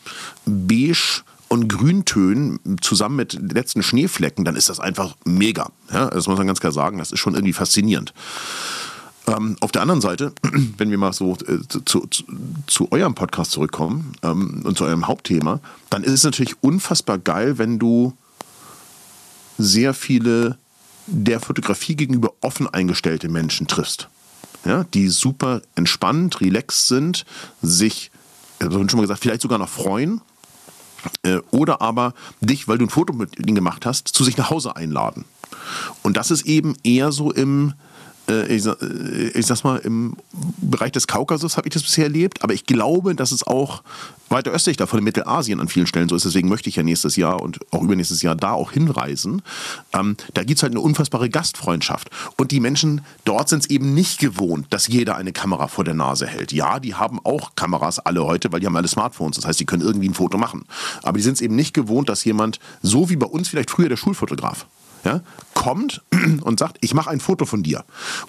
beige 0.47 1.23
und 1.49 1.69
Grüntönen 1.69 2.61
zusammen 2.81 3.17
mit 3.17 3.39
letzten 3.53 3.83
Schneeflecken, 3.83 4.45
dann 4.45 4.55
ist 4.55 4.69
das 4.69 4.81
einfach 4.81 5.17
mega. 5.25 5.71
Ja, 5.93 6.11
das 6.11 6.27
muss 6.27 6.37
man 6.37 6.47
ganz 6.47 6.61
klar 6.61 6.73
sagen, 6.73 6.99
das 6.99 7.11
ist 7.11 7.21
schon 7.21 7.35
irgendwie 7.35 7.55
faszinierend. 7.55 8.13
Ähm, 9.27 9.57
auf 9.61 9.73
der 9.73 9.83
anderen 9.83 10.01
Seite, 10.01 10.33
wenn 10.77 10.91
wir 10.91 10.99
mal 10.99 11.13
so 11.13 11.37
äh, 11.47 11.59
zu, 11.69 11.81
zu, 11.81 12.25
zu 12.67 12.93
eurem 12.93 13.15
Podcast 13.15 13.53
zurückkommen 13.53 14.13
ähm, 14.23 14.63
und 14.65 14.77
zu 14.77 14.85
eurem 14.85 15.07
Hauptthema, 15.07 15.61
dann 15.91 16.05
ist 16.05 16.13
es 16.13 16.25
natürlich 16.25 16.63
unfassbar 16.63 17.19
geil, 17.19 17.59
wenn 17.59 17.79
du 17.79 18.15
sehr 19.57 19.93
viele 19.95 20.59
der 21.11 21.41
Fotografie 21.41 21.97
gegenüber 21.97 22.33
offen 22.41 22.69
eingestellte 22.69 23.29
Menschen 23.29 23.67
triffst. 23.67 24.09
Ja, 24.65 24.85
die 24.85 25.09
super 25.09 25.63
entspannt, 25.75 26.41
relaxed 26.41 26.89
sind, 26.89 27.25
sich, 27.63 28.11
ich 28.59 28.65
habe 28.65 28.89
schon 28.89 28.99
mal 28.99 29.03
gesagt, 29.03 29.21
vielleicht 29.21 29.43
sogar 29.43 29.59
noch 29.59 29.69
freuen 29.69 30.21
äh, 31.23 31.39
oder 31.51 31.81
aber 31.81 32.13
dich, 32.41 32.69
weil 32.69 32.79
du 32.79 32.87
ein 32.87 32.91
Foto 32.91 33.13
mit 33.13 33.39
ihnen 33.39 33.55
gemacht 33.55 33.87
hast, 33.87 34.09
zu 34.09 34.25
sich 34.25 34.37
nach 34.37 34.51
Hause 34.51 34.77
einladen. 34.77 35.25
Und 36.03 36.17
das 36.17 36.31
ist 36.31 36.43
eben 36.43 36.77
eher 36.83 37.13
so 37.13 37.33
im 37.33 37.75
ich, 38.29 38.67
äh, 38.67 39.29
ich 39.35 39.47
sag's 39.47 39.65
mal, 39.65 39.79
im 39.79 40.17
Bereich 40.59 40.93
des 40.93 41.07
Kaukasus 41.07 41.57
habe 41.57 41.69
ich 41.69 41.75
das 41.75 41.83
bisher 41.83 42.05
erlebt, 42.05 42.43
aber 42.43 42.55
ich 42.55 42.67
glaube, 42.67 43.15
dass 43.15 43.33
es 43.33 43.47
auch 43.47 43.83
weiter 44.29 44.51
östlich 44.51 44.77
davon 44.77 44.99
in 44.99 45.05
Mittelasien 45.05 45.61
an 45.61 45.69
vielen 45.69 45.87
Stellen 45.87 46.09
so 46.09 46.17
ist. 46.17 46.25
Deswegen 46.25 46.49
möchte 46.49 46.69
ich 46.69 46.77
ja 46.77 46.83
nächstes 46.83 47.17
Jahr 47.17 47.41
und 47.41 47.59
auch 47.71 47.83
übernächstes 47.83 48.23
Jahr 48.23 48.35
da 48.35 48.53
auch 48.53 48.73
hinreisen. 48.73 49.43
Ähm, 49.93 50.17
da 50.35 50.45
gibt's 50.45 50.63
halt 50.63 50.73
eine 50.73 50.81
unfassbare 50.81 51.31
Gastfreundschaft. 51.31 52.11
Und 52.37 52.51
die 52.51 52.61
Menschen 52.61 53.01
dort 53.25 53.49
sind 53.49 53.61
es 53.61 53.71
eben 53.71 53.95
nicht 53.95 54.21
gewohnt, 54.21 54.67
dass 54.71 54.87
jeder 54.87 55.17
eine 55.17 55.33
Kamera 55.33 55.69
vor 55.69 55.85
der 55.85 55.95
Nase 55.95 56.27
hält. 56.27 56.53
Ja, 56.53 56.81
die 56.81 56.95
haben 56.95 57.21
auch 57.25 57.55
Kameras 57.55 57.99
alle 57.99 58.25
heute, 58.25 58.53
weil 58.53 58.61
die 58.61 58.67
haben 58.67 58.77
alle 58.77 58.89
Smartphones. 58.89 59.37
Das 59.37 59.47
heißt, 59.47 59.61
die 59.61 59.67
können 59.67 59.83
irgendwie 59.83 60.09
ein 60.09 60.15
Foto 60.15 60.39
machen. 60.39 60.65
Aber 61.03 61.17
die 61.17 61.25
sind 61.25 61.35
es 61.35 61.41
eben 61.41 61.57
nicht 61.57 61.73
gewohnt, 61.73 62.09
dass 62.09 62.25
jemand, 62.25 62.59
so 62.83 63.09
wie 63.09 63.17
bei 63.17 63.27
uns 63.27 63.49
vielleicht 63.49 63.71
früher 63.71 63.89
der 63.89 63.97
Schulfotograf, 63.97 64.67
ja, 65.05 65.21
kommt 65.55 66.03
und 66.43 66.59
sagt, 66.59 66.79
ich 66.81 66.95
mache 66.95 67.11
ein 67.11 67.21
Foto 67.21 67.45
von 67.45 67.63
dir 67.63 67.85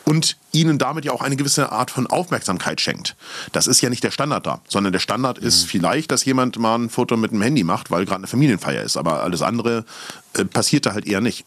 und 0.05 0.37
ihnen 0.51 0.77
damit 0.77 1.05
ja 1.05 1.11
auch 1.11 1.21
eine 1.21 1.35
gewisse 1.35 1.71
Art 1.71 1.91
von 1.91 2.07
Aufmerksamkeit 2.07 2.81
schenkt. 2.81 3.15
Das 3.51 3.67
ist 3.67 3.81
ja 3.81 3.89
nicht 3.89 4.03
der 4.03 4.11
Standard 4.11 4.45
da, 4.45 4.61
sondern 4.67 4.93
der 4.93 4.99
Standard 4.99 5.41
mhm. 5.41 5.47
ist 5.47 5.65
vielleicht, 5.65 6.11
dass 6.11 6.25
jemand 6.25 6.57
mal 6.57 6.75
ein 6.75 6.89
Foto 6.89 7.17
mit 7.17 7.31
dem 7.31 7.41
Handy 7.41 7.63
macht, 7.63 7.91
weil 7.91 8.05
gerade 8.05 8.19
eine 8.19 8.27
Familienfeier 8.27 8.83
ist, 8.83 8.97
aber 8.97 9.23
alles 9.23 9.41
andere 9.41 9.85
äh, 10.33 10.45
passiert 10.45 10.85
da 10.85 10.93
halt 10.93 11.07
eher 11.07 11.21
nicht. 11.21 11.45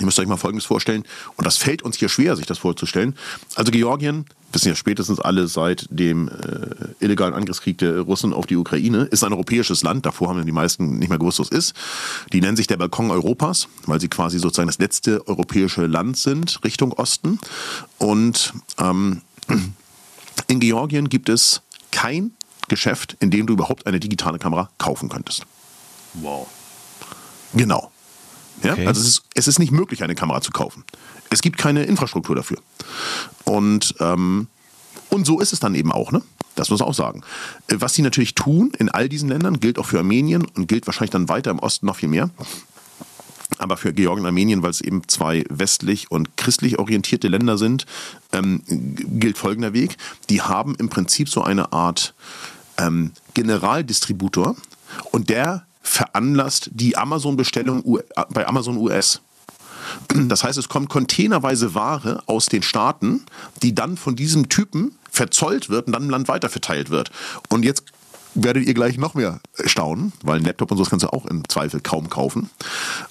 Ihr 0.00 0.06
müsst 0.06 0.18
euch 0.18 0.26
mal 0.26 0.38
Folgendes 0.38 0.64
vorstellen, 0.64 1.04
und 1.36 1.46
das 1.46 1.58
fällt 1.58 1.82
uns 1.82 1.98
hier 1.98 2.08
schwer, 2.08 2.34
sich 2.34 2.46
das 2.46 2.58
vorzustellen. 2.58 3.14
Also 3.56 3.70
Georgien, 3.70 4.24
wissen 4.52 4.68
ja 4.68 4.74
spätestens 4.74 5.20
alle 5.20 5.48
seit 5.48 5.86
dem 5.90 6.28
äh, 6.28 7.04
illegalen 7.04 7.34
Angriffskrieg 7.34 7.78
der 7.78 8.00
Russen 8.00 8.32
auf 8.32 8.46
die 8.46 8.56
Ukraine, 8.56 9.04
ist 9.04 9.22
ein 9.22 9.32
europäisches 9.32 9.82
Land. 9.82 10.06
Davor 10.06 10.30
haben 10.30 10.44
die 10.46 10.52
meisten 10.52 10.98
nicht 10.98 11.10
mehr 11.10 11.18
gewusst, 11.18 11.40
was 11.40 11.50
es 11.50 11.58
ist. 11.58 11.76
Die 12.32 12.40
nennen 12.40 12.56
sich 12.56 12.66
der 12.66 12.78
Balkon 12.78 13.10
Europas, 13.10 13.68
weil 13.86 14.00
sie 14.00 14.08
quasi 14.08 14.38
sozusagen 14.38 14.68
das 14.68 14.78
letzte 14.78 15.26
europäische 15.28 15.86
Land 15.86 16.16
sind, 16.16 16.64
Richtung 16.64 16.92
Osten. 16.92 17.38
Und 17.98 18.54
ähm, 18.78 19.20
in 20.48 20.60
Georgien 20.60 21.10
gibt 21.10 21.28
es 21.28 21.60
kein 21.90 22.32
Geschäft, 22.68 23.16
in 23.20 23.30
dem 23.30 23.46
du 23.46 23.52
überhaupt 23.52 23.86
eine 23.86 24.00
digitale 24.00 24.38
Kamera 24.38 24.70
kaufen 24.78 25.10
könntest. 25.10 25.44
Wow. 26.14 26.48
Genau. 27.54 27.91
Ja? 28.62 28.72
Okay. 28.72 28.86
Also 28.86 29.00
es 29.00 29.06
ist, 29.06 29.22
es 29.34 29.48
ist 29.48 29.58
nicht 29.58 29.72
möglich, 29.72 30.02
eine 30.02 30.14
Kamera 30.14 30.40
zu 30.40 30.50
kaufen. 30.50 30.84
Es 31.30 31.42
gibt 31.42 31.58
keine 31.58 31.84
Infrastruktur 31.84 32.36
dafür. 32.36 32.58
Und, 33.44 33.94
ähm, 34.00 34.48
und 35.08 35.26
so 35.26 35.40
ist 35.40 35.52
es 35.52 35.60
dann 35.60 35.74
eben 35.74 35.92
auch, 35.92 36.12
ne? 36.12 36.22
Das 36.54 36.68
muss 36.68 36.80
man 36.80 36.88
auch 36.88 36.94
sagen. 36.94 37.22
Äh, 37.68 37.76
was 37.78 37.94
sie 37.94 38.02
natürlich 38.02 38.34
tun 38.34 38.72
in 38.78 38.88
all 38.88 39.08
diesen 39.08 39.28
Ländern, 39.28 39.60
gilt 39.60 39.78
auch 39.78 39.86
für 39.86 39.98
Armenien 39.98 40.44
und 40.44 40.68
gilt 40.68 40.86
wahrscheinlich 40.86 41.10
dann 41.10 41.28
weiter 41.28 41.50
im 41.50 41.58
Osten 41.58 41.86
noch 41.86 41.96
viel 41.96 42.08
mehr. 42.08 42.30
Aber 43.58 43.76
für 43.76 43.92
Georgien 43.92 44.24
und 44.24 44.28
Armenien, 44.28 44.62
weil 44.62 44.70
es 44.70 44.80
eben 44.80 45.06
zwei 45.08 45.44
westlich 45.48 46.10
und 46.10 46.36
christlich 46.36 46.78
orientierte 46.78 47.28
Länder 47.28 47.58
sind, 47.58 47.86
ähm, 48.32 48.62
gilt 48.66 49.38
folgender 49.38 49.72
Weg. 49.72 49.96
Die 50.30 50.42
haben 50.42 50.74
im 50.76 50.88
Prinzip 50.88 51.28
so 51.28 51.42
eine 51.42 51.72
Art 51.72 52.14
ähm, 52.78 53.12
Generaldistributor 53.34 54.56
und 55.10 55.28
der 55.28 55.66
veranlasst 55.82 56.70
die 56.72 56.96
Amazon-Bestellung 56.96 57.98
bei 58.30 58.46
Amazon 58.46 58.76
US. 58.76 59.20
Das 60.08 60.44
heißt, 60.44 60.58
es 60.58 60.68
kommt 60.68 60.88
containerweise 60.88 61.74
Ware 61.74 62.22
aus 62.26 62.46
den 62.46 62.62
Staaten, 62.62 63.24
die 63.62 63.74
dann 63.74 63.96
von 63.96 64.16
diesem 64.16 64.48
Typen 64.48 64.96
verzollt 65.10 65.68
wird 65.68 65.86
und 65.86 65.92
dann 65.92 66.04
im 66.04 66.10
Land 66.10 66.28
weiterverteilt 66.28 66.90
wird. 66.90 67.10
Und 67.48 67.64
jetzt 67.64 67.84
werdet 68.34 68.66
ihr 68.66 68.74
gleich 68.74 68.96
noch 68.96 69.14
mehr 69.14 69.40
staunen, 69.64 70.12
weil 70.22 70.38
ein 70.38 70.44
Laptop 70.44 70.70
und 70.70 70.78
so 70.78 70.84
das 70.84 70.90
kannst 70.90 71.04
du 71.04 71.12
auch 71.12 71.26
im 71.26 71.46
Zweifel 71.48 71.80
kaum 71.80 72.08
kaufen, 72.08 72.48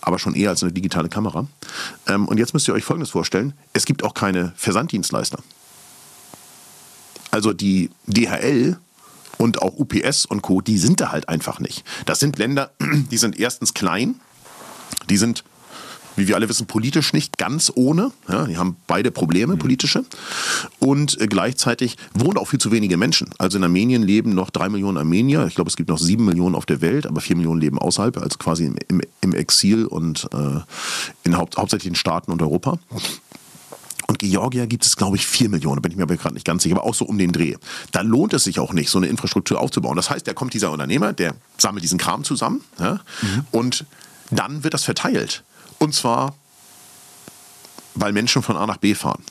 aber 0.02 0.18
schon 0.18 0.34
eher 0.34 0.50
als 0.50 0.64
eine 0.64 0.72
digitale 0.72 1.10
Kamera. 1.10 1.46
Ähm, 2.08 2.28
und 2.28 2.38
jetzt 2.38 2.54
müsst 2.54 2.68
ihr 2.68 2.74
euch 2.74 2.84
Folgendes 2.84 3.12
vorstellen, 3.12 3.54
es 3.74 3.86
gibt 3.86 4.04
auch 4.04 4.14
keine 4.14 4.54
Versanddienstleister. 4.56 5.40
Also 7.30 7.54
die 7.54 7.92
DHL 8.08 8.78
und 9.42 9.62
auch 9.62 9.78
UPS 9.78 10.26
und 10.26 10.44
Co., 10.44 10.62
die 10.62 10.78
sind 10.78 11.02
da 11.02 11.12
halt 11.12 11.28
einfach 11.28 11.60
nicht. 11.60 11.84
Das 12.06 12.20
sind 12.20 12.38
Länder, 12.38 12.72
die 13.12 13.18
sind 13.18 13.40
erstens 13.40 13.74
klein, 13.74 14.16
die 15.10 15.18
sind 15.18 15.44
wie 16.18 16.28
wir 16.28 16.36
alle 16.36 16.50
wissen, 16.50 16.68
politisch 16.68 17.14
nicht 17.14 17.38
ganz 17.38 17.72
ohne. 17.74 18.12
Ja, 18.28 18.46
die 18.46 18.58
haben 18.58 18.76
beide 18.86 19.12
Probleme, 19.12 19.56
politische. 19.56 20.04
Und 20.78 21.20
äh, 21.22 21.28
gleichzeitig 21.28 21.96
wohnen 22.14 22.38
auch 22.38 22.50
viel 22.50 22.60
zu 22.60 22.70
wenige 22.74 22.98
Menschen. 22.98 23.30
Also 23.38 23.58
in 23.58 23.64
Armenien 23.64 24.04
leben 24.04 24.36
noch 24.36 24.50
drei 24.50 24.68
Millionen 24.68 24.98
Armenier. 24.98 25.46
Ich 25.48 25.56
glaube, 25.56 25.70
es 25.70 25.78
gibt 25.78 25.88
noch 25.88 25.98
sieben 25.98 26.26
Millionen 26.26 26.54
auf 26.54 26.66
der 26.66 26.82
Welt, 26.82 27.08
aber 27.08 27.22
vier 27.22 27.38
Millionen 27.38 27.62
leben 27.62 27.80
außerhalb, 27.80 28.18
also 28.18 28.38
quasi 28.38 28.66
im, 28.66 28.76
im, 28.90 29.02
im 29.22 29.34
Exil 29.34 29.86
und 29.86 30.28
äh, 30.34 30.60
in 31.24 31.38
haupt, 31.38 31.56
hauptsächlich 31.56 31.88
in 31.88 31.96
Staaten 31.96 32.30
und 32.30 32.42
Europa. 32.42 32.78
Und 34.12 34.20
Georgia 34.20 34.66
gibt 34.66 34.86
es, 34.86 34.98
glaube 34.98 35.16
ich, 35.16 35.26
vier 35.26 35.48
Millionen, 35.48 35.82
bin 35.82 35.90
ich 35.90 35.98
mir 35.98 36.04
aber 36.04 36.18
gerade 36.18 36.34
nicht 36.34 36.46
ganz 36.46 36.64
sicher, 36.64 36.76
aber 36.76 36.84
auch 36.84 36.94
so 36.94 37.06
um 37.06 37.18
den 37.18 37.32
Dreh. 37.32 37.56
Da 37.94 38.02
lohnt 38.02 38.34
es 38.34 38.44
sich 38.44 38.60
auch 38.60 38.74
nicht, 38.74 38.90
so 38.90 38.98
eine 38.98 39.08
Infrastruktur 39.08 39.58
aufzubauen. 39.58 39.96
Das 39.96 40.10
heißt, 40.10 40.28
da 40.28 40.34
kommt 40.34 40.54
dieser 40.54 40.70
Unternehmer, 40.70 41.14
der 41.14 41.34
sammelt 41.58 41.82
diesen 41.82 41.98
Kram 41.98 42.26
zusammen 42.26 42.60
ja, 42.78 43.00
mhm. 43.22 43.46
und 43.52 43.86
dann 44.30 44.66
wird 44.66 44.74
das 44.74 44.84
verteilt. 44.84 45.46
Und 45.80 45.96
zwar, 45.96 46.36
weil 47.96 48.12
Menschen 48.12 48.44
von 48.44 48.58
A 48.58 48.68
nach 48.68 48.76
B 48.76 48.96
fahren. 48.96 49.24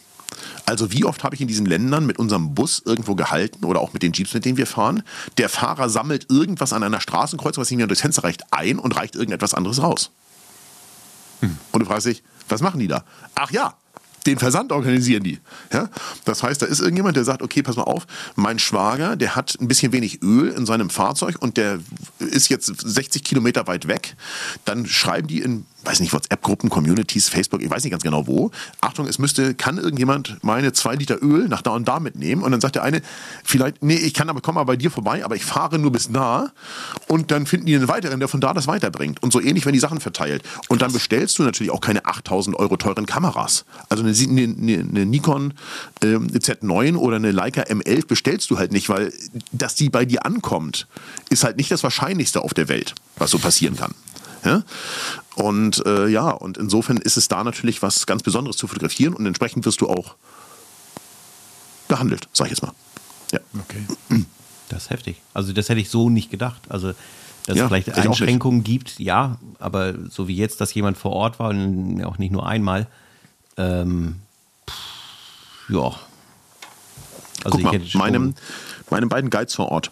Also 0.65 0.91
wie 0.91 1.05
oft 1.05 1.25
habe 1.25 1.35
ich 1.35 1.43
in 1.43 1.49
diesen 1.49 1.67
Ländern 1.67 2.07
mit 2.07 2.19
unserem 2.19 2.55
Bus 2.55 2.81
irgendwo 2.83 3.15
gehalten 3.15 3.67
oder 3.67 3.81
auch 3.81 3.93
mit 3.93 4.03
den 4.03 4.15
Jeeps, 4.15 4.33
mit 4.33 4.47
denen 4.47 4.57
wir 4.57 4.67
fahren. 4.67 5.03
Der 5.37 5.51
Fahrer 5.51 5.91
sammelt 5.91 6.31
irgendwas 6.31 6.73
an 6.73 6.83
einer 6.83 7.03
Straßenkreuzung, 7.03 7.61
was 7.61 7.71
ihm 7.71 7.87
durchs 7.87 8.01
Fenster 8.01 8.25
reicht, 8.25 8.51
ein 8.51 8.79
und 8.79 8.97
reicht 8.97 9.15
irgendetwas 9.15 9.53
anderes 9.53 9.83
raus. 9.83 10.11
Hm. 11.41 11.59
Und 11.73 11.81
du 11.81 11.87
fragst 11.87 12.07
dich, 12.07 12.23
was 12.49 12.63
machen 12.63 12.81
die 12.81 12.89
da? 12.89 13.05
Ach 13.35 13.51
ja, 13.51 13.75
den 14.27 14.39
Versand 14.39 14.73
organisieren 14.73 15.23
die. 15.23 15.39
Ja? 15.73 15.89
Das 16.25 16.43
heißt, 16.43 16.63
da 16.63 16.67
ist 16.67 16.81
irgendjemand, 16.81 17.17
der 17.17 17.25
sagt, 17.25 17.43
okay, 17.43 17.63
pass 17.63 17.77
mal 17.77 17.85
auf, 17.85 18.07
mein 18.37 18.59
Schwager, 18.59 19.17
der 19.17 19.37
hat 19.37 19.57
ein 19.61 19.69
bisschen 19.69 19.93
wenig 19.93 20.23
Öl 20.23 20.49
in 20.51 20.67
seinem 20.67 20.91
Fahrzeug 20.91 21.37
und 21.41 21.57
der 21.57 21.81
ist 22.19 22.49
jetzt 22.49 22.67
60 22.67 23.25
Kilometer 23.25 23.67
weit 23.67 23.89
weg. 23.89 24.17
Dann 24.65 24.87
schreiben 24.87 25.29
die 25.29 25.41
in 25.41 25.65
weiß 25.85 26.01
nicht, 26.01 26.13
WhatsApp-Gruppen, 26.13 26.71
Communities, 26.71 27.29
Facebook, 27.29 27.63
ich 27.63 27.71
weiß 27.71 27.85
nicht 27.85 27.91
ganz 27.91 28.03
genau 28.03 28.27
wo. 28.27 28.51
Achtung, 28.81 29.07
es 29.07 29.19
müsste, 29.19 29.55
kann 29.55 29.79
irgendjemand 29.79 30.37
meine 30.43 30.73
zwei 30.73 30.95
Liter 30.95 31.23
Öl 31.23 31.49
nach 31.49 31.63
da 31.63 31.71
und 31.71 31.89
da 31.89 32.01
mitnehmen? 32.01 32.43
Und 32.43 32.53
dann 32.53 32.61
sagt 32.61 32.75
der 32.77 32.83
eine, 32.83 33.03
vielleicht, 33.45 33.83
nee, 33.83 33.95
ich 33.95 34.15
kann 34.15 34.29
aber, 34.29 34.41
komme 34.41 34.57
mal 34.57 34.65
bei 34.65 34.77
dir 34.77 34.91
vorbei, 34.91 35.25
aber 35.25 35.37
ich 35.37 35.45
fahre 35.45 35.79
nur 35.79 35.93
bis 35.93 36.11
da. 36.13 36.53
Und 37.09 37.31
dann 37.31 37.47
finden 37.47 37.67
die 37.67 37.75
einen 37.75 37.89
weiteren, 37.89 38.21
der 38.21 38.29
von 38.29 38.41
da 38.41 38.53
das 38.53 38.67
weiterbringt. 38.67 39.23
Und 39.23 39.33
so 39.33 39.41
ähnlich, 39.41 39.67
wenn 39.67 39.73
die 39.73 39.79
Sachen 39.79 40.01
verteilt. 40.01 40.43
Und 40.69 40.83
dann 40.83 40.93
bestellst 40.93 41.39
du 41.39 41.43
natürlich 41.43 41.73
auch 41.73 41.81
keine 41.81 42.05
8000 42.05 42.57
Euro 42.57 42.77
teuren 42.77 43.07
Kameras. 43.07 43.65
Also 43.89 44.05
eine, 44.05 44.13
eine, 44.13 44.81
eine 44.81 45.07
Nikon 45.07 45.55
äh, 46.03 46.17
Z9 46.17 46.97
oder 46.97 47.17
eine 47.17 47.31
Leica 47.31 47.63
M11 47.63 48.07
bestellst 48.07 48.51
du 48.51 48.59
halt 48.59 48.73
nicht, 48.73 48.89
weil, 48.89 49.13
dass 49.53 49.75
die 49.75 49.89
bei 49.89 50.05
dir 50.05 50.27
ankommt, 50.27 50.87
ist 51.31 51.45
halt 51.45 51.57
nicht 51.57 51.71
das 51.71 51.83
Wahrscheinlichste 51.83 52.43
auf 52.43 52.55
der 52.55 52.69
Welt, 52.69 52.95
was 53.17 53.31
so 53.31 53.39
passieren 53.39 53.77
kann. 53.77 53.95
Ja? 54.45 54.63
Und 55.37 55.85
äh, 55.87 56.09
ja, 56.09 56.31
und 56.31 56.59
insofern 56.59 56.97
ist 56.97 57.17
es 57.17 57.29
da 57.29 57.45
natürlich 57.45 57.83
was 57.83 58.07
ganz 58.07 58.23
Besonderes 58.23 58.57
zu 58.57 58.67
fotografieren 58.67 59.15
und 59.15 59.27
entsprechend 59.27 59.65
wirst 59.67 59.81
du 59.81 59.89
auch 59.89 60.17
behandelt, 61.89 62.29
sag 62.33 62.47
ich 62.47 62.53
jetzt 62.53 62.63
mal. 62.63 62.73
Ja. 63.33 63.41
Okay. 63.59 64.25
Das 64.69 64.85
ist 64.85 64.91
heftig. 64.91 65.21
Also 65.35 65.53
das 65.53 65.69
hätte 65.69 65.81
ich 65.81 65.91
so 65.91 66.11
nicht 66.11 66.31
gedacht. 66.31 66.63
Also 66.69 66.95
dass 67.47 67.57
ja, 67.57 67.65
es 67.65 67.69
vielleicht 67.69 67.95
Einschränkungen 67.97 68.63
gibt, 68.63 68.99
ja, 68.99 69.39
aber 69.59 69.95
so 70.11 70.29
wie 70.29 70.37
jetzt, 70.37 70.61
dass 70.61 70.75
jemand 70.75 70.99
vor 70.99 71.13
Ort 71.13 71.39
war 71.39 71.51
und 71.51 72.05
auch 72.05 72.19
nicht 72.19 72.33
nur 72.33 72.47
einmal, 72.47 72.87
ähm, 73.57 74.17
pff, 74.69 75.71
ja. 75.71 75.93
Also 77.43 77.59
Guck 77.59 77.63
mal, 77.63 77.81
meinem, 77.95 78.35
meinen 78.91 79.09
beiden 79.09 79.31
Guides 79.31 79.55
vor 79.55 79.73
Ort, 79.73 79.91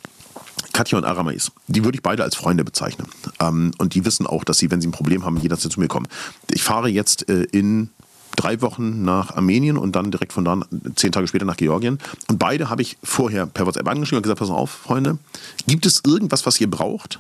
Katja 0.78 0.96
und 0.96 1.04
Aramais, 1.04 1.50
die 1.66 1.82
würde 1.82 1.96
ich 1.96 2.02
beide 2.04 2.22
als 2.22 2.36
Freunde 2.36 2.62
bezeichnen. 2.62 3.08
Ähm, 3.40 3.72
und 3.78 3.94
die 3.94 4.04
wissen 4.04 4.28
auch, 4.28 4.44
dass 4.44 4.58
sie, 4.58 4.70
wenn 4.70 4.80
sie 4.80 4.86
ein 4.86 4.92
Problem 4.92 5.24
haben, 5.24 5.36
jederzeit 5.36 5.72
zu 5.72 5.80
mir 5.80 5.88
kommen. 5.88 6.06
Ich 6.52 6.62
fahre 6.62 6.88
jetzt 6.88 7.28
äh, 7.28 7.42
in 7.50 7.90
drei 8.36 8.62
Wochen 8.62 9.02
nach 9.02 9.34
Armenien 9.34 9.76
und 9.76 9.96
dann 9.96 10.12
direkt 10.12 10.32
von 10.32 10.44
da 10.44 10.60
zehn 10.94 11.10
Tage 11.10 11.26
später 11.26 11.44
nach 11.44 11.56
Georgien. 11.56 11.98
Und 12.28 12.38
beide 12.38 12.70
habe 12.70 12.82
ich 12.82 12.96
vorher 13.02 13.46
per 13.46 13.66
WhatsApp 13.66 13.88
angeschrieben 13.88 14.18
und 14.18 14.22
gesagt, 14.22 14.38
pass 14.38 14.50
auf, 14.50 14.70
Freunde, 14.70 15.18
gibt 15.66 15.84
es 15.84 16.02
irgendwas, 16.06 16.46
was 16.46 16.60
ihr 16.60 16.70
braucht, 16.70 17.18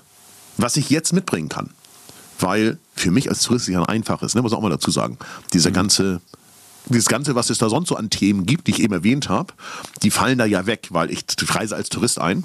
was 0.56 0.76
ich 0.76 0.88
jetzt 0.88 1.12
mitbringen 1.12 1.48
kann? 1.48 1.70
Weil 2.38 2.78
für 2.94 3.10
mich 3.10 3.28
als 3.28 3.42
Tourist 3.42 3.66
ja 3.66 3.82
einfach 3.82 4.22
ist, 4.22 4.36
ne, 4.36 4.42
muss 4.42 4.52
ich 4.52 4.56
auch 4.56 4.62
mal 4.62 4.70
dazu 4.70 4.92
sagen. 4.92 5.18
Dieser 5.52 5.70
mhm. 5.70 5.74
ganze 5.74 6.20
dieses 6.90 7.08
Ganze, 7.08 7.34
was 7.34 7.50
es 7.50 7.58
da 7.58 7.68
sonst 7.68 7.88
so 7.88 7.96
an 7.96 8.08
Themen 8.08 8.46
gibt, 8.46 8.68
die 8.68 8.70
ich 8.70 8.80
eben 8.80 8.94
erwähnt 8.94 9.28
habe, 9.28 9.52
die 10.04 10.10
fallen 10.10 10.38
da 10.38 10.46
ja 10.46 10.64
weg, 10.64 10.86
weil 10.90 11.10
ich 11.10 11.24
reise 11.48 11.74
als 11.74 11.88
Tourist 11.88 12.18
ein 12.20 12.44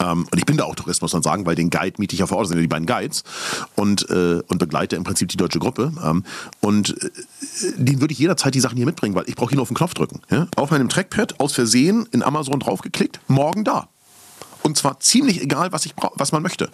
ähm, 0.00 0.26
und 0.30 0.38
ich 0.38 0.46
bin 0.46 0.56
da 0.56 0.64
auch 0.64 0.74
Tourist, 0.74 1.02
muss 1.02 1.12
man 1.12 1.22
sagen, 1.22 1.46
weil 1.46 1.54
den 1.54 1.70
Guide 1.70 1.94
miete 1.98 2.14
ich 2.14 2.20
ja 2.20 2.26
vor 2.26 2.38
Ort, 2.38 2.48
sind 2.48 2.56
ja 2.56 2.62
die 2.62 2.68
beiden 2.68 2.86
Guides 2.86 3.24
und, 3.74 4.08
äh, 4.10 4.42
und 4.46 4.58
begleite 4.58 4.96
im 4.96 5.04
Prinzip 5.04 5.28
die 5.28 5.36
deutsche 5.36 5.58
Gruppe. 5.58 5.92
Ähm, 6.04 6.24
und 6.60 7.02
äh, 7.02 7.10
den 7.76 8.00
würde 8.00 8.12
ich 8.12 8.18
jederzeit 8.18 8.54
die 8.54 8.60
Sachen 8.60 8.76
hier 8.76 8.86
mitbringen, 8.86 9.14
weil 9.14 9.24
ich 9.26 9.36
brauche 9.36 9.50
hier 9.50 9.56
nur 9.56 9.62
auf 9.62 9.68
den 9.68 9.76
Knopf 9.76 9.94
drücken. 9.94 10.20
Ja? 10.30 10.48
Auf 10.56 10.70
meinem 10.70 10.88
Trackpad 10.88 11.40
aus 11.40 11.52
Versehen 11.52 12.06
in 12.12 12.22
Amazon 12.22 12.60
draufgeklickt, 12.60 13.20
morgen 13.28 13.64
da. 13.64 13.88
Und 14.66 14.76
zwar 14.76 14.98
ziemlich 14.98 15.40
egal, 15.40 15.70
was, 15.70 15.86
ich 15.86 15.94
was 16.16 16.32
man 16.32 16.42
möchte. 16.42 16.70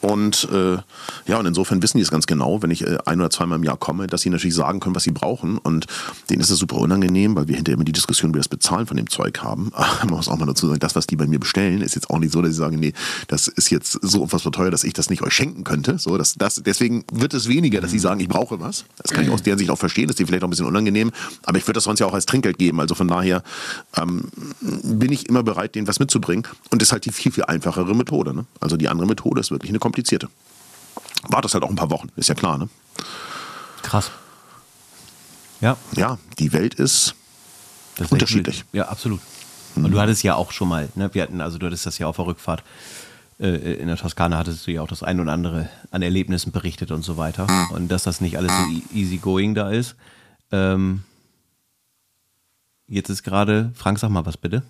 Und 0.00 0.48
äh, 0.52 0.78
ja, 1.26 1.38
und 1.38 1.46
insofern 1.46 1.80
wissen 1.80 1.98
die 1.98 2.02
es 2.02 2.10
ganz 2.10 2.26
genau, 2.26 2.60
wenn 2.64 2.72
ich 2.72 2.84
äh, 2.84 2.98
ein 3.06 3.20
oder 3.20 3.30
zweimal 3.30 3.58
im 3.58 3.62
Jahr 3.62 3.76
komme, 3.76 4.08
dass 4.08 4.22
sie 4.22 4.30
natürlich 4.30 4.56
sagen 4.56 4.80
können, 4.80 4.96
was 4.96 5.04
sie 5.04 5.12
brauchen. 5.12 5.56
Und 5.58 5.86
denen 6.28 6.40
ist 6.40 6.50
es 6.50 6.58
super 6.58 6.78
unangenehm, 6.78 7.36
weil 7.36 7.46
wir 7.46 7.54
hinterher 7.54 7.76
immer 7.76 7.84
die 7.84 7.92
Diskussion 7.92 8.30
über 8.30 8.40
das 8.40 8.48
Bezahlen 8.48 8.88
von 8.88 8.96
dem 8.96 9.08
Zeug 9.08 9.38
haben. 9.40 9.70
Aber 9.74 10.06
man 10.06 10.16
muss 10.16 10.26
auch 10.26 10.36
mal 10.36 10.46
dazu 10.46 10.66
sagen, 10.66 10.80
das, 10.80 10.96
was 10.96 11.06
die 11.06 11.14
bei 11.14 11.28
mir 11.28 11.38
bestellen, 11.38 11.80
ist 11.80 11.94
jetzt 11.94 12.10
auch 12.10 12.18
nicht 12.18 12.32
so, 12.32 12.42
dass 12.42 12.50
sie 12.50 12.56
sagen, 12.56 12.80
nee, 12.80 12.92
das 13.28 13.46
ist 13.46 13.70
jetzt 13.70 14.00
so 14.02 14.22
unfassbar 14.22 14.50
teuer, 14.50 14.72
dass 14.72 14.82
ich 14.82 14.92
das 14.92 15.08
nicht 15.08 15.22
euch 15.22 15.32
schenken 15.32 15.62
könnte. 15.62 16.00
So, 16.00 16.18
das, 16.18 16.34
das, 16.34 16.56
deswegen 16.56 17.04
wird 17.12 17.34
es 17.34 17.46
weniger, 17.46 17.80
dass 17.80 17.92
sie 17.92 18.00
sagen, 18.00 18.18
ich 18.18 18.28
brauche 18.28 18.58
was. 18.58 18.84
Das 19.00 19.12
kann 19.12 19.22
ich 19.22 19.30
aus 19.30 19.44
deren 19.44 19.58
Sicht 19.60 19.70
auch 19.70 19.78
verstehen, 19.78 20.08
das 20.08 20.14
ist 20.14 20.18
dir 20.18 20.26
vielleicht 20.26 20.42
auch 20.42 20.48
ein 20.48 20.50
bisschen 20.50 20.66
unangenehm. 20.66 21.12
Aber 21.44 21.56
ich 21.56 21.64
würde 21.68 21.74
das 21.74 21.84
sonst 21.84 22.00
ja 22.00 22.06
auch 22.06 22.14
als 22.14 22.26
Trinkgeld 22.26 22.58
geben. 22.58 22.80
Also 22.80 22.96
von 22.96 23.06
daher 23.06 23.44
ähm, 23.96 24.24
bin 24.60 25.12
ich 25.12 25.28
immer 25.28 25.44
bereit, 25.44 25.76
denen 25.76 25.86
was 25.86 26.00
mitzubringen. 26.00 26.48
Und 26.70 26.82
das 26.82 26.88
ist 26.88 26.92
halt 26.92 27.04
die 27.04 27.11
viel, 27.12 27.32
viel 27.32 27.44
einfachere 27.44 27.94
Methode. 27.94 28.34
Ne? 28.34 28.46
Also 28.60 28.76
die 28.76 28.88
andere 28.88 29.06
Methode 29.06 29.40
ist 29.40 29.50
wirklich 29.50 29.70
eine 29.70 29.78
komplizierte. 29.78 30.28
War 31.28 31.42
das 31.42 31.54
halt 31.54 31.64
auch 31.64 31.70
ein 31.70 31.76
paar 31.76 31.90
Wochen, 31.90 32.08
ist 32.16 32.28
ja 32.28 32.34
klar, 32.34 32.58
ne? 32.58 32.68
Krass. 33.82 34.10
Ja. 35.60 35.76
Ja, 35.96 36.18
die 36.38 36.52
Welt 36.52 36.74
ist, 36.74 37.14
ist 37.98 38.12
unterschiedlich. 38.12 38.64
Ja, 38.72 38.88
absolut. 38.88 39.20
Und 39.76 39.90
du 39.90 40.00
hattest 40.00 40.22
ja 40.22 40.34
auch 40.34 40.52
schon 40.52 40.68
mal, 40.68 40.88
ne, 40.96 41.10
wir 41.14 41.22
hatten, 41.22 41.40
also 41.40 41.58
du 41.58 41.66
hattest 41.66 41.86
das 41.86 41.98
ja 41.98 42.06
auf 42.06 42.16
der 42.16 42.26
Rückfahrt 42.26 42.62
äh, 43.42 43.74
in 43.74 43.88
der 43.88 43.96
Toskana 43.96 44.38
hattest 44.38 44.66
du 44.66 44.70
ja 44.70 44.82
auch 44.82 44.88
das 44.88 45.02
ein 45.02 45.20
oder 45.20 45.32
andere 45.32 45.68
an 45.90 46.02
Erlebnissen 46.02 46.52
berichtet 46.52 46.92
und 46.92 47.02
so 47.02 47.16
weiter. 47.16 47.46
Und 47.72 47.88
dass 47.88 48.04
das 48.04 48.20
nicht 48.20 48.38
alles 48.38 48.52
so 48.52 48.70
e-, 48.70 48.82
easy 48.94 49.18
going 49.18 49.54
da 49.54 49.70
ist. 49.70 49.96
Ähm, 50.52 51.02
jetzt 52.86 53.10
ist 53.10 53.22
gerade, 53.22 53.72
Frank, 53.74 53.98
sag 53.98 54.10
mal 54.10 54.24
was 54.26 54.36
bitte. 54.36 54.62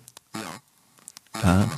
Ja. 1.43 1.69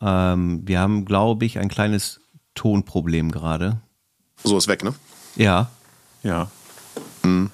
Ähm, 0.00 0.62
wir 0.66 0.80
haben, 0.80 1.04
glaube 1.04 1.44
ich, 1.44 1.58
ein 1.58 1.68
kleines 1.68 2.20
Tonproblem 2.54 3.30
gerade. 3.30 3.80
So 4.42 4.56
ist 4.56 4.68
weg, 4.68 4.82
ne? 4.82 4.94
Ja. 5.36 5.70
Ja. 6.22 6.50
Mhm. 7.22 7.50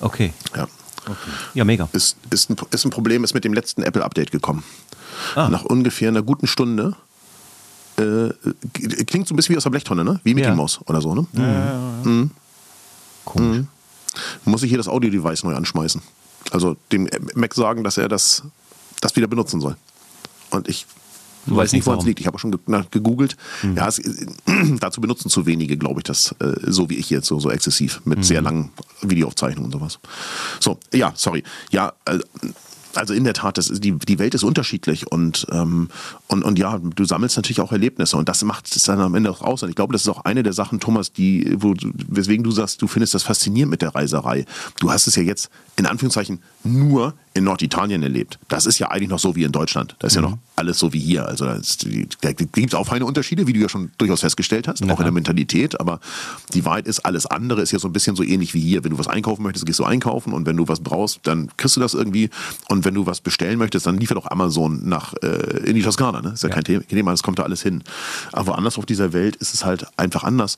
Okay. 0.00 0.32
Ja. 0.56 0.68
Okay. 1.06 1.30
Ja, 1.54 1.64
mega. 1.64 1.88
Ist, 1.92 2.16
ist, 2.30 2.50
ein, 2.50 2.56
ist 2.70 2.84
ein 2.84 2.90
Problem, 2.90 3.24
ist 3.24 3.34
mit 3.34 3.44
dem 3.44 3.52
letzten 3.52 3.82
Apple-Update 3.82 4.30
gekommen. 4.30 4.64
Ah. 5.34 5.48
Nach 5.48 5.64
ungefähr 5.64 6.08
einer 6.08 6.22
guten 6.22 6.46
Stunde 6.46 6.96
äh, 7.96 8.30
klingt 9.04 9.28
so 9.28 9.34
ein 9.34 9.36
bisschen 9.36 9.54
wie 9.54 9.56
aus 9.56 9.64
der 9.64 9.70
Blechtonne, 9.70 10.04
ne? 10.04 10.20
Wie 10.24 10.34
Mickey 10.34 10.48
ja. 10.48 10.54
Mouse 10.54 10.80
oder 10.86 11.00
so, 11.00 11.14
ne? 11.14 11.26
Ja, 11.32 11.42
ja, 11.42 11.64
ja. 11.66 11.78
Mhm. 12.04 12.30
Cool. 13.26 13.42
Mhm. 13.42 13.68
Muss 14.44 14.62
ich 14.62 14.68
hier 14.68 14.78
das 14.78 14.88
Audio-Device 14.88 15.44
neu 15.44 15.54
anschmeißen. 15.54 16.00
Also 16.50 16.76
dem 16.92 17.08
Mac 17.34 17.54
sagen, 17.54 17.84
dass 17.84 17.98
er 17.98 18.08
das, 18.08 18.42
das 19.00 19.16
wieder 19.16 19.26
benutzen 19.26 19.60
soll. 19.60 19.76
Und 20.50 20.68
ich 20.68 20.86
Du 21.46 21.56
weiß 21.56 21.72
nicht, 21.72 21.86
woran 21.86 21.98
es 21.98 22.04
liegt. 22.04 22.20
Ich 22.20 22.26
habe 22.26 22.36
auch 22.36 22.40
schon 22.40 22.58
gegoogelt. 22.90 23.36
Mhm. 23.62 23.76
Ja, 23.76 23.88
es, 23.88 24.00
dazu 24.80 25.00
benutzen 25.00 25.28
zu 25.28 25.46
wenige, 25.46 25.76
glaube 25.76 26.00
ich, 26.00 26.04
das 26.04 26.34
äh, 26.40 26.54
so 26.66 26.90
wie 26.90 26.96
ich 26.96 27.10
jetzt, 27.10 27.26
so, 27.26 27.38
so 27.40 27.50
exzessiv, 27.50 28.00
mit 28.04 28.18
mhm. 28.18 28.22
sehr 28.22 28.42
langen 28.42 28.70
Videoaufzeichnungen 29.02 29.72
und 29.72 29.78
sowas. 29.78 29.98
So, 30.60 30.78
ja, 30.92 31.12
sorry. 31.16 31.42
Ja, 31.70 31.92
äh, 32.06 32.18
also 32.96 33.14
in 33.14 33.24
der 33.24 33.34
Tat, 33.34 33.58
das 33.58 33.68
ist, 33.68 33.84
die, 33.84 33.92
die 33.92 34.18
Welt 34.18 34.34
ist 34.34 34.42
unterschiedlich 34.42 35.10
und, 35.10 35.46
ähm, 35.50 35.88
und, 36.28 36.42
und 36.42 36.58
ja, 36.58 36.78
du 36.78 37.04
sammelst 37.04 37.36
natürlich 37.36 37.60
auch 37.60 37.72
Erlebnisse 37.72 38.16
und 38.16 38.28
das 38.28 38.42
macht 38.44 38.74
es 38.74 38.82
dann 38.82 39.00
am 39.00 39.14
Ende 39.14 39.30
auch 39.30 39.42
aus. 39.42 39.62
Und 39.62 39.68
ich 39.68 39.76
glaube, 39.76 39.92
das 39.92 40.02
ist 40.02 40.08
auch 40.08 40.24
eine 40.24 40.42
der 40.42 40.52
Sachen, 40.52 40.80
Thomas, 40.80 41.12
die, 41.12 41.54
wo, 41.58 41.74
weswegen 42.08 42.44
du 42.44 42.50
sagst, 42.50 42.82
du 42.82 42.86
findest 42.86 43.14
das 43.14 43.22
faszinierend 43.22 43.70
mit 43.70 43.82
der 43.82 43.94
Reiserei. 43.94 44.44
Du 44.80 44.90
hast 44.90 45.06
es 45.06 45.16
ja 45.16 45.22
jetzt 45.22 45.50
in 45.76 45.86
Anführungszeichen 45.86 46.40
nur 46.62 47.14
in 47.34 47.44
Norditalien 47.44 48.02
erlebt. 48.02 48.38
Das 48.48 48.64
ist 48.64 48.78
ja 48.78 48.90
eigentlich 48.90 49.08
noch 49.08 49.18
so 49.18 49.34
wie 49.34 49.42
in 49.42 49.50
Deutschland. 49.50 49.96
Das 49.98 50.12
ist 50.12 50.18
mhm. 50.18 50.24
ja 50.24 50.30
noch 50.30 50.38
alles 50.54 50.78
so 50.78 50.92
wie 50.92 51.00
hier. 51.00 51.26
Also 51.26 51.46
da 51.46 52.32
gibt 52.32 52.56
es 52.56 52.74
auch 52.74 52.86
feine 52.86 53.04
Unterschiede, 53.04 53.48
wie 53.48 53.52
du 53.52 53.58
ja 53.58 53.68
schon 53.68 53.90
durchaus 53.98 54.20
festgestellt 54.20 54.68
hast, 54.68 54.84
ja. 54.84 54.94
auch 54.94 55.00
in 55.00 55.04
der 55.04 55.12
Mentalität. 55.12 55.80
Aber 55.80 55.98
die 56.54 56.64
Wahrheit 56.64 56.86
ist, 56.86 57.00
alles 57.00 57.26
andere 57.26 57.60
ist 57.60 57.72
ja 57.72 57.80
so 57.80 57.88
ein 57.88 57.92
bisschen 57.92 58.14
so 58.14 58.22
ähnlich 58.22 58.54
wie 58.54 58.60
hier. 58.60 58.84
Wenn 58.84 58.92
du 58.92 58.98
was 58.98 59.08
einkaufen 59.08 59.42
möchtest, 59.42 59.66
gehst 59.66 59.80
du 59.80 59.84
einkaufen 59.84 60.32
und 60.32 60.46
wenn 60.46 60.56
du 60.56 60.68
was 60.68 60.78
brauchst, 60.78 61.20
dann 61.24 61.50
kriegst 61.56 61.76
du 61.76 61.80
das 61.80 61.94
irgendwie. 61.94 62.30
Und 62.68 62.83
wenn 62.84 62.94
du 62.94 63.06
was 63.06 63.20
bestellen 63.20 63.58
möchtest, 63.58 63.86
dann 63.86 63.98
liefert 63.98 64.18
auch 64.18 64.30
Amazon 64.30 64.88
nach 64.88 65.14
äh, 65.22 65.66
in 65.66 65.74
die 65.74 65.82
Toskana. 65.82 66.22
Ne? 66.22 66.30
Ist 66.30 66.42
ja, 66.42 66.48
ja. 66.48 66.54
kein 66.54 66.64
Thema, 66.64 67.10
das 67.10 67.22
kommt 67.22 67.38
da 67.38 67.42
alles 67.42 67.62
hin. 67.62 67.82
Aber 68.32 68.48
woanders 68.48 68.78
auf 68.78 68.86
dieser 68.86 69.12
Welt 69.12 69.36
ist 69.36 69.54
es 69.54 69.64
halt 69.64 69.86
einfach 69.96 70.24
anders. 70.24 70.56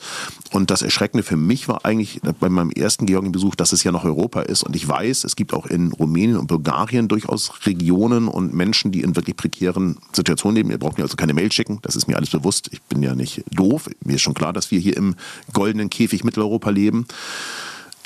Und 0.51 0.70
das 0.70 0.83
Erschreckende 0.83 1.22
für 1.22 1.37
mich 1.37 1.68
war 1.68 1.85
eigentlich 1.85 2.20
bei 2.41 2.49
meinem 2.49 2.70
ersten 2.70 3.07
Georgien-Besuch, 3.07 3.55
dass 3.55 3.72
es 3.72 3.85
ja 3.85 3.93
noch 3.93 4.05
Europa 4.05 4.43
ist. 4.43 4.62
Und 4.62 4.77
ich 4.77 4.87
weiß, 4.87 5.24
es 5.24 5.37
gibt 5.37 5.53
auch 5.55 5.66
in 5.66 5.93
Rumänien 5.93 6.37
und 6.37 6.47
Bulgarien 6.47 7.09
durchaus 7.09 7.66
Regionen 7.66 8.29
und 8.29 8.55
Menschen, 8.55 8.93
die 8.93 9.03
in 9.03 9.16
wirklich 9.16 9.37
prekären 9.37 9.99
Situationen 10.12 10.57
leben. 10.57 10.70
Ihr 10.70 10.79
braucht 10.79 10.99
mir 10.99 11.05
also 11.05 11.16
keine 11.16 11.35
Mail 11.35 11.53
schicken, 11.53 11.79
das 11.83 11.97
ist 11.97 12.09
mir 12.09 12.16
alles 12.16 12.31
bewusst. 12.31 12.68
Ich 12.72 12.83
bin 12.83 13.03
ja 13.03 13.14
nicht 13.14 13.45
doof. 13.51 13.89
Mir 14.05 14.14
ist 14.14 14.22
schon 14.22 14.35
klar, 14.35 14.53
dass 14.53 14.70
wir 14.70 14.79
hier 14.79 14.97
im 14.97 15.14
goldenen 15.53 15.91
Käfig 15.91 16.24
Mitteleuropa 16.24 16.70
leben. 16.70 17.07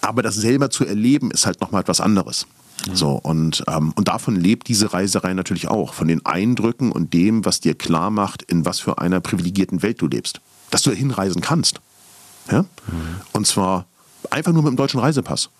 Aber 0.03 0.23
das 0.23 0.35
selber 0.35 0.71
zu 0.71 0.87
erleben, 0.87 1.31
ist 1.31 1.47
halt 1.47 1.61
nochmal 1.61 1.83
etwas 1.83 2.01
anderes. 2.01 2.47
Mhm. 2.87 2.95
So, 2.95 3.11
und, 3.13 3.65
ähm, 3.69 3.93
und 3.97 4.09
davon 4.09 4.37
lebt 4.37 4.69
diese 4.69 4.93
Reiserei 4.93 5.35
natürlich 5.35 5.69
auch. 5.69 5.95
Von 5.95 6.09
den 6.09 6.25
Eindrücken 6.25 6.93
und 6.93 7.13
dem, 7.13 7.45
was 7.45 7.61
dir 7.61 7.75
klar 7.75 8.11
macht, 8.11 8.43
in 8.43 8.65
was 8.65 8.81
für 8.81 8.99
einer 8.99 9.21
privilegierten 9.21 9.83
Welt 9.83 10.01
du 10.01 10.07
lebst. 10.07 10.41
Dass 10.71 10.83
du 10.83 10.93
hinreisen 10.93 11.41
kannst. 11.41 11.81
Ja? 12.51 12.63
Mhm. 12.63 12.67
Und 13.33 13.47
zwar 13.47 13.87
einfach 14.31 14.53
nur 14.53 14.63
mit 14.63 14.73
dem 14.73 14.77
deutschen 14.77 15.01
Reisepass. 15.01 15.51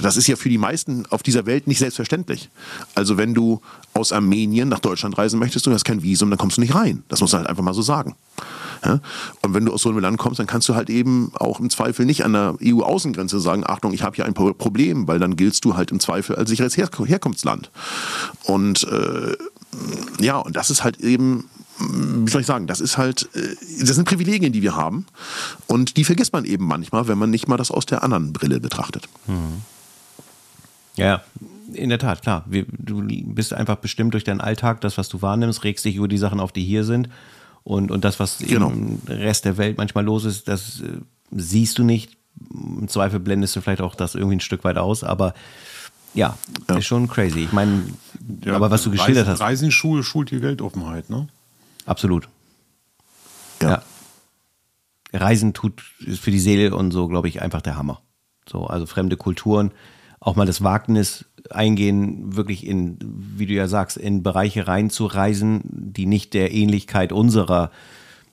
Das 0.00 0.16
ist 0.16 0.26
ja 0.26 0.36
für 0.36 0.48
die 0.48 0.58
meisten 0.58 1.04
auf 1.10 1.22
dieser 1.22 1.44
Welt 1.44 1.66
nicht 1.66 1.78
selbstverständlich. 1.78 2.48
Also 2.94 3.18
wenn 3.18 3.34
du 3.34 3.60
aus 3.92 4.12
Armenien 4.12 4.68
nach 4.68 4.78
Deutschland 4.78 5.18
reisen 5.18 5.38
möchtest, 5.38 5.66
du 5.66 5.72
hast 5.72 5.84
kein 5.84 6.02
Visum, 6.02 6.30
dann 6.30 6.38
kommst 6.38 6.56
du 6.56 6.62
nicht 6.62 6.74
rein. 6.74 7.02
Das 7.08 7.20
muss 7.20 7.32
man 7.32 7.40
halt 7.40 7.50
einfach 7.50 7.62
mal 7.62 7.74
so 7.74 7.82
sagen. 7.82 8.16
Und 9.42 9.54
wenn 9.54 9.64
du 9.64 9.72
aus 9.72 9.82
so 9.82 9.90
einem 9.90 9.98
Land 9.98 10.18
kommst, 10.18 10.38
dann 10.38 10.46
kannst 10.46 10.68
du 10.68 10.74
halt 10.74 10.90
eben 10.90 11.32
auch 11.34 11.60
im 11.60 11.70
Zweifel 11.70 12.06
nicht 12.06 12.24
an 12.24 12.32
der 12.32 12.56
EU-Außengrenze 12.62 13.40
sagen, 13.40 13.64
Achtung, 13.66 13.92
ich 13.92 14.02
habe 14.02 14.16
hier 14.16 14.24
ein 14.24 14.34
Problem, 14.34 15.08
weil 15.08 15.18
dann 15.18 15.36
giltst 15.36 15.64
du 15.64 15.76
halt 15.76 15.90
im 15.90 16.00
Zweifel 16.00 16.36
als 16.36 16.50
sicheres 16.50 16.76
Her 16.76 16.88
Herkunftsland. 17.04 17.70
Und 18.44 18.84
äh, 18.84 19.36
ja, 20.20 20.38
und 20.38 20.56
das 20.56 20.70
ist 20.70 20.84
halt 20.84 21.00
eben 21.00 21.48
wie 21.78 22.30
soll 22.30 22.40
ich 22.40 22.46
sagen, 22.46 22.66
das 22.66 22.80
ist 22.80 22.96
halt, 22.96 23.28
äh, 23.34 23.54
das 23.80 23.96
sind 23.96 24.06
Privilegien, 24.06 24.52
die 24.52 24.62
wir 24.62 24.76
haben. 24.76 25.06
Und 25.66 25.96
die 25.96 26.04
vergisst 26.04 26.32
man 26.32 26.44
eben 26.44 26.66
manchmal, 26.66 27.08
wenn 27.08 27.18
man 27.18 27.30
nicht 27.30 27.48
mal 27.48 27.56
das 27.56 27.70
aus 27.70 27.86
der 27.86 28.02
anderen 28.02 28.32
Brille 28.32 28.60
betrachtet. 28.60 29.08
Mhm. 29.26 29.62
Ja, 30.96 31.22
in 31.72 31.90
der 31.90 31.98
Tat, 31.98 32.22
klar. 32.22 32.44
Du 32.48 33.02
bist 33.06 33.52
einfach 33.52 33.76
bestimmt 33.76 34.14
durch 34.14 34.24
deinen 34.24 34.40
Alltag, 34.40 34.80
das, 34.80 34.96
was 34.96 35.08
du 35.08 35.20
wahrnimmst, 35.20 35.64
regst 35.64 35.84
dich 35.84 35.96
über 35.96 36.08
die 36.08 36.18
Sachen 36.18 36.40
auf, 36.40 36.52
die 36.52 36.64
hier 36.64 36.84
sind. 36.84 37.08
Und, 37.66 37.90
und 37.90 38.04
das, 38.04 38.20
was 38.20 38.38
genau. 38.38 38.70
im 38.70 39.00
Rest 39.08 39.44
der 39.44 39.56
Welt 39.56 39.76
manchmal 39.76 40.04
los 40.04 40.24
ist, 40.24 40.46
das 40.46 40.82
äh, 40.82 41.00
siehst 41.32 41.76
du 41.78 41.82
nicht. 41.82 42.16
Im 42.52 42.86
Zweifel 42.86 43.18
blendest 43.18 43.56
du 43.56 43.60
vielleicht 43.60 43.80
auch 43.80 43.96
das 43.96 44.14
irgendwie 44.14 44.36
ein 44.36 44.40
Stück 44.40 44.62
weit 44.62 44.78
aus, 44.78 45.02
aber 45.02 45.34
ja, 46.14 46.38
ja. 46.68 46.76
ist 46.76 46.86
schon 46.86 47.08
crazy. 47.08 47.40
Ich 47.40 47.52
meine, 47.52 47.82
ja, 48.44 48.54
aber 48.54 48.70
was 48.70 48.84
du 48.84 48.92
geschildert 48.92 49.26
Reisen, 49.26 49.32
hast. 49.32 49.40
Reisen 49.40 49.72
schult 49.72 50.30
die 50.30 50.42
Weltoffenheit, 50.42 51.10
ne? 51.10 51.26
Absolut. 51.86 52.28
Ja. 53.60 53.68
ja. 53.68 53.82
Reisen 55.12 55.52
tut 55.52 55.80
für 55.80 56.30
die 56.30 56.38
Seele 56.38 56.72
und 56.72 56.92
so, 56.92 57.08
glaube 57.08 57.26
ich, 57.26 57.42
einfach 57.42 57.62
der 57.62 57.76
Hammer. 57.76 58.00
So, 58.48 58.68
also 58.68 58.86
fremde 58.86 59.16
Kulturen, 59.16 59.72
auch 60.20 60.36
mal 60.36 60.46
das 60.46 60.62
Wagnis 60.62 61.24
eingehen, 61.50 62.36
wirklich 62.36 62.66
in, 62.66 62.98
wie 63.00 63.46
du 63.46 63.54
ja 63.54 63.68
sagst, 63.68 63.96
in 63.96 64.22
Bereiche 64.22 64.66
reinzureisen, 64.66 65.62
die 65.64 66.06
nicht 66.06 66.34
der 66.34 66.52
Ähnlichkeit 66.52 67.12
unserer 67.12 67.70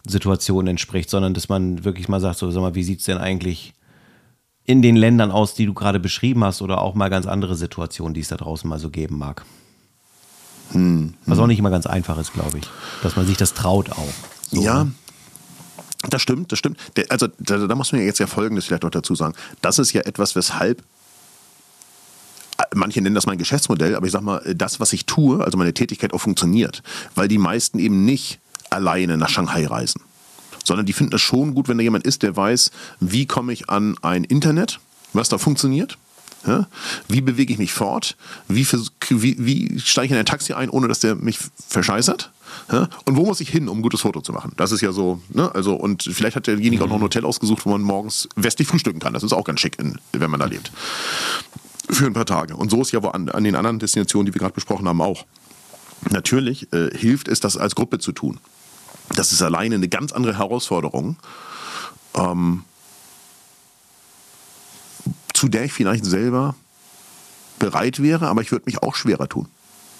Situation 0.08 0.68
entspricht, 0.68 1.10
sondern 1.10 1.34
dass 1.34 1.50
man 1.50 1.84
wirklich 1.84 2.10
mal 2.10 2.20
sagt, 2.20 2.40
so, 2.40 2.50
sag 2.52 2.62
mal, 2.62 2.76
wie 2.76 2.84
sieht 2.84 3.00
es 3.00 3.06
denn 3.06 3.18
eigentlich 3.18 3.74
in 4.66 4.82
den 4.82 4.96
Ländern 4.96 5.32
aus, 5.32 5.56
die 5.56 5.66
du 5.66 5.74
gerade 5.74 6.00
beschrieben 6.00 6.44
hast, 6.44 6.62
oder 6.62 6.82
auch 6.82 6.96
mal 6.96 7.10
ganz 7.10 7.26
andere 7.26 7.56
Situationen, 7.56 8.14
die 8.14 8.22
es 8.22 8.30
da 8.30 8.38
draußen 8.38 8.70
mal 8.70 8.80
so 8.80 8.90
geben 8.90 9.18
mag. 9.18 9.46
Hm, 10.72 11.14
Was 11.26 11.40
auch 11.40 11.48
nicht 11.48 11.60
immer 11.60 11.70
ganz 11.70 11.86
einfach 11.86 12.18
ist, 12.18 12.34
glaube 12.34 12.60
ich. 12.60 12.66
Dass 13.02 13.16
man 13.16 13.28
sich 13.28 13.38
das 13.38 13.54
traut 13.54 13.92
auch. 13.92 14.14
So, 14.50 14.62
ja. 14.62 14.86
Ne? 14.86 14.94
Das 16.10 16.22
stimmt, 16.22 16.52
das 16.52 16.60
stimmt. 16.60 16.78
Also 17.10 17.28
da, 17.40 17.66
da 17.66 17.76
muss 17.76 17.92
man 17.92 18.02
ja 18.02 18.08
jetzt 18.08 18.20
ja 18.20 18.28
Folgendes 18.28 18.66
vielleicht 18.66 18.84
noch 18.84 18.90
dazu 18.90 19.16
sagen. 19.16 19.36
Das 19.62 19.80
ist 19.80 19.94
ja 19.94 20.02
etwas, 20.02 20.36
weshalb 20.36 20.84
manche 22.74 23.02
nennen 23.02 23.16
das 23.16 23.26
mein 23.26 23.38
Geschäftsmodell, 23.38 23.96
aber 23.96 24.06
ich 24.06 24.12
sag 24.12 24.22
mal, 24.22 24.42
das, 24.56 24.80
was 24.80 24.94
ich 24.94 25.06
tue, 25.06 25.44
also 25.44 25.58
meine 25.58 25.74
Tätigkeit 25.74 26.14
auch 26.14 26.20
funktioniert, 26.20 26.84
weil 27.16 27.28
die 27.28 27.38
meisten 27.38 27.80
eben 27.80 28.06
nicht 28.06 28.40
alleine 28.70 29.18
nach 29.18 29.30
Shanghai 29.30 29.66
reisen, 29.66 30.02
sondern 30.64 30.86
die 30.86 30.94
finden 30.94 31.16
es 31.16 31.22
schon 31.22 31.54
gut, 31.54 31.68
wenn 31.68 31.78
da 31.78 31.84
jemand 31.84 32.06
ist, 32.06 32.24
der 32.24 32.36
weiß, 32.36 32.72
wie 33.00 33.26
komme 33.26 33.54
ich 33.54 33.70
an 33.70 33.96
ein 34.02 34.24
Internet, 34.24 34.80
was 35.14 35.30
da 35.30 35.38
funktioniert, 35.38 35.98
ja? 36.46 36.68
Wie 37.08 37.22
bewege 37.22 37.54
ich 37.54 37.60
mich 37.60 37.74
fort? 37.74 38.18
Wie, 38.48 38.68
wie, 39.10 39.36
wie 39.46 39.80
steige 39.80 40.08
ich 40.08 40.12
in 40.12 40.18
ein 40.18 40.26
Taxi 40.26 40.54
ein, 40.54 40.70
ohne 40.70 40.88
dass 40.88 41.00
der 41.00 41.16
mich 41.16 41.40
verscheißert? 41.70 42.32
Ja? 42.72 42.90
Und 43.06 43.16
wo 43.16 43.26
muss 43.26 43.40
ich 43.40 43.50
hin, 43.50 43.70
um 43.70 43.80
ein 43.80 43.82
gutes 43.82 44.02
Foto 44.02 44.22
zu 44.22 44.34
machen? 44.34 44.52
Das 44.58 44.72
ist 44.72 44.82
ja 44.82 44.92
so, 44.92 45.22
ne? 45.30 45.54
Also, 45.56 45.76
und 45.76 46.04
vielleicht 46.04 46.36
hat 46.36 46.48
derjenige 46.48 46.84
auch 46.84 46.90
noch 46.90 46.98
ein 46.98 47.02
Hotel 47.02 47.26
ausgesucht, 47.26 47.66
wo 47.66 47.70
man 47.70 47.82
morgens 47.82 48.28
westlich 48.36 48.68
frühstücken 48.68 49.00
kann. 49.00 49.14
Das 49.14 49.24
ist 49.24 49.34
auch 49.34 49.46
ganz 49.46 49.62
schick, 49.62 49.78
wenn 50.12 50.32
man 50.32 50.40
da 50.40 50.46
lebt. 50.46 50.72
Für 51.90 52.06
ein 52.06 52.14
paar 52.14 52.26
Tage. 52.26 52.56
Und 52.56 52.72
so 52.72 52.82
ist 52.82 52.92
ja 52.92 53.04
wo 53.04 53.10
an, 53.10 53.30
an 53.30 53.44
den 53.44 53.56
anderen 53.56 53.80
Destinationen, 53.80 54.26
die 54.26 54.34
wir 54.34 54.40
gerade 54.40 54.54
besprochen 54.54 54.88
haben, 54.88 55.02
auch. 55.02 55.26
Natürlich 56.10 56.72
äh, 56.74 56.90
hilft 56.98 57.28
es, 57.28 57.40
das 57.40 57.58
als 57.58 57.76
Gruppe 57.76 58.00
zu 58.00 58.12
tun. 58.12 58.40
Das 59.16 59.32
ist 59.32 59.42
alleine 59.42 59.76
eine 59.76 59.88
ganz 59.88 60.12
andere 60.12 60.38
Herausforderung, 60.38 61.18
ähm, 62.16 62.64
zu 65.34 65.48
der 65.48 65.66
ich 65.66 65.74
vielleicht 65.74 66.06
selber 66.06 66.56
bereit 67.60 68.02
wäre, 68.02 68.28
aber 68.28 68.42
ich 68.42 68.52
würde 68.52 68.66
mich 68.66 68.82
auch 68.82 68.96
schwerer 68.96 69.28
tun. 69.28 69.48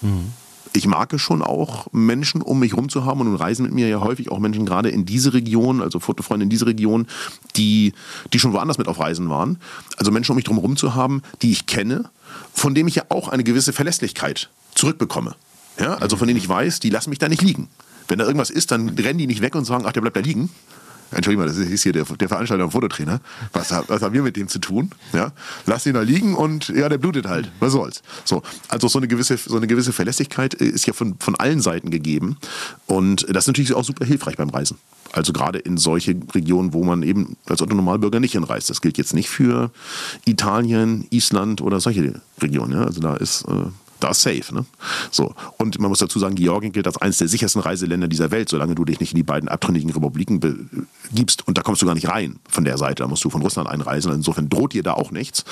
Mhm. 0.02 0.34
Ich 0.76 0.88
mag 0.88 1.14
es 1.14 1.22
schon 1.22 1.44
auch, 1.44 1.88
Menschen 1.92 2.42
um 2.42 2.60
mich 2.60 2.72
herum 2.72 2.90
zu 2.90 3.06
haben 3.06 3.22
und 3.22 3.28
nun 3.28 3.36
reisen 3.36 3.64
mit 3.64 3.74
mir 3.74 3.88
ja 3.88 4.02
häufig 4.02 4.32
auch 4.32 4.40
Menschen 4.40 4.66
gerade 4.66 4.90
in 4.90 5.06
diese 5.06 5.34
Region, 5.34 5.82
also 5.82 6.00
Fotofreunde 6.00 6.46
in 6.46 6.50
diese 6.50 6.66
Region, 6.66 7.08
die, 7.56 7.94
die 8.34 8.40
schon 8.40 8.54
woanders 8.54 8.80
mit 8.80 8.88
auf 8.88 9.00
Reisen 9.00 9.30
waren. 9.30 9.60
Also 9.98 10.12
Menschen 10.12 10.32
um 10.32 10.38
mich 10.38 10.48
herum 10.48 10.76
zu 10.76 10.96
haben, 10.96 11.22
die 11.44 11.52
ich 11.52 11.68
kenne, 11.68 12.10
von 12.54 12.74
denen 12.74 12.90
ich 12.90 12.96
ja 12.96 13.04
auch 13.10 13.28
eine 13.28 13.44
gewisse 13.44 13.72
Verlässlichkeit 13.72 14.50
zurückbekomme. 14.74 15.36
Ja, 15.80 15.96
also 15.96 16.18
von 16.18 16.28
denen 16.28 16.38
ich 16.38 16.50
weiß, 16.50 16.80
die 16.80 16.90
lassen 16.90 17.12
mich 17.12 17.20
da 17.20 17.30
nicht 17.30 17.42
liegen. 17.42 17.68
Wenn 18.08 18.20
da 18.20 18.26
irgendwas 18.26 18.50
ist, 18.50 18.72
dann 18.72 18.90
rennen 18.90 19.20
die 19.20 19.28
nicht 19.28 19.42
weg 19.42 19.56
und 19.56 19.66
sagen, 19.66 19.86
ach, 19.88 19.94
der 19.94 20.02
bleibt 20.02 20.18
da 20.18 20.22
liegen. 20.22 20.50
Entschuldigung, 21.16 21.46
das 21.46 21.58
ist 21.58 21.84
hier 21.84 21.94
der, 21.94 22.04
der 22.04 22.28
Veranstalter 22.28 22.64
und 22.64 22.72
Fototrainer. 22.72 23.22
Was, 23.54 23.72
was 23.72 24.02
haben 24.02 24.14
wir 24.14 24.24
mit 24.24 24.36
dem 24.36 24.48
zu 24.48 24.60
tun? 24.60 24.92
Ja? 25.14 25.32
Lass 25.66 25.86
ihn 25.86 25.94
da 25.94 26.02
liegen 26.02 26.36
und 26.36 26.70
ja, 26.70 26.90
der 26.90 26.98
blutet 26.98 27.28
halt. 27.28 27.52
Was 27.60 27.74
soll's? 27.74 28.02
So, 28.26 28.42
also 28.68 28.88
so 28.88 29.00
eine 29.00 29.08
gewisse, 29.08 29.38
so 29.38 29.58
eine 29.58 29.68
gewisse 29.68 29.94
Verlässlichkeit 29.94 30.54
ist 30.54 30.86
ja 30.86 30.94
von, 30.94 31.16
von 31.20 31.36
allen 31.36 31.62
Seiten 31.62 31.92
gegeben. 31.92 32.38
Und 32.88 33.26
das 33.30 33.44
ist 33.44 33.48
natürlich 33.48 33.74
auch 33.74 33.84
super 33.84 34.06
hilfreich 34.06 34.38
beim 34.38 34.50
Reisen. 34.50 34.78
Also 35.12 35.32
gerade 35.32 35.60
in 35.60 35.78
solche 35.78 36.16
Regionen, 36.34 36.74
wo 36.74 36.84
man 36.84 37.04
eben 37.04 37.38
als 37.46 37.62
Otto 37.62 37.76
Normalbürger 37.76 38.20
nicht 38.20 38.32
hinreist. 38.32 38.70
Das 38.70 38.82
gilt 38.82 38.98
jetzt 38.98 39.14
nicht 39.14 39.30
für 39.30 39.72
Italien, 40.26 41.06
Island 41.12 41.62
oder 41.62 41.80
solche 41.80 42.22
Regionen. 42.42 42.74
Ja? 42.74 42.86
Also 42.86 43.00
da 43.00 43.16
ist 43.16 43.46
äh, 43.48 43.66
da 44.04 44.10
ist 44.10 44.22
safe. 44.22 44.54
Ne? 44.54 44.66
So. 45.12 45.34
Und 45.58 45.80
man 45.80 45.90
muss 45.90 46.00
dazu 46.00 46.20
sagen, 46.20 46.36
Georgien 46.36 46.72
gilt 46.72 46.88
als 46.88 46.98
eines 46.98 47.18
der 47.18 47.28
sichersten 47.28 47.62
Reiseländer 47.62 48.08
dieser 48.08 48.32
Welt, 48.32 48.50
solange 48.50 48.76
du 48.76 48.86
dich 48.86 49.00
nicht 49.00 49.14
in 49.14 49.18
die 49.18 49.24
beiden 49.24 49.50
abtrünnigen 49.50 49.90
Republiken 49.92 50.40
begibst. 50.40 51.48
Und 51.48 51.58
da 51.58 51.62
kommst 51.62 51.82
du 51.82 51.86
gar 51.86 51.96
nicht 51.96 52.10
rein 52.10 52.40
von 52.50 52.66
der 52.66 52.78
Seite. 52.78 53.04
Da 53.04 53.08
musst 53.08 53.24
du 53.24 53.30
von 53.30 53.42
Russland 53.42 53.70
einreisen. 53.70 54.12
Insofern 54.12 54.50
droht 54.50 54.74
dir 54.74 54.84
da 54.84 54.94
auch 54.94 55.12
nichts. 55.12 55.46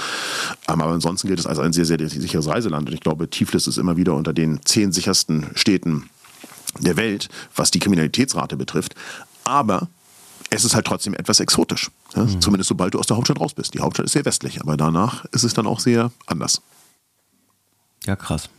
Ähm, 0.67 0.81
aber 0.81 0.91
ansonsten 0.91 1.27
gilt 1.27 1.39
es 1.39 1.47
als 1.47 1.59
ein 1.59 1.73
sehr, 1.73 1.85
sehr 1.85 1.97
sicheres 2.09 2.47
Reiseland. 2.47 2.89
Und 2.89 2.93
ich 2.93 3.01
glaube, 3.01 3.29
Tiflis 3.29 3.67
ist 3.67 3.77
immer 3.77 3.97
wieder 3.97 4.15
unter 4.15 4.33
den 4.33 4.59
zehn 4.65 4.91
sichersten 4.91 5.47
Städten 5.55 6.09
der 6.79 6.97
Welt, 6.97 7.29
was 7.55 7.71
die 7.71 7.79
Kriminalitätsrate 7.79 8.57
betrifft. 8.57 8.95
Aber 9.43 9.87
es 10.49 10.65
ist 10.65 10.75
halt 10.75 10.85
trotzdem 10.85 11.13
etwas 11.13 11.39
exotisch. 11.39 11.89
Ja? 12.15 12.25
Mhm. 12.25 12.41
Zumindest 12.41 12.67
sobald 12.67 12.93
du 12.93 12.99
aus 12.99 13.07
der 13.07 13.17
Hauptstadt 13.17 13.39
raus 13.39 13.53
bist. 13.53 13.73
Die 13.73 13.79
Hauptstadt 13.79 14.05
ist 14.05 14.11
sehr 14.11 14.25
westlich, 14.25 14.61
aber 14.61 14.77
danach 14.77 15.25
ist 15.31 15.43
es 15.43 15.53
dann 15.53 15.65
auch 15.65 15.79
sehr 15.79 16.11
anders. 16.27 16.61
Ja, 18.05 18.15
krass. 18.15 18.49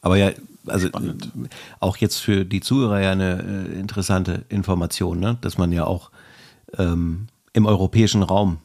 Aber 0.00 0.16
ja, 0.16 0.30
also 0.66 0.88
Spannend. 0.88 1.30
auch 1.80 1.96
jetzt 1.96 2.18
für 2.18 2.44
die 2.44 2.60
Zuhörer 2.60 3.00
ja 3.00 3.12
eine 3.12 3.42
äh, 3.42 3.78
interessante 3.78 4.44
Information, 4.48 5.20
ne? 5.20 5.38
dass 5.40 5.58
man 5.58 5.72
ja 5.72 5.84
auch 5.84 6.10
ähm, 6.76 7.28
im 7.52 7.66
europäischen 7.66 8.22
Raum 8.22 8.58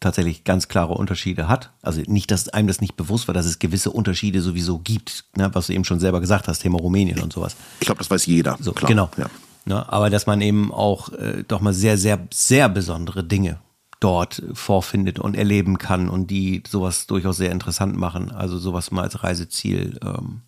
tatsächlich 0.00 0.44
ganz 0.44 0.68
klare 0.68 0.94
Unterschiede 0.94 1.48
hat. 1.48 1.70
Also 1.82 2.02
nicht, 2.06 2.30
dass 2.30 2.48
einem 2.48 2.68
das 2.68 2.80
nicht 2.80 2.96
bewusst 2.96 3.28
war, 3.28 3.34
dass 3.34 3.46
es 3.46 3.58
gewisse 3.58 3.90
Unterschiede 3.90 4.42
sowieso 4.42 4.78
gibt, 4.78 5.24
ne? 5.36 5.50
was 5.54 5.68
du 5.68 5.72
eben 5.72 5.84
schon 5.84 6.00
selber 6.00 6.20
gesagt 6.20 6.48
hast, 6.48 6.60
Thema 6.60 6.78
Rumänien 6.78 7.20
und 7.20 7.32
sowas. 7.32 7.56
Ich 7.80 7.86
glaube, 7.86 7.98
das 7.98 8.10
weiß 8.10 8.26
jeder. 8.26 8.58
So, 8.60 8.72
klar. 8.72 8.88
Genau. 8.88 9.10
Ja. 9.16 9.30
Ne? 9.64 9.90
Aber 9.90 10.10
dass 10.10 10.26
man 10.26 10.40
eben 10.40 10.72
auch 10.72 11.12
äh, 11.12 11.44
doch 11.46 11.60
mal 11.60 11.72
sehr, 11.72 11.96
sehr, 11.96 12.18
sehr 12.30 12.68
besondere 12.68 13.24
Dinge 13.24 13.58
dort 14.00 14.42
vorfindet 14.52 15.18
und 15.18 15.36
erleben 15.36 15.78
kann 15.78 16.08
und 16.08 16.30
die 16.30 16.62
sowas 16.68 17.06
durchaus 17.06 17.38
sehr 17.38 17.52
interessant 17.52 17.96
machen. 17.96 18.30
Also 18.30 18.58
sowas 18.58 18.90
mal 18.90 19.02
als 19.02 19.22
Reiseziel, 19.22 19.98
ähm, 20.04 20.42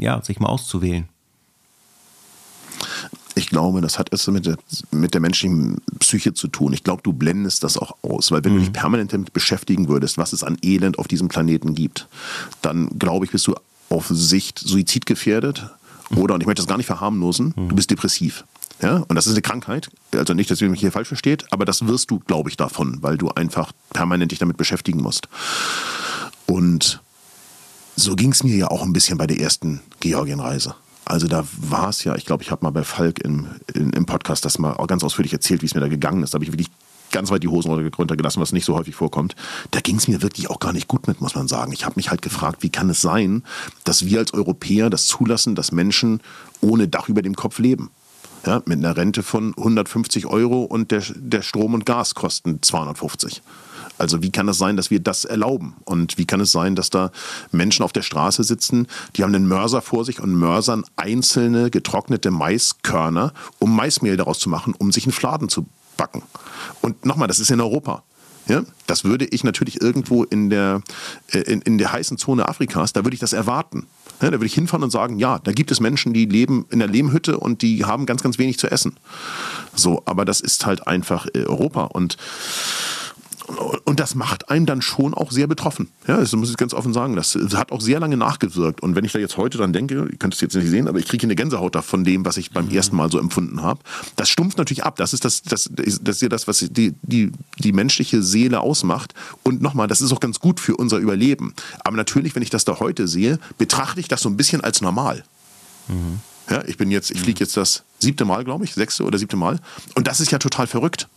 ja, 0.00 0.22
sich 0.22 0.40
mal 0.40 0.48
auszuwählen. 0.48 1.08
Ich 3.34 3.48
glaube, 3.48 3.80
das 3.80 4.00
hat 4.00 4.08
etwas 4.08 4.26
mit 4.28 4.46
der, 4.46 4.56
mit 4.90 5.14
der 5.14 5.20
menschlichen 5.20 5.80
Psyche 6.00 6.34
zu 6.34 6.48
tun. 6.48 6.72
Ich 6.72 6.82
glaube, 6.82 7.02
du 7.02 7.12
blendest 7.12 7.62
das 7.62 7.78
auch 7.78 7.96
aus, 8.02 8.32
weil 8.32 8.44
wenn 8.44 8.52
mhm. 8.52 8.56
du 8.56 8.62
dich 8.64 8.72
permanent 8.72 9.12
damit 9.12 9.32
beschäftigen 9.32 9.88
würdest, 9.88 10.18
was 10.18 10.32
es 10.32 10.42
an 10.42 10.58
Elend 10.62 10.98
auf 10.98 11.06
diesem 11.06 11.28
Planeten 11.28 11.74
gibt, 11.74 12.08
dann 12.62 12.98
glaube 12.98 13.24
ich, 13.24 13.30
bist 13.30 13.46
du 13.46 13.54
auf 13.90 14.08
Sicht 14.08 14.58
suizidgefährdet 14.58 15.70
oder, 16.16 16.34
und 16.34 16.40
ich 16.40 16.46
möchte 16.46 16.62
das 16.62 16.68
gar 16.68 16.78
nicht 16.78 16.86
verharmlosen, 16.86 17.54
mhm. 17.56 17.68
du 17.68 17.76
bist 17.76 17.90
depressiv. 17.90 18.44
Ja, 18.80 19.04
und 19.08 19.16
das 19.16 19.26
ist 19.26 19.32
eine 19.32 19.42
Krankheit. 19.42 19.90
Also 20.14 20.34
nicht, 20.34 20.50
dass 20.50 20.60
ihr 20.60 20.68
mich 20.68 20.80
hier 20.80 20.92
falsch 20.92 21.08
versteht, 21.08 21.46
aber 21.50 21.64
das 21.64 21.86
wirst 21.86 22.10
du, 22.10 22.20
glaube 22.20 22.48
ich, 22.48 22.56
davon, 22.56 22.98
weil 23.02 23.18
du 23.18 23.30
einfach 23.30 23.72
permanent 23.92 24.30
dich 24.30 24.38
damit 24.38 24.56
beschäftigen 24.56 25.02
musst. 25.02 25.28
Und 26.46 27.00
so 27.96 28.14
ging 28.14 28.32
es 28.32 28.44
mir 28.44 28.56
ja 28.56 28.68
auch 28.68 28.82
ein 28.82 28.92
bisschen 28.92 29.18
bei 29.18 29.26
der 29.26 29.40
ersten 29.40 29.80
Georgienreise. 30.00 30.74
Also 31.04 31.26
da 31.26 31.44
war 31.56 31.88
es 31.88 32.04
ja, 32.04 32.14
ich 32.16 32.26
glaube, 32.26 32.42
ich 32.42 32.50
habe 32.50 32.64
mal 32.64 32.70
bei 32.70 32.84
Falk 32.84 33.18
im, 33.20 33.48
in, 33.74 33.90
im 33.90 34.06
Podcast 34.06 34.44
das 34.44 34.58
mal 34.58 34.76
ganz 34.86 35.02
ausführlich 35.02 35.32
erzählt, 35.32 35.62
wie 35.62 35.66
es 35.66 35.74
mir 35.74 35.80
da 35.80 35.88
gegangen 35.88 36.22
ist. 36.22 36.34
Da 36.34 36.36
habe 36.36 36.44
ich 36.44 36.52
wirklich 36.52 36.68
ganz 37.10 37.30
weit 37.30 37.42
die 37.42 37.48
Hosen 37.48 37.72
runtergelassen, 37.72 38.40
was 38.40 38.52
nicht 38.52 38.64
so 38.64 38.74
häufig 38.74 38.94
vorkommt. 38.94 39.34
Da 39.70 39.80
ging 39.80 39.96
es 39.96 40.06
mir 40.06 40.22
wirklich 40.22 40.50
auch 40.50 40.60
gar 40.60 40.72
nicht 40.72 40.86
gut 40.86 41.08
mit, 41.08 41.20
muss 41.20 41.34
man 41.34 41.48
sagen. 41.48 41.72
Ich 41.72 41.84
habe 41.84 41.94
mich 41.96 42.10
halt 42.10 42.22
gefragt, 42.22 42.62
wie 42.62 42.70
kann 42.70 42.90
es 42.90 43.00
sein, 43.00 43.42
dass 43.84 44.04
wir 44.04 44.18
als 44.18 44.34
Europäer 44.34 44.90
das 44.90 45.06
zulassen, 45.06 45.54
dass 45.54 45.72
Menschen 45.72 46.20
ohne 46.60 46.88
Dach 46.88 47.08
über 47.08 47.22
dem 47.22 47.34
Kopf 47.34 47.58
leben? 47.58 47.90
Ja, 48.48 48.62
mit 48.64 48.78
einer 48.78 48.96
Rente 48.96 49.22
von 49.22 49.52
150 49.58 50.24
Euro 50.24 50.62
und 50.62 50.90
der, 50.90 51.02
der 51.14 51.42
Strom 51.42 51.74
und 51.74 51.84
Gas 51.84 52.14
kosten 52.14 52.62
250. 52.62 53.42
Also 53.98 54.22
wie 54.22 54.30
kann 54.30 54.48
es 54.48 54.56
sein, 54.56 54.74
dass 54.74 54.90
wir 54.90 55.00
das 55.00 55.26
erlauben? 55.26 55.74
Und 55.84 56.16
wie 56.16 56.24
kann 56.24 56.40
es 56.40 56.50
sein, 56.50 56.74
dass 56.74 56.88
da 56.88 57.10
Menschen 57.52 57.82
auf 57.82 57.92
der 57.92 58.00
Straße 58.00 58.42
sitzen, 58.44 58.86
die 59.14 59.22
haben 59.22 59.34
einen 59.34 59.48
Mörser 59.48 59.82
vor 59.82 60.06
sich 60.06 60.22
und 60.22 60.32
mörsern 60.32 60.86
einzelne 60.96 61.68
getrocknete 61.68 62.30
Maiskörner, 62.30 63.34
um 63.58 63.76
Maismehl 63.76 64.16
daraus 64.16 64.38
zu 64.38 64.48
machen, 64.48 64.74
um 64.78 64.92
sich 64.92 65.04
einen 65.04 65.12
Fladen 65.12 65.50
zu 65.50 65.66
backen. 65.98 66.22
Und 66.80 67.04
nochmal, 67.04 67.28
das 67.28 67.40
ist 67.40 67.50
in 67.50 67.60
Europa. 67.60 68.02
Ja, 68.46 68.62
das 68.86 69.04
würde 69.04 69.26
ich 69.26 69.44
natürlich 69.44 69.82
irgendwo 69.82 70.24
in 70.24 70.48
der, 70.48 70.80
äh, 71.32 71.40
in, 71.40 71.60
in 71.60 71.76
der 71.76 71.92
heißen 71.92 72.16
Zone 72.16 72.48
Afrikas, 72.48 72.94
da 72.94 73.04
würde 73.04 73.12
ich 73.12 73.20
das 73.20 73.34
erwarten. 73.34 73.86
Ja, 74.20 74.30
da 74.30 74.32
würde 74.32 74.46
ich 74.46 74.54
hinfahren 74.54 74.82
und 74.82 74.90
sagen, 74.90 75.18
ja, 75.18 75.38
da 75.38 75.52
gibt 75.52 75.70
es 75.70 75.80
Menschen, 75.80 76.12
die 76.12 76.26
leben 76.26 76.66
in 76.70 76.80
der 76.80 76.88
Lehmhütte 76.88 77.38
und 77.38 77.62
die 77.62 77.84
haben 77.84 78.04
ganz, 78.04 78.22
ganz 78.22 78.38
wenig 78.38 78.58
zu 78.58 78.70
essen. 78.70 78.96
So, 79.74 80.02
aber 80.06 80.24
das 80.24 80.40
ist 80.40 80.66
halt 80.66 80.86
einfach 80.86 81.26
äh, 81.34 81.44
Europa 81.44 81.84
und 81.84 82.16
und 83.84 83.98
das 83.98 84.14
macht 84.14 84.50
einen 84.50 84.66
dann 84.66 84.82
schon 84.82 85.14
auch 85.14 85.30
sehr 85.30 85.46
betroffen. 85.46 85.88
Ja, 86.06 86.18
das 86.18 86.32
muss 86.36 86.50
ich 86.50 86.56
ganz 86.58 86.74
offen 86.74 86.92
sagen. 86.92 87.16
Das 87.16 87.36
hat 87.54 87.72
auch 87.72 87.80
sehr 87.80 87.98
lange 87.98 88.18
nachgewirkt. 88.18 88.82
Und 88.82 88.94
wenn 88.94 89.04
ich 89.04 89.12
da 89.12 89.18
jetzt 89.18 89.38
heute 89.38 89.56
dran 89.56 89.72
denke, 89.72 90.06
ihr 90.10 90.18
könnt 90.18 90.34
es 90.34 90.40
jetzt 90.42 90.54
nicht 90.54 90.68
sehen, 90.68 90.86
aber 90.86 90.98
ich 90.98 91.06
kriege 91.06 91.26
eine 91.26 91.34
Gänsehaut 91.34 91.74
da 91.74 91.80
von 91.80 92.04
dem, 92.04 92.26
was 92.26 92.36
ich 92.36 92.50
beim 92.50 92.66
mhm. 92.66 92.74
ersten 92.74 92.96
Mal 92.96 93.10
so 93.10 93.18
empfunden 93.18 93.62
habe. 93.62 93.80
Das 94.16 94.28
stumpft 94.28 94.58
natürlich 94.58 94.84
ab. 94.84 94.96
Das 94.96 95.14
ist 95.14 95.24
das, 95.24 95.42
das, 95.42 95.70
das 95.72 96.16
ist 96.16 96.22
ja 96.22 96.28
das, 96.28 96.46
was 96.46 96.58
die, 96.58 96.94
die, 97.02 97.32
die 97.58 97.72
menschliche 97.72 98.22
Seele 98.22 98.60
ausmacht. 98.60 99.14
Und 99.44 99.62
nochmal, 99.62 99.88
das 99.88 100.02
ist 100.02 100.12
auch 100.12 100.20
ganz 100.20 100.40
gut 100.40 100.60
für 100.60 100.76
unser 100.76 100.98
Überleben. 100.98 101.54
Aber 101.80 101.96
natürlich, 101.96 102.34
wenn 102.34 102.42
ich 102.42 102.50
das 102.50 102.66
da 102.66 102.80
heute 102.80 103.08
sehe, 103.08 103.38
betrachte 103.56 104.00
ich 104.00 104.08
das 104.08 104.20
so 104.20 104.28
ein 104.28 104.36
bisschen 104.36 104.60
als 104.60 104.82
normal. 104.82 105.24
Mhm. 105.88 106.20
Ja, 106.50 106.64
ich 106.66 106.76
bin 106.76 106.90
jetzt, 106.90 107.10
ich 107.10 107.20
fliege 107.20 107.40
jetzt 107.40 107.56
das 107.56 107.82
siebte 107.98 108.24
Mal, 108.24 108.44
glaube 108.44 108.64
ich, 108.64 108.74
sechste 108.74 109.04
oder 109.04 109.18
siebte 109.18 109.36
Mal. 109.36 109.58
Und 109.94 110.06
das 110.06 110.20
ist 110.20 110.32
ja 110.32 110.38
total 110.38 110.66
verrückt. 110.66 111.08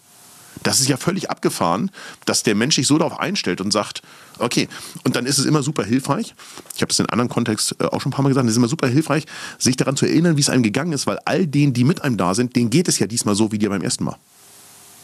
Das 0.63 0.79
ist 0.79 0.87
ja 0.89 0.97
völlig 0.97 1.29
abgefahren, 1.29 1.91
dass 2.25 2.43
der 2.43 2.55
Mensch 2.55 2.75
sich 2.75 2.87
so 2.87 2.97
darauf 2.97 3.19
einstellt 3.19 3.61
und 3.61 3.71
sagt, 3.71 4.01
okay, 4.39 4.67
und 5.03 5.15
dann 5.15 5.25
ist 5.25 5.37
es 5.37 5.45
immer 5.45 5.63
super 5.63 5.83
hilfreich, 5.83 6.35
ich 6.75 6.81
habe 6.81 6.89
das 6.89 6.99
in 6.99 7.05
einem 7.05 7.13
anderen 7.13 7.29
Kontext 7.29 7.75
äh, 7.79 7.85
auch 7.85 8.01
schon 8.01 8.11
ein 8.11 8.15
paar 8.15 8.23
Mal 8.23 8.29
gesagt, 8.29 8.45
es 8.45 8.51
ist 8.51 8.57
immer 8.57 8.67
super 8.67 8.87
hilfreich, 8.87 9.25
sich 9.57 9.75
daran 9.75 9.95
zu 9.95 10.05
erinnern, 10.05 10.37
wie 10.37 10.41
es 10.41 10.49
einem 10.49 10.63
gegangen 10.63 10.93
ist, 10.93 11.07
weil 11.07 11.19
all 11.25 11.47
denen, 11.47 11.73
die 11.73 11.83
mit 11.83 12.03
einem 12.03 12.17
da 12.17 12.35
sind, 12.35 12.55
denen 12.55 12.69
geht 12.69 12.87
es 12.87 12.99
ja 12.99 13.07
diesmal 13.07 13.35
so 13.35 13.51
wie 13.51 13.57
dir 13.57 13.69
beim 13.69 13.81
ersten 13.81 14.03
Mal. 14.03 14.17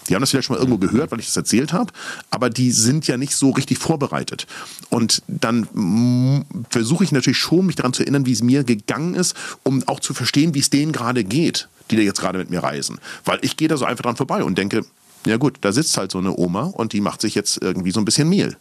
Die 0.08 0.16
haben 0.16 0.22
das 0.22 0.30
vielleicht 0.32 0.48
schon 0.48 0.56
mal 0.56 0.62
irgendwo 0.62 0.78
gehört, 0.78 1.12
weil 1.12 1.20
ich 1.20 1.26
das 1.26 1.36
erzählt 1.36 1.74
habe, 1.74 1.92
aber 2.32 2.50
die 2.50 2.72
sind 2.72 3.08
ja 3.08 3.18
nicht 3.18 3.36
so 3.36 3.52
richtig 3.52 3.78
vorbereitet. 3.78 4.48
Und 4.90 5.22
dann 5.28 6.46
versuche 6.70 7.04
ich 7.04 7.12
natürlich 7.12 7.38
schon, 7.38 7.66
mich 7.66 7.76
daran 7.76 7.94
zu 7.94 8.04
erinnern, 8.04 8.26
wie 8.26 8.32
es 8.32 8.42
mir 8.42 8.64
gegangen 8.64 9.16
ist, 9.16 9.36
um 9.64 9.84
auch 9.88 10.00
zu 10.00 10.14
verstehen, 10.14 10.54
wie 10.54 10.60
es 10.60 10.70
denen 10.70 10.92
gerade 10.92 11.24
geht, 11.24 11.68
die 11.92 11.98
da 11.98 12.02
jetzt 12.02 12.22
gerade 12.22 12.40
mit 12.40 12.50
mir 12.50 12.64
reisen. 12.64 13.00
Weil 13.26 13.40
ich 13.42 13.58
gehe 13.58 13.68
da 13.68 13.78
so 13.78 13.86
einfach 13.86 14.04
dran 14.04 14.16
vorbei 14.16 14.44
und 14.44 14.58
denke, 14.58 14.86
ja 15.26 15.38
gut, 15.38 15.58
da 15.62 15.72
sitzt 15.72 15.98
halt 15.98 16.12
so 16.12 16.18
eine 16.18 16.38
Oma 16.38 16.64
und 16.64 16.94
die 16.94 17.02
macht 17.02 17.22
sich 17.22 17.36
jetzt 17.36 17.62
irgendwie 17.62 17.92
so 17.92 18.00
ein 18.00 18.06
bisschen 18.06 18.30
Mehl. 18.30 18.58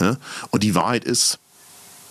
Ja? 0.00 0.16
Und 0.50 0.62
die 0.62 0.74
Wahrheit 0.74 1.04
ist, 1.04 1.38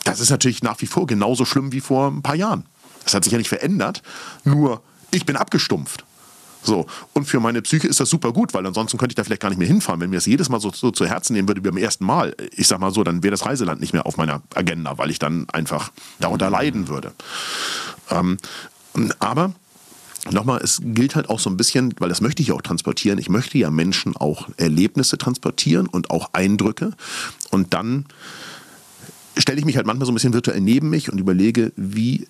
das 0.03 0.19
ist 0.19 0.29
natürlich 0.29 0.63
nach 0.63 0.81
wie 0.81 0.87
vor 0.87 1.05
genauso 1.07 1.45
schlimm 1.45 1.71
wie 1.71 1.81
vor 1.81 2.07
ein 2.07 2.21
paar 2.21 2.35
Jahren. 2.35 2.65
Das 3.03 3.13
hat 3.13 3.23
sich 3.23 3.33
ja 3.33 3.37
nicht 3.37 3.49
verändert, 3.49 4.01
nur 4.43 4.81
ich 5.11 5.25
bin 5.25 5.35
abgestumpft. 5.35 6.05
So, 6.63 6.85
und 7.13 7.25
für 7.25 7.39
meine 7.39 7.61
Psyche 7.63 7.87
ist 7.87 7.99
das 7.99 8.09
super 8.09 8.31
gut, 8.33 8.53
weil 8.53 8.65
ansonsten 8.65 8.99
könnte 8.99 9.13
ich 9.13 9.15
da 9.15 9.23
vielleicht 9.23 9.41
gar 9.41 9.49
nicht 9.49 9.57
mehr 9.57 9.67
hinfahren. 9.67 9.99
Wenn 9.99 10.11
mir 10.11 10.17
das 10.17 10.27
jedes 10.27 10.47
Mal 10.49 10.59
so, 10.59 10.71
so 10.71 10.91
zu 10.91 11.07
Herzen 11.07 11.33
nehmen 11.33 11.47
würde 11.47 11.63
wie 11.63 11.69
beim 11.69 11.77
ersten 11.77 12.05
Mal, 12.05 12.35
ich 12.51 12.67
sag 12.67 12.79
mal 12.79 12.93
so, 12.93 13.03
dann 13.03 13.23
wäre 13.23 13.31
das 13.31 13.45
Reiseland 13.45 13.81
nicht 13.81 13.93
mehr 13.93 14.05
auf 14.05 14.17
meiner 14.17 14.43
Agenda, 14.53 14.97
weil 14.99 15.09
ich 15.09 15.17
dann 15.17 15.49
einfach 15.49 15.91
darunter 16.19 16.51
leiden 16.51 16.87
würde. 16.87 17.13
Ähm, 18.11 18.37
aber 19.17 19.53
Nochmal, 20.29 20.61
es 20.63 20.79
gilt 20.83 21.15
halt 21.15 21.29
auch 21.29 21.39
so 21.39 21.49
ein 21.49 21.57
bisschen, 21.57 21.95
weil 21.97 22.09
das 22.09 22.21
möchte 22.21 22.43
ich 22.43 22.51
auch 22.51 22.61
transportieren. 22.61 23.17
Ich 23.17 23.29
möchte 23.29 23.57
ja 23.57 23.71
Menschen 23.71 24.15
auch 24.15 24.47
Erlebnisse 24.57 25.17
transportieren 25.17 25.87
und 25.87 26.11
auch 26.11 26.29
Eindrücke. 26.33 26.91
Und 27.49 27.73
dann 27.73 28.05
stelle 29.35 29.57
ich 29.57 29.65
mich 29.65 29.77
halt 29.77 29.87
manchmal 29.87 30.05
so 30.05 30.11
ein 30.11 30.15
bisschen 30.15 30.33
virtuell 30.33 30.61
neben 30.61 30.89
mich 30.89 31.11
und 31.11 31.17
überlege, 31.17 31.73
wie 31.75 32.27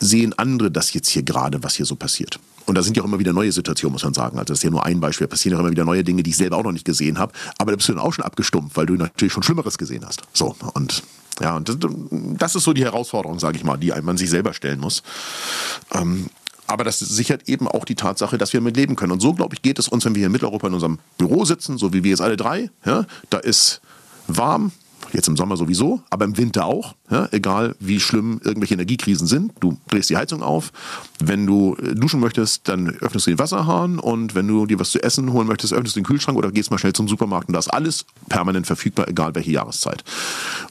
sehen 0.00 0.34
andere 0.38 0.70
das 0.70 0.92
jetzt 0.92 1.08
hier 1.08 1.22
gerade, 1.22 1.62
was 1.62 1.74
hier 1.74 1.86
so 1.86 1.96
passiert. 1.96 2.38
Und 2.66 2.74
da 2.76 2.82
sind 2.82 2.96
ja 2.96 3.02
auch 3.02 3.06
immer 3.06 3.18
wieder 3.18 3.32
neue 3.32 3.50
Situationen, 3.50 3.94
muss 3.94 4.04
man 4.04 4.12
sagen. 4.12 4.38
Also 4.38 4.52
das 4.52 4.58
ist 4.58 4.64
ja 4.64 4.70
nur 4.70 4.84
ein 4.84 5.00
Beispiel. 5.00 5.26
Da 5.26 5.30
passieren 5.30 5.56
auch 5.56 5.60
immer 5.60 5.70
wieder 5.70 5.86
neue 5.86 6.04
Dinge, 6.04 6.22
die 6.22 6.30
ich 6.30 6.36
selber 6.36 6.58
auch 6.58 6.64
noch 6.64 6.72
nicht 6.72 6.84
gesehen 6.84 7.18
habe. 7.18 7.32
Aber 7.56 7.72
da 7.72 7.76
bist 7.76 7.88
du 7.88 7.94
dann 7.94 8.02
auch 8.02 8.12
schon 8.12 8.24
abgestumpft, 8.26 8.76
weil 8.76 8.84
du 8.84 8.94
natürlich 8.94 9.32
schon 9.32 9.42
Schlimmeres 9.42 9.78
gesehen 9.78 10.04
hast. 10.04 10.22
So, 10.34 10.54
und 10.74 11.02
ja, 11.40 11.56
und 11.56 11.68
das, 11.68 11.78
das 12.36 12.54
ist 12.56 12.64
so 12.64 12.74
die 12.74 12.84
Herausforderung, 12.84 13.38
sage 13.38 13.56
ich 13.56 13.64
mal, 13.64 13.78
die 13.78 13.92
man 14.02 14.18
sich 14.18 14.28
selber 14.28 14.52
stellen 14.52 14.80
muss. 14.80 15.02
Ähm, 15.94 16.26
aber 16.68 16.84
das 16.84 16.98
sichert 16.98 17.48
eben 17.48 17.66
auch 17.66 17.84
die 17.84 17.94
Tatsache, 17.94 18.38
dass 18.38 18.52
wir 18.52 18.60
mit 18.60 18.76
leben 18.76 18.94
können. 18.94 19.12
Und 19.12 19.20
so, 19.20 19.32
glaube 19.32 19.54
ich, 19.54 19.62
geht 19.62 19.78
es 19.78 19.88
uns, 19.88 20.04
wenn 20.04 20.14
wir 20.14 20.20
hier 20.20 20.26
in 20.26 20.32
Mitteleuropa 20.32 20.68
in 20.68 20.74
unserem 20.74 20.98
Büro 21.16 21.44
sitzen, 21.44 21.78
so 21.78 21.92
wie 21.92 22.04
wir 22.04 22.10
jetzt 22.10 22.20
alle 22.20 22.36
drei. 22.36 22.70
Ja, 22.84 23.06
da 23.30 23.38
ist 23.38 23.80
warm, 24.26 24.72
Jetzt 25.12 25.28
im 25.28 25.36
Sommer 25.36 25.56
sowieso, 25.56 26.02
aber 26.10 26.26
im 26.26 26.36
Winter 26.36 26.66
auch. 26.66 26.94
Ja, 27.10 27.28
egal 27.32 27.74
wie 27.80 27.98
schlimm 27.98 28.40
irgendwelche 28.44 28.74
Energiekrisen 28.74 29.26
sind. 29.26 29.52
Du 29.60 29.78
drehst 29.88 30.10
die 30.10 30.16
Heizung 30.16 30.42
auf. 30.42 30.70
Wenn 31.18 31.46
du 31.46 31.76
äh, 31.76 31.94
duschen 31.94 32.20
möchtest, 32.20 32.68
dann 32.68 32.88
öffnest 32.88 33.26
du 33.26 33.30
den 33.30 33.38
Wasserhahn. 33.38 33.98
Und 33.98 34.34
wenn 34.34 34.46
du 34.46 34.66
dir 34.66 34.78
was 34.78 34.90
zu 34.90 35.02
essen 35.02 35.32
holen 35.32 35.46
möchtest, 35.46 35.72
öffnest 35.72 35.96
du 35.96 36.00
den 36.00 36.04
Kühlschrank 36.06 36.36
oder 36.36 36.52
gehst 36.52 36.70
mal 36.70 36.78
schnell 36.78 36.92
zum 36.92 37.08
Supermarkt. 37.08 37.48
Und 37.48 37.54
da 37.54 37.58
ist 37.58 37.68
alles 37.68 38.04
permanent 38.28 38.66
verfügbar, 38.66 39.08
egal 39.08 39.34
welche 39.34 39.50
Jahreszeit. 39.52 40.04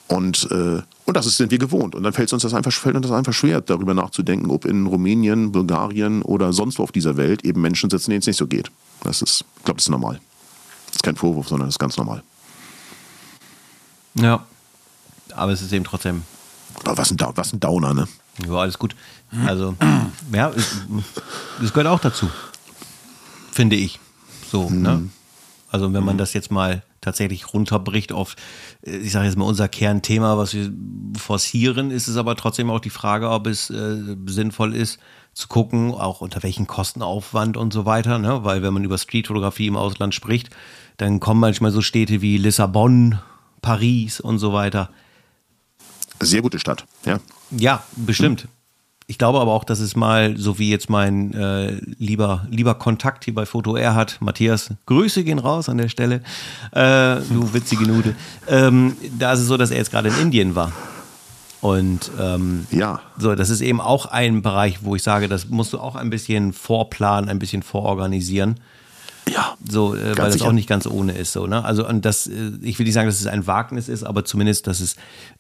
Und, 0.08 0.48
äh, 0.52 0.82
und 1.06 1.18
das 1.18 1.26
sind 1.36 1.50
wir 1.50 1.58
gewohnt. 1.58 1.96
Und 1.96 2.04
dann 2.04 2.14
fällt 2.14 2.32
uns 2.32 2.44
das 2.44 2.54
einfach, 2.54 2.72
fällt 2.72 2.96
uns 2.96 3.08
das 3.08 3.16
einfach 3.16 3.34
schwer, 3.34 3.62
darüber 3.62 3.96
nachzudenken, 3.96 4.52
ob 4.52 4.66
in 4.66 4.86
Rumänien, 4.86 5.52
Bulgarien 5.52 6.22
oder 6.22 6.54
sonst 6.54 6.78
wo 6.78 6.84
auf 6.84 6.92
dieser 6.92 7.18
Welt 7.18 7.44
eben 7.44 7.62
Menschen 7.62 7.90
sitzen, 7.90 8.12
denen 8.12 8.20
es 8.20 8.28
nicht 8.28 8.38
so 8.38 8.46
geht. 8.46 8.70
Das 9.04 9.22
ist, 9.22 9.46
ich 9.58 9.64
glaube, 9.64 9.78
das 9.78 9.86
ist 9.86 9.90
normal. 9.90 10.20
Das 10.88 10.98
ist 10.98 11.04
kein 11.04 11.16
Vorwurf, 11.16 11.48
sondern 11.48 11.68
das 11.68 11.76
ist 11.76 11.80
ganz 11.80 11.98
normal. 11.98 12.22
Ja. 14.20 14.46
Aber 15.34 15.52
es 15.52 15.62
ist 15.62 15.72
eben 15.72 15.86
trotzdem. 15.86 16.24
Was 16.84 17.12
ein, 17.12 17.18
was 17.36 17.54
ein 17.54 17.60
Downer, 17.60 17.94
ne? 17.94 18.08
Ja, 18.46 18.54
alles 18.54 18.78
gut. 18.78 18.96
Also, 19.46 19.76
ja, 20.32 20.52
das 21.60 21.74
gehört 21.74 21.88
auch 21.88 22.00
dazu. 22.00 22.30
Finde 23.52 23.76
ich. 23.76 24.00
So, 24.52 24.70
mhm. 24.70 24.82
ne? 24.82 25.10
Also, 25.70 25.92
wenn 25.92 26.04
man 26.04 26.18
das 26.18 26.34
jetzt 26.34 26.52
mal 26.52 26.84
tatsächlich 27.02 27.54
runterbricht 27.54 28.12
auf, 28.12 28.36
ich 28.82 29.12
sage 29.12 29.26
jetzt 29.26 29.38
mal, 29.38 29.46
unser 29.46 29.68
Kernthema, 29.68 30.38
was 30.38 30.54
wir 30.54 30.72
forcieren, 31.18 31.92
ist 31.92 32.08
es 32.08 32.18
aber 32.18 32.36
trotzdem 32.36 32.70
auch 32.70 32.80
die 32.80 32.90
Frage, 32.90 33.30
ob 33.30 33.48
es 33.48 33.70
äh, 33.70 33.98
sinnvoll 34.28 34.76
ist, 34.76 35.00
zu 35.34 35.48
gucken, 35.48 35.94
auch 35.94 36.22
unter 36.22 36.42
welchen 36.42 36.68
Kostenaufwand 36.68 37.58
und 37.58 37.74
so 37.74 37.86
weiter, 37.86 38.18
ne? 38.18 38.44
Weil 38.44 38.62
wenn 38.64 38.74
man 38.74 38.84
über 38.84 38.98
Streetfotografie 38.98 39.68
im 39.68 39.78
Ausland 39.78 40.16
spricht, 40.16 40.50
dann 40.98 41.20
kommen 41.20 41.40
manchmal 41.40 41.72
so 41.72 41.82
Städte 41.82 42.22
wie 42.22 42.38
Lissabon 42.38 43.20
Paris 43.68 44.22
und 44.22 44.40
so 44.40 44.54
weiter. 44.54 44.90
Sehr 46.22 46.42
gute 46.42 46.58
Stadt, 46.58 46.86
ja. 47.04 47.20
Ja, 47.52 47.84
bestimmt. 47.98 48.48
Ich 49.08 49.18
glaube 49.18 49.42
aber 49.42 49.52
auch, 49.52 49.66
dass 49.66 49.80
es 49.82 49.94
mal, 49.94 50.38
so 50.38 50.58
wie 50.58 50.70
jetzt 50.70 50.90
mein 50.90 51.34
äh, 51.34 51.82
lieber, 52.00 52.48
lieber 52.50 52.76
Kontakt 52.76 53.26
hier 53.26 53.36
bei 53.36 53.46
Foto 53.46 53.76
R 53.76 53.94
hat, 53.94 54.22
Matthias, 54.22 54.70
Grüße 54.86 55.26
gehen 55.26 55.38
raus 55.38 55.68
an 55.68 55.80
der 55.80 55.90
Stelle, 55.90 56.22
äh, 56.72 57.18
du 57.30 57.54
witzige 57.54 57.86
Nude. 57.86 58.16
Ähm, 58.48 58.96
da 59.20 59.34
ist 59.34 59.42
es 59.42 59.48
so, 59.48 59.58
dass 59.58 59.72
er 59.72 59.78
jetzt 59.78 59.92
gerade 59.92 60.08
in 60.08 60.18
Indien 60.18 60.56
war. 60.56 60.72
Und 61.60 62.10
ähm, 62.18 62.68
ja. 62.72 63.02
so, 63.18 63.36
das 63.36 63.50
ist 63.50 63.60
eben 63.60 63.82
auch 63.82 64.06
ein 64.06 64.42
Bereich, 64.44 64.86
wo 64.86 64.96
ich 64.96 65.04
sage, 65.04 65.28
das 65.28 65.50
musst 65.50 65.74
du 65.74 65.80
auch 65.80 65.96
ein 65.98 66.10
bisschen 66.10 66.54
vorplanen, 66.54 67.30
ein 67.30 67.40
bisschen 67.40 67.64
vororganisieren. 67.64 68.62
Ja. 69.28 69.56
So, 69.68 69.96
äh, 69.96 70.18
weil 70.18 70.32
das 70.32 70.42
auch 70.42 70.52
nicht 70.52 70.70
ganz 70.70 70.88
ohne 70.88 71.14
ist. 71.14 71.34
So, 71.34 71.48
ne? 71.48 71.64
Also, 71.64 71.88
und 71.88 72.06
das, 72.06 72.28
äh, 72.28 72.52
ich 72.62 72.80
will 72.80 72.86
nicht 72.86 72.94
sagen, 72.94 73.08
dass 73.08 73.20
es 73.20 73.28
ein 73.28 73.48
Wagnis 73.48 73.90
ist, 73.90 74.04
aber 74.04 74.26
zumindest, 74.26 74.68
dass 74.68 74.80
es 74.80 74.96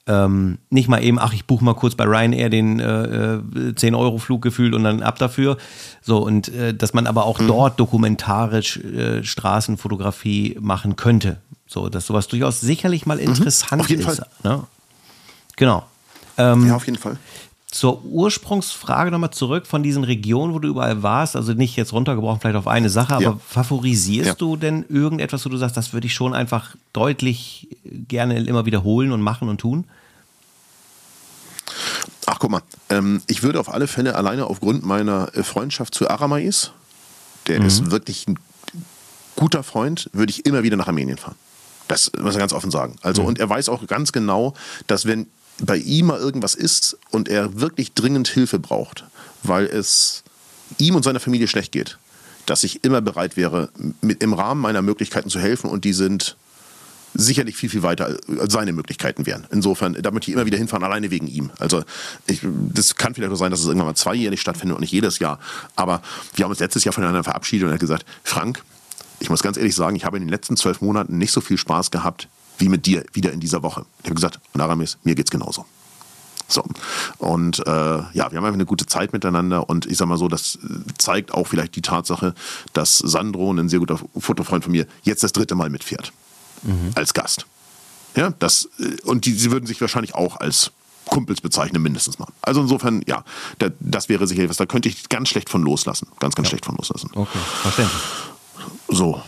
ähm, 0.07 0.57
nicht 0.69 0.87
mal 0.87 1.03
eben, 1.03 1.19
ach, 1.19 1.33
ich 1.33 1.45
buche 1.45 1.63
mal 1.63 1.73
kurz 1.73 1.95
bei 1.95 2.05
Ryanair 2.05 2.49
den 2.49 2.79
äh, 2.79 3.39
10-Euro-Flug 3.53 4.41
äh, 4.41 4.43
gefühlt 4.49 4.73
und 4.73 4.83
dann 4.83 5.01
ab 5.01 5.17
dafür. 5.19 5.57
So, 6.01 6.19
und 6.19 6.49
äh, 6.49 6.73
dass 6.73 6.93
man 6.93 7.07
aber 7.07 7.25
auch 7.25 7.39
mhm. 7.39 7.47
dort 7.47 7.79
dokumentarisch 7.79 8.77
äh, 8.77 9.23
Straßenfotografie 9.23 10.57
machen 10.59 10.95
könnte. 10.95 11.37
So, 11.67 11.89
dass 11.89 12.05
sowas 12.05 12.27
durchaus 12.27 12.61
sicherlich 12.61 13.05
mal 13.05 13.17
mhm. 13.17 13.23
interessant 13.23 13.73
mhm. 13.73 13.81
auf 13.81 13.89
jeden 13.89 14.01
ist. 14.07 14.17
Fall. 14.17 14.27
Ne? 14.43 14.63
Genau. 15.55 15.85
Ähm, 16.37 16.67
ja, 16.67 16.75
auf 16.75 16.85
jeden 16.85 16.99
Fall 16.99 17.17
zur 17.69 18.03
Ursprungsfrage 18.05 19.11
nochmal 19.11 19.31
zurück 19.31 19.67
von 19.67 19.83
diesen 19.83 20.05
Regionen, 20.05 20.53
wo 20.53 20.59
du 20.59 20.69
überall 20.69 21.03
warst, 21.03 21.35
also 21.35 21.53
nicht 21.53 21.75
jetzt 21.75 21.91
runtergebrochen 21.91 22.39
vielleicht 22.39 22.55
auf 22.55 22.67
eine 22.67 22.89
Sache, 22.89 23.15
aber 23.15 23.23
ja. 23.23 23.39
favorisierst 23.45 24.27
ja. 24.29 24.35
du 24.35 24.55
denn 24.55 24.85
irgendetwas, 24.87 25.45
wo 25.45 25.49
du 25.49 25.57
sagst, 25.57 25.75
das 25.75 25.91
würde 25.91 26.07
ich 26.07 26.13
schon 26.13 26.33
einfach 26.33 26.75
deutlich 26.93 27.67
gerne 27.83 28.41
immer 28.43 28.65
wiederholen 28.65 29.11
und 29.11 29.21
machen 29.21 29.49
und 29.49 29.59
tun? 29.59 29.83
Ach, 32.25 32.39
guck 32.39 32.51
mal, 32.51 32.61
ähm, 32.89 33.21
ich 33.27 33.43
würde 33.43 33.59
auf 33.59 33.73
alle 33.73 33.87
Fälle 33.87 34.15
alleine 34.15 34.47
aufgrund 34.47 34.85
meiner 34.85 35.35
äh, 35.35 35.43
Freundschaft 35.43 35.93
zu 35.93 36.09
Aramais, 36.09 36.71
der 37.47 37.59
mhm. 37.59 37.65
ist 37.65 37.91
wirklich 37.91 38.27
ein 38.27 38.39
guter 39.35 39.63
Freund, 39.63 40.09
würde 40.13 40.31
ich 40.31 40.45
immer 40.45 40.63
wieder 40.63 40.77
nach 40.77 40.87
Armenien 40.87 41.17
fahren. 41.17 41.35
Das 41.87 42.11
muss 42.19 42.33
ich 42.33 42.39
ganz 42.39 42.53
offen 42.53 42.71
sagen. 42.71 42.95
Also, 43.01 43.21
mhm. 43.21 43.27
und 43.29 43.39
er 43.39 43.49
weiß 43.49 43.69
auch 43.69 43.85
ganz 43.87 44.11
genau, 44.11 44.53
dass 44.87 45.05
wenn 45.05 45.27
bei 45.59 45.77
ihm 45.77 46.07
mal 46.07 46.19
irgendwas 46.19 46.55
ist 46.55 46.97
und 47.11 47.29
er 47.29 47.59
wirklich 47.59 47.93
dringend 47.93 48.27
Hilfe 48.27 48.59
braucht, 48.59 49.05
weil 49.43 49.65
es 49.65 50.23
ihm 50.77 50.95
und 50.95 51.03
seiner 51.03 51.19
Familie 51.19 51.47
schlecht 51.47 51.71
geht, 51.71 51.97
dass 52.45 52.63
ich 52.63 52.83
immer 52.83 53.01
bereit 53.01 53.37
wäre, 53.37 53.69
mit, 54.01 54.21
im 54.21 54.33
Rahmen 54.33 54.61
meiner 54.61 54.81
Möglichkeiten 54.81 55.29
zu 55.29 55.39
helfen 55.39 55.69
und 55.69 55.85
die 55.85 55.93
sind 55.93 56.37
sicherlich 57.13 57.55
viel, 57.55 57.69
viel 57.69 57.81
weiter 57.81 58.17
als 58.39 58.53
seine 58.53 58.73
Möglichkeiten 58.73 59.25
wären. 59.25 59.47
Insofern, 59.49 59.93
da 59.99 60.11
möchte 60.11 60.29
ich 60.29 60.35
immer 60.35 60.45
wieder 60.45 60.57
hinfahren, 60.57 60.83
alleine 60.83 61.09
wegen 61.09 61.27
ihm. 61.27 61.49
Also 61.57 61.83
ich, 62.27 62.41
das 62.43 62.95
kann 62.95 63.15
vielleicht 63.15 63.31
auch 63.31 63.37
sein, 63.37 63.49
dass 63.49 63.61
es 63.61 63.65
irgendwann 63.65 63.87
mal 63.87 63.95
zweijährlich 63.95 64.41
stattfindet 64.41 64.75
und 64.75 64.81
nicht 64.81 64.91
jedes 64.91 65.17
Jahr. 65.17 65.39
Aber 65.75 66.01
wir 66.35 66.43
haben 66.43 66.51
uns 66.51 66.59
letztes 66.59 66.83
Jahr 66.83 66.93
voneinander 66.93 67.23
verabschiedet 67.23 67.65
und 67.65 67.71
er 67.71 67.75
hat 67.75 67.79
gesagt, 67.79 68.05
Frank, 68.23 68.61
ich 69.19 69.31
muss 69.31 69.41
ganz 69.41 69.57
ehrlich 69.57 69.73
sagen, 69.73 69.95
ich 69.95 70.05
habe 70.05 70.17
in 70.17 70.23
den 70.23 70.29
letzten 70.29 70.57
zwölf 70.57 70.81
Monaten 70.81 71.17
nicht 71.17 71.31
so 71.31 71.41
viel 71.41 71.57
Spaß 71.57 71.89
gehabt 71.89 72.27
wie 72.57 72.69
mit 72.69 72.85
dir 72.85 73.05
wieder 73.13 73.31
in 73.31 73.39
dieser 73.39 73.63
Woche. 73.63 73.85
Ich 73.99 74.05
habe 74.05 74.15
gesagt, 74.15 74.39
und 74.53 74.61
Aramis, 74.61 74.97
mir 75.03 75.15
geht's 75.15 75.31
genauso. 75.31 75.65
So. 76.47 76.63
Und 77.17 77.59
äh, 77.67 77.71
ja, 77.71 78.11
wir 78.13 78.23
haben 78.23 78.37
einfach 78.37 78.53
eine 78.53 78.65
gute 78.65 78.85
Zeit 78.85 79.11
miteinander 79.13 79.69
und 79.69 79.85
ich 79.85 79.97
sag 79.97 80.07
mal 80.07 80.17
so, 80.17 80.27
das 80.27 80.57
zeigt 80.97 81.33
auch 81.33 81.47
vielleicht 81.47 81.75
die 81.75 81.81
Tatsache, 81.81 82.33
dass 82.73 82.97
Sandro, 82.99 83.51
ein 83.51 83.69
sehr 83.69 83.79
guter 83.79 83.99
Fotofreund 84.17 84.63
von 84.63 84.71
mir, 84.71 84.87
jetzt 85.03 85.23
das 85.23 85.33
dritte 85.33 85.55
Mal 85.55 85.69
mitfährt. 85.69 86.13
Mhm. 86.63 86.91
Als 86.95 87.13
Gast. 87.13 87.45
Ja, 88.15 88.33
das, 88.39 88.69
äh, 88.79 89.01
und 89.03 89.25
die, 89.25 89.33
sie 89.33 89.51
würden 89.51 89.67
sich 89.67 89.81
wahrscheinlich 89.81 90.15
auch 90.15 90.37
als 90.37 90.71
Kumpels 91.05 91.41
bezeichnen, 91.41 91.81
mindestens 91.81 92.19
mal. 92.19 92.27
Also 92.41 92.61
insofern, 92.61 93.01
ja, 93.07 93.23
da, 93.59 93.69
das 93.79 94.09
wäre 94.09 94.27
sicherlich 94.27 94.49
was, 94.49 94.57
da 94.57 94.65
könnte 94.65 94.89
ich 94.89 95.09
ganz 95.09 95.29
schlecht 95.29 95.49
von 95.49 95.61
loslassen. 95.61 96.07
Ganz, 96.19 96.35
ganz 96.35 96.47
ja. 96.47 96.49
schlecht 96.51 96.65
von 96.65 96.75
loslassen. 96.75 97.11
Okay, 97.13 97.39
verständlich. 97.61 98.01
So, 98.89 99.21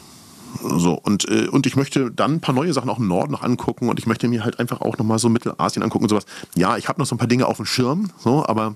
so, 0.61 0.93
und, 0.93 1.27
äh, 1.29 1.47
und 1.47 1.65
ich 1.65 1.75
möchte 1.75 2.11
dann 2.11 2.35
ein 2.35 2.41
paar 2.41 2.55
neue 2.55 2.73
Sachen 2.73 2.89
auch 2.89 2.99
im 2.99 3.07
Norden 3.07 3.31
noch 3.31 3.43
angucken 3.43 3.89
und 3.89 3.99
ich 3.99 4.07
möchte 4.07 4.27
mir 4.27 4.43
halt 4.43 4.59
einfach 4.59 4.81
auch 4.81 4.97
nochmal 4.97 5.19
so 5.19 5.29
Mittelasien 5.29 5.83
angucken 5.83 6.05
und 6.05 6.09
sowas. 6.09 6.25
Ja, 6.55 6.77
ich 6.77 6.87
habe 6.87 6.99
noch 6.99 7.05
so 7.05 7.15
ein 7.15 7.17
paar 7.17 7.27
Dinge 7.27 7.47
auf 7.47 7.57
dem 7.57 7.65
Schirm, 7.65 8.11
so, 8.17 8.45
aber 8.45 8.75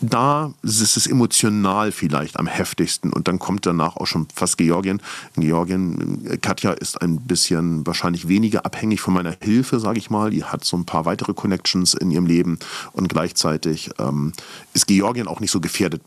da 0.00 0.52
ist 0.62 0.96
es 0.96 1.06
emotional 1.06 1.92
vielleicht 1.92 2.38
am 2.38 2.46
heftigsten 2.46 3.12
und 3.12 3.28
dann 3.28 3.38
kommt 3.38 3.66
danach 3.66 3.96
auch 3.96 4.06
schon 4.06 4.26
fast 4.34 4.58
Georgien. 4.58 5.00
In 5.36 5.42
Georgien, 5.42 6.26
äh, 6.26 6.36
Katja 6.36 6.72
ist 6.72 7.00
ein 7.00 7.20
bisschen 7.20 7.86
wahrscheinlich 7.86 8.28
weniger 8.28 8.66
abhängig 8.66 9.00
von 9.00 9.14
meiner 9.14 9.34
Hilfe, 9.40 9.80
sage 9.80 9.98
ich 9.98 10.10
mal. 10.10 10.30
Die 10.30 10.44
hat 10.44 10.64
so 10.64 10.76
ein 10.76 10.84
paar 10.84 11.04
weitere 11.04 11.32
Connections 11.32 11.94
in 11.94 12.10
ihrem 12.10 12.26
Leben 12.26 12.58
und 12.92 13.08
gleichzeitig 13.08 13.90
ähm, 13.98 14.32
ist 14.72 14.86
Georgien 14.86 15.28
auch 15.28 15.40
nicht 15.40 15.50
so 15.50 15.60
gefährdet, 15.60 16.02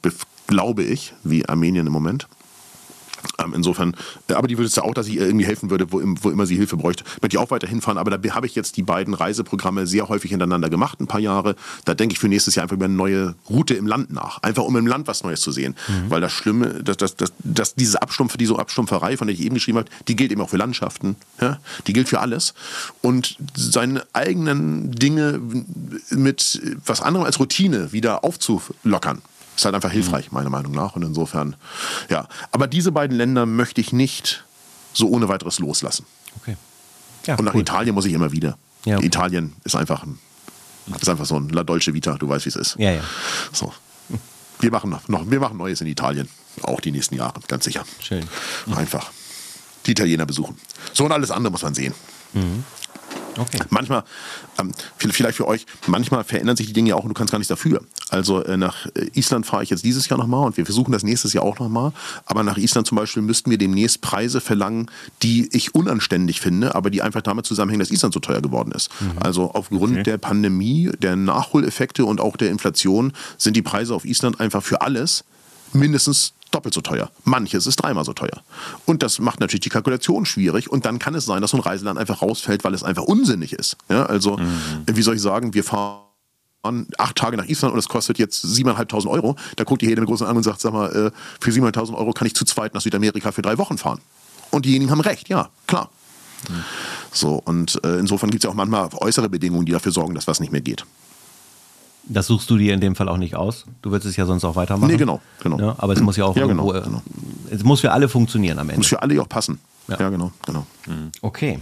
glaube 0.48 0.84
ich, 0.84 1.14
wie 1.24 1.48
Armenien 1.48 1.88
im 1.88 1.94
Moment. 1.94 2.28
Ähm, 3.40 3.54
insofern, 3.54 3.96
äh, 4.30 4.34
aber 4.34 4.48
die 4.48 4.56
ja 4.56 4.84
auch, 4.84 4.94
dass 4.94 5.08
ich 5.08 5.16
ihr 5.16 5.26
irgendwie 5.26 5.46
helfen 5.46 5.70
würde, 5.70 5.92
wo, 5.92 6.02
wo 6.22 6.30
immer 6.30 6.46
sie 6.46 6.56
Hilfe 6.56 6.78
bräuchte. 6.78 7.04
Möchte 7.22 7.36
ich 7.36 7.38
auch 7.38 7.52
weiter 7.52 7.68
hinfahren, 7.68 7.98
aber 7.98 8.18
da 8.18 8.36
habe 8.36 8.46
ich 8.46 8.56
jetzt 8.56 8.78
die 8.78 8.84
beiden 8.84 9.14
Reiseprogramme 9.14 9.88
sehr 9.88 10.10
häufig 10.10 10.32
hintereinander 10.32 10.70
gemacht, 10.70 11.00
ein 11.00 11.08
paar 11.08 11.20
Jahre. 11.20 11.56
Da 11.86 11.94
denke 11.94 12.14
ich 12.14 12.20
für 12.20 12.28
nächstes 12.28 12.56
Jahr 12.56 12.64
einfach 12.64 12.76
über 12.76 12.86
eine 12.86 12.94
neue 12.94 13.36
Route 13.50 13.74
im 13.74 13.88
Land 13.88 14.12
nach. 14.12 14.42
Einfach 14.42 14.64
um 14.64 14.76
im 14.78 14.88
Land 14.88 15.08
was 15.08 15.24
Neues 15.24 15.42
zu 15.42 15.52
sehen. 15.52 15.76
Mhm. 15.88 16.10
Weil 16.10 16.22
das 16.22 16.32
Schlimme, 16.32 16.84
dass, 16.84 16.98
dass, 16.98 17.16
dass, 17.16 17.34
dass 17.40 17.76
diese 17.76 18.02
Abstumpfe, 18.02 18.38
diese 18.38 18.58
Abstumpferei, 18.58 19.18
von 19.18 19.28
der 19.28 19.36
ich 19.36 19.42
eben 19.42 19.56
geschrieben 19.56 19.80
habe, 19.80 19.90
die 20.08 20.16
gilt 20.16 20.32
eben 20.32 20.42
auch 20.42 20.50
für 20.50 20.58
Landschaften. 20.58 21.16
Ja? 21.42 21.60
Die 21.88 21.94
gilt 21.94 22.10
für 22.10 22.20
alles. 22.20 22.54
Und 23.02 23.38
seine 23.56 24.04
eigenen 24.14 24.92
Dinge 24.92 25.40
mit 26.10 26.62
was 26.86 27.02
anderem 27.02 27.26
als 27.26 27.40
Routine 27.40 27.92
wieder 27.92 28.24
aufzulockern. 28.24 29.22
Ist 29.58 29.66
halt 29.66 29.74
einfach 29.74 29.92
hilfreich, 29.92 30.32
meiner 30.32 30.52
Meinung 30.52 30.72
nach. 30.72 30.96
Und 30.96 31.02
insofern, 31.02 31.56
ja. 32.10 32.28
Aber 32.52 32.68
diese 32.68 32.92
beiden 32.92 33.18
Länder 33.18 33.48
möchte 33.48 33.82
ich 33.82 33.92
nicht 33.92 34.46
so 34.94 35.10
ohne 35.10 35.28
weiteres 35.30 35.58
loslassen. 35.58 36.06
Okay. 36.40 36.56
Ja, 37.26 37.36
und 37.36 37.46
nach 37.46 37.56
cool. 37.56 37.62
Italien 37.62 37.96
muss 37.96 38.06
ich 38.06 38.14
immer 38.14 38.32
wieder. 38.32 38.56
Ja, 38.86 38.98
okay. 38.98 39.08
Italien 39.08 39.56
ist 39.64 39.76
einfach, 39.76 40.06
ist 41.02 41.10
einfach 41.10 41.26
so 41.26 41.40
ein 41.40 41.50
La 41.50 41.64
Dolce 41.64 41.94
Vita, 41.96 42.14
du 42.14 42.30
weißt, 42.30 42.46
wie 42.46 42.50
es 42.50 42.56
ist. 42.56 42.76
Ja, 42.78 42.92
ja. 42.92 43.02
So. 43.52 43.74
Wir 44.60 44.72
machen 44.72 44.92
noch, 44.92 45.30
wir 45.30 45.40
machen 45.40 45.58
Neues 45.58 45.82
in 45.82 45.88
Italien. 45.88 46.30
Auch 46.62 46.80
die 46.80 46.92
nächsten 46.92 47.16
Jahre, 47.16 47.40
ganz 47.48 47.66
sicher. 47.66 47.84
Schön. 48.00 48.24
Einfach. 48.76 49.12
Die 49.88 49.92
Italiener 49.92 50.28
besuchen. 50.28 50.58
So 50.94 51.06
und 51.06 51.12
alles 51.12 51.32
andere 51.32 51.52
muss 51.52 51.64
man 51.64 51.74
sehen. 51.74 51.96
Mhm. 52.34 52.64
Okay. 53.38 53.60
Manchmal, 53.70 54.04
ähm, 54.60 54.72
vielleicht 54.98 55.38
für 55.38 55.48
euch, 55.48 55.66
manchmal 55.86 56.24
verändern 56.24 56.58
sich 56.58 56.68
die 56.68 56.74
Dinge 56.74 56.96
auch 56.96 57.04
und 57.04 57.10
du 57.10 57.14
kannst 57.14 57.32
gar 57.32 57.40
nichts 57.40 57.50
dafür. 57.50 57.82
Also 58.10 58.44
äh, 58.44 58.58
nach 58.58 58.88
äh, 58.96 59.10
Island 59.14 59.46
fahre 59.46 59.64
ich 59.64 59.70
jetzt 59.70 59.84
dieses 59.84 60.10
Jahr 60.10 60.18
nochmal 60.18 60.46
und 60.46 60.58
wir 60.58 60.66
versuchen 60.66 60.92
das 60.92 61.04
nächstes 61.04 61.34
Jahr 61.34 61.44
auch 61.44 61.60
nochmal. 61.60 61.92
Aber 62.26 62.44
nach 62.44 62.58
Island 62.58 62.88
zum 62.88 62.96
Beispiel 62.98 63.22
müssten 63.22 63.52
wir 63.52 63.58
demnächst 63.58 64.02
Preise 64.02 64.42
verlangen, 64.42 64.90
die 65.24 65.50
ich 65.52 65.76
unanständig 65.76 66.42
finde, 66.42 66.76
aber 66.76 66.90
die 66.90 67.02
einfach 67.02 67.22
damit 67.22 67.46
zusammenhängen, 67.46 67.80
dass 67.80 67.92
Island 67.92 68.14
so 68.14 68.20
teuer 68.20 68.42
geworden 68.42 68.72
ist. 68.72 68.90
Mhm. 69.00 69.20
Also 69.20 69.52
aufgrund 69.52 69.94
okay. 69.94 70.04
der 70.04 70.18
Pandemie, 70.18 70.92
der 71.00 71.16
Nachholeffekte 71.16 72.06
und 72.06 72.22
auch 72.22 72.38
der 72.38 72.50
Inflation 72.50 73.14
sind 73.38 73.56
die 73.56 73.62
Preise 73.62 73.94
auf 73.94 74.06
Island 74.06 74.40
einfach 74.40 74.64
für 74.64 74.82
alles 74.82 75.24
mindestens 75.74 76.34
doppelt 76.58 76.74
so 76.74 76.82
teuer. 76.82 77.12
Manches 77.24 77.68
ist 77.68 77.76
dreimal 77.76 78.04
so 78.04 78.14
teuer. 78.14 78.42
Und 78.86 79.04
das 79.04 79.20
macht 79.20 79.40
natürlich 79.40 79.62
die 79.62 79.70
Kalkulation 79.70 80.26
schwierig. 80.26 80.72
Und 80.72 80.86
dann 80.86 80.98
kann 80.98 81.14
es 81.14 81.26
sein, 81.26 81.42
dass 81.42 81.52
so 81.52 81.58
ein 81.58 81.62
Reiseland 81.62 82.00
einfach 82.00 82.24
rausfällt, 82.24 82.64
weil 82.64 82.74
es 82.74 82.82
einfach 82.82 83.04
unsinnig 83.04 83.54
ist. 83.54 83.78
Ja, 83.90 84.08
also, 84.08 84.38
mhm. 84.38 84.84
wie 84.88 85.02
soll 85.04 85.16
ich 85.16 85.22
sagen, 85.22 85.54
wir 85.54 85.64
fahren 85.64 86.02
acht 86.98 87.16
Tage 87.16 87.38
nach 87.38 87.46
Island 87.46 87.74
und 87.74 87.80
es 87.80 87.88
kostet 87.88 88.18
jetzt 88.18 88.44
7.500 88.44 89.08
Euro. 89.08 89.36
Da 89.56 89.66
guckt 89.66 89.84
die 89.84 89.88
Hede 89.88 90.02
mit 90.02 90.10
großen 90.10 90.26
Augen 90.26 90.38
und 90.38 90.44
sagt, 90.44 90.60
sag 90.60 90.74
mal, 90.74 90.88
äh, 90.88 91.12
für 91.40 91.52
7.500 91.52 91.94
Euro 91.94 92.12
kann 92.12 92.26
ich 92.26 92.34
zu 92.34 92.44
zweit 92.44 92.74
nach 92.74 92.82
Südamerika 92.82 93.32
für 93.32 93.44
drei 93.44 93.60
Wochen 93.60 93.78
fahren. 93.78 94.02
Und 94.50 94.66
diejenigen 94.66 94.90
haben 94.90 95.02
recht, 95.02 95.30
ja, 95.30 95.50
klar. 95.68 95.92
Mhm. 96.50 96.64
So, 97.12 97.42
und 97.46 97.80
äh, 97.84 98.00
insofern 98.00 98.32
gibt 98.32 98.44
es 98.44 98.48
ja 98.48 98.52
auch 98.52 98.56
manchmal 98.56 98.90
äußere 98.96 99.30
Bedingungen, 99.30 99.68
die 99.68 99.74
dafür 99.74 99.92
sorgen, 99.92 100.16
dass 100.16 100.28
was 100.28 100.40
nicht 100.40 100.52
mehr 100.52 100.62
geht. 100.62 100.86
Das 102.10 102.28
suchst 102.28 102.50
du 102.50 102.58
dir 102.58 102.74
in 102.74 102.80
dem 102.80 102.96
Fall 102.96 103.10
auch 103.10 103.18
nicht 103.18 103.36
aus. 103.36 103.66
Du 103.82 103.92
würdest 103.92 104.10
es 104.10 104.16
ja 104.16 104.26
sonst 104.26 104.46
auch 104.46 104.56
weitermachen. 104.56 104.92
Nee, 104.92 104.98
genau. 104.98 105.22
genau. 105.42 105.60
Ja, 105.60 105.76
aber 105.78 105.94
es 105.94 106.02
muss 106.02 106.16
ja 106.16 106.26
auch 106.26 106.36
ja, 106.36 106.46
genau, 106.46 106.72
irgendwo, 106.72 106.90
genau. 106.90 107.04
es 107.52 107.64
muss 107.64 107.82
für 107.82 107.92
alle 107.92 108.08
funktionieren 108.08 108.60
am 108.60 108.70
Ende. 108.70 108.80
Muss 108.80 108.88
für 108.88 109.02
alle 109.02 109.22
auch 109.22 109.28
passen. 109.28 109.60
Ja, 109.88 110.00
ja 110.00 110.10
genau, 110.10 110.32
genau. 110.46 110.66
Mhm. 110.86 111.12
Okay. 111.22 111.60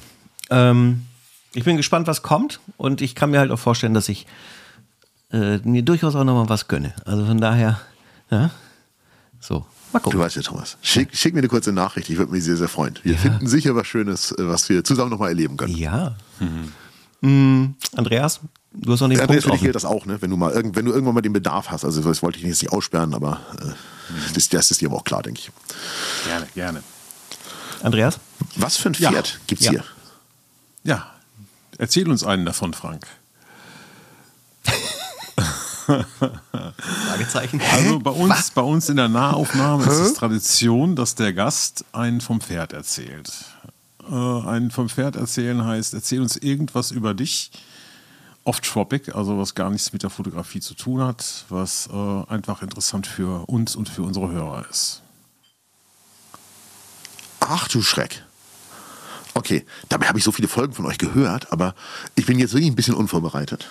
Ähm, 0.50 1.06
ich 1.54 1.64
bin 1.64 1.78
gespannt, 1.78 2.08
was 2.08 2.22
kommt 2.22 2.60
und 2.78 3.02
ich 3.02 3.16
kann 3.16 3.32
mir 3.32 3.40
halt 3.40 3.52
auch 3.52 3.60
vorstellen, 3.60 3.94
dass 3.94 4.10
ich 4.10 4.28
äh, 5.32 5.58
mir 5.60 5.82
durchaus 5.82 6.16
auch 6.16 6.24
nochmal 6.24 6.50
was 6.50 6.68
gönne. 6.68 6.94
Also 7.06 7.26
von 7.26 7.40
daher, 7.40 7.80
ja, 8.30 8.52
so. 9.40 9.66
Mal 9.94 10.00
gucken. 10.00 10.20
Du 10.20 10.26
weißt 10.26 10.36
ja, 10.36 10.42
Thomas. 10.42 10.78
Schick, 10.82 11.16
schick 11.16 11.34
mir 11.34 11.40
eine 11.40 11.48
kurze 11.48 11.72
Nachricht. 11.72 12.10
Ich 12.10 12.18
würde 12.18 12.32
mich 12.32 12.44
sehr, 12.44 12.58
sehr 12.58 12.68
freuen. 12.68 13.00
Wir 13.04 13.18
finden 13.18 13.48
sicher 13.48 13.76
was 13.76 13.88
Schönes, 13.88 14.32
äh, 14.32 14.48
was 14.48 14.68
wir 14.68 14.84
zusammen 14.84 15.12
nochmal 15.12 15.30
erleben 15.30 15.56
können. 15.56 15.76
Ja. 15.76 16.16
Mhm. 16.40 16.74
Mhm. 17.22 17.76
Andreas, 17.96 18.42
Du 18.78 18.92
hast 18.92 19.02
auch 19.02 19.08
den 19.08 19.18
ja, 19.18 19.26
Punkt 19.26 19.44
für 19.44 19.52
dich 19.52 19.62
gilt 19.62 19.76
das 19.76 19.86
auch, 19.86 20.06
ne? 20.06 20.22
wenn, 20.22 20.30
du 20.30 20.38
mal, 20.38 20.54
wenn 20.54 20.86
du 20.86 20.92
irgendwann 20.92 21.16
mal 21.16 21.22
den 21.22 21.34
Bedarf 21.34 21.70
hast. 21.70 21.86
Also 21.86 22.02
das 22.02 22.22
wollte 22.22 22.40
ich 22.40 22.46
jetzt 22.46 22.62
nicht 22.62 22.74
aussperren, 22.74 23.14
aber 23.14 23.40
äh, 23.62 23.72
das, 24.34 24.50
das, 24.50 24.72
ist 24.72 24.82
dir 24.82 24.90
aber 24.90 24.98
auch 24.98 25.04
klar, 25.04 25.24
denke 25.24 25.40
ich. 25.40 25.52
Gerne, 26.26 26.48
gerne. 26.54 26.84
Andreas? 27.84 28.20
Was 28.56 28.78
für 28.78 28.90
ein 28.90 28.96
Pferd 28.96 29.14
ja. 29.14 29.40
gibt 29.48 29.62
es 29.62 29.68
ja. 29.68 29.72
hier? 29.72 29.84
Ja, 30.84 31.12
erzähl 31.78 32.10
uns 32.10 32.24
einen 32.24 32.46
davon, 32.46 32.74
Frank. 32.74 33.08
Fragezeichen. 35.86 37.62
Also 37.72 38.00
bei 38.00 38.12
uns, 38.12 38.52
bei 38.52 38.62
uns 38.62 38.90
in 38.90 38.98
der 38.98 39.08
Nahaufnahme 39.08 39.84
ist 39.84 40.00
es 40.00 40.14
Tradition, 40.16 40.96
dass 40.96 41.16
der 41.16 41.32
Gast 41.32 41.86
einen 41.92 42.22
vom 42.22 42.42
Pferd 42.42 42.74
erzählt. 42.74 43.32
Äh, 44.10 44.48
einen 44.48 44.72
vom 44.72 44.90
Pferd 44.90 45.16
erzählen 45.16 45.64
heißt, 45.64 45.94
erzähl 45.94 46.22
uns 46.22 46.38
irgendwas 46.38 46.92
über 46.92 47.14
dich 47.14 47.52
off-topic, 48.44 49.14
also 49.16 49.38
was 49.40 49.56
gar 49.56 49.70
nichts 49.72 49.92
mit 49.92 50.04
der 50.04 50.10
Fotografie 50.10 50.60
zu 50.60 50.76
tun 50.76 51.02
hat, 51.02 51.46
was 51.50 51.90
äh, 51.92 52.24
einfach 52.28 52.62
interessant 52.62 53.08
für 53.08 53.50
uns 53.50 53.76
und 53.76 53.90
für 53.90 54.04
unsere 54.04 54.32
Hörer 54.32 54.66
ist. 54.70 55.02
Ach 57.40 57.68
du 57.68 57.82
Schreck. 57.82 58.24
Okay, 59.34 59.66
dabei 59.90 60.08
habe 60.08 60.18
ich 60.18 60.24
so 60.24 60.32
viele 60.32 60.48
Folgen 60.48 60.74
von 60.74 60.86
euch 60.86 60.98
gehört, 60.98 61.52
aber 61.52 61.76
ich 62.16 62.26
bin 62.26 62.40
jetzt 62.40 62.54
wirklich 62.54 62.72
ein 62.72 62.76
bisschen 62.76 62.94
unvorbereitet. 62.94 63.68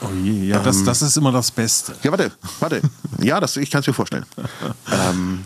Oh 0.00 0.08
je, 0.14 0.48
ja, 0.48 0.58
ähm, 0.58 0.64
das, 0.64 0.82
das 0.84 1.02
ist 1.02 1.16
immer 1.16 1.32
das 1.32 1.50
Beste. 1.50 1.94
Ja, 2.02 2.10
warte, 2.10 2.32
warte. 2.60 2.80
ja, 3.18 3.40
das, 3.40 3.56
ich 3.56 3.70
kann 3.70 3.80
es 3.80 3.86
mir 3.86 3.92
vorstellen. 3.92 4.24
ähm, 4.90 5.44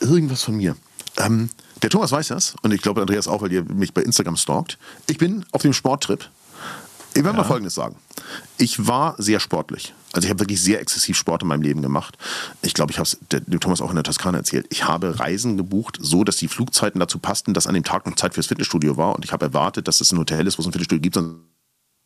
irgendwas 0.00 0.42
von 0.42 0.56
mir. 0.56 0.76
Ähm, 1.18 1.50
der 1.82 1.90
Thomas 1.90 2.12
weiß 2.12 2.28
das 2.28 2.54
und 2.62 2.72
ich 2.72 2.82
glaube 2.82 3.00
Andreas 3.00 3.28
auch, 3.28 3.42
weil 3.42 3.52
ihr 3.52 3.64
mich 3.64 3.92
bei 3.92 4.02
Instagram 4.02 4.36
stalkt. 4.36 4.78
Ich 5.08 5.18
bin 5.18 5.44
auf 5.52 5.62
dem 5.62 5.72
Sporttrip 5.72 6.28
ich 7.16 7.24
werde 7.24 7.38
ja. 7.38 7.42
mal 7.42 7.48
Folgendes 7.48 7.74
sagen. 7.74 7.96
Ich 8.58 8.86
war 8.86 9.14
sehr 9.16 9.40
sportlich. 9.40 9.94
Also 10.12 10.26
ich 10.26 10.30
habe 10.30 10.40
wirklich 10.40 10.60
sehr 10.60 10.80
exzessiv 10.80 11.16
Sport 11.16 11.42
in 11.42 11.48
meinem 11.48 11.62
Leben 11.62 11.80
gemacht. 11.80 12.18
Ich 12.60 12.74
glaube, 12.74 12.92
ich 12.92 12.98
habe 12.98 13.08
es 13.08 13.18
dem 13.30 13.58
Thomas 13.58 13.80
auch 13.80 13.88
in 13.88 13.96
der 13.96 14.04
Toskana 14.04 14.38
erzählt. 14.38 14.66
Ich 14.68 14.84
habe 14.84 15.18
Reisen 15.18 15.56
gebucht, 15.56 15.98
so 16.00 16.24
dass 16.24 16.36
die 16.36 16.48
Flugzeiten 16.48 17.00
dazu 17.00 17.18
passten, 17.18 17.54
dass 17.54 17.66
an 17.66 17.74
dem 17.74 17.84
Tag 17.84 18.06
noch 18.06 18.16
Zeit 18.16 18.34
fürs 18.34 18.46
Fitnessstudio 18.46 18.98
war. 18.98 19.16
Und 19.16 19.24
ich 19.24 19.32
habe 19.32 19.46
erwartet, 19.46 19.88
dass 19.88 20.02
es 20.02 20.12
ein 20.12 20.18
Hotel 20.18 20.46
ist, 20.46 20.58
wo 20.58 20.60
es 20.60 20.68
ein 20.68 20.72
Fitnessstudio 20.72 21.00
gibt, 21.00 21.14
sonst 21.14 21.36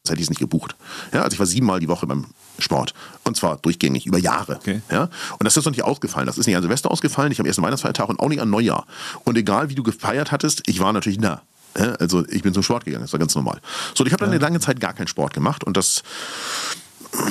hätte 0.08 0.18
ich 0.18 0.24
es 0.24 0.30
nicht 0.30 0.38
gebucht. 0.38 0.76
Ja, 1.12 1.22
also 1.22 1.34
ich 1.34 1.38
war 1.38 1.46
siebenmal 1.46 1.80
die 1.80 1.88
Woche 1.88 2.06
beim 2.06 2.26
Sport. 2.58 2.94
Und 3.24 3.36
zwar 3.36 3.56
durchgängig, 3.58 4.06
über 4.06 4.18
Jahre. 4.18 4.56
Okay. 4.56 4.82
Ja, 4.90 5.04
und 5.38 5.44
das 5.44 5.56
ist 5.56 5.64
noch 5.64 5.72
nicht 5.72 5.84
ausgefallen. 5.84 6.26
Das 6.26 6.38
ist 6.38 6.46
nicht 6.46 6.56
an 6.56 6.62
Silvester 6.62 6.90
ausgefallen, 6.90 7.28
nicht 7.28 7.40
am 7.40 7.46
ersten 7.46 7.62
Weihnachtsfeiertag 7.62 8.08
und 8.08 8.18
auch 8.20 8.28
nicht 8.28 8.40
an 8.40 8.50
Neujahr. 8.50 8.86
Und 9.24 9.36
egal, 9.36 9.68
wie 9.68 9.74
du 9.74 9.82
gefeiert 9.82 10.32
hattest, 10.32 10.62
ich 10.66 10.80
war 10.80 10.92
natürlich 10.92 11.18
da. 11.18 11.42
Also 11.74 12.26
ich 12.28 12.42
bin 12.42 12.52
zum 12.52 12.64
Sport 12.64 12.84
gegangen, 12.84 13.04
das 13.04 13.12
war 13.12 13.20
ganz 13.20 13.34
normal. 13.34 13.60
So, 13.94 14.04
ich 14.04 14.12
habe 14.12 14.24
dann 14.24 14.30
eine 14.30 14.40
lange 14.40 14.58
Zeit 14.58 14.80
gar 14.80 14.92
keinen 14.92 15.06
Sport 15.06 15.34
gemacht 15.34 15.62
und 15.62 15.76
das 15.76 16.02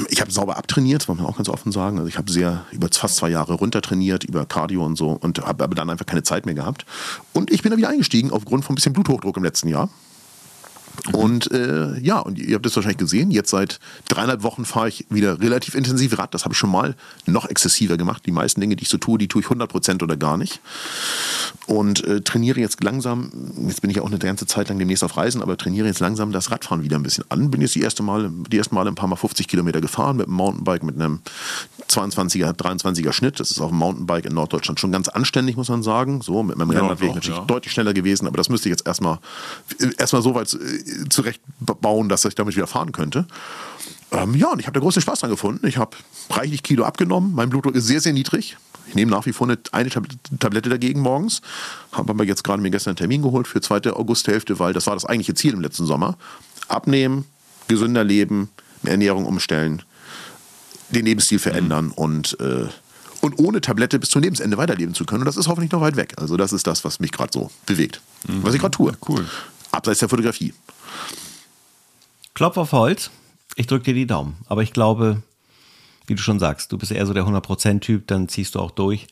ich 0.10 0.20
habe 0.20 0.32
sauber 0.32 0.58
abtrainiert, 0.58 1.08
muss 1.08 1.18
man 1.18 1.26
auch 1.26 1.38
ganz 1.38 1.48
offen 1.48 1.72
sagen. 1.72 1.98
Also 1.98 2.10
ich 2.10 2.18
habe 2.18 2.32
sehr 2.32 2.66
über 2.72 2.90
fast 2.92 3.16
zwei 3.16 3.30
Jahre 3.30 3.54
runtertrainiert, 3.54 4.26
über 4.26 4.46
Cardio 4.46 4.86
und 4.86 4.98
so 4.98 5.12
und 5.12 5.40
habe 5.40 5.64
aber 5.64 5.76
dann 5.76 5.90
einfach 5.90 6.06
keine 6.06 6.24
Zeit 6.24 6.46
mehr 6.46 6.56
gehabt. 6.56 6.86
Und 7.34 7.52
ich 7.52 7.62
bin 7.62 7.70
dann 7.70 7.78
wieder 7.78 7.90
eingestiegen 7.90 8.32
aufgrund 8.32 8.66
von 8.66 8.74
ein 8.74 8.76
bisschen 8.76 8.94
Bluthochdruck 8.94 9.38
im 9.38 9.44
letzten 9.44 9.70
Jahr. 9.70 9.90
Und 11.14 11.52
äh, 11.52 11.98
ja, 12.00 12.20
und 12.20 12.38
ihr 12.38 12.56
habt 12.56 12.66
es 12.66 12.76
wahrscheinlich 12.76 12.98
gesehen, 12.98 13.32
jetzt 13.32 13.50
seit 13.50 13.80
dreieinhalb 14.08 14.44
Wochen 14.44 14.66
fahre 14.66 14.90
ich 14.90 15.06
wieder 15.10 15.40
relativ 15.40 15.76
intensiv 15.76 16.18
Rad. 16.18 16.34
Das 16.34 16.44
habe 16.44 16.54
ich 16.54 16.58
schon 16.58 16.72
mal 16.72 16.96
noch 17.26 17.46
exzessiver 17.46 17.98
gemacht. 17.98 18.26
Die 18.26 18.32
meisten 18.32 18.62
Dinge, 18.62 18.76
die 18.76 18.84
ich 18.84 18.90
so 18.90 18.98
tue, 18.98 19.18
die 19.18 19.28
tue 19.28 19.42
ich 19.42 19.48
100 19.48 19.70
Prozent 19.70 20.04
oder 20.04 20.18
gar 20.18 20.38
nicht. 20.38 20.60
Und 21.68 22.04
äh, 22.06 22.22
trainiere 22.22 22.60
jetzt 22.60 22.84
langsam, 22.84 23.32
jetzt 23.68 23.82
bin 23.82 23.90
ich 23.90 24.00
auch 24.00 24.08
eine 24.08 24.20
ganze 24.20 24.46
Zeit 24.46 24.70
lang 24.70 24.80
demnächst 24.80 25.04
auf 25.04 25.18
Reisen, 25.18 25.42
aber 25.42 25.58
trainiere 25.58 25.88
jetzt 25.88 26.00
langsam 26.00 26.32
das 26.32 26.52
Radfahren 26.52 26.84
wieder 26.84 26.98
ein 26.98 27.04
bisschen 27.04 27.26
an. 27.30 27.50
Bin 27.50 27.62
jetzt 27.62 27.76
die 27.76 27.82
erste 27.82 28.04
Mal, 28.04 28.30
die 28.50 28.58
ersten 28.58 28.76
Mal 28.76 28.88
ein 28.88 28.96
paar 28.96 29.08
Mal 29.08 29.16
50 29.16 29.48
Kilometer 29.48 29.82
gefahren 29.82 30.18
mit 30.18 30.28
einem 30.28 30.36
Mountainbike 30.36 30.84
mit 30.84 30.96
einem 30.96 31.20
22er, 31.90 32.54
23er 32.54 33.14
Schnitt. 33.14 33.40
Das 33.40 33.52
ist 33.52 33.62
auf 33.62 33.70
dem 33.70 33.78
Mountainbike 33.78 34.26
in 34.26 34.34
Norddeutschland 34.34 34.80
schon 34.80 34.92
ganz 34.92 35.08
anständig, 35.08 35.58
muss 35.58 35.70
man 35.70 35.84
sagen. 35.84 36.22
So, 36.22 36.44
mit 36.44 36.58
meinem 36.58 36.72
ja, 36.72 36.80
Rennrad 36.80 37.00
wäre 37.00 37.10
ich 37.10 37.16
natürlich 37.16 37.40
ja. 37.40 37.46
deutlich 37.46 37.74
schneller 37.74 37.94
gewesen, 37.94 38.28
aber 38.28 38.38
das 38.38 38.50
müsste 38.50 38.70
ich 38.70 38.72
jetzt 38.72 38.86
erstmal, 38.86 39.20
erstmal 39.98 40.22
so 40.22 40.36
weit 40.36 40.58
zurechtbauen, 41.10 42.10
dass 42.10 42.26
ich 42.26 42.36
damit 42.36 42.56
wieder 42.56 42.68
fahren 42.68 42.92
könnte. 42.92 43.26
Ähm, 44.12 44.36
ja, 44.36 44.52
und 44.52 44.60
ich 44.60 44.66
habe 44.66 44.74
da 44.74 44.80
großen 44.80 45.02
Spaß 45.02 45.20
dran 45.20 45.30
gefunden. 45.30 45.68
Ich 45.68 45.78
habe 45.78 45.96
reichlich 46.30 46.64
Kilo 46.64 46.84
abgenommen. 46.84 47.34
Mein 47.36 47.50
Blutdruck 47.50 47.76
ist 47.76 47.86
sehr, 47.86 48.02
sehr 48.02 48.14
niedrig. 48.14 48.58
Ich 48.88 48.96
nehme 48.96 49.12
nach 49.12 49.26
wie 49.28 49.34
vor 49.34 49.48
eine, 49.48 49.60
eine 49.72 49.90
Tablette 50.40 50.70
dagegen 50.70 51.02
morgens. 51.02 51.42
Habe 51.92 52.10
aber 52.12 52.24
jetzt 52.24 52.44
gerade 52.44 52.62
mir 52.62 52.72
gestern 52.72 52.92
einen 52.92 52.98
Termin 52.98 53.22
geholt 53.22 53.48
für 53.48 53.62
zweite 53.62 53.96
Augusthälfte, 53.96 54.58
weil 54.58 54.74
das 54.74 54.88
war 54.88 54.96
das 54.96 55.06
eigentliche 55.06 55.36
Ziel 55.36 55.54
im 55.54 55.62
letzten 55.62 55.86
Sommer. 55.86 56.18
Abnehmen, 56.68 57.26
gesünder 57.68 58.04
leben, 58.04 58.50
Ernährung 58.84 59.26
umstellen, 59.26 59.84
den 60.90 61.06
Lebensstil 61.06 61.38
verändern 61.38 61.86
mhm. 61.86 61.92
und, 61.92 62.40
äh, 62.40 62.68
und 63.22 63.38
ohne 63.38 63.62
Tablette 63.62 64.00
bis 64.00 64.10
zum 64.10 64.24
Lebensende 64.24 64.58
weiterleben 64.58 64.96
zu 64.96 65.06
können. 65.06 65.22
Und 65.22 65.28
das 65.28 65.38
ist 65.38 65.48
hoffentlich 65.48 65.72
noch 65.72 65.82
weit 65.82 65.96
weg. 65.96 66.16
Also 66.18 66.36
das 66.36 66.52
ist 66.52 66.66
das, 66.66 66.84
was 66.84 67.00
mich 67.00 67.12
gerade 67.12 67.32
so 67.32 67.52
bewegt. 67.68 68.02
Mhm. 68.28 68.44
Was 68.44 68.56
ich 68.56 68.62
gerade 68.62 68.76
tue. 68.76 68.94
Cool. 69.08 69.24
Abseits 69.72 70.00
der 70.00 70.10
Fotografie. 70.10 70.54
Klopf 72.34 72.58
auf 72.58 72.72
Holz. 72.72 73.12
Ich 73.56 73.68
drücke 73.68 73.86
dir 73.86 73.94
die 73.94 74.08
Daumen. 74.08 74.38
Aber 74.48 74.64
ich 74.64 74.72
glaube, 74.72 75.24
wie 76.08 76.16
du 76.16 76.22
schon 76.22 76.40
sagst, 76.40 76.72
du 76.72 76.78
bist 76.78 76.92
eher 76.92 77.06
so 77.06 77.14
der 77.14 77.26
100%-Typ, 77.26 78.08
dann 78.08 78.30
ziehst 78.30 78.56
du 78.56 78.60
auch 78.60 78.72
durch. 78.72 79.08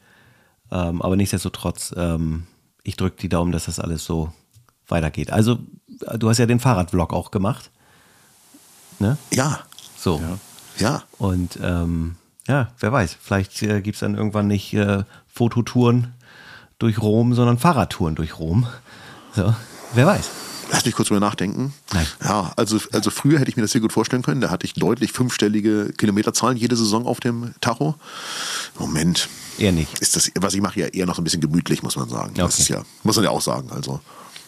Ähm, 0.71 1.01
aber 1.01 1.15
nichtsdestotrotz, 1.15 1.93
ähm, 1.97 2.47
ich 2.83 2.95
drücke 2.95 3.17
die 3.17 3.29
Daumen, 3.29 3.51
dass 3.51 3.65
das 3.65 3.79
alles 3.79 4.05
so 4.05 4.33
weitergeht. 4.87 5.31
Also, 5.31 5.59
du 6.17 6.29
hast 6.29 6.37
ja 6.37 6.45
den 6.45 6.59
Fahrradvlog 6.59 7.13
auch 7.13 7.31
gemacht. 7.31 7.71
Ne? 8.99 9.17
Ja. 9.33 9.59
So. 9.97 10.21
Ja. 10.21 10.37
ja. 10.79 11.03
Und 11.17 11.59
ähm, 11.61 12.15
ja, 12.47 12.71
wer 12.79 12.91
weiß, 12.91 13.17
vielleicht 13.19 13.61
äh, 13.61 13.81
gibt 13.81 13.95
es 13.95 13.99
dann 13.99 14.15
irgendwann 14.15 14.47
nicht 14.47 14.73
äh, 14.73 15.03
Fototouren 15.27 16.13
durch 16.79 17.01
Rom, 17.01 17.33
sondern 17.33 17.57
Fahrradtouren 17.57 18.15
durch 18.15 18.39
Rom. 18.39 18.67
So, 19.33 19.53
wer 19.93 20.07
weiß. 20.07 20.29
Lass 20.71 20.85
mich 20.85 20.95
kurz 20.95 21.07
drüber 21.07 21.19
nachdenken. 21.19 21.73
Nein. 21.93 22.05
Ja, 22.23 22.51
also, 22.55 22.79
also 22.91 23.09
früher 23.09 23.39
hätte 23.39 23.49
ich 23.49 23.55
mir 23.55 23.61
das 23.61 23.71
sehr 23.71 23.81
gut 23.81 23.93
vorstellen 23.93 24.21
können. 24.21 24.41
Da 24.41 24.49
hatte 24.49 24.65
ich 24.65 24.73
deutlich 24.73 25.11
fünfstellige 25.11 25.93
Kilometerzahlen 25.93 26.57
jede 26.57 26.75
Saison 26.75 27.05
auf 27.05 27.19
dem 27.19 27.53
Tacho. 27.61 27.95
Moment. 28.77 29.29
Eher 29.57 29.71
nicht. 29.71 29.99
Ist 29.99 30.15
das, 30.15 30.31
was 30.39 30.53
ich 30.53 30.61
mache, 30.61 30.79
ja 30.79 30.87
eher 30.87 31.05
noch 31.05 31.15
so 31.15 31.21
ein 31.21 31.23
bisschen 31.23 31.41
gemütlich, 31.41 31.83
muss 31.83 31.95
man 31.95 32.09
sagen. 32.09 32.31
Okay. 32.31 32.41
Das 32.41 32.59
ist 32.59 32.67
ja, 32.67 32.83
muss 33.03 33.15
man 33.15 33.25
ja 33.25 33.31
auch 33.31 33.41
sagen. 33.41 33.71
Also 33.71 34.01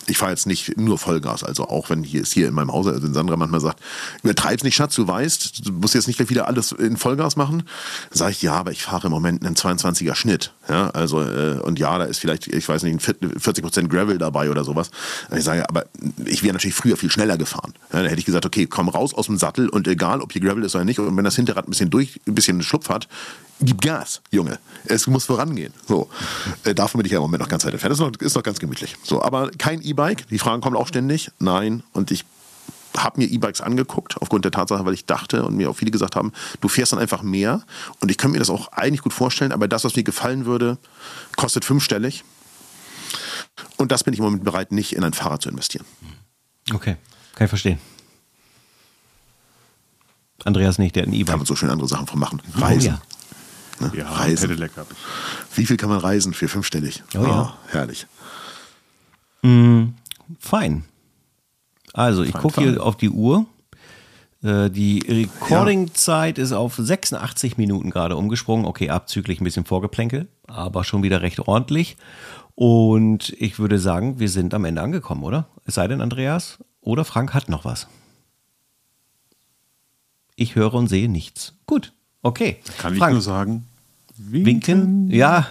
ich 0.10 0.18
fahre 0.18 0.32
jetzt 0.32 0.48
nicht 0.48 0.78
nur 0.78 0.98
Vollgas, 0.98 1.44
also 1.44 1.68
auch 1.68 1.90
wenn 1.90 2.04
hier 2.04 2.22
ist 2.22 2.34
hier 2.34 2.48
in 2.48 2.54
meinem 2.54 2.72
Hause, 2.72 2.92
also 2.92 3.12
Sandra 3.14 3.38
manchmal 3.38 3.62
sagt, 3.62 3.82
übertreib's 4.24 4.64
nicht, 4.64 4.76
Schatz, 4.76 4.96
du 4.96 5.08
weißt, 5.08 5.68
du 5.68 5.72
musst 5.74 5.96
jetzt 5.96 6.08
nicht 6.08 6.18
gleich 6.18 6.30
wieder 6.30 6.48
alles 6.48 6.72
in 6.72 6.98
Vollgas 6.98 7.36
machen. 7.36 7.64
Sage 8.12 8.32
ich, 8.32 8.42
ja, 8.42 8.54
aber 8.54 8.72
ich 8.72 8.84
fahre 8.84 9.08
im 9.08 9.12
Moment 9.12 9.46
einen 9.46 9.56
22er 9.56 10.16
Schnitt. 10.16 10.54
Ja, 10.68 10.90
also, 10.92 11.22
äh, 11.22 11.60
und 11.60 11.80
ja, 11.80 11.98
da 11.98 12.06
ist 12.06 12.20
vielleicht, 12.20 12.48
ich 12.48 12.68
weiß 12.68 12.84
nicht, 12.84 13.00
40% 13.00 13.88
Gravel 13.88 14.18
dabei 14.18 14.50
oder 14.50 14.64
sowas. 14.64 14.92
Ich 15.36 15.44
sage, 15.44 15.68
aber 15.68 15.86
ich 16.26 16.44
wäre 16.44 16.54
natürlich 16.54 16.76
früher 16.76 16.98
viel 16.98 17.12
schneller 17.12 17.38
gefahren. 17.38 17.74
Ja, 17.94 18.04
da 18.04 18.08
hätte 18.08 18.20
ich 18.20 18.26
gesagt, 18.26 18.46
okay, 18.46 18.68
komm 18.68 18.90
raus 18.90 19.14
aus 19.14 19.28
dem 19.28 19.38
Sattel 19.38 19.70
und 19.70 19.88
egal, 19.88 20.22
ob 20.22 20.34
hier 20.34 20.42
Gravel 20.42 20.64
ist 20.64 20.76
oder 20.76 20.86
nicht, 20.86 21.00
und 21.00 21.16
wenn 21.16 21.24
das 21.24 21.36
Hinterrad 21.36 21.68
ein 21.68 21.72
bisschen 21.72 21.90
durch, 21.90 22.20
ein 22.28 22.36
bisschen 22.36 22.62
Schlupf 22.62 22.90
hat, 22.90 23.08
gib 23.62 23.82
Gas, 23.82 24.22
Junge. 24.32 24.60
Es 24.86 25.08
muss 25.08 25.26
vorangehen. 25.26 25.74
So. 25.88 26.10
Äh, 26.64 26.74
davon 26.74 27.00
bin 27.00 27.06
ich 27.06 27.12
ja 27.12 27.18
im 27.18 27.24
Moment 27.24 27.42
noch 27.42 27.50
ganz 27.50 27.66
weit 27.66 27.74
entfernt. 27.74 27.92
Das 27.92 28.00
ist 28.00 28.06
noch, 28.06 28.26
ist 28.26 28.36
noch 28.36 28.44
ganz 28.44 28.60
gemütlich. 28.60 28.96
So, 29.04 29.22
aber 29.22 29.52
kein 29.58 29.82
E-Bike. 29.82 29.99
Die 30.30 30.40
Fragen 30.40 30.62
kommen 30.62 30.76
auch 30.76 30.88
ständig. 30.88 31.32
Nein. 31.40 31.84
Und 31.94 32.12
ich 32.12 32.26
habe 32.98 33.20
mir 33.20 33.28
E-Bikes 33.28 33.62
angeguckt, 33.62 34.18
aufgrund 34.22 34.46
der 34.46 34.52
Tatsache, 34.52 34.86
weil 34.86 34.94
ich 34.94 35.06
dachte 35.06 35.46
und 35.46 35.56
mir 35.56 35.70
auch 35.70 35.76
viele 35.76 35.92
gesagt 35.92 36.16
haben, 36.16 36.32
du 36.62 36.68
fährst 36.68 36.92
dann 36.92 37.00
einfach 37.00 37.22
mehr. 37.22 37.64
Und 38.00 38.12
ich 38.12 38.18
könnte 38.18 38.34
mir 38.34 38.40
das 38.40 38.50
auch 38.50 38.70
eigentlich 38.70 39.02
gut 39.02 39.14
vorstellen, 39.14 39.52
aber 39.52 39.68
das, 39.68 39.84
was 39.84 39.96
mir 39.96 40.04
gefallen 40.04 40.46
würde, 40.46 40.78
kostet 41.36 41.66
fünfstellig. 41.66 42.24
Und 43.78 43.92
das 43.92 44.04
bin 44.04 44.14
ich 44.14 44.20
im 44.20 44.26
Moment 44.26 44.44
bereit, 44.44 44.72
nicht 44.72 44.94
in 44.94 45.04
ein 45.04 45.14
Fahrrad 45.14 45.42
zu 45.42 45.50
investieren. 45.50 45.86
Okay, 46.74 46.98
kann 47.36 47.46
ich 47.46 47.50
verstehen. 47.50 47.80
Andreas 50.46 50.78
nicht, 50.78 50.96
der 50.96 51.04
hat 51.04 51.10
ein 51.10 51.14
E-Bike. 51.14 51.28
Kann 51.28 51.40
man 51.40 51.46
so 51.46 51.56
schön 51.56 51.70
andere 51.70 51.88
Sachen 51.88 52.08
von 52.08 52.20
machen. 52.20 52.42
Reisen. 52.56 52.94
Oh, 52.94 53.84
ja. 53.84 53.88
Ne? 53.88 53.92
Ja, 53.98 54.10
reisen. 54.10 54.70
Wie 55.56 55.66
viel 55.66 55.78
kann 55.78 55.90
man 55.90 56.00
reisen 56.00 56.34
für 56.34 56.48
fünfstellig? 56.48 57.04
Oh 57.16 57.24
ja. 57.24 57.58
herrlich. 57.68 58.08
Fein. 59.42 60.84
Also, 61.94 62.24
ich 62.24 62.32
Fein, 62.32 62.42
gucke 62.42 62.56
fein. 62.56 62.64
hier 62.70 62.84
auf 62.84 62.98
die 62.98 63.10
Uhr. 63.10 63.46
Äh, 64.44 64.70
Die 64.70 65.00
Recording-Zeit 65.00 66.38
ist 66.38 66.52
auf 66.52 66.76
86 66.76 67.58
Minuten 67.58 67.90
gerade 67.90 68.16
umgesprungen. 68.16 68.66
Okay, 68.66 68.90
abzüglich 68.90 69.42
ein 69.42 69.44
bisschen 69.44 69.66
Vorgeplänkel, 69.66 70.28
aber 70.48 70.84
schon 70.84 71.04
wieder 71.04 71.22
recht 71.22 71.40
ordentlich. 71.40 71.98
Und 72.56 73.34
ich 73.40 73.60
würde 73.60 73.80
sagen, 73.80 74.20
wir 74.20 74.30
sind 74.30 74.54
am 74.54 74.66
Ende 74.66 74.82
angekommen, 74.82 75.24
oder? 75.24 75.48
Es 75.66 75.76
sei 75.76 75.88
denn, 75.88 76.02
Andreas 76.02 76.60
oder 76.82 77.06
Frank 77.06 77.34
hat 77.34 77.48
noch 77.50 77.64
was. 77.66 77.88
Ich 80.36 80.56
höre 80.56 80.74
und 80.74 80.88
sehe 80.88 81.10
nichts. 81.10 81.54
Gut, 81.66 81.94
okay. 82.22 82.58
Kann 82.78 82.94
ich 82.94 83.00
Frank, 83.00 83.14
nur 83.14 83.22
sagen, 83.22 83.66
winken? 84.18 85.10
Ja, 85.12 85.48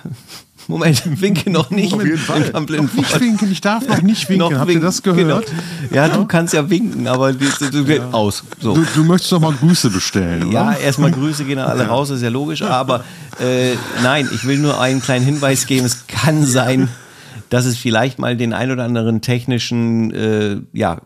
Moment, 0.67 1.21
winke 1.21 1.51
noch 1.51 1.71
nicht. 1.71 1.95
Auf 1.95 2.05
jeden 2.05 2.19
Fall. 2.19 2.41
Blind. 2.67 2.95
Nicht 2.95 3.21
winken, 3.21 3.51
ich 3.53 3.61
darf 3.61 3.87
noch 3.87 4.03
nicht 4.03 4.29
winken. 4.29 4.51
Noch 4.51 4.59
Habt 4.59 4.69
winken, 4.69 4.83
ihr 4.83 4.87
das 4.87 5.03
gehört? 5.03 5.47
Genau. 5.47 5.63
Ja, 5.95 6.09
du 6.09 6.27
kannst 6.27 6.53
ja 6.53 6.69
winken, 6.69 7.07
aber 7.07 7.33
du, 7.33 7.47
du, 7.71 7.85
du 7.85 8.03
aus. 8.13 8.45
So. 8.61 8.75
Du, 8.75 8.85
du 8.95 9.05
möchtest 9.05 9.33
doch 9.33 9.41
mal 9.41 9.53
Grüße 9.53 9.91
bestellen, 9.91 10.51
Ja, 10.51 10.69
oder? 10.71 10.81
erstmal 10.81 11.11
Grüße 11.11 11.45
gehen 11.45 11.59
alle 11.59 11.87
raus, 11.87 12.11
ist 12.11 12.23
ja 12.23 12.29
logisch. 12.29 12.63
Aber 12.63 13.05
äh, 13.41 13.75
nein, 14.03 14.29
ich 14.33 14.47
will 14.47 14.59
nur 14.59 14.81
einen 14.81 15.01
kleinen 15.01 15.25
Hinweis 15.25 15.67
geben. 15.67 15.87
Es 15.87 16.07
kann 16.07 16.45
sein, 16.45 16.89
dass 17.51 17.65
es 17.65 17.79
vielleicht 17.79 18.19
mal 18.19 18.37
den 18.37 18.53
ein 18.53 18.71
oder 18.71 18.85
anderen 18.85 19.21
technischen 19.21 20.11
äh, 20.13 20.61
ja, 20.73 21.01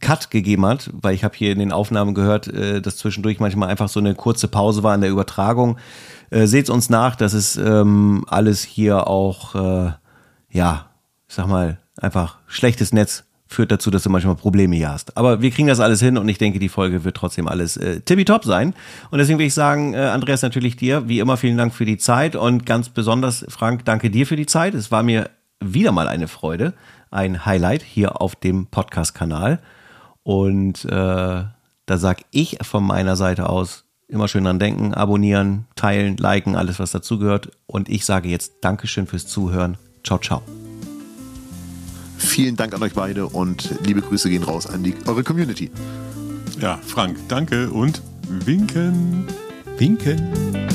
Cut 0.00 0.30
gegeben 0.30 0.66
hat, 0.66 0.90
weil 0.92 1.14
ich 1.14 1.24
habe 1.24 1.34
hier 1.36 1.50
in 1.50 1.58
den 1.58 1.72
Aufnahmen 1.72 2.14
gehört, 2.14 2.48
äh, 2.48 2.82
dass 2.82 2.98
zwischendurch 2.98 3.40
manchmal 3.40 3.70
einfach 3.70 3.88
so 3.88 3.98
eine 3.98 4.14
kurze 4.14 4.46
Pause 4.46 4.82
war 4.82 4.94
in 4.94 5.00
der 5.00 5.10
Übertragung. 5.10 5.78
Äh, 6.34 6.46
Seht 6.48 6.68
uns 6.68 6.90
nach, 6.90 7.14
dass 7.14 7.32
es 7.32 7.56
ähm, 7.56 8.24
alles 8.26 8.62
hier 8.62 9.06
auch, 9.06 9.54
äh, 9.54 9.92
ja, 10.50 10.86
ich 11.28 11.34
sag 11.34 11.46
mal, 11.46 11.78
einfach 11.96 12.38
schlechtes 12.48 12.92
Netz 12.92 13.24
führt 13.46 13.70
dazu, 13.70 13.90
dass 13.92 14.02
du 14.02 14.10
manchmal 14.10 14.34
Probleme 14.34 14.74
hier 14.74 14.90
hast. 14.90 15.16
Aber 15.16 15.40
wir 15.42 15.52
kriegen 15.52 15.68
das 15.68 15.78
alles 15.78 16.00
hin 16.00 16.18
und 16.18 16.28
ich 16.28 16.38
denke, 16.38 16.58
die 16.58 16.68
Folge 16.68 17.04
wird 17.04 17.16
trotzdem 17.16 17.46
alles 17.46 17.76
äh, 17.76 18.00
tippitopp 18.00 18.44
sein. 18.44 18.74
Und 19.12 19.18
deswegen 19.18 19.38
will 19.38 19.46
ich 19.46 19.54
sagen, 19.54 19.94
äh, 19.94 19.98
Andreas, 19.98 20.42
natürlich 20.42 20.74
dir, 20.74 21.08
wie 21.08 21.20
immer, 21.20 21.36
vielen 21.36 21.56
Dank 21.56 21.72
für 21.72 21.84
die 21.84 21.98
Zeit 21.98 22.34
und 22.34 22.66
ganz 22.66 22.88
besonders, 22.88 23.46
Frank, 23.48 23.84
danke 23.84 24.10
dir 24.10 24.26
für 24.26 24.36
die 24.36 24.46
Zeit. 24.46 24.74
Es 24.74 24.90
war 24.90 25.04
mir 25.04 25.30
wieder 25.60 25.92
mal 25.92 26.08
eine 26.08 26.26
Freude, 26.26 26.74
ein 27.12 27.46
Highlight 27.46 27.82
hier 27.82 28.20
auf 28.20 28.34
dem 28.34 28.66
Podcast-Kanal. 28.66 29.60
Und 30.24 30.84
äh, 30.86 30.88
da 30.88 31.98
sag 31.98 32.22
ich 32.32 32.58
von 32.62 32.82
meiner 32.82 33.14
Seite 33.14 33.48
aus 33.48 33.83
immer 34.08 34.28
schön 34.28 34.44
dran 34.44 34.58
denken, 34.58 34.94
abonnieren, 34.94 35.66
teilen, 35.76 36.16
liken, 36.16 36.56
alles 36.56 36.78
was 36.78 36.92
dazugehört. 36.92 37.50
Und 37.66 37.88
ich 37.88 38.04
sage 38.04 38.28
jetzt 38.28 38.54
Dankeschön 38.62 39.06
fürs 39.06 39.26
Zuhören. 39.26 39.76
Ciao, 40.02 40.18
ciao. 40.18 40.42
Vielen 42.18 42.56
Dank 42.56 42.74
an 42.74 42.82
euch 42.82 42.94
beide 42.94 43.26
und 43.26 43.78
liebe 43.84 44.00
Grüße 44.00 44.28
gehen 44.30 44.42
raus 44.42 44.66
an 44.66 44.82
die, 44.82 44.94
eure 45.06 45.22
Community. 45.22 45.70
Ja, 46.60 46.78
Frank, 46.86 47.18
danke 47.28 47.70
und 47.70 48.02
winken. 48.28 49.26
Winken. 49.76 50.68